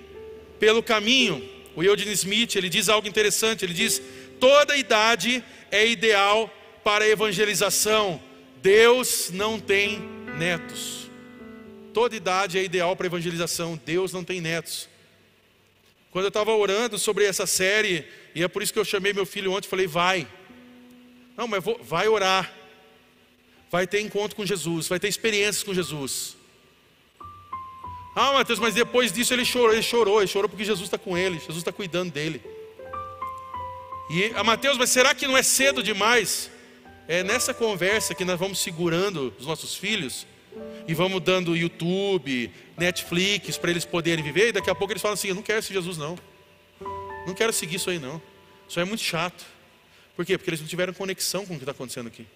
pelo 0.59 0.82
caminho. 0.82 1.48
O 1.74 1.82
Eugene 1.82 2.12
Smith, 2.12 2.57
ele 2.57 2.68
diz 2.68 2.88
algo 2.88 3.07
interessante, 3.07 3.64
ele 3.64 3.74
diz: 3.74 4.01
toda 4.38 4.76
idade 4.76 5.42
é 5.70 5.86
ideal 5.86 6.53
para 6.82 7.07
evangelização. 7.07 8.20
Deus 8.62 9.30
não 9.32 9.59
tem 9.59 10.01
netos. 10.36 11.11
Toda 11.92 12.14
idade 12.14 12.59
é 12.59 12.62
ideal 12.62 12.94
para 12.94 13.07
evangelização. 13.07 13.80
Deus 13.84 14.12
não 14.12 14.22
tem 14.22 14.40
netos. 14.40 14.88
Quando 16.11 16.24
eu 16.24 16.28
estava 16.28 16.53
orando 16.53 16.98
sobre 16.98 17.24
essa 17.24 17.46
série, 17.46 18.05
e 18.34 18.42
é 18.42 18.48
por 18.48 18.62
isso 18.62 18.72
que 18.72 18.78
eu 18.78 18.84
chamei 18.84 19.12
meu 19.12 19.24
filho 19.24 19.53
ontem, 19.53 19.68
falei: 19.68 19.86
vai. 19.86 20.26
Não, 21.37 21.47
mas 21.47 21.62
vou, 21.62 21.78
vai 21.83 22.09
orar. 22.09 22.53
Vai 23.70 23.87
ter 23.87 24.01
encontro 24.01 24.37
com 24.37 24.45
Jesus, 24.45 24.89
vai 24.89 24.99
ter 24.99 25.09
experiências 25.09 25.62
com 25.62 25.72
Jesus. 25.72 26.37
Ah, 28.14 28.33
Mateus, 28.33 28.59
mas 28.59 28.74
depois 28.74 29.12
disso 29.12 29.33
ele 29.33 29.45
chorou, 29.45 29.72
ele 29.72 29.83
chorou, 29.83 30.20
ele 30.20 30.26
chorou 30.26 30.49
porque 30.49 30.64
Jesus 30.64 30.87
está 30.87 30.99
com 30.99 31.16
ele, 31.16 31.39
Jesus 31.39 31.59
está 31.59 31.72
cuidando 31.72 32.12
dele. 32.12 32.43
E 34.11 34.24
a 34.35 34.41
ah, 34.41 34.45
Mateus, 34.45 34.76
mas 34.76 34.91
será 34.91 35.14
que 35.14 35.26
não 35.26 35.37
é 35.37 35.43
cedo 35.43 35.83
demais? 35.83 36.51
É 37.07 37.22
nessa 37.22 37.55
conversa 37.55 38.14
que 38.14 38.24
nós 38.24 38.39
vamos 38.39 38.59
segurando 38.59 39.33
os 39.39 39.47
nossos 39.47 39.76
filhos 39.76 40.26
e 40.87 40.95
vamos 40.95 41.20
dando 41.22 41.57
YouTube, 41.57 42.53
Netflix 42.76 43.57
para 43.57 43.70
eles 43.70 43.85
poderem 43.85 44.24
viver, 44.24 44.49
e 44.49 44.53
daqui 44.53 44.68
a 44.68 44.74
pouco 44.74 44.93
eles 44.93 45.03
falam 45.03 45.14
assim: 45.14 45.28
Eu 45.28 45.37
não 45.37 45.43
quero 45.43 45.61
esse 45.61 45.72
Jesus, 45.72 45.97
não. 45.97 46.18
Não 47.26 47.35
quero 47.35 47.53
seguir 47.53 47.76
isso 47.76 47.91
aí, 47.91 47.99
não. 47.99 48.20
Isso 48.68 48.81
aí 48.81 48.85
é 48.85 48.89
muito 48.89 49.03
chato. 49.03 49.45
Por 50.20 50.26
quê? 50.26 50.36
Porque 50.36 50.50
eles 50.50 50.60
não 50.60 50.68
tiveram 50.68 50.92
conexão 50.92 51.46
com 51.46 51.54
o 51.54 51.56
que 51.56 51.62
está 51.62 51.72
acontecendo 51.72 52.08
aqui. 52.08 52.26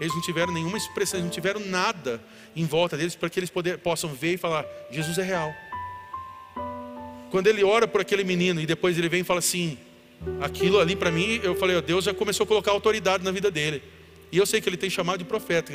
Eles 0.00 0.14
não 0.14 0.22
tiveram 0.22 0.50
nenhuma 0.50 0.78
expressão, 0.78 1.20
eles 1.20 1.26
não 1.26 1.30
tiveram 1.30 1.60
nada 1.60 2.18
em 2.56 2.64
volta 2.64 2.96
deles 2.96 3.14
para 3.14 3.28
que 3.28 3.38
eles 3.38 3.50
poder, 3.50 3.76
possam 3.76 4.14
ver 4.14 4.32
e 4.32 4.36
falar: 4.38 4.64
Jesus 4.90 5.18
é 5.18 5.22
real. 5.22 5.54
Quando 7.30 7.48
ele 7.48 7.62
ora 7.62 7.86
por 7.86 8.00
aquele 8.00 8.24
menino 8.24 8.62
e 8.62 8.64
depois 8.64 8.96
ele 8.96 9.10
vem 9.10 9.20
e 9.20 9.24
fala 9.24 9.40
assim: 9.40 9.76
aquilo 10.40 10.80
ali 10.80 10.96
para 10.96 11.10
mim, 11.10 11.38
eu 11.42 11.54
falei: 11.54 11.78
Deus 11.82 12.06
já 12.06 12.14
começou 12.14 12.44
a 12.44 12.46
colocar 12.46 12.70
autoridade 12.70 13.22
na 13.22 13.30
vida 13.30 13.50
dele. 13.50 13.82
E 14.32 14.38
eu 14.38 14.46
sei 14.46 14.62
que 14.62 14.68
ele 14.70 14.78
tem 14.78 14.88
chamado 14.88 15.18
de 15.18 15.26
profeta. 15.26 15.70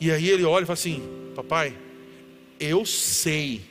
E 0.00 0.12
aí 0.12 0.28
ele 0.28 0.44
olha 0.44 0.62
e 0.62 0.66
fala 0.66 0.74
assim: 0.74 1.02
Papai, 1.34 1.76
eu 2.60 2.86
sei 2.86 3.62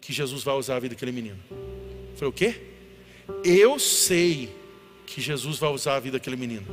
que 0.00 0.14
Jesus 0.14 0.42
vai 0.42 0.54
usar 0.54 0.76
a 0.76 0.80
vida 0.80 0.94
daquele 0.94 1.12
menino. 1.12 1.36
Eu 1.50 2.16
falei: 2.16 2.30
O 2.30 2.32
quê? 2.32 2.54
Eu 3.44 3.78
sei 3.78 4.64
que 5.06 5.20
Jesus 5.20 5.58
vai 5.58 5.70
usar 5.70 5.96
a 5.96 6.00
vida 6.00 6.18
daquele 6.18 6.36
menino. 6.36 6.66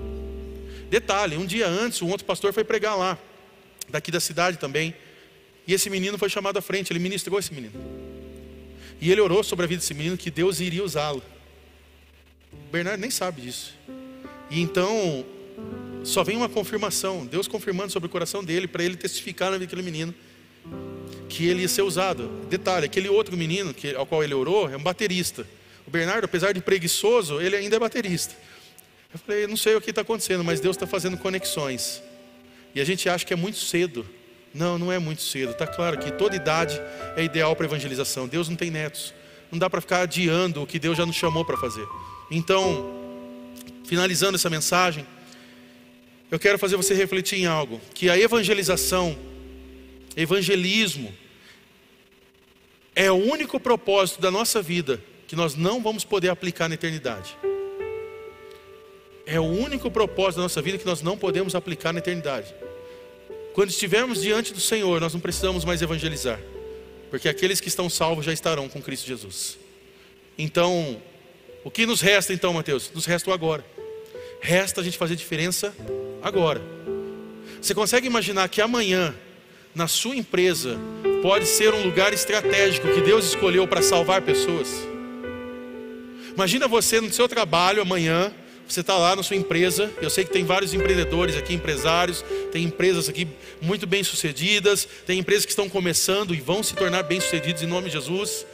Detalhe: 0.89 1.37
um 1.37 1.45
dia 1.45 1.67
antes, 1.67 2.01
um 2.01 2.09
outro 2.09 2.25
pastor 2.25 2.51
foi 2.53 2.63
pregar 2.63 2.97
lá, 2.97 3.17
daqui 3.89 4.11
da 4.11 4.19
cidade 4.19 4.57
também. 4.57 4.93
E 5.65 5.73
esse 5.73 5.89
menino 5.89 6.17
foi 6.17 6.29
chamado 6.29 6.57
à 6.57 6.61
frente, 6.61 6.91
ele 6.91 6.99
ministrou 6.99 7.39
esse 7.39 7.53
menino. 7.53 7.73
E 8.99 9.11
ele 9.11 9.21
orou 9.21 9.43
sobre 9.43 9.65
a 9.65 9.67
vida 9.67 9.79
desse 9.79 9.93
menino 9.93 10.17
que 10.17 10.29
Deus 10.29 10.59
iria 10.59 10.83
usá-lo. 10.83 11.23
Bernardo 12.71 12.99
nem 12.99 13.09
sabe 13.09 13.41
disso. 13.41 13.73
E 14.49 14.61
então, 14.61 15.25
só 16.03 16.23
vem 16.23 16.35
uma 16.35 16.49
confirmação, 16.49 17.25
Deus 17.25 17.47
confirmando 17.47 17.91
sobre 17.91 18.07
o 18.07 18.09
coração 18.09 18.43
dele, 18.43 18.67
para 18.67 18.83
ele 18.83 18.95
testificar 18.95 19.51
na 19.51 19.57
vida 19.57 19.67
daquele 19.67 19.81
menino, 19.81 20.13
que 21.29 21.47
ele 21.47 21.61
ia 21.61 21.67
ser 21.67 21.81
usado. 21.81 22.29
Detalhe: 22.49 22.85
aquele 22.85 23.09
outro 23.09 23.37
menino 23.37 23.73
que, 23.73 23.95
ao 23.95 24.05
qual 24.05 24.23
ele 24.23 24.33
orou 24.33 24.69
é 24.69 24.77
um 24.77 24.83
baterista. 24.83 25.47
O 25.85 25.91
Bernardo, 25.91 26.25
apesar 26.25 26.53
de 26.53 26.61
preguiçoso, 26.61 27.41
ele 27.41 27.55
ainda 27.55 27.75
é 27.75 27.79
baterista. 27.79 28.35
Eu 29.13 29.19
falei, 29.19 29.45
não 29.45 29.57
sei 29.57 29.75
o 29.75 29.81
que 29.81 29.91
está 29.91 30.01
acontecendo, 30.01 30.43
mas 30.43 30.59
Deus 30.59 30.75
está 30.75 30.87
fazendo 30.87 31.17
conexões. 31.17 32.01
E 32.73 32.81
a 32.81 32.83
gente 32.83 33.07
acha 33.07 33.25
que 33.25 33.33
é 33.33 33.35
muito 33.35 33.57
cedo. 33.57 34.05
Não, 34.53 34.77
não 34.77 34.91
é 34.91 34.97
muito 34.97 35.21
cedo. 35.21 35.51
Está 35.51 35.67
claro 35.67 35.99
que 35.99 36.11
toda 36.11 36.35
idade 36.35 36.81
é 37.15 37.23
ideal 37.23 37.55
para 37.55 37.65
evangelização. 37.65 38.27
Deus 38.27 38.49
não 38.49 38.55
tem 38.55 38.71
netos. 38.71 39.13
Não 39.51 39.59
dá 39.59 39.69
para 39.69 39.81
ficar 39.81 40.01
adiando 40.01 40.63
o 40.63 40.67
que 40.67 40.79
Deus 40.79 40.97
já 40.97 41.05
nos 41.05 41.15
chamou 41.15 41.45
para 41.45 41.57
fazer. 41.57 41.87
Então, 42.31 42.91
finalizando 43.85 44.35
essa 44.35 44.49
mensagem, 44.49 45.05
eu 46.31 46.39
quero 46.39 46.57
fazer 46.57 46.75
você 46.75 46.95
refletir 46.95 47.39
em 47.39 47.45
algo: 47.45 47.79
que 47.93 48.09
a 48.09 48.17
evangelização, 48.17 49.15
evangelismo, 50.15 51.13
é 52.95 53.11
o 53.11 53.15
único 53.15 53.59
propósito 53.59 54.19
da 54.19 54.31
nossa 54.31 54.59
vida 54.59 54.99
que 55.33 55.35
nós 55.35 55.55
não 55.55 55.81
vamos 55.81 56.05
poder 56.05 56.29
aplicar 56.29 56.69
na 56.69 56.75
eternidade. 56.75 57.35
É 59.25 59.39
o 59.39 59.43
único 59.43 59.89
propósito 59.89 60.35
da 60.35 60.43
nossa 60.43 60.61
vida 60.61 60.77
que 60.77 60.85
nós 60.85 61.01
não 61.01 61.17
podemos 61.17 61.55
aplicar 61.55 61.91
na 61.91 61.97
eternidade. 61.97 62.53
Quando 63.55 63.71
estivermos 63.71 64.21
diante 64.21 64.53
do 64.53 64.59
Senhor, 64.59 65.01
nós 65.01 65.11
não 65.11 65.19
precisamos 65.19 65.65
mais 65.65 65.81
evangelizar, 65.81 66.39
porque 67.09 67.27
aqueles 67.27 67.59
que 67.59 67.67
estão 67.67 67.89
salvos 67.89 68.25
já 68.25 68.31
estarão 68.31 68.69
com 68.69 68.79
Cristo 68.79 69.07
Jesus. 69.07 69.57
Então, 70.37 71.01
o 71.63 71.71
que 71.71 71.87
nos 71.87 71.99
resta 71.99 72.31
então, 72.31 72.53
Mateus? 72.53 72.91
Nos 72.93 73.07
resta 73.07 73.31
o 73.31 73.33
agora. 73.33 73.65
Resta 74.39 74.81
a 74.81 74.83
gente 74.83 74.99
fazer 74.99 75.15
diferença 75.15 75.73
agora. 76.21 76.61
Você 77.59 77.73
consegue 77.73 78.05
imaginar 78.05 78.47
que 78.49 78.61
amanhã, 78.61 79.15
na 79.73 79.87
sua 79.87 80.15
empresa, 80.15 80.77
pode 81.23 81.47
ser 81.47 81.73
um 81.73 81.81
lugar 81.83 82.13
estratégico 82.13 82.87
que 82.93 83.01
Deus 83.01 83.25
escolheu 83.25 83.67
para 83.67 83.81
salvar 83.81 84.21
pessoas? 84.21 84.92
Imagina 86.33 86.67
você 86.67 86.99
no 86.99 87.11
seu 87.13 87.27
trabalho 87.27 87.81
amanhã, 87.81 88.33
você 88.67 88.81
está 88.81 88.97
lá 88.97 89.15
na 89.15 89.21
sua 89.21 89.35
empresa, 89.35 89.91
eu 90.01 90.09
sei 90.09 90.25
que 90.25 90.31
tem 90.31 90.43
vários 90.43 90.73
empreendedores 90.73 91.35
aqui, 91.35 91.53
empresários, 91.53 92.25
tem 92.51 92.63
empresas 92.63 93.07
aqui 93.07 93.27
muito 93.61 93.85
bem 93.85 94.03
sucedidas, 94.03 94.87
tem 95.05 95.19
empresas 95.19 95.45
que 95.45 95.51
estão 95.51 95.69
começando 95.69 96.33
e 96.33 96.41
vão 96.41 96.63
se 96.63 96.73
tornar 96.73 97.03
bem 97.03 97.19
sucedidas 97.19 97.61
em 97.61 97.67
nome 97.67 97.87
de 97.87 97.93
Jesus. 97.93 98.47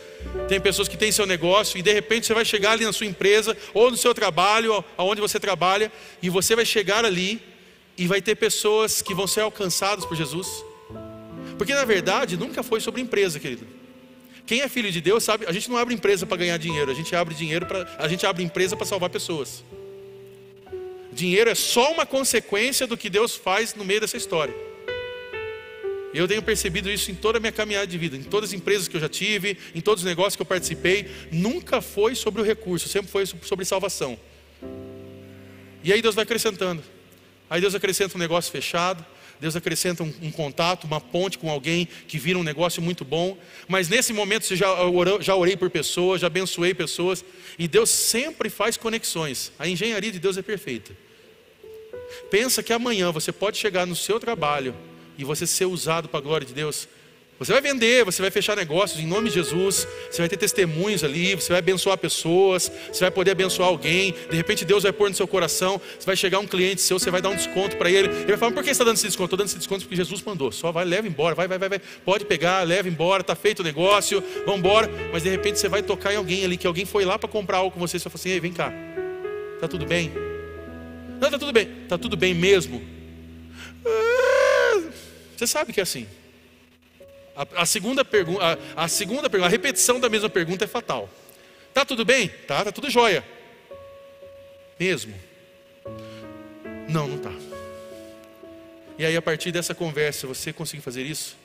Tem 0.49 0.59
pessoas 0.59 0.89
que 0.89 0.97
têm 0.97 1.09
seu 1.11 1.25
negócio 1.25 1.77
e 1.77 1.81
de 1.81 1.93
repente 1.93 2.27
você 2.27 2.33
vai 2.33 2.43
chegar 2.43 2.71
ali 2.71 2.83
na 2.83 2.91
sua 2.91 3.05
empresa 3.05 3.55
ou 3.73 3.89
no 3.89 3.95
seu 3.95 4.13
trabalho, 4.13 4.83
aonde 4.97 5.21
você 5.21 5.39
trabalha, 5.39 5.89
e 6.21 6.29
você 6.29 6.57
vai 6.57 6.65
chegar 6.65 7.05
ali 7.05 7.41
e 7.97 8.05
vai 8.05 8.21
ter 8.21 8.35
pessoas 8.35 9.01
que 9.01 9.13
vão 9.13 9.25
ser 9.25 9.41
alcançadas 9.41 10.03
por 10.05 10.17
Jesus. 10.17 10.47
Porque 11.57 11.73
na 11.73 11.85
verdade 11.85 12.35
nunca 12.35 12.61
foi 12.61 12.81
sobre 12.81 12.99
empresa, 12.99 13.39
querido. 13.39 13.78
Quem 14.49 14.61
é 14.61 14.67
filho 14.67 14.91
de 14.91 14.99
Deus 14.99 15.23
sabe, 15.23 15.45
a 15.45 15.51
gente 15.51 15.69
não 15.69 15.77
abre 15.77 15.93
empresa 15.93 16.25
para 16.25 16.35
ganhar 16.35 16.57
dinheiro, 16.57 16.89
a 16.89 16.93
gente 16.95 17.15
abre 17.15 17.35
dinheiro 17.35 17.67
para, 17.67 17.87
a 17.99 18.07
gente 18.07 18.25
abre 18.25 18.41
empresa 18.41 18.75
para 18.75 18.83
salvar 18.83 19.07
pessoas. 19.11 19.63
Dinheiro 21.13 21.51
é 21.51 21.53
só 21.53 21.93
uma 21.93 22.03
consequência 22.03 22.87
do 22.87 22.97
que 22.97 23.11
Deus 23.11 23.35
faz 23.35 23.75
no 23.75 23.85
meio 23.85 24.01
dessa 24.01 24.17
história. 24.17 24.55
Eu 26.11 26.27
tenho 26.27 26.41
percebido 26.41 26.89
isso 26.89 27.11
em 27.11 27.13
toda 27.13 27.37
a 27.37 27.39
minha 27.39 27.51
caminhada 27.51 27.85
de 27.85 27.95
vida, 27.95 28.17
em 28.17 28.23
todas 28.23 28.49
as 28.49 28.53
empresas 28.55 28.87
que 28.87 28.97
eu 28.97 28.99
já 28.99 29.07
tive, 29.07 29.55
em 29.75 29.81
todos 29.81 30.03
os 30.03 30.09
negócios 30.09 30.35
que 30.35 30.41
eu 30.41 30.47
participei, 30.47 31.07
nunca 31.31 31.79
foi 31.79 32.15
sobre 32.15 32.41
o 32.41 32.43
recurso, 32.43 32.89
sempre 32.89 33.11
foi 33.11 33.27
sobre 33.27 33.65
salvação. 33.65 34.19
E 35.83 35.93
aí 35.93 36.01
Deus 36.01 36.15
vai 36.15 36.23
acrescentando. 36.23 36.81
Aí 37.47 37.61
Deus 37.61 37.75
acrescenta 37.75 38.17
um 38.17 38.19
negócio 38.19 38.51
fechado, 38.51 39.05
Deus 39.39 39.55
acrescenta 39.55 40.03
um, 40.03 40.13
um, 40.21 40.31
contato, 40.31 40.85
uma 40.85 40.99
ponte 40.99 41.37
com 41.37 41.49
alguém 41.49 41.87
que 42.07 42.19
vira 42.19 42.37
um 42.37 42.43
negócio 42.43 42.81
muito 42.81 43.05
bom. 43.05 43.37
Mas 43.67 43.87
nesse 43.87 44.11
momento 44.11 44.45
você 44.45 44.55
já, 44.55 44.67
já 45.21 45.35
orei 45.35 45.55
por 45.55 45.69
pessoas, 45.69 46.21
já 46.21 46.27
abençoei 46.27 46.73
pessoas. 46.73 47.23
E 47.57 47.67
Deus 47.67 47.89
sempre 47.89 48.49
faz 48.49 48.75
conexões. 48.75 49.51
A 49.57 49.67
engenharia 49.67 50.11
de 50.11 50.19
Deus 50.19 50.37
é 50.37 50.41
perfeita. 50.41 50.91
Pensa 52.29 52.61
que 52.61 52.73
amanhã 52.73 53.11
você 53.11 53.31
pode 53.31 53.57
chegar 53.57 53.87
no 53.87 53.95
seu 53.95 54.19
trabalho 54.19 54.75
e 55.17 55.23
você 55.23 55.47
ser 55.47 55.65
usado 55.65 56.09
para 56.09 56.19
a 56.19 56.23
glória 56.23 56.45
de 56.45 56.53
Deus. 56.53 56.87
Você 57.39 57.53
vai 57.53 57.61
vender, 57.61 58.03
você 58.03 58.21
vai 58.21 58.29
fechar 58.29 58.57
negócios 58.57 58.99
em 58.99 59.07
nome 59.07 59.29
de 59.29 59.35
Jesus, 59.35 59.87
você 60.11 60.21
vai 60.21 60.27
ter 60.27 60.35
testemunhos 60.35 61.05
ali, 61.05 61.35
você 61.35 61.47
vai 61.47 61.59
abençoar 61.59 61.97
pessoas, 61.97 62.69
você 62.91 62.99
vai 62.99 63.11
poder 63.11 63.31
abençoar 63.31 63.69
alguém, 63.69 64.13
de 64.29 64.35
repente 64.35 64.65
Deus 64.65 64.83
vai 64.83 64.91
pôr 64.91 65.09
no 65.09 65.15
seu 65.15 65.25
coração, 65.25 65.79
você 65.97 66.05
vai 66.05 66.17
chegar 66.17 66.39
um 66.39 66.45
cliente 66.45 66.81
seu, 66.81 66.99
você 66.99 67.09
vai 67.09 67.21
dar 67.21 67.29
um 67.29 67.35
desconto 67.35 67.77
para 67.77 67.89
ele, 67.89 68.09
ele 68.09 68.25
vai 68.25 68.37
falar, 68.37 68.51
por 68.51 68.61
que 68.61 68.65
você 68.65 68.71
está 68.71 68.83
dando 68.83 68.95
esse 68.95 69.07
desconto? 69.07 69.27
Estou 69.27 69.37
dando 69.37 69.47
esse 69.47 69.57
desconto 69.57 69.85
porque 69.85 69.95
Jesus 69.95 70.21
mandou, 70.21 70.51
só 70.51 70.69
vai, 70.69 70.83
leva 70.83 71.07
embora, 71.07 71.33
vai, 71.33 71.47
vai, 71.47 71.57
vai, 71.57 71.69
vai, 71.69 71.79
pode 72.03 72.25
pegar, 72.25 72.61
leva 72.63 72.89
embora, 72.89 73.21
está 73.21 73.35
feito 73.35 73.61
o 73.61 73.63
negócio, 73.63 74.21
vamos 74.45 74.59
embora, 74.59 74.89
mas 75.13 75.23
de 75.23 75.29
repente 75.29 75.59
você 75.59 75.69
vai 75.69 75.81
tocar 75.81 76.11
em 76.11 76.17
alguém 76.17 76.43
ali, 76.43 76.57
que 76.57 76.67
alguém 76.67 76.85
foi 76.85 77.05
lá 77.05 77.17
para 77.17 77.29
comprar 77.29 77.59
algo 77.59 77.71
com 77.71 77.79
você, 77.79 77.97
você 77.97 78.03
vai 78.03 78.11
falar 78.11 78.21
assim, 78.21 78.31
ei, 78.31 78.41
vem 78.41 78.51
cá, 78.51 78.73
está 79.55 79.65
tudo 79.65 79.85
bem? 79.85 80.11
Não, 81.21 81.27
está 81.29 81.39
tudo 81.39 81.53
bem, 81.53 81.69
está 81.83 81.97
tudo 81.97 82.17
bem 82.17 82.33
mesmo? 82.33 82.81
Ah, 83.85 84.81
você 85.37 85.47
sabe 85.47 85.71
que 85.71 85.79
é 85.79 85.83
assim. 85.83 86.05
A, 87.39 87.61
a 87.61 87.65
segunda 87.65 88.03
pergunta, 88.03 88.59
a, 88.75 88.83
a, 88.83 88.87
segunda 88.89 89.29
pergunta, 89.29 89.47
a 89.47 89.49
repetição 89.49 89.97
da 89.97 90.09
mesma 90.09 90.29
pergunta 90.29 90.65
é 90.65 90.67
fatal. 90.67 91.09
Tá 91.73 91.85
tudo 91.85 92.03
bem? 92.03 92.27
Tá, 92.45 92.65
tá 92.65 92.71
tudo 92.71 92.89
jóia. 92.89 93.23
Mesmo? 94.77 95.15
Não, 96.89 97.07
não 97.07 97.15
está. 97.15 97.31
E 98.97 99.05
aí, 99.05 99.15
a 99.15 99.21
partir 99.21 99.53
dessa 99.53 99.73
conversa, 99.73 100.27
você 100.27 100.51
conseguir 100.51 100.81
fazer 100.81 101.03
isso? 101.03 101.37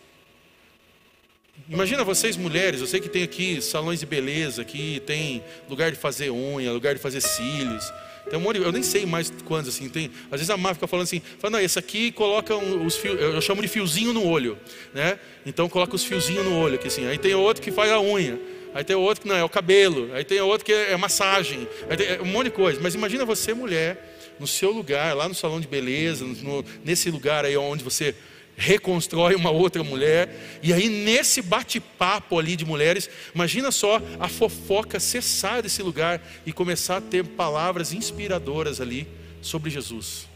Imagina 1.68 2.02
vocês 2.02 2.36
mulheres, 2.36 2.80
eu 2.80 2.88
sei 2.88 3.00
que 3.00 3.08
tem 3.08 3.22
aqui 3.22 3.62
salões 3.62 4.00
de 4.00 4.06
beleza, 4.06 4.62
aqui 4.62 5.00
tem 5.06 5.44
lugar 5.70 5.92
de 5.92 5.96
fazer 5.96 6.28
unha, 6.32 6.72
lugar 6.72 6.96
de 6.96 7.00
fazer 7.00 7.20
cílios. 7.20 7.84
Tem 8.28 8.38
um 8.38 8.42
monte, 8.42 8.58
eu 8.58 8.72
nem 8.72 8.82
sei 8.82 9.04
mais 9.04 9.32
quantos 9.44 9.74
assim 9.74 9.88
tem. 9.88 10.10
Às 10.26 10.40
vezes 10.40 10.50
a 10.50 10.56
Má 10.56 10.72
fica 10.74 10.86
falando 10.86 11.04
assim, 11.04 11.20
fala, 11.38 11.52
não, 11.52 11.60
esse 11.60 11.78
aqui 11.78 12.10
coloca 12.12 12.56
os 12.56 12.96
fios, 12.96 13.20
eu 13.20 13.40
chamo 13.40 13.60
de 13.60 13.68
fiozinho 13.68 14.12
no 14.12 14.26
olho, 14.26 14.58
né? 14.92 15.18
Então 15.44 15.68
coloca 15.68 15.94
os 15.94 16.04
fiozinhos 16.04 16.44
no 16.44 16.56
olho 16.58 16.80
assim. 16.84 17.06
Aí 17.06 17.18
tem 17.18 17.34
outro 17.34 17.62
que 17.62 17.70
faz 17.70 17.92
a 17.92 18.00
unha. 18.00 18.38
Aí 18.74 18.82
tem 18.82 18.96
outro 18.96 19.22
que 19.22 19.28
não 19.28 19.36
é 19.36 19.44
o 19.44 19.48
cabelo. 19.48 20.10
Aí 20.14 20.24
tem 20.24 20.40
outro 20.40 20.64
que 20.64 20.72
é 20.72 20.96
massagem. 20.96 21.68
Aí 21.88 21.96
tem 21.96 22.20
um 22.20 22.24
monte 22.24 22.46
de 22.46 22.50
coisa. 22.50 22.80
Mas 22.82 22.94
imagina 22.94 23.24
você 23.24 23.54
mulher 23.54 24.14
no 24.38 24.46
seu 24.46 24.72
lugar, 24.72 25.14
lá 25.14 25.28
no 25.28 25.34
salão 25.34 25.60
de 25.60 25.68
beleza, 25.68 26.24
no, 26.24 26.64
nesse 26.84 27.10
lugar 27.10 27.44
aí 27.44 27.56
onde 27.56 27.84
você 27.84 28.14
reconstrói 28.56 29.34
uma 29.34 29.50
outra 29.50 29.82
mulher. 29.82 30.60
E 30.62 30.72
aí, 30.72 30.88
nesse 30.88 31.42
bate-papo 31.42 32.38
ali 32.38 32.56
de 32.56 32.64
mulheres, 32.64 33.08
imagina 33.34 33.70
só 33.70 34.00
a 34.18 34.28
fofoca 34.28 35.00
cessar 35.00 35.62
desse 35.62 35.82
lugar 35.82 36.20
e 36.46 36.52
começar 36.52 36.98
a 36.98 37.00
ter 37.00 37.24
palavras 37.24 37.92
inspiradoras 37.92 38.80
ali 38.80 39.06
sobre 39.42 39.70
Jesus. 39.70 40.28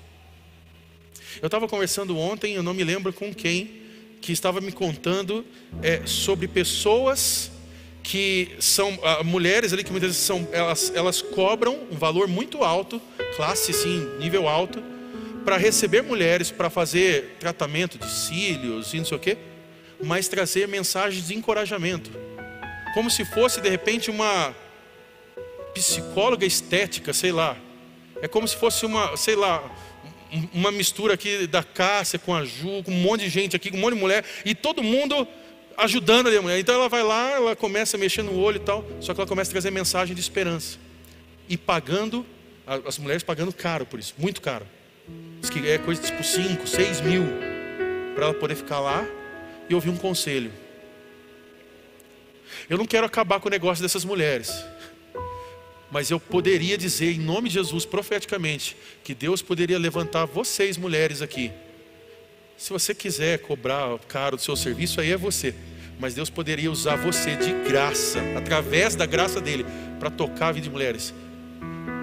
Eu 1.41 1.47
estava 1.47 1.69
conversando 1.69 2.17
ontem, 2.19 2.55
eu 2.55 2.63
não 2.63 2.75
me 2.75 2.83
lembro 2.83 3.13
com 3.13 3.33
quem, 3.33 3.83
que 4.21 4.33
estava 4.33 4.61
me 4.61 4.73
contando 4.73 5.45
é, 5.83 6.03
sobre 6.05 6.49
pessoas 6.49 7.53
que 8.03 8.57
são 8.59 8.95
uh, 8.95 9.23
mulheres 9.23 9.73
ali 9.73 9.85
que 9.85 9.91
muitas 9.91 10.11
vezes 10.11 10.23
são 10.23 10.49
elas, 10.51 10.91
elas 10.95 11.21
cobram 11.21 11.79
um 11.93 11.97
valor 11.97 12.27
muito 12.27 12.65
alto, 12.65 13.01
classe 13.37 13.73
sim, 13.73 14.09
nível 14.19 14.49
alto, 14.49 14.83
para 15.49 15.57
receber 15.57 16.03
mulheres 16.03 16.51
para 16.51 16.69
fazer 16.69 17.37
tratamento 17.41 17.97
de 17.97 18.07
cílios 18.07 18.93
e 18.93 18.99
não 18.99 19.07
sei 19.07 19.17
o 19.17 19.19
quê, 19.19 19.39
mas 19.99 20.29
trazer 20.29 20.69
mensagens 20.69 21.27
de 21.27 21.35
encorajamento, 21.35 22.11
como 22.93 23.11
se 23.11 23.25
fosse 23.25 23.59
de 23.59 23.71
repente 23.71 24.11
uma 24.11 24.55
psicóloga 25.73 26.45
estética, 26.45 27.15
sei 27.15 27.33
lá. 27.33 27.57
É 28.21 28.29
como 28.29 28.47
se 28.47 28.57
fosse 28.57 28.85
uma, 28.85 29.17
sei 29.17 29.37
lá, 29.37 29.65
uma 30.53 30.71
mistura 30.71 31.15
aqui 31.15 31.47
da 31.47 31.63
Cássia 31.63 32.19
com 32.19 32.35
a 32.35 32.45
Ju, 32.45 32.83
com 32.85 32.91
um 32.91 33.01
monte 33.01 33.23
de 33.23 33.31
gente 33.31 33.57
aqui, 33.57 33.71
com 33.71 33.79
um 33.79 33.81
monte 33.81 33.95
de 33.95 34.01
mulher, 34.01 34.27
e 34.45 34.55
todo 34.55 34.83
mundo 34.83 35.27
ajudando 35.79 36.27
a 36.27 36.43
mulher. 36.43 36.59
Então 36.59 36.75
ela 36.75 36.91
vai 36.91 37.03
lá, 37.03 37.31
ela 37.31 37.57
começa 37.57 37.97
a 37.97 37.99
mexer 37.99 38.21
no 38.21 38.39
olho 38.39 38.57
e 38.57 38.61
tal, 38.61 38.87
só 39.01 39.15
que 39.15 39.21
ela 39.23 39.27
começa 39.27 39.51
a 39.51 39.53
trazer 39.53 39.71
mensagem 39.71 40.15
de 40.15 40.21
esperança. 40.21 40.77
E 41.49 41.57
pagando, 41.57 42.27
as 42.87 42.99
mulheres 42.99 43.23
pagando 43.23 43.51
caro 43.51 43.87
por 43.87 43.99
isso, 43.99 44.13
muito 44.19 44.43
caro. 44.43 44.67
Diz 45.41 45.51
que 45.51 45.67
é 45.69 45.79
coisa 45.79 46.03
tipo 46.03 46.23
5, 46.23 46.67
6 46.67 47.01
mil, 47.01 47.25
para 48.15 48.27
ela 48.27 48.35
poder 48.35 48.55
ficar 48.55 48.81
lá 48.81 49.07
e 49.69 49.75
ouvir 49.75 49.91
um 49.91 49.97
conselho. 49.97 50.51
Eu 52.69 52.79
não 52.79 52.87
quero 52.87 53.07
acabar 53.07 53.41
com 53.41 53.49
o 53.49 53.51
negócio 53.51 53.83
dessas 53.83 54.05
mulheres. 54.05 54.65
Mas 55.91 56.11
eu 56.11 56.21
poderia 56.21 56.77
dizer, 56.77 57.13
em 57.13 57.19
nome 57.19 57.49
de 57.49 57.55
Jesus, 57.55 57.87
profeticamente, 57.87 58.77
que 59.03 59.15
Deus 59.15 59.41
poderia 59.41 59.79
levantar 59.79 60.27
vocês, 60.27 60.77
mulheres 60.77 61.23
aqui, 61.23 61.51
se 62.59 62.71
você 62.71 62.93
quiser 62.93 63.39
cobrar 63.39 63.97
caro 64.09 64.37
do 64.37 64.43
seu 64.43 64.57
serviço, 64.57 65.01
aí 65.01 65.13
é 65.13 65.17
você. 65.17 65.55
Mas 66.01 66.15
Deus 66.15 66.29
poderia 66.29 66.71
usar 66.71 66.97
você 66.97 67.37
de 67.37 67.53
graça, 67.69 68.19
através 68.37 68.97
da 68.97 69.07
graça 69.07 69.41
dele, 69.41 69.65
para 70.01 70.11
tocar 70.11 70.49
a 70.49 70.53
vida 70.53 70.65
de 70.65 70.71
mulheres. 70.71 71.15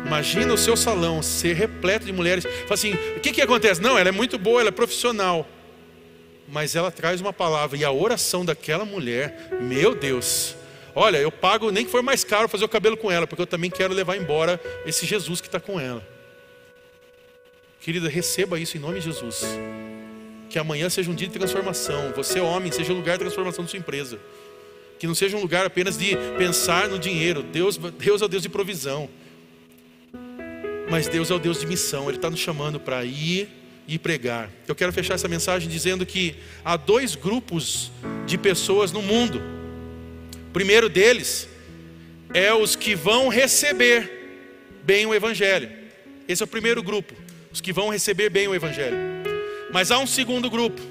Imagina 0.05 0.53
o 0.53 0.57
seu 0.57 0.77
salão 0.77 1.23
ser 1.23 1.53
repleto 1.53 2.05
de 2.05 2.13
mulheres. 2.13 2.45
Fala 2.45 2.73
assim: 2.73 2.93
o 2.93 3.19
que, 3.19 3.31
que 3.31 3.41
acontece? 3.41 3.81
Não, 3.81 3.97
ela 3.97 4.09
é 4.09 4.11
muito 4.11 4.37
boa, 4.37 4.61
ela 4.61 4.69
é 4.69 4.71
profissional. 4.71 5.47
Mas 6.47 6.75
ela 6.75 6.91
traz 6.91 7.19
uma 7.19 7.33
palavra, 7.33 7.75
e 7.75 7.83
a 7.83 7.91
oração 7.91 8.45
daquela 8.45 8.85
mulher, 8.85 9.49
meu 9.59 9.95
Deus. 9.95 10.55
Olha, 10.93 11.17
eu 11.17 11.31
pago 11.31 11.71
nem 11.71 11.83
que 11.83 11.91
for 11.91 12.03
mais 12.03 12.23
caro 12.23 12.47
fazer 12.47 12.63
o 12.63 12.69
cabelo 12.69 12.95
com 12.95 13.11
ela, 13.11 13.25
porque 13.25 13.41
eu 13.41 13.47
também 13.47 13.69
quero 13.69 13.93
levar 13.93 14.15
embora 14.15 14.61
esse 14.85 15.05
Jesus 15.05 15.41
que 15.41 15.47
está 15.47 15.59
com 15.59 15.79
ela. 15.79 16.07
Querida, 17.81 18.07
receba 18.07 18.59
isso 18.59 18.77
em 18.77 18.79
nome 18.79 18.99
de 18.99 19.05
Jesus. 19.05 19.43
Que 20.49 20.59
amanhã 20.59 20.87
seja 20.89 21.09
um 21.09 21.15
dia 21.15 21.27
de 21.27 21.33
transformação. 21.33 22.13
Você, 22.15 22.39
homem, 22.39 22.71
seja 22.71 22.93
um 22.93 22.95
lugar 22.95 23.17
de 23.17 23.23
transformação 23.23 23.63
da 23.63 23.69
sua 23.69 23.79
empresa. 23.79 24.19
Que 24.99 25.07
não 25.07 25.15
seja 25.15 25.35
um 25.35 25.41
lugar 25.41 25.65
apenas 25.65 25.97
de 25.97 26.15
pensar 26.37 26.87
no 26.87 26.97
dinheiro. 26.97 27.43
Deus, 27.43 27.75
Deus 27.77 28.21
é 28.21 28.25
o 28.25 28.27
Deus 28.27 28.43
de 28.43 28.49
provisão. 28.49 29.09
Mas 30.89 31.07
Deus 31.07 31.31
é 31.31 31.33
o 31.33 31.39
Deus 31.39 31.59
de 31.59 31.67
missão. 31.67 32.07
Ele 32.07 32.17
está 32.17 32.29
nos 32.29 32.39
chamando 32.39 32.79
para 32.79 33.03
ir 33.03 33.49
e 33.87 33.99
pregar. 33.99 34.49
Eu 34.67 34.75
quero 34.75 34.93
fechar 34.93 35.15
essa 35.15 35.27
mensagem 35.27 35.69
dizendo 35.69 36.05
que 36.05 36.35
há 36.63 36.77
dois 36.77 37.15
grupos 37.15 37.91
de 38.25 38.37
pessoas 38.37 38.91
no 38.91 39.01
mundo. 39.01 39.41
O 40.49 40.51
primeiro 40.51 40.89
deles 40.89 41.47
é 42.33 42.53
os 42.53 42.75
que 42.75 42.95
vão 42.95 43.29
receber 43.29 44.11
bem 44.83 45.05
o 45.05 45.13
Evangelho. 45.13 45.69
Esse 46.27 46.43
é 46.43 46.45
o 46.45 46.47
primeiro 46.47 46.81
grupo. 46.81 47.13
Os 47.51 47.61
que 47.61 47.71
vão 47.71 47.89
receber 47.89 48.29
bem 48.29 48.47
o 48.47 48.55
Evangelho. 48.55 48.97
Mas 49.71 49.91
há 49.91 49.99
um 49.99 50.07
segundo 50.07 50.49
grupo, 50.49 50.81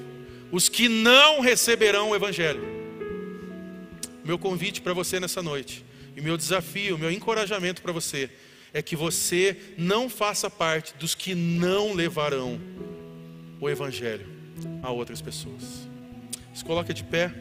os 0.53 0.69
que 0.69 0.89
não 0.89 1.41
receberão 1.41 2.11
o 2.11 2.15
Evangelho. 2.15 2.63
Meu 4.25 4.39
convite 4.39 4.81
para 4.81 4.93
você 4.93 5.21
nessa 5.21 5.43
noite, 5.43 5.85
e 6.17 6.21
meu 6.21 6.37
desafio, 6.37 6.99
meu 6.99 7.11
encorajamento 7.11 7.83
para 7.83 7.93
você, 7.93 8.31
é 8.75 8.83
que 8.83 8.97
você 8.97 9.57
não 9.79 10.11
faça 10.11 10.51
parte 10.51 10.95
dos 10.99 11.15
que 11.15 11.33
não 11.33 11.95
levarão 11.95 12.61
o 13.61 13.71
Evangelho 13.71 14.27
a 14.83 14.91
outras 14.91 15.23
pessoas. 15.23 15.89
Se 16.53 16.65
coloque 16.65 16.93
de 16.93 17.05
pé, 17.05 17.33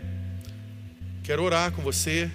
quero 1.24 1.42
orar 1.42 1.72
com 1.72 1.82
você. 1.82 2.30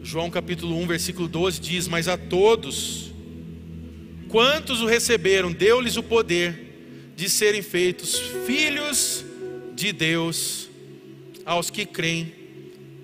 João 0.00 0.30
capítulo 0.30 0.78
1, 0.78 0.86
versículo 0.86 1.26
12 1.26 1.60
diz: 1.60 1.88
Mas 1.88 2.06
a 2.06 2.16
todos, 2.16 3.12
quantos 4.28 4.80
o 4.80 4.86
receberam, 4.86 5.50
deu-lhes 5.50 5.96
o 5.96 6.04
poder 6.04 7.12
de 7.16 7.28
serem 7.28 7.62
feitos 7.62 8.16
filhos 8.46 9.24
de 9.74 9.92
Deus, 9.92 10.68
aos 11.44 11.68
que 11.68 11.84
creem 11.84 12.45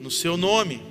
no 0.03 0.11
seu 0.11 0.36
nome. 0.36 0.82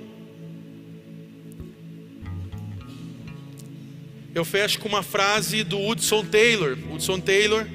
Eu 4.34 4.42
fecho 4.42 4.78
com 4.78 4.88
uma 4.88 5.02
frase 5.02 5.62
do 5.62 5.78
Hudson 5.78 6.24
Taylor. 6.24 6.78
Hudson 6.90 7.20
Taylor 7.20 7.66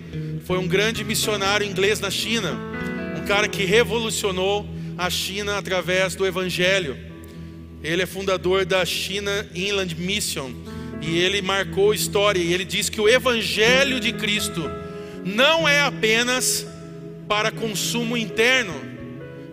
foi 0.45 0.57
um 0.57 0.67
grande 0.67 1.03
missionário 1.03 1.67
inglês 1.67 1.99
na 1.99 2.09
China, 2.09 2.57
um 3.15 3.27
cara 3.27 3.47
que 3.47 3.63
revolucionou 3.65 4.67
a 4.97 5.11
China 5.11 5.59
através 5.59 6.15
do 6.15 6.25
Evangelho. 6.25 6.97
Ele 7.83 8.01
é 8.01 8.07
fundador 8.07 8.65
da 8.65 8.83
China 8.83 9.47
Inland 9.53 9.93
Mission 9.95 10.51
e 10.99 11.19
ele 11.19 11.43
marcou 11.43 11.93
história 11.93 12.39
e 12.39 12.51
ele 12.51 12.65
diz 12.65 12.89
que 12.89 12.99
o 12.99 13.07
evangelho 13.07 13.99
de 13.99 14.11
Cristo 14.11 14.63
não 15.23 15.67
é 15.67 15.81
apenas 15.81 16.65
para 17.27 17.51
consumo 17.51 18.17
interno, 18.17 18.73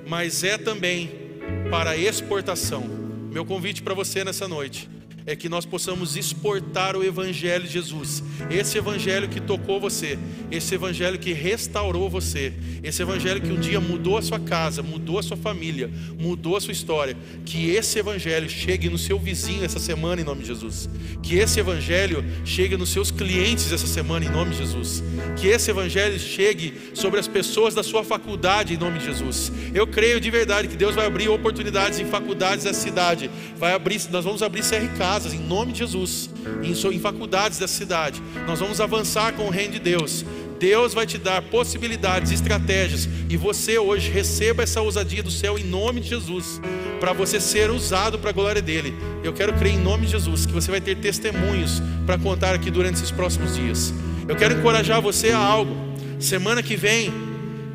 mas 0.07 0.43
é 0.43 0.57
também 0.57 1.24
para 1.71 1.97
exportação. 1.97 2.83
Meu 3.31 3.45
convite 3.45 3.83
para 3.83 3.95
você 3.95 4.25
nessa 4.25 4.47
noite 4.47 4.89
é 5.27 5.35
que 5.35 5.49
nós 5.49 5.64
possamos 5.64 6.16
exportar 6.16 6.97
o 6.97 7.03
Evangelho 7.03 7.64
de 7.64 7.72
Jesus, 7.72 8.22
esse 8.51 8.77
Evangelho 8.77 9.29
que 9.29 9.41
tocou 9.41 9.81
você, 9.81 10.18
esse 10.51 10.75
Evangelho 10.75 11.18
que 11.18 11.33
restaurou 11.33 12.11
você, 12.11 12.53
esse 12.83 13.01
Evangelho 13.01 13.41
que 13.41 13.51
um 13.51 13.59
dia 13.59 13.81
mudou 13.81 14.18
a 14.18 14.22
sua 14.22 14.39
casa, 14.39 14.83
mudou 14.83 15.18
a 15.18 15.22
sua 15.22 15.37
família, 15.37 15.91
mudou 16.18 16.57
a 16.57 16.61
sua 16.61 16.72
história. 16.72 17.16
Que 17.45 17.70
esse 17.70 17.99
Evangelho 17.99 18.51
chegue 18.51 18.91
no 18.91 18.99
seu 18.99 19.18
vizinho 19.18 19.64
essa 19.64 19.79
semana 19.79 20.20
em 20.20 20.25
nome 20.25 20.43
de 20.43 20.49
Jesus, 20.49 20.91
que 21.22 21.37
esse 21.37 21.59
Evangelho 21.59 22.22
chegue 22.45 22.77
nos 22.77 22.91
seus 22.91 23.11
clientes 23.11 23.72
essa 23.72 23.87
semana 23.87 24.27
em 24.27 24.29
nome 24.29 24.51
de 24.51 24.59
Jesus, 24.59 25.03
que 25.37 25.47
esse 25.47 25.70
Evangelho 25.70 26.18
chegue 26.18 26.75
sobre 26.93 27.18
as 27.18 27.27
pessoas 27.27 27.75
da 27.75 27.83
sua 27.83 28.05
faculdade 28.05 28.75
em 28.75 28.77
nome 28.77 28.99
de 28.99 29.07
Jesus. 29.07 29.51
Eu 29.72 29.87
creio 29.87 30.20
de 30.20 30.31
verdade 30.31 30.68
que 30.68 30.77
Deus 30.77 30.95
vai 30.95 31.07
abrir 31.07 31.29
oportunidades 31.29 31.99
em 31.99 32.05
faculdades 32.05 32.64
da 32.64 32.75
cidade, 32.75 33.31
vai 33.57 33.72
abrir, 33.72 34.01
nós 34.11 34.25
vamos 34.25 34.43
abrir 34.43 34.62
CRK 34.62 35.14
casas, 35.15 35.33
em 35.33 35.39
nome 35.39 35.71
de 35.71 35.79
Jesus, 35.79 36.29
em, 36.61 36.99
faculdades 36.99 37.61
da 37.61 37.69
cidade. 37.69 38.21
Nós 38.49 38.59
vamos 38.59 38.81
avançar 38.81 39.33
com 39.35 39.45
o 39.45 39.51
reino 39.51 39.75
de 39.75 39.79
Deus. 39.79 40.25
Deus 40.59 40.93
vai 40.93 41.07
te 41.07 41.19
dar 41.19 41.41
possibilidades, 41.41 42.33
estratégias, 42.33 43.09
e 43.31 43.37
você 43.37 43.79
hoje 43.79 44.11
receba 44.11 44.65
essa 44.65 44.81
ousadia 44.81 45.23
do 45.23 45.31
céu 45.31 45.57
em 45.57 45.62
nome 45.62 46.01
de 46.01 46.09
Jesus, 46.09 46.61
para 46.99 47.12
você 47.12 47.41
ser 47.41 47.71
usado 47.71 48.19
para 48.19 48.31
a 48.31 48.33
glória 48.33 48.61
dele. 48.61 48.93
Eu 49.23 49.33
quero 49.33 49.53
crer 49.53 49.75
em 49.75 49.79
nome 49.79 50.07
de 50.07 50.12
Jesus 50.12 50.47
que 50.47 50.53
você 50.53 50.69
vai 50.69 50.81
ter 50.81 50.97
testemunhos 50.97 51.81
para 52.05 52.19
contar 52.19 52.53
aqui 52.53 52.69
durante 52.69 52.97
esses 52.97 53.12
próximos 53.12 53.55
dias. 53.55 53.95
Eu 54.27 54.35
quero 54.35 54.59
encorajar 54.59 55.01
você 55.01 55.31
a 55.31 55.39
algo. 55.39 55.77
Semana 56.19 56.61
que 56.61 56.75
vem, 56.75 57.12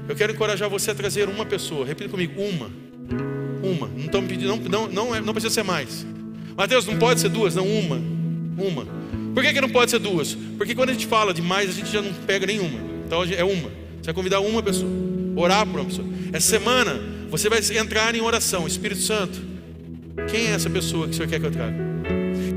eu 0.10 0.16
quero 0.16 0.34
encorajar 0.34 0.70
você 0.70 0.92
a 0.92 0.96
trazer 0.96 1.30
uma 1.30 1.46
pessoa. 1.46 1.86
Repita 1.86 2.10
comigo: 2.10 2.42
uma. 2.42 2.70
Uma. 3.64 3.88
Não, 4.12 4.28
pedindo, 4.28 4.48
não, 4.48 4.58
não, 4.58 4.88
não, 4.88 5.16
é, 5.16 5.22
não 5.22 5.34
precisa 5.34 5.54
ser 5.54 5.64
mais. 5.64 6.06
Mateus, 6.60 6.86
não 6.86 6.98
pode 6.98 7.22
ser 7.22 7.30
duas? 7.30 7.56
Não, 7.56 7.66
uma. 7.66 7.96
Uma. 8.58 8.86
Por 9.34 9.42
que, 9.42 9.54
que 9.54 9.62
não 9.62 9.70
pode 9.70 9.92
ser 9.92 10.00
duas? 10.00 10.36
Porque 10.58 10.76
quando 10.76 10.90
a 10.90 10.92
gente 10.92 11.08
fala 11.08 11.34
de 11.34 11.42
mais, 11.42 11.70
a 11.70 11.72
gente 11.72 11.90
já 11.90 12.02
não 12.02 12.12
pega 12.14 12.46
nenhuma. 12.46 12.78
Então 13.08 13.24
é 13.24 13.46
uma. 13.46 13.70
Você 13.70 14.08
vai 14.08 14.14
convidar 14.14 14.42
uma 14.42 14.62
pessoa, 14.62 14.92
orar 15.38 15.66
por 15.66 15.80
uma 15.80 15.86
pessoa. 15.86 16.06
Essa 16.34 16.50
semana 16.50 17.00
você 17.30 17.48
vai 17.48 17.62
entrar 17.78 18.14
em 18.14 18.20
oração. 18.20 18.68
Espírito 18.68 19.00
Santo, 19.00 19.40
quem 20.30 20.48
é 20.48 20.50
essa 20.50 20.70
pessoa 20.70 21.08
que 21.08 21.14
o 21.14 21.16
Senhor 21.16 21.30
quer 21.30 21.40
que 21.40 21.46
eu 21.46 21.52
traga? 21.52 21.78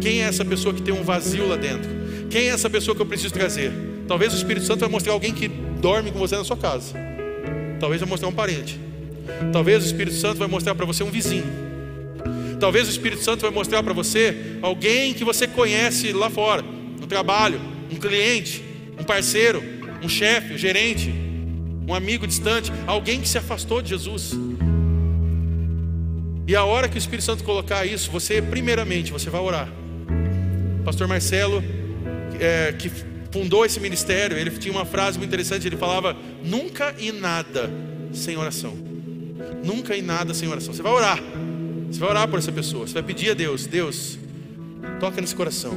Quem 0.01 0.21
é 0.21 0.25
essa 0.25 0.45
pessoa 0.45 0.75
que 0.75 0.83
tem 0.83 0.93
um 0.93 1.05
vazio 1.05 1.47
lá 1.47 1.55
dentro? 1.55 1.89
Quem 2.29 2.49
é 2.49 2.49
essa 2.49 2.69
pessoa 2.69 2.97
que 2.97 3.03
eu 3.03 3.07
preciso 3.07 3.33
trazer? 3.33 3.71
Talvez 4.09 4.33
o 4.33 4.37
Espírito 4.37 4.67
Santo 4.67 4.81
vai 4.81 4.89
mostrar 4.89 5.13
alguém 5.13 5.33
que 5.33 5.47
dorme 5.47 6.11
com 6.11 6.19
você 6.19 6.37
na 6.37 6.43
sua 6.43 6.57
casa. 6.57 6.93
Talvez 7.79 8.01
vai 8.01 8.11
mostrar 8.11 8.29
um 8.29 8.35
parente. 8.35 8.81
Talvez 9.53 9.85
o 9.85 9.87
Espírito 9.87 10.17
Santo 10.17 10.39
vai 10.39 10.49
mostrar 10.49 10.75
para 10.75 10.87
você 10.87 11.05
um 11.05 11.11
vizinho. 11.11 11.71
Talvez 12.63 12.87
o 12.87 12.93
Espírito 12.93 13.25
Santo 13.25 13.41
vai 13.41 13.51
mostrar 13.51 13.83
para 13.83 13.93
você 13.93 14.57
alguém 14.63 15.13
que 15.13 15.25
você 15.25 15.49
conhece 15.49 16.13
lá 16.13 16.31
fora, 16.31 16.63
no 16.63 17.09
trabalho, 17.09 17.61
um 17.91 17.97
cliente, 17.97 18.63
um 18.97 19.03
parceiro, 19.03 19.61
um 20.01 20.09
chefe, 20.09 20.55
um 20.55 20.57
gerente, 20.57 21.13
um 21.89 21.93
amigo 21.93 22.25
distante, 22.25 22.71
alguém 22.87 23.21
que 23.21 23.29
se 23.29 23.37
afastou 23.37 23.83
de 23.83 23.89
Jesus. 23.89 24.31
E 26.47 26.55
a 26.55 26.63
hora 26.63 26.89
que 26.89 26.97
o 26.97 26.99
Espírito 26.99 27.25
Santo 27.25 27.43
colocar 27.43 27.85
isso, 27.85 28.09
você, 28.13 28.41
primeiramente, 28.41 29.11
você 29.11 29.29
vai 29.29 29.41
orar. 29.41 29.69
Pastor 30.85 31.09
Marcelo, 31.09 31.65
é, 32.39 32.73
que 32.79 32.89
fundou 33.33 33.67
esse 33.67 33.81
ministério, 33.81 34.39
ele 34.39 34.51
tinha 34.51 34.73
uma 34.73 34.87
frase 34.87 35.19
muito 35.19 35.31
interessante, 35.31 35.67
ele 35.67 35.77
falava: 35.77 36.17
nunca 36.45 36.95
e 36.97 37.11
nada 37.11 37.69
sem 38.13 38.37
oração. 38.37 38.79
Nunca 39.65 39.97
e 39.97 40.01
nada 40.01 40.33
sem 40.33 40.49
oração. 40.49 40.73
Você 40.73 40.81
vai 40.81 40.93
orar. 40.93 41.19
Você 41.93 42.01
vai 42.01 42.09
orar 42.09 42.27
por 42.27 42.39
essa 42.39 42.51
pessoa. 42.51 42.87
Você 42.87 42.95
vai 42.95 43.03
pedir 43.03 43.31
a 43.31 43.35
Deus, 43.35 43.67
Deus, 43.67 44.19
toca 44.99 45.21
nesse 45.21 45.35
coração. 45.35 45.77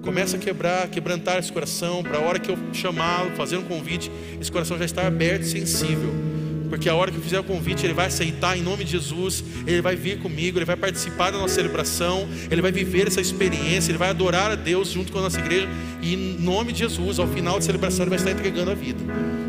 Começa 0.00 0.36
a 0.36 0.38
quebrar, 0.38 0.88
quebrantar 0.88 1.38
esse 1.38 1.50
coração, 1.50 2.02
para 2.02 2.18
a 2.18 2.20
hora 2.20 2.38
que 2.38 2.50
eu 2.50 2.58
chamá-lo, 2.72 3.32
fazer 3.32 3.56
um 3.56 3.64
convite, 3.64 4.10
esse 4.40 4.52
coração 4.52 4.78
já 4.78 4.84
está 4.84 5.06
aberto 5.06 5.42
e 5.42 5.46
sensível 5.46 6.34
porque 6.74 6.88
a 6.88 6.94
hora 6.94 7.12
que 7.12 7.16
eu 7.16 7.22
fizer 7.22 7.38
o 7.38 7.44
convite, 7.44 7.86
ele 7.86 7.94
vai 7.94 8.06
aceitar 8.06 8.58
em 8.58 8.60
nome 8.60 8.82
de 8.82 8.90
Jesus, 8.90 9.44
ele 9.64 9.80
vai 9.80 9.94
vir 9.94 10.18
comigo, 10.18 10.58
ele 10.58 10.64
vai 10.64 10.74
participar 10.74 11.30
da 11.30 11.38
nossa 11.38 11.54
celebração, 11.54 12.28
ele 12.50 12.60
vai 12.60 12.72
viver 12.72 13.06
essa 13.06 13.20
experiência, 13.20 13.92
ele 13.92 13.98
vai 13.98 14.08
adorar 14.08 14.50
a 14.50 14.56
Deus 14.56 14.88
junto 14.88 15.12
com 15.12 15.20
a 15.20 15.22
nossa 15.22 15.38
igreja, 15.38 15.68
e 16.02 16.14
em 16.14 16.36
nome 16.40 16.72
de 16.72 16.80
Jesus, 16.80 17.20
ao 17.20 17.28
final 17.28 17.60
da 17.60 17.60
celebração, 17.60 18.02
ele 18.02 18.10
vai 18.10 18.18
estar 18.18 18.32
entregando 18.32 18.72
a 18.72 18.74
vida. 18.74 18.98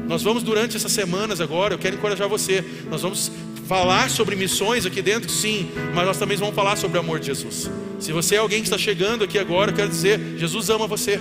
Nós 0.08 0.22
vamos 0.22 0.44
durante 0.44 0.78
essas 0.78 0.92
semanas 0.92 1.42
agora, 1.42 1.74
eu 1.74 1.80
quero 1.80 1.96
encorajar 1.96 2.30
você, 2.30 2.64
nós 2.92 3.02
vamos 3.02 3.32
falar 3.68 4.10
sobre 4.10 4.36
missões 4.36 4.86
aqui 4.86 5.02
dentro, 5.02 5.30
sim, 5.30 5.70
mas 5.94 6.06
nós 6.06 6.18
também 6.18 6.38
vamos 6.38 6.56
falar 6.56 6.76
sobre 6.76 6.98
o 6.98 7.02
amor 7.02 7.20
de 7.20 7.28
Jesus. 7.28 7.70
Se 8.00 8.12
você 8.12 8.36
é 8.36 8.38
alguém 8.38 8.60
que 8.60 8.68
está 8.68 8.78
chegando 8.78 9.24
aqui 9.24 9.40
agora, 9.40 9.72
eu 9.72 9.76
quero 9.76 9.90
dizer, 9.90 10.20
Jesus 10.38 10.70
ama 10.70 10.88
você. 10.88 11.20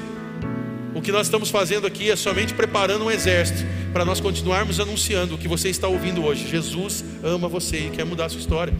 O 0.94 1.00
que 1.00 1.10
nós 1.10 1.26
estamos 1.26 1.50
fazendo 1.50 1.86
aqui 1.86 2.10
é 2.10 2.16
somente 2.16 2.54
preparando 2.54 3.04
um 3.04 3.10
exército 3.10 3.64
para 3.92 4.04
nós 4.04 4.20
continuarmos 4.20 4.78
anunciando 4.78 5.34
o 5.34 5.38
que 5.38 5.48
você 5.48 5.68
está 5.68 5.88
ouvindo 5.88 6.24
hoje. 6.24 6.48
Jesus 6.48 7.04
ama 7.22 7.48
você 7.48 7.78
e 7.78 7.90
quer 7.90 8.04
mudar 8.04 8.26
a 8.26 8.28
sua 8.28 8.40
história. 8.40 8.74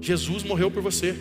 Jesus 0.00 0.42
morreu 0.44 0.70
por 0.70 0.82
você. 0.82 1.16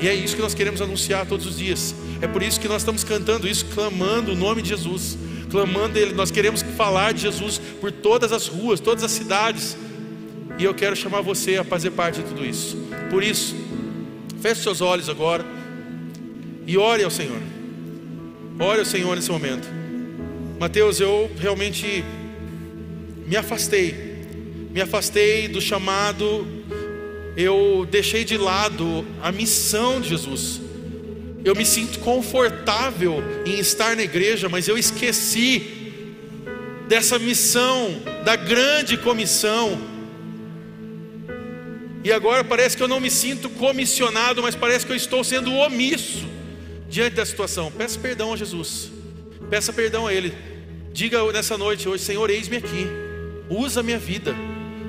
E 0.00 0.08
é 0.08 0.14
isso 0.14 0.34
que 0.36 0.42
nós 0.42 0.54
queremos 0.54 0.82
anunciar 0.82 1.26
todos 1.26 1.46
os 1.46 1.56
dias. 1.56 1.94
É 2.20 2.26
por 2.26 2.42
isso 2.42 2.60
que 2.60 2.68
nós 2.68 2.82
estamos 2.82 3.04
cantando 3.04 3.48
isso, 3.48 3.66
clamando 3.66 4.32
o 4.32 4.36
nome 4.36 4.60
de 4.60 4.70
Jesus, 4.70 5.16
clamando 5.50 5.98
Ele. 5.98 6.12
Nós 6.12 6.30
queremos 6.30 6.62
falar 6.76 7.12
de 7.12 7.22
Jesus 7.22 7.60
por 7.80 7.92
todas 7.92 8.32
as 8.32 8.46
ruas, 8.48 8.80
todas 8.80 9.04
as 9.04 9.12
cidades. 9.12 9.76
E 10.58 10.64
eu 10.64 10.74
quero 10.74 10.94
chamar 10.94 11.20
você 11.20 11.56
a 11.56 11.64
fazer 11.64 11.90
parte 11.90 12.20
de 12.20 12.28
tudo 12.28 12.44
isso. 12.44 12.76
Por 13.10 13.22
isso, 13.22 13.56
feche 14.40 14.62
seus 14.62 14.80
olhos 14.80 15.08
agora 15.08 15.44
e 16.66 16.76
ore 16.76 17.02
ao 17.02 17.10
Senhor. 17.10 17.40
Ore 18.58 18.78
ao 18.78 18.84
Senhor 18.84 19.16
nesse 19.16 19.30
momento. 19.30 19.68
Mateus, 20.58 21.00
eu 21.00 21.30
realmente 21.38 22.04
me 23.26 23.36
afastei. 23.36 24.14
Me 24.70 24.80
afastei 24.80 25.48
do 25.48 25.60
chamado. 25.60 26.46
Eu 27.36 27.86
deixei 27.90 28.24
de 28.24 28.36
lado 28.36 29.04
a 29.20 29.32
missão 29.32 30.00
de 30.00 30.10
Jesus. 30.10 30.60
Eu 31.44 31.54
me 31.54 31.66
sinto 31.66 31.98
confortável 31.98 33.22
em 33.44 33.58
estar 33.58 33.96
na 33.96 34.02
igreja, 34.02 34.48
mas 34.48 34.68
eu 34.68 34.78
esqueci 34.78 35.92
dessa 36.88 37.18
missão, 37.18 38.00
da 38.24 38.36
grande 38.36 38.96
comissão. 38.96 39.93
E 42.04 42.12
agora 42.12 42.44
parece 42.44 42.76
que 42.76 42.82
eu 42.82 42.88
não 42.88 43.00
me 43.00 43.10
sinto 43.10 43.48
comissionado, 43.48 44.42
mas 44.42 44.54
parece 44.54 44.84
que 44.84 44.92
eu 44.92 44.96
estou 44.96 45.24
sendo 45.24 45.50
omisso 45.54 46.28
diante 46.86 47.16
da 47.16 47.24
situação. 47.24 47.72
Peça 47.72 47.98
perdão 47.98 48.34
a 48.34 48.36
Jesus. 48.36 48.92
Peça 49.48 49.72
perdão 49.72 50.06
a 50.06 50.12
Ele. 50.12 50.34
Diga 50.92 51.24
nessa 51.32 51.56
noite 51.56 51.88
hoje, 51.88 52.04
Senhor, 52.04 52.28
eis-me 52.28 52.58
aqui. 52.58 52.86
Usa 53.48 53.80
a 53.80 53.82
minha 53.82 53.98
vida. 53.98 54.34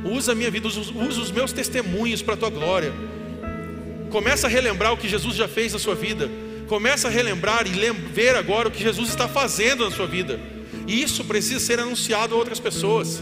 Usa 0.04 0.34
a 0.34 0.36
minha 0.36 0.52
vida, 0.52 0.68
usa, 0.68 0.82
os 0.82 1.32
meus 1.32 1.52
testemunhos 1.54 2.22
para 2.22 2.36
a 2.36 2.38
tua 2.38 2.50
glória. 2.50 2.94
Começa 4.12 4.46
a 4.46 4.50
relembrar 4.50 4.94
o 4.94 4.98
que 4.98 5.08
Jesus 5.08 5.36
já 5.36 5.48
fez 5.48 5.72
na 5.74 5.80
sua 5.80 5.96
vida. 5.96 6.30
Começa 6.68 7.08
a 7.08 7.12
relembrar 7.12 7.66
e 7.66 7.72
ver 8.14 8.36
agora 8.36 8.68
o 8.68 8.72
que 8.72 8.84
Jesus 8.84 9.10
está 9.10 9.28
fazendo 9.28 9.86
na 9.86 9.96
sua 9.96 10.06
vida. 10.06 10.40
E 10.86 11.02
isso 11.02 11.24
precisa 11.24 11.60
ser 11.60 11.80
anunciado 11.80 12.36
a 12.36 12.38
outras 12.38 12.60
pessoas. 12.60 13.22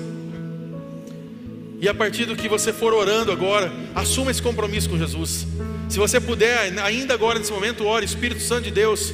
E 1.83 1.89
a 1.89 1.93
partir 1.93 2.23
do 2.23 2.33
que 2.33 2.47
você 2.47 2.71
for 2.71 2.93
orando 2.93 3.29
agora, 3.29 3.69
assuma 3.93 4.31
esse 4.31 4.41
compromisso 4.41 4.89
com 4.89 4.97
Jesus. 4.97 5.45
Se 5.89 5.99
você 5.99 6.17
puder, 6.17 6.79
ainda 6.81 7.13
agora 7.13 7.37
nesse 7.37 7.51
momento, 7.51 7.85
ore, 7.85 8.05
Espírito 8.05 8.39
Santo 8.39 8.63
de 8.63 8.71
Deus. 8.71 9.13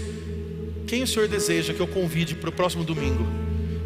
Quem 0.85 1.01
o 1.01 1.07
Senhor 1.07 1.27
deseja 1.27 1.73
que 1.73 1.79
eu 1.79 1.87
convide 1.87 2.35
para 2.35 2.51
o 2.51 2.53
próximo 2.53 2.83
domingo? 2.83 3.25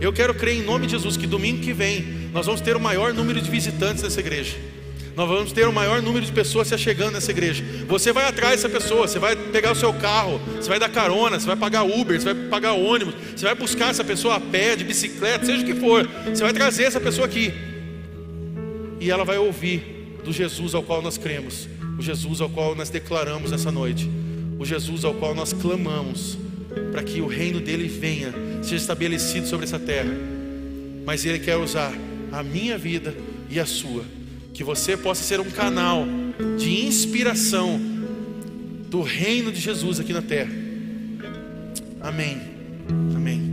Eu 0.01 0.11
quero 0.11 0.33
crer 0.33 0.57
em 0.57 0.63
nome 0.63 0.85
de 0.85 0.91
Jesus 0.91 1.15
que 1.15 1.25
domingo 1.25 1.61
que 1.61 1.71
vem 1.71 2.29
nós 2.33 2.45
vamos 2.45 2.59
ter 2.59 2.75
o 2.75 2.79
maior 2.79 3.13
número 3.13 3.39
de 3.39 3.49
visitantes 3.49 4.03
nessa 4.03 4.19
igreja. 4.19 4.57
Nós 5.15 5.29
vamos 5.29 5.53
ter 5.53 5.65
o 5.65 5.71
maior 5.71 6.01
número 6.01 6.25
de 6.25 6.31
pessoas 6.33 6.67
se 6.67 6.77
chegando 6.77 7.13
nessa 7.13 7.31
igreja. 7.31 7.63
Você 7.87 8.11
vai 8.11 8.27
atrás 8.27 8.61
dessa 8.61 8.67
pessoa, 8.67 9.07
você 9.07 9.17
vai 9.17 9.33
pegar 9.33 9.71
o 9.71 9.75
seu 9.75 9.93
carro, 9.93 10.41
você 10.57 10.67
vai 10.67 10.77
dar 10.77 10.89
carona, 10.89 11.39
você 11.39 11.47
vai 11.47 11.55
pagar 11.55 11.83
Uber, 11.83 12.19
você 12.19 12.33
vai 12.33 12.49
pagar 12.49 12.73
ônibus, 12.73 13.15
você 13.33 13.45
vai 13.45 13.55
buscar 13.55 13.91
essa 13.91 14.03
pessoa 14.03 14.35
a 14.35 14.39
pé, 14.41 14.75
de 14.75 14.83
bicicleta, 14.83 15.45
seja 15.45 15.63
o 15.63 15.65
que 15.65 15.75
for. 15.75 16.05
Você 16.25 16.43
vai 16.43 16.51
trazer 16.51 16.83
essa 16.83 16.99
pessoa 16.99 17.25
aqui. 17.25 17.71
E 19.03 19.11
ela 19.11 19.25
vai 19.25 19.37
ouvir 19.37 19.81
do 20.23 20.31
Jesus 20.31 20.73
ao 20.73 20.81
qual 20.81 21.01
nós 21.01 21.17
cremos, 21.17 21.67
o 21.99 22.01
Jesus 22.01 22.39
ao 22.39 22.49
qual 22.49 22.73
nós 22.73 22.89
declaramos 22.89 23.51
essa 23.51 23.69
noite, 23.69 24.09
o 24.57 24.63
Jesus 24.63 25.03
ao 25.03 25.13
qual 25.13 25.35
nós 25.35 25.51
clamamos 25.51 26.37
para 26.89 27.03
que 27.03 27.19
o 27.19 27.27
reino 27.27 27.59
dele 27.59 27.89
venha, 27.89 28.33
seja 28.61 28.77
estabelecido 28.77 29.45
sobre 29.45 29.65
essa 29.65 29.77
terra. 29.77 30.09
Mas 31.05 31.25
ele 31.25 31.39
quer 31.39 31.57
usar 31.57 31.93
a 32.31 32.41
minha 32.41 32.77
vida 32.77 33.13
e 33.49 33.59
a 33.59 33.65
sua, 33.65 34.05
que 34.53 34.63
você 34.63 34.95
possa 34.95 35.21
ser 35.21 35.41
um 35.41 35.51
canal 35.51 36.05
de 36.57 36.85
inspiração 36.85 37.77
do 38.89 39.01
reino 39.01 39.51
de 39.51 39.59
Jesus 39.59 39.99
aqui 39.99 40.13
na 40.13 40.21
terra. 40.21 40.51
Amém. 41.99 42.41
Amém. 43.13 43.52